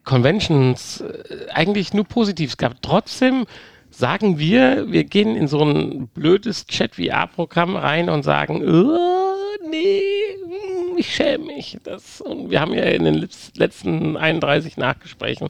Conventions, 0.04 1.00
äh, 1.00 1.50
eigentlich 1.52 1.92
nur 1.92 2.04
positiv. 2.04 2.50
Es 2.50 2.56
gab 2.56 2.80
trotzdem, 2.82 3.46
sagen 3.90 4.38
wir, 4.38 4.90
wir 4.92 5.04
gehen 5.04 5.34
in 5.34 5.48
so 5.48 5.62
ein 5.62 6.08
blödes 6.08 6.66
Chat-VR-Programm 6.66 7.76
rein 7.76 8.08
und 8.08 8.22
sagen, 8.22 8.62
oh, 8.62 9.38
nee, 9.68 10.00
hm, 10.44 10.98
ich 10.98 11.14
schäme 11.14 11.46
mich. 11.46 11.78
Das, 11.84 12.20
und 12.20 12.50
wir 12.50 12.60
haben 12.60 12.74
ja 12.74 12.84
in 12.84 13.04
den 13.04 13.28
letzten 13.56 14.16
31 14.16 14.76
Nachgesprächen, 14.76 15.48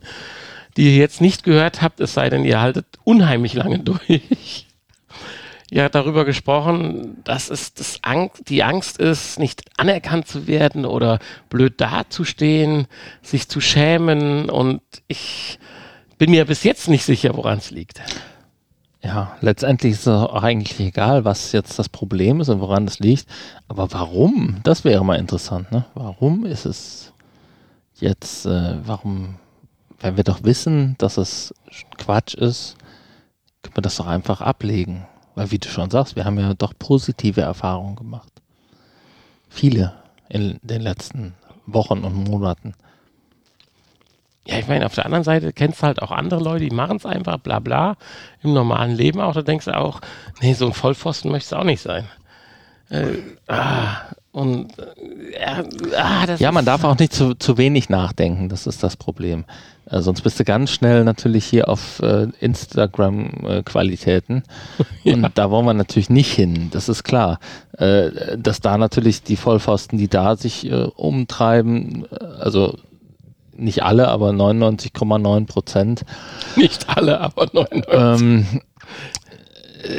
die 0.78 0.84
ihr 0.84 0.96
jetzt 0.96 1.20
nicht 1.20 1.42
gehört 1.42 1.82
habt, 1.82 1.98
es 1.98 2.14
sei 2.14 2.30
denn, 2.30 2.44
ihr 2.44 2.60
haltet 2.60 2.86
unheimlich 3.04 3.52
lange 3.52 3.78
durch 3.80 4.66
ja 5.70 5.88
darüber 5.88 6.24
gesprochen, 6.24 7.18
dass 7.24 7.50
es 7.50 7.74
das 7.74 7.98
Angst, 8.02 8.48
die 8.48 8.62
Angst 8.62 8.98
ist, 8.98 9.38
nicht 9.38 9.64
anerkannt 9.76 10.26
zu 10.26 10.46
werden 10.46 10.86
oder 10.86 11.18
blöd 11.50 11.80
dazustehen, 11.80 12.86
sich 13.22 13.48
zu 13.48 13.60
schämen 13.60 14.48
und 14.48 14.80
ich 15.08 15.58
bin 16.16 16.30
mir 16.30 16.46
bis 16.46 16.64
jetzt 16.64 16.88
nicht 16.88 17.04
sicher, 17.04 17.36
woran 17.36 17.58
es 17.58 17.70
liegt. 17.70 18.00
Ja, 19.02 19.36
letztendlich 19.40 19.92
ist 19.92 20.06
es 20.06 20.08
auch 20.08 20.42
eigentlich 20.42 20.78
egal, 20.80 21.24
was 21.24 21.52
jetzt 21.52 21.78
das 21.78 21.88
Problem 21.88 22.40
ist 22.40 22.48
und 22.48 22.60
woran 22.60 22.86
es 22.86 22.98
liegt. 22.98 23.26
Aber 23.68 23.92
warum? 23.92 24.60
Das 24.62 24.84
wäre 24.84 25.04
mal 25.04 25.18
interessant. 25.18 25.70
Ne? 25.70 25.84
Warum 25.94 26.46
ist 26.46 26.66
es 26.66 27.12
jetzt, 28.00 28.46
äh, 28.46 28.74
warum, 28.84 29.36
wenn 30.00 30.16
wir 30.16 30.24
doch 30.24 30.44
wissen, 30.44 30.96
dass 30.98 31.16
es 31.16 31.54
Quatsch 31.96 32.34
ist, 32.34 32.76
können 33.62 33.76
wir 33.76 33.82
das 33.82 33.96
doch 33.96 34.06
einfach 34.06 34.40
ablegen. 34.40 35.06
Weil 35.34 35.50
wie 35.50 35.58
du 35.58 35.68
schon 35.68 35.90
sagst, 35.90 36.16
wir 36.16 36.24
haben 36.24 36.38
ja 36.38 36.54
doch 36.54 36.72
positive 36.78 37.40
Erfahrungen 37.40 37.96
gemacht. 37.96 38.32
Viele 39.48 39.94
in 40.28 40.58
den 40.62 40.82
letzten 40.82 41.34
Wochen 41.66 42.04
und 42.04 42.28
Monaten. 42.28 42.74
Ja, 44.46 44.58
ich 44.58 44.66
meine, 44.66 44.86
auf 44.86 44.94
der 44.94 45.04
anderen 45.04 45.24
Seite 45.24 45.52
kennst 45.52 45.82
du 45.82 45.86
halt 45.86 46.00
auch 46.00 46.10
andere 46.10 46.42
Leute, 46.42 46.64
die 46.64 46.74
machen 46.74 46.96
es 46.96 47.04
einfach, 47.04 47.38
bla 47.38 47.58
bla, 47.58 47.96
im 48.42 48.54
normalen 48.54 48.96
Leben 48.96 49.20
auch. 49.20 49.34
Da 49.34 49.42
denkst 49.42 49.66
du 49.66 49.76
auch, 49.76 50.00
nee, 50.40 50.54
so 50.54 50.66
ein 50.66 50.72
Vollpfosten 50.72 51.30
möchtest 51.30 51.52
du 51.52 51.56
auch 51.56 51.64
nicht 51.64 51.82
sein. 51.82 52.08
Äh, 52.88 53.18
ah, 53.46 54.06
und 54.38 54.68
äh, 54.78 55.64
ah, 55.96 56.26
ja, 56.38 56.52
man 56.52 56.64
darf 56.64 56.84
auch 56.84 56.96
nicht 56.96 57.12
zu, 57.12 57.34
zu 57.34 57.58
wenig 57.58 57.88
nachdenken, 57.88 58.48
das 58.48 58.68
ist 58.68 58.84
das 58.84 58.96
Problem. 58.96 59.44
Äh, 59.90 60.00
sonst 60.00 60.22
bist 60.22 60.38
du 60.38 60.44
ganz 60.44 60.70
schnell 60.70 61.02
natürlich 61.02 61.44
hier 61.44 61.68
auf 61.68 62.00
äh, 62.00 62.28
Instagram-Qualitäten. 62.38 64.44
ja. 65.02 65.14
Und 65.14 65.28
da 65.34 65.50
wollen 65.50 65.66
wir 65.66 65.74
natürlich 65.74 66.08
nicht 66.08 66.32
hin, 66.32 66.68
das 66.70 66.88
ist 66.88 67.02
klar. 67.02 67.40
Äh, 67.78 68.38
dass 68.38 68.60
da 68.60 68.78
natürlich 68.78 69.24
die 69.24 69.34
Vollpfosten, 69.34 69.98
die 69.98 70.06
da 70.06 70.36
sich 70.36 70.70
äh, 70.70 70.84
umtreiben, 70.84 72.06
äh, 72.12 72.24
also 72.38 72.78
nicht 73.56 73.82
alle, 73.82 74.06
aber 74.06 74.30
99,9 74.30 75.46
Prozent. 75.46 76.04
Nicht 76.54 76.96
alle, 76.96 77.20
aber 77.20 77.48
99. 77.52 77.88
Ähm, 77.90 78.46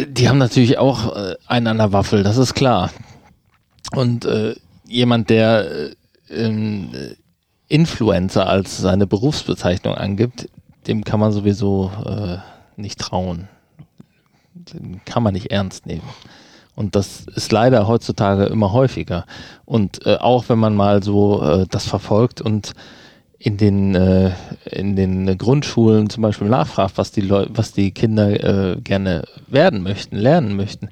die 0.07 0.29
haben 0.29 0.37
natürlich 0.37 0.77
auch 0.77 1.13
äh, 1.13 1.35
einen 1.45 1.67
an 1.67 1.77
der 1.77 1.91
Waffel, 1.91 2.23
das 2.23 2.37
ist 2.37 2.53
klar. 2.53 2.89
Und 3.95 4.27
jemand, 4.85 5.29
der 5.29 5.91
ähm, 6.29 6.89
Influencer 7.67 8.47
als 8.47 8.77
seine 8.77 9.07
Berufsbezeichnung 9.07 9.95
angibt, 9.95 10.49
dem 10.87 11.03
kann 11.03 11.19
man 11.19 11.31
sowieso 11.31 11.91
äh, 12.05 12.37
nicht 12.75 12.99
trauen. 12.99 13.47
Den 14.55 15.01
kann 15.05 15.23
man 15.23 15.33
nicht 15.33 15.51
ernst 15.51 15.85
nehmen. 15.85 16.07
Und 16.75 16.95
das 16.95 17.25
ist 17.35 17.51
leider 17.51 17.87
heutzutage 17.87 18.45
immer 18.45 18.73
häufiger. 18.73 19.25
Und 19.65 20.05
äh, 20.05 20.15
auch 20.15 20.49
wenn 20.49 20.59
man 20.59 20.75
mal 20.75 21.03
so 21.03 21.41
äh, 21.43 21.65
das 21.69 21.85
verfolgt 21.85 22.41
und 22.41 22.73
in 23.37 23.57
den, 23.57 23.95
äh, 23.95 24.31
in 24.65 24.95
den 24.95 25.37
Grundschulen 25.37 26.09
zum 26.09 26.23
Beispiel 26.23 26.47
nachfragt, 26.49 26.97
was 26.97 27.11
die 27.11 27.21
Leute, 27.21 27.51
was 27.53 27.71
die 27.71 27.91
Kinder 27.91 28.73
äh, 28.73 28.81
gerne 28.81 29.23
werden 29.47 29.83
möchten, 29.83 30.15
lernen 30.15 30.55
möchten. 30.55 30.89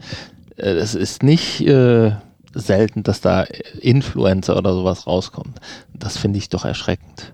Äh, 0.57 0.72
es 0.72 0.94
ist 0.94 1.24
nicht 1.24 1.61
äh, 1.61 2.11
selten, 2.60 3.04
dass 3.04 3.22
da 3.22 3.46
Influencer 3.82 4.58
oder 4.58 4.74
sowas 4.74 5.08
rauskommt. 5.08 5.60
Das 5.94 6.18
finde 6.18 6.40
ich 6.40 6.50
doch 6.50 6.66
erschreckend. 6.66 7.34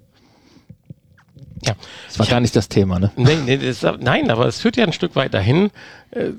Ja. 1.66 1.76
Das 2.08 2.20
war 2.20 2.26
ich 2.26 2.30
gar 2.30 2.40
nicht 2.40 2.56
das 2.56 2.70
Thema, 2.70 3.00
ne? 3.00 3.12
Nee, 3.16 3.38
nee, 3.46 3.58
das, 3.58 3.86
nein, 4.00 4.30
aber 4.30 4.48
es 4.48 4.60
führt 4.60 4.76
ja 4.76 4.84
ein 4.86 4.94
Stück 4.94 5.16
weit 5.16 5.34
dahin, 5.34 5.72
äh, 6.12 6.32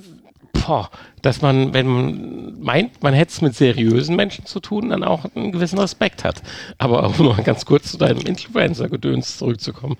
boah, 0.53 0.91
dass 1.23 1.43
man, 1.43 1.73
wenn 1.73 1.87
man 1.87 2.61
meint, 2.61 3.03
man 3.03 3.15
hätte 3.15 3.33
es 3.33 3.41
mit 3.41 3.55
seriösen 3.55 4.17
Menschen 4.17 4.47
zu 4.47 4.61
tun, 4.61 4.91
dann 4.91 5.03
auch 5.03 5.25
einen 5.35 5.53
gewissen 5.53 5.79
Respekt 5.79 6.25
hat. 6.25 6.43
Aber 6.79 7.07
um 7.07 7.25
noch 7.25 7.43
ganz 7.45 7.65
kurz 7.65 7.91
zu 7.91 7.99
deinem 7.99 8.21
Influencer-Gedöns 8.21 9.39
zurückzukommen. 9.39 9.97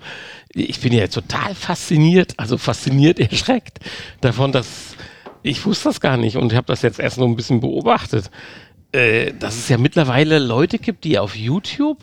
Ich 0.53 0.79
bin 0.79 0.93
ja 0.93 1.07
total 1.07 1.55
fasziniert, 1.55 2.33
also 2.37 2.57
fasziniert, 2.57 3.19
erschreckt 3.19 3.79
davon, 4.21 4.51
dass 4.51 4.95
ich 5.41 5.63
wusste 5.65 5.89
das 5.89 6.01
gar 6.01 6.17
nicht 6.17 6.37
und 6.37 6.55
habe 6.55 6.65
das 6.65 6.81
jetzt 6.81 6.99
erst 6.99 7.19
noch 7.19 7.27
ein 7.27 7.35
bisschen 7.35 7.59
beobachtet 7.59 8.31
äh, 8.95 9.33
dass 9.33 9.57
es 9.57 9.67
ja 9.67 9.77
mittlerweile 9.77 10.39
Leute 10.39 10.79
gibt, 10.79 11.03
die 11.03 11.19
auf 11.19 11.35
YouTube 11.35 11.99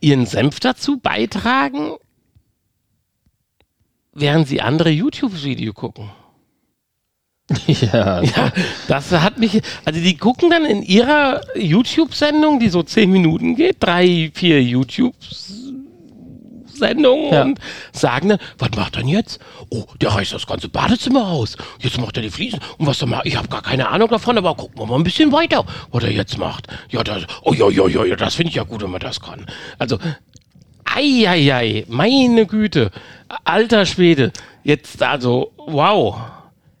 ihren 0.00 0.26
Senf 0.26 0.60
dazu 0.60 0.98
beitragen, 0.98 1.96
während 4.12 4.46
sie 4.46 4.60
andere 4.60 4.90
YouTube-Video 4.90 5.72
gucken. 5.72 6.10
Ja. 7.66 8.22
ja, 8.22 8.52
das 8.88 9.10
hat 9.10 9.38
mich, 9.38 9.60
also 9.84 10.00
die 10.00 10.16
gucken 10.16 10.48
dann 10.48 10.64
in 10.64 10.82
ihrer 10.82 11.42
YouTube-Sendung, 11.54 12.58
die 12.58 12.70
so 12.70 12.82
zehn 12.82 13.10
Minuten 13.10 13.54
geht, 13.54 13.82
drei, 13.82 14.30
vier 14.32 14.62
YouTubes 14.62 15.63
Sendungen 16.74 17.32
ja. 17.32 17.42
und 17.42 17.58
sagen 17.92 18.30
dann, 18.30 18.38
was 18.58 18.70
macht 18.76 18.96
er 18.96 19.02
denn 19.02 19.08
jetzt? 19.08 19.40
Oh, 19.70 19.84
der 20.00 20.10
reißt 20.10 20.32
das 20.32 20.46
ganze 20.46 20.68
Badezimmer 20.68 21.28
aus. 21.28 21.56
Jetzt 21.80 21.98
macht 21.98 22.16
er 22.16 22.22
die 22.22 22.30
Fliesen. 22.30 22.60
Und 22.78 22.86
was 22.86 23.00
er 23.00 23.08
macht, 23.08 23.26
ich 23.26 23.36
habe 23.36 23.48
gar 23.48 23.62
keine 23.62 23.88
Ahnung 23.88 24.08
davon, 24.08 24.38
aber 24.38 24.54
gucken 24.54 24.78
wir 24.78 24.86
mal 24.86 24.96
ein 24.96 25.04
bisschen 25.04 25.32
weiter, 25.32 25.64
was 25.90 26.04
er 26.04 26.10
jetzt 26.10 26.38
macht. 26.38 26.66
Ja, 26.90 27.02
das, 27.02 27.24
oh, 27.42 27.52
ja, 27.52 27.68
ja, 27.68 27.88
ja, 27.88 28.04
ja 28.04 28.16
das 28.16 28.34
finde 28.34 28.50
ich 28.50 28.56
ja 28.56 28.64
gut, 28.64 28.82
wenn 28.82 28.90
man 28.90 29.00
das 29.00 29.20
kann. 29.20 29.46
Also, 29.78 29.98
Eieiei, 30.84 31.84
meine 31.88 32.46
Güte, 32.46 32.90
alter 33.44 33.86
Schwede, 33.86 34.32
jetzt 34.62 35.02
also, 35.02 35.52
wow. 35.56 36.20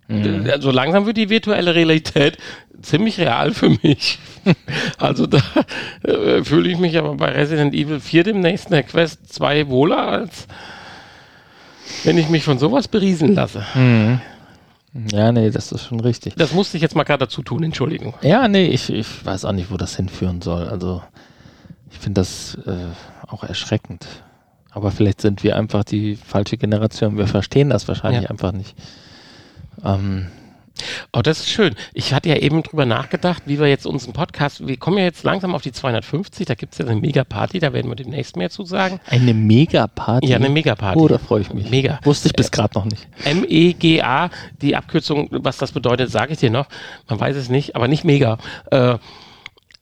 Mhm. 0.08 0.48
Also 0.50 0.70
langsam 0.70 1.06
wird 1.06 1.16
die 1.16 1.30
virtuelle 1.30 1.74
Realität 1.74 2.36
ziemlich 2.82 3.18
real 3.18 3.52
für 3.52 3.70
mich. 3.82 4.18
also 4.98 5.26
da 5.26 5.40
äh, 6.02 6.42
fühle 6.44 6.70
ich 6.70 6.78
mich 6.78 6.98
aber 6.98 7.14
bei 7.14 7.30
Resident 7.30 7.74
Evil 7.74 8.00
4 8.00 8.24
demnächst 8.24 8.66
in 8.66 8.72
der 8.72 8.82
Quest 8.82 9.32
2 9.32 9.68
wohler, 9.68 10.08
als 10.08 10.46
wenn 12.04 12.18
ich 12.18 12.28
mich 12.28 12.44
von 12.44 12.58
sowas 12.58 12.88
beriesen 12.88 13.34
lasse. 13.34 13.64
Mhm. 13.74 14.20
Ja, 15.10 15.32
nee, 15.32 15.50
das 15.50 15.72
ist 15.72 15.86
schon 15.86 16.00
richtig. 16.00 16.36
Das 16.36 16.52
musste 16.52 16.76
ich 16.76 16.82
jetzt 16.82 16.94
mal 16.94 17.02
gerade 17.02 17.26
dazu 17.26 17.42
tun, 17.42 17.64
Entschuldigung. 17.64 18.14
Ja, 18.22 18.46
nee, 18.46 18.66
ich, 18.66 18.90
ich 18.90 19.26
weiß 19.26 19.44
auch 19.44 19.52
nicht, 19.52 19.72
wo 19.72 19.76
das 19.76 19.96
hinführen 19.96 20.40
soll. 20.40 20.68
Also 20.68 21.02
ich 21.90 21.98
finde 21.98 22.20
das 22.20 22.56
äh, 22.66 22.76
auch 23.26 23.42
erschreckend. 23.42 24.06
Aber 24.70 24.90
vielleicht 24.90 25.20
sind 25.20 25.42
wir 25.42 25.56
einfach 25.56 25.84
die 25.84 26.16
falsche 26.16 26.56
Generation. 26.56 27.16
Wir 27.16 27.26
verstehen 27.26 27.70
das 27.70 27.88
wahrscheinlich 27.88 28.24
ja. 28.24 28.30
einfach 28.30 28.52
nicht. 28.52 28.76
Ähm, 29.84 30.26
Oh, 31.12 31.22
das 31.22 31.40
ist 31.40 31.50
schön. 31.50 31.74
Ich 31.92 32.12
hatte 32.12 32.28
ja 32.28 32.36
eben 32.36 32.62
drüber 32.62 32.86
nachgedacht, 32.86 33.44
wie 33.46 33.58
wir 33.58 33.68
jetzt 33.68 33.86
unseren 33.86 34.12
Podcast, 34.12 34.66
wir 34.66 34.76
kommen 34.76 34.98
ja 34.98 35.04
jetzt 35.04 35.22
langsam 35.22 35.54
auf 35.54 35.62
die 35.62 35.72
250, 35.72 36.46
da 36.46 36.54
gibt 36.54 36.72
es 36.72 36.78
ja 36.78 36.86
eine 36.86 37.00
Mega-Party, 37.00 37.60
da 37.60 37.72
werden 37.72 37.90
wir 37.90 37.96
demnächst 37.96 38.36
mehr 38.36 38.50
zu 38.50 38.64
sagen. 38.64 39.00
Eine 39.06 39.34
Mega-Party? 39.34 40.28
Ja, 40.28 40.36
eine 40.36 40.48
Mega-Party. 40.48 40.98
Oh, 40.98 41.08
da 41.08 41.18
freue 41.18 41.42
ich 41.42 41.52
mich. 41.52 41.70
Mega. 41.70 42.00
Wusste 42.02 42.28
ich 42.28 42.34
bis 42.34 42.50
gerade 42.50 42.74
noch 42.74 42.84
nicht. 42.84 43.06
M-E-G-A, 43.24 44.30
die 44.60 44.76
Abkürzung, 44.76 45.28
was 45.30 45.58
das 45.58 45.72
bedeutet, 45.72 46.10
sage 46.10 46.32
ich 46.32 46.38
dir 46.38 46.50
noch. 46.50 46.66
Man 47.08 47.20
weiß 47.20 47.36
es 47.36 47.48
nicht, 47.48 47.76
aber 47.76 47.88
nicht 47.88 48.04
mega. 48.04 48.38
Äh, 48.70 48.98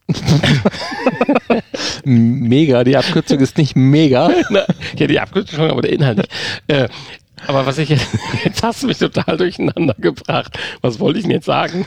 mega, 2.05 2.85
die 2.85 2.97
Abkürzung 2.97 3.39
ist 3.41 3.57
nicht 3.57 3.77
mega. 3.77 4.31
Na, 4.51 4.65
ja, 4.97 5.07
die 5.07 5.21
Abkürzung 5.21 5.59
schon, 5.59 5.71
aber 5.71 5.83
der 5.83 5.93
Inhalt 5.93 6.19
nicht. 6.19 6.31
Äh, 6.67 6.89
aber 7.47 7.67
was 7.67 7.79
ich 7.79 7.89
jetzt, 7.89 8.07
jetzt 8.45 8.63
hast 8.63 8.83
du 8.83 8.87
mich 8.87 8.99
total 8.99 9.37
durcheinander 9.37 9.95
gebracht. 9.99 10.59
Was 10.81 11.01
wollte 11.01 11.19
ich 11.19 11.25
denn 11.25 11.33
jetzt 11.33 11.47
sagen? 11.47 11.87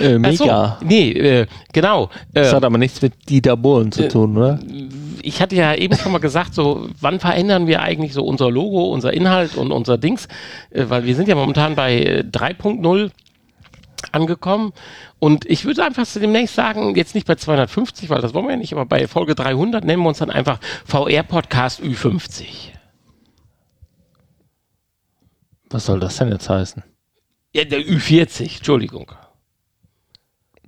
Äh, 0.00 0.18
mega. 0.18 0.78
So, 0.80 0.86
nee, 0.86 1.10
äh, 1.12 1.46
genau. 1.72 2.04
Äh, 2.34 2.42
das 2.42 2.52
hat 2.52 2.64
aber 2.64 2.78
nichts 2.78 3.00
mit 3.00 3.28
Dieter 3.28 3.56
Bohlen 3.56 3.92
zu 3.92 4.08
tun, 4.08 4.36
oder? 4.36 4.58
Ich 5.22 5.40
hatte 5.40 5.56
ja 5.56 5.74
eben 5.74 5.96
schon 5.96 6.12
mal 6.12 6.18
gesagt, 6.18 6.54
so, 6.54 6.88
wann 7.00 7.20
verändern 7.20 7.66
wir 7.66 7.82
eigentlich 7.82 8.12
so 8.12 8.24
unser 8.24 8.50
Logo, 8.50 8.84
unser 8.92 9.12
Inhalt 9.12 9.56
und 9.56 9.72
unser 9.72 9.98
Dings? 9.98 10.28
Äh, 10.70 10.84
weil 10.88 11.04
wir 11.04 11.14
sind 11.14 11.28
ja 11.28 11.34
momentan 11.34 11.74
bei 11.74 12.24
3.0 12.30 13.06
äh, 13.06 13.10
angekommen. 14.10 14.72
Und 15.18 15.46
ich 15.46 15.64
würde 15.64 15.84
einfach 15.84 16.06
demnächst 16.14 16.56
sagen, 16.56 16.96
jetzt 16.96 17.14
nicht 17.14 17.26
bei 17.26 17.36
250, 17.36 18.10
weil 18.10 18.20
das 18.20 18.34
wollen 18.34 18.46
wir 18.46 18.52
ja 18.52 18.58
nicht, 18.58 18.72
aber 18.72 18.84
bei 18.84 19.06
Folge 19.06 19.36
300 19.36 19.84
nennen 19.84 20.02
wir 20.02 20.08
uns 20.08 20.18
dann 20.18 20.30
einfach 20.30 20.58
VR 20.84 21.22
Podcast 21.22 21.80
Ü50. 21.80 22.72
Was 25.72 25.86
soll 25.86 26.00
das 26.00 26.16
denn 26.16 26.30
jetzt 26.30 26.50
heißen? 26.50 26.82
Ja, 27.54 27.64
der 27.64 27.80
Ü40, 27.80 28.56
Entschuldigung. 28.58 29.10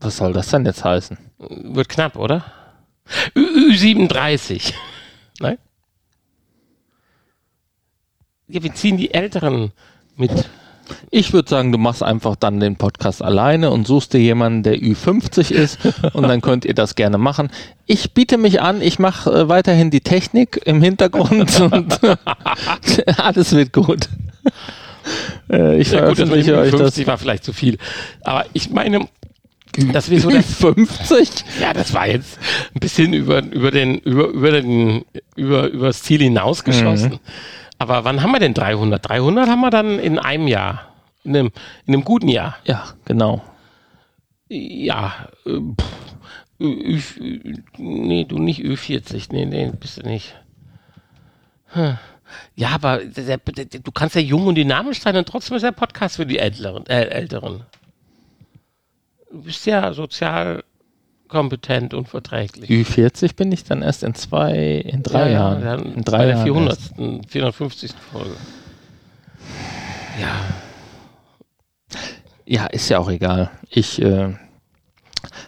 Was 0.01 0.17
soll 0.17 0.33
das 0.33 0.49
denn 0.49 0.65
jetzt 0.65 0.83
heißen? 0.83 1.19
Wird 1.39 1.89
knapp, 1.91 2.17
oder? 2.17 2.45
Ü 3.37 3.71
Ü37. 3.71 4.73
Nein? 5.41 5.59
Ja, 8.49 8.63
wir 8.63 8.75
ziehen 8.75 8.97
die 8.97 9.13
Älteren 9.13 9.73
mit. 10.17 10.31
Ich 11.11 11.33
würde 11.33 11.49
sagen, 11.49 11.73
du 11.73 11.79
machst 11.79 12.03
einfach 12.03 12.37
dann 12.37 12.61
den 12.61 12.77
Podcast 12.77 13.23
alleine 13.23 13.71
und 13.71 13.87
suchst 13.87 14.13
dir 14.13 14.21
jemanden, 14.21 14.63
der 14.63 14.79
Ü50 14.79 15.51
ist 15.51 15.79
und 16.15 16.25
dann 16.25 16.41
könnt 16.41 16.65
ihr 16.65 16.75
das 16.75 16.95
gerne 16.95 17.19
machen. 17.19 17.51
Ich 17.87 18.13
biete 18.15 18.39
mich 18.39 18.61
an, 18.63 18.81
ich 18.81 18.99
mache 18.99 19.31
äh, 19.31 19.49
weiterhin 19.49 19.91
die 19.91 20.01
Technik 20.01 20.61
im 20.65 20.83
Hintergrund 20.83 21.61
und 21.73 22.01
alles 23.19 23.53
wird 23.53 23.73
gut. 23.73 24.09
Äh, 25.51 25.81
ich 25.81 25.93
ja, 25.93 26.09
gut, 26.09 26.19
das 26.19 26.31
euch 26.31 26.47
50 26.47 26.71
das. 26.71 27.07
war 27.07 27.19
vielleicht 27.19 27.45
zu 27.45 27.53
viel. 27.53 27.79
Aber 28.23 28.47
ich 28.53 28.71
meine, 28.71 29.09
dass 29.93 30.11
wir 30.11 30.21
so 30.21 30.31
das 30.31 30.55
50? 30.55 31.45
Ja, 31.61 31.73
das 31.73 31.93
war 31.95 32.07
jetzt 32.07 32.39
ein 32.75 32.81
bisschen 32.81 33.13
über, 33.13 33.43
über 33.43 33.71
den, 33.71 33.99
über, 33.99 34.29
über 34.29 34.51
den, 34.51 35.05
über, 35.37 35.69
über 35.69 35.87
das 35.89 36.03
Ziel 36.03 36.21
hinausgeschossen. 36.21 37.13
Mhm. 37.13 37.21
Aber 37.79 38.05
wann 38.05 38.23
haben 38.23 38.33
wir 38.33 38.39
denn 38.39 38.55
300? 38.55 39.09
300 39.09 39.49
haben 39.49 39.61
wir 39.61 39.71
dann 39.71 39.99
in 39.99 40.19
einem 40.19 40.47
Jahr. 40.47 40.93
In 41.25 41.37
einem, 41.37 41.51
in 41.87 41.95
einem 41.95 42.05
guten 42.05 42.29
Jahr. 42.29 42.57
Ja, 42.65 42.85
genau. 43.05 43.43
Ja, 44.49 45.29
äh, 45.47 45.61
Ü, 46.61 47.01
nee, 47.79 48.25
du 48.25 48.39
nicht 48.39 48.63
Ü40. 48.63 49.27
Nee, 49.33 49.47
nee, 49.47 49.73
bist 49.79 49.99
du 49.99 50.03
nicht. 50.09 50.35
Hm. 51.67 51.99
Ja, 52.55 52.71
aber 52.71 52.99
der, 52.99 53.39
der, 53.39 53.81
du 53.81 53.93
kannst 53.93 54.15
ja 54.15 54.21
jung 54.21 54.47
und 54.47 54.55
dynamisch 54.55 55.01
sein 55.01 55.17
und 55.17 55.29
trotzdem 55.29 55.57
ist 55.57 55.63
der 55.63 55.73
Podcast 55.73 56.17
für 56.17 56.27
die 56.27 56.39
Älteren. 56.39 56.87
Äh, 56.87 57.05
Älteren. 57.07 57.63
Du 59.31 59.43
bist 59.43 59.67
ja 59.67 59.93
sozial 59.93 60.63
kompetent 61.29 61.95
und 61.95 62.09
verträglich. 62.09 62.71
Ü40 62.71 63.35
bin 63.35 63.51
ich 63.51 63.65
dann 63.65 63.83
erst 63.83 64.03
in 64.05 64.15
zwei, 64.15 64.55
in 64.57 65.03
drei 65.03 65.31
ja, 65.31 65.33
Jahren. 65.33 65.63
Ja, 65.63 65.75
in 65.75 66.05
drei 66.05 66.19
bei 66.19 66.27
der 66.27 66.43
400. 66.45 66.79
450. 67.29 67.93
Folge. 68.13 68.37
Ja. 70.21 70.41
Ja, 72.47 72.67
ist 72.67 72.89
ja 72.89 72.99
auch 72.99 73.11
egal. 73.11 73.51
Ich 73.71 74.01
äh, 74.01 74.35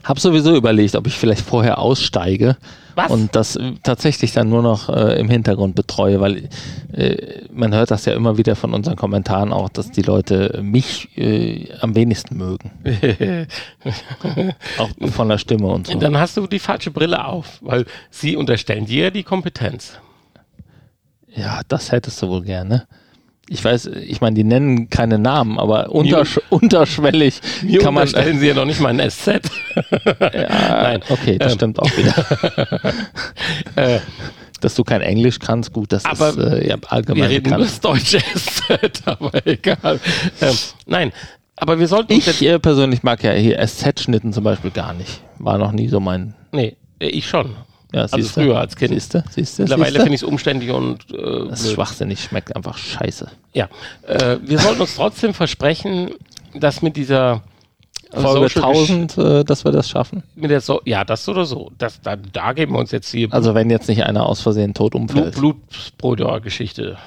habe 0.05 0.21
sowieso 0.21 0.57
überlegt, 0.57 0.97
ob 0.97 1.07
ich 1.07 1.15
vielleicht 1.15 1.43
vorher 1.43 1.79
aussteige 1.79 2.57
was? 2.97 3.11
Und 3.11 3.37
das 3.37 3.59
tatsächlich 3.83 4.33
dann 4.33 4.49
nur 4.49 4.63
noch 4.63 4.89
äh, 4.89 5.21
im 5.21 5.29
Hintergrund 5.29 5.75
betreue, 5.75 6.19
weil 6.19 6.49
äh, 6.93 7.43
man 7.53 7.75
hört 7.75 7.91
das 7.91 8.07
ja 8.07 8.15
immer 8.15 8.39
wieder 8.39 8.57
von 8.57 8.73
unseren 8.73 8.97
Kommentaren 8.97 9.53
auch, 9.53 9.69
dass 9.69 9.91
die 9.91 10.01
Leute 10.01 10.61
mich 10.63 11.15
äh, 11.19 11.69
am 11.81 11.95
wenigsten 11.95 12.39
mögen. 12.39 12.71
auch 14.79 14.89
von 15.11 15.29
der 15.29 15.37
Stimme 15.37 15.67
und 15.67 15.89
so. 15.89 15.99
Dann 15.99 16.17
hast 16.17 16.39
du 16.39 16.47
die 16.47 16.59
falsche 16.59 16.91
Brille 16.91 17.23
auf, 17.23 17.59
weil 17.61 17.85
sie 18.11 18.35
unterstellen 18.35 18.87
dir 18.87 19.11
die 19.11 19.25
Kompetenz. 19.25 19.99
Ja, 21.29 21.61
das 21.69 21.93
hättest 21.93 22.23
du 22.23 22.29
wohl 22.29 22.45
gerne 22.45 22.87
ich 23.49 23.65
weiß, 23.65 23.87
ich 23.87 24.21
meine, 24.21 24.35
die 24.35 24.45
nennen 24.45 24.91
keine 24.91 25.19
Namen, 25.19 25.59
aber 25.59 25.91
untersch 25.91 26.41
unterschwellig 26.51 27.41
Mir 27.63 27.81
kann 27.81 27.95
man. 27.95 28.09
stellen 28.09 28.39
sie 28.41 28.49
ja 28.49 28.55
noch 28.55 28.65
nicht 28.65 28.81
mal 28.81 28.89
ein 28.99 29.11
SZ. 29.11 29.27
ja, 30.33 30.83
Nein. 30.83 31.01
Okay, 31.09 31.39
das 31.39 31.53
ähm. 31.53 31.59
stimmt 31.59 31.79
auch 31.79 31.91
wieder. 31.97 32.93
äh, 33.77 34.01
dass 34.61 34.75
du 34.75 34.85
kein 34.85 35.03
Englisch 35.03 35.39
kannst, 35.39 35.73
gut, 35.73 35.93
das 35.93 36.05
aber 36.05 36.31
ist 36.31 36.39
äh, 36.39 36.69
ja, 36.69 36.77
allgemein 36.89 37.23
Wir 37.23 37.29
reden 37.31 37.45
bekannt. 37.45 37.61
nur 37.61 37.67
das 37.69 37.81
deutsche 37.81 38.19
SZ, 38.19 39.03
aber 39.07 39.47
egal. 39.47 40.01
Ähm, 40.41 40.55
nein, 40.87 41.13
aber 41.57 41.79
wir 41.79 41.87
sollten. 41.89 42.13
Ich 42.13 42.43
äh, 42.43 42.59
persönlich 42.59 43.03
mag 43.03 43.23
ja 43.23 43.33
hier 43.33 43.59
SZ-Schnitten 43.65 44.33
zum 44.33 44.45
Beispiel 44.45 44.71
gar 44.71 44.93
nicht. 44.93 45.21
War 45.39 45.59
noch 45.59 45.73
nie 45.73 45.89
so 45.89 46.01
mein. 46.01 46.35
Nee, 46.53 46.77
ich 46.99 47.29
schon. 47.29 47.55
Ja, 47.93 48.03
also 48.03 48.19
früher 48.23 48.59
als 48.59 48.77
Kind. 48.77 48.93
Siehste, 48.93 49.25
siehste, 49.31 49.63
Mittlerweile 49.63 50.01
finde 50.01 50.15
ich 50.15 50.23
es 50.23 50.29
umständlich 50.29 50.71
und. 50.71 51.11
Äh, 51.13 51.49
das 51.49 51.63
ist 51.63 51.73
schwachsinnig, 51.73 52.21
schmeckt 52.21 52.55
einfach 52.55 52.77
scheiße. 52.77 53.31
Ja. 53.53 53.69
Äh, 54.03 54.39
wir 54.43 54.59
sollten 54.59 54.81
uns 54.81 54.97
trotzdem 54.97 55.35
versprechen, 55.35 56.11
dass 56.55 56.83
mit 56.83 56.97
dieser. 56.97 57.43
Folge 58.13 58.47
1000, 58.47 59.19
äh, 59.19 59.45
dass 59.45 59.65
wir 59.65 59.73
das 59.73 59.91
schaffen? 59.91 60.23
Mit 60.37 60.51
der 60.51 60.61
so 60.61 60.81
ja, 60.85 61.05
das 61.05 61.29
oder 61.29 61.45
so. 61.45 61.73
Das, 61.77 62.01
da, 62.01 62.17
da 62.17 62.53
geben 62.53 62.75
wir 62.75 62.79
uns 62.79 62.93
jetzt 62.93 63.11
hier. 63.11 63.29
Also, 63.33 63.55
wenn 63.55 63.69
jetzt 63.69 63.89
nicht 63.89 64.05
einer 64.05 64.27
aus 64.27 64.41
Versehen 64.41 64.75
tot 64.75 64.95
umfällt. 64.95 65.35
Blut, 65.35 65.57
Blutbrüder-Geschichte. 65.69 66.99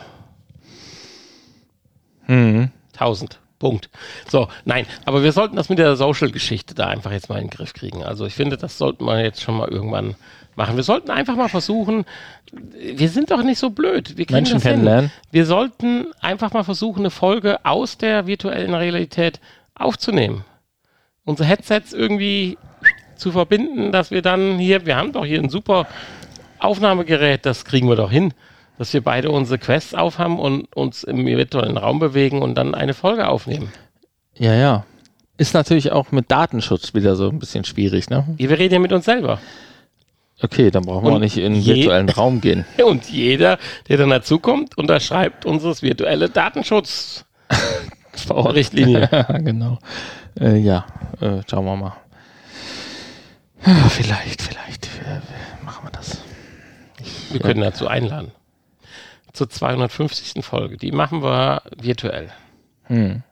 Mhm. 2.27 2.69
1000. 2.93 3.39
Punkt. 3.59 3.89
So, 4.29 4.47
nein, 4.63 4.85
aber 5.03 5.21
wir 5.21 5.33
sollten 5.33 5.57
das 5.57 5.67
mit 5.67 5.79
der 5.79 5.97
Social-Geschichte 5.97 6.73
da 6.73 6.87
einfach 6.87 7.11
jetzt 7.11 7.27
mal 7.27 7.35
in 7.35 7.45
den 7.45 7.49
Griff 7.49 7.73
kriegen. 7.73 8.03
Also 8.03 8.25
ich 8.25 8.33
finde, 8.33 8.55
das 8.55 8.77
sollten 8.77 9.03
wir 9.05 9.21
jetzt 9.21 9.41
schon 9.41 9.57
mal 9.57 9.67
irgendwann 9.67 10.15
machen. 10.59 10.75
Wir 10.75 10.83
sollten 10.83 11.09
einfach 11.09 11.35
mal 11.35 11.47
versuchen, 11.47 12.05
wir 12.51 13.09
sind 13.09 13.31
doch 13.31 13.41
nicht 13.41 13.57
so 13.57 13.71
blöd. 13.71 14.17
Wir 14.17 14.27
Menschen 14.29 14.61
kennenlernen. 14.61 15.11
Wir 15.31 15.47
sollten 15.47 16.07
einfach 16.21 16.53
mal 16.53 16.63
versuchen, 16.63 16.99
eine 16.99 17.09
Folge 17.09 17.65
aus 17.65 17.97
der 17.97 18.27
virtuellen 18.27 18.75
Realität 18.75 19.39
aufzunehmen. 19.73 20.45
Unsere 21.25 21.49
Headsets 21.49 21.93
irgendwie 21.93 22.57
zu 23.15 23.31
verbinden, 23.31 23.91
dass 23.91 24.11
wir 24.11 24.21
dann 24.21 24.59
hier, 24.59 24.85
wir 24.85 24.95
haben 24.95 25.13
doch 25.13 25.25
hier 25.25 25.39
ein 25.39 25.49
super 25.49 25.87
Aufnahmegerät, 26.59 27.45
das 27.45 27.65
kriegen 27.65 27.87
wir 27.87 27.95
doch 27.95 28.11
hin, 28.11 28.33
dass 28.77 28.93
wir 28.93 29.01
beide 29.01 29.31
unsere 29.31 29.59
Quests 29.59 29.93
aufhaben 29.93 30.39
und 30.39 30.75
uns 30.75 31.03
im 31.03 31.25
virtuellen 31.25 31.77
Raum 31.77 31.99
bewegen 31.99 32.41
und 32.41 32.55
dann 32.55 32.75
eine 32.75 32.93
Folge 32.93 33.27
aufnehmen. 33.27 33.71
Ja, 34.37 34.53
ja. 34.53 34.85
Ist 35.37 35.53
natürlich 35.53 35.93
auch 35.93 36.11
mit 36.11 36.29
Datenschutz 36.29 36.93
wieder 36.93 37.15
so 37.15 37.29
ein 37.29 37.39
bisschen 37.39 37.63
schwierig, 37.63 38.09
ne? 38.09 38.25
wir 38.35 38.59
reden 38.59 38.73
ja 38.73 38.79
mit 38.79 38.91
uns 38.91 39.05
selber. 39.05 39.39
Okay, 40.41 40.71
dann 40.71 40.83
brauchen 40.83 41.05
wir 41.05 41.13
auch 41.13 41.19
nicht 41.19 41.37
in 41.37 41.53
den 41.53 41.65
virtuellen 41.65 42.09
Raum 42.09 42.39
gehen. 42.39 42.65
Und 42.85 43.09
jeder, 43.09 43.57
der 43.87 43.97
dann 43.97 44.09
dazukommt, 44.09 44.77
unterschreibt 44.77 45.45
unseres 45.45 45.81
virtuelle 45.81 46.29
Datenschutz. 46.29 47.25
Richtlinie. 48.29 49.09
genau. 49.43 49.79
Äh, 50.39 50.57
ja, 50.57 50.85
äh, 51.19 51.41
schauen 51.49 51.65
wir 51.65 51.75
mal. 51.75 51.93
Ja, 53.65 53.73
vielleicht, 53.89 54.41
vielleicht 54.41 54.85
äh, 54.85 55.65
machen 55.65 55.85
wir 55.85 55.91
das. 55.91 56.17
Ich, 57.01 57.33
wir 57.33 57.39
können 57.41 57.61
dazu 57.61 57.87
einladen. 57.87 58.31
Zur 59.33 59.49
250. 59.49 60.43
Folge. 60.43 60.77
Die 60.77 60.91
machen 60.91 61.21
wir 61.21 61.61
virtuell. 61.77 62.29
Hm. 62.85 63.23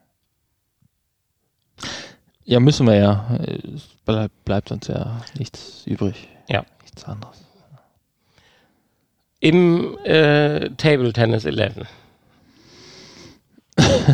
Ja, 2.43 2.59
müssen 2.59 2.85
wir 2.85 2.95
ja. 2.95 3.39
Es 3.43 3.87
bleib, 4.05 4.31
bleibt 4.45 4.71
uns 4.71 4.87
ja 4.87 5.21
nichts 5.37 5.83
übrig. 5.85 6.27
Ja 6.47 6.63
nichts 6.97 7.07
anderes. 7.07 7.43
Im 9.39 9.97
äh, 10.03 10.71
Table 10.71 11.13
Tennis 11.13 11.45
11. 11.45 11.87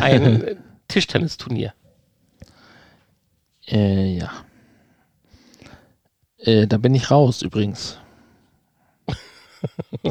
Ein 0.01 0.57
Tischtennisturnier. 0.89 1.73
Äh, 3.67 4.17
ja. 4.17 4.31
Äh, 6.39 6.67
da 6.67 6.77
bin 6.77 6.93
ich 6.93 7.09
raus 7.09 7.41
übrigens. 7.41 7.97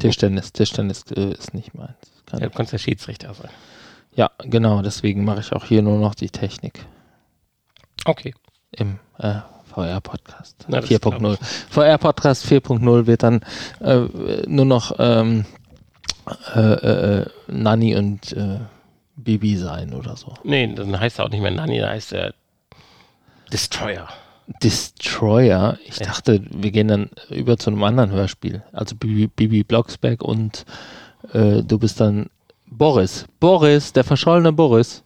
Tischtennis, 0.00 0.52
Tischtennis 0.52 1.04
äh, 1.14 1.32
ist 1.32 1.52
nicht 1.52 1.74
meins. 1.74 1.94
Kann 2.24 2.40
ja, 2.40 2.48
du 2.48 2.54
kannst 2.54 2.72
ja 2.72 2.78
Schiedsrichter 2.78 3.34
sein. 3.34 3.50
Ja, 4.14 4.30
genau, 4.38 4.80
deswegen 4.80 5.24
mache 5.24 5.40
ich 5.40 5.52
auch 5.52 5.66
hier 5.66 5.82
nur 5.82 5.98
noch 5.98 6.14
die 6.14 6.30
Technik. 6.30 6.86
Okay. 8.06 8.34
im 8.72 8.98
äh, 9.18 9.40
VR-Podcast 9.74 10.66
Na, 10.68 10.80
das 10.80 10.90
4.0. 10.90 11.38
VR-Podcast 11.70 12.46
4.0 12.46 13.06
wird 13.06 13.22
dann 13.22 13.40
äh, 13.80 14.00
nur 14.46 14.64
noch 14.64 14.94
ähm, 14.98 15.44
äh, 16.54 16.60
äh, 16.60 17.26
Nanny 17.48 17.96
und 17.96 18.32
äh, 18.32 18.58
Bibi 19.16 19.56
sein 19.56 19.92
oder 19.94 20.16
so. 20.16 20.34
Nee, 20.44 20.72
dann 20.74 20.98
heißt 20.98 21.18
er 21.18 21.26
auch 21.26 21.30
nicht 21.30 21.40
mehr 21.42 21.50
Nanny, 21.50 21.78
dann 21.78 21.90
heißt 21.90 22.12
er 22.12 22.34
Destroyer. 23.52 24.08
Destroyer. 24.62 25.78
Ich 25.86 25.98
Ja. 25.98 26.06
dachte, 26.06 26.42
wir 26.50 26.70
gehen 26.70 26.88
dann 26.88 27.10
über 27.30 27.56
zu 27.58 27.70
einem 27.70 27.82
anderen 27.84 28.10
Hörspiel. 28.10 28.62
Also 28.72 28.96
Bibi, 28.96 29.28
Bibi 29.28 29.62
Blocksberg 29.64 30.22
und 30.22 30.64
äh, 31.32 31.62
du 31.62 31.78
bist 31.78 32.00
dann 32.00 32.28
Boris. 32.66 33.26
Boris, 33.40 33.92
der 33.92 34.04
verschollene 34.04 34.52
Boris. 34.52 35.02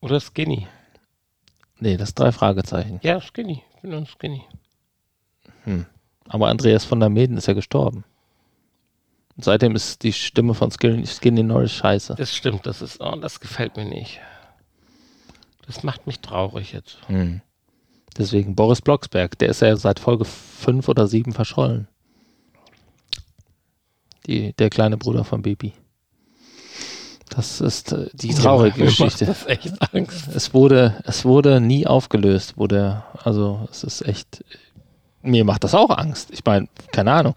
Oder 0.00 0.20
Skinny. 0.20 0.66
Nee, 1.78 1.96
das 1.96 2.14
drei 2.14 2.32
Fragezeichen. 2.32 3.00
Ja, 3.02 3.20
Skinny. 3.20 3.62
Ich 3.74 3.82
bin 3.82 3.92
ein 3.92 4.06
Skinny. 4.06 4.42
Aber 6.28 6.48
Andreas 6.48 6.84
von 6.84 7.00
der 7.00 7.08
Meden 7.08 7.36
ist 7.36 7.46
ja 7.46 7.54
gestorben. 7.54 8.04
Und 9.36 9.44
seitdem 9.44 9.76
ist 9.76 10.02
die 10.02 10.12
Stimme 10.12 10.54
von 10.54 10.70
Skinny, 10.70 11.06
Skinny 11.06 11.42
Norris 11.42 11.72
scheiße. 11.72 12.14
Das 12.16 12.34
stimmt, 12.34 12.66
das 12.66 12.80
ist, 12.80 13.00
oh, 13.00 13.16
das 13.16 13.40
gefällt 13.40 13.76
mir 13.76 13.84
nicht. 13.84 14.20
Das 15.66 15.82
macht 15.82 16.06
mich 16.06 16.20
traurig 16.20 16.72
jetzt. 16.72 16.98
Hm. 17.08 17.42
Deswegen 18.16 18.54
Boris 18.54 18.80
Blocksberg, 18.80 19.36
der 19.38 19.50
ist 19.50 19.60
ja 19.60 19.76
seit 19.76 19.98
Folge 19.98 20.24
5 20.24 20.88
oder 20.88 21.06
7 21.06 21.32
verschollen. 21.32 21.88
Die, 24.26 24.54
der 24.54 24.70
kleine 24.70 24.96
Bruder 24.96 25.24
von 25.24 25.42
Baby. 25.42 25.74
Das 27.28 27.60
ist 27.60 27.92
äh, 27.92 28.08
die 28.12 28.34
traurige 28.34 28.84
macht 28.84 28.96
Geschichte. 28.98 29.26
Das 29.26 29.46
echt 29.46 29.94
Angst. 29.94 30.28
Es 30.34 30.54
wurde, 30.54 31.02
es 31.04 31.24
wurde 31.24 31.60
nie 31.60 31.86
aufgelöst, 31.86 32.54
wo 32.56 32.66
der, 32.66 33.04
also 33.24 33.68
es 33.70 33.84
ist 33.84 34.02
echt, 34.02 34.44
mir 35.22 35.44
macht 35.44 35.64
das 35.64 35.74
auch 35.74 35.90
Angst. 35.90 36.30
Ich 36.30 36.44
meine, 36.44 36.68
keine 36.92 37.12
Ahnung. 37.12 37.34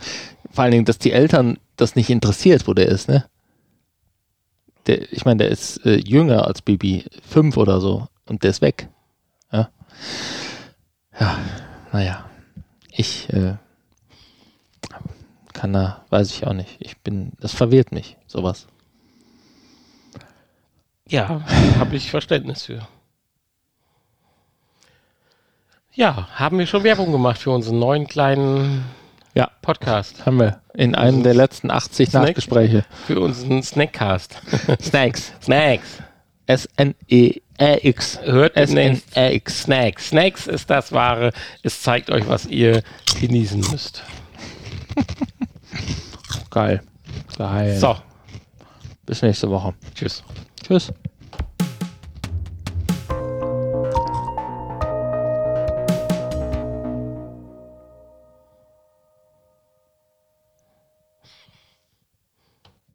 Vor 0.51 0.63
allen 0.63 0.71
Dingen, 0.71 0.85
dass 0.85 0.99
die 0.99 1.11
Eltern 1.11 1.57
das 1.75 1.95
nicht 1.95 2.09
interessiert, 2.09 2.67
wo 2.67 2.73
der 2.73 2.87
ist, 2.87 3.07
ne? 3.07 3.25
Der, 4.87 5.11
ich 5.11 5.25
meine, 5.25 5.37
der 5.37 5.49
ist 5.49 5.85
äh, 5.85 5.97
jünger 5.97 6.47
als 6.47 6.61
Bibi, 6.61 7.05
fünf 7.27 7.57
oder 7.57 7.81
so, 7.81 8.07
und 8.27 8.43
der 8.43 8.51
ist 8.51 8.61
weg. 8.61 8.89
Ja, 9.51 9.69
ja 11.19 11.37
naja. 11.91 12.25
Ich 12.91 13.29
äh, 13.31 13.55
kann 15.53 15.73
da, 15.73 16.05
weiß 16.09 16.31
ich 16.31 16.47
auch 16.47 16.53
nicht. 16.53 16.77
Ich 16.79 16.97
bin, 16.97 17.33
das 17.39 17.53
verwirrt 17.53 17.91
mich, 17.91 18.17
sowas. 18.27 18.67
Ja, 21.09 21.41
habe 21.79 21.95
ich 21.95 22.09
Verständnis 22.11 22.63
für. 22.63 22.87
Ja, 25.93 26.27
haben 26.35 26.59
wir 26.59 26.67
schon 26.67 26.83
Werbung 26.83 27.11
gemacht 27.11 27.39
für 27.39 27.51
unseren 27.51 27.79
neuen 27.79 28.07
kleinen 28.07 28.85
Ja. 29.33 29.49
Podcast. 29.61 30.25
Haben 30.25 30.39
wir 30.39 30.61
in 30.73 30.95
einem 30.95 31.23
der 31.23 31.33
letzten 31.33 31.71
80 31.71 32.09
Snack? 32.09 32.27
Nachgespräche. 32.27 32.85
Für 33.07 33.19
unseren 33.21 33.63
Snackcast. 33.63 34.39
Snacks. 34.81 35.33
Snacks. 35.41 35.97
S-N-E-R-X. 36.45 38.19
Hört 38.23 38.55
S-N-R-X. 38.55 39.63
Snacks. 39.63 40.09
Snacks 40.09 40.47
ist 40.47 40.69
das 40.69 40.91
Wahre. 40.91 41.31
Es 41.63 41.81
zeigt 41.81 42.09
euch, 42.11 42.27
was 42.27 42.45
ihr 42.45 42.83
genießen 43.19 43.59
müsst. 43.71 44.03
Geil. 46.49 46.81
Geil. 47.37 47.77
So, 47.77 47.95
Bis 49.05 49.21
nächste 49.21 49.49
Woche. 49.49 49.73
tschüss. 49.95 50.23
Tschüss. 50.69 50.93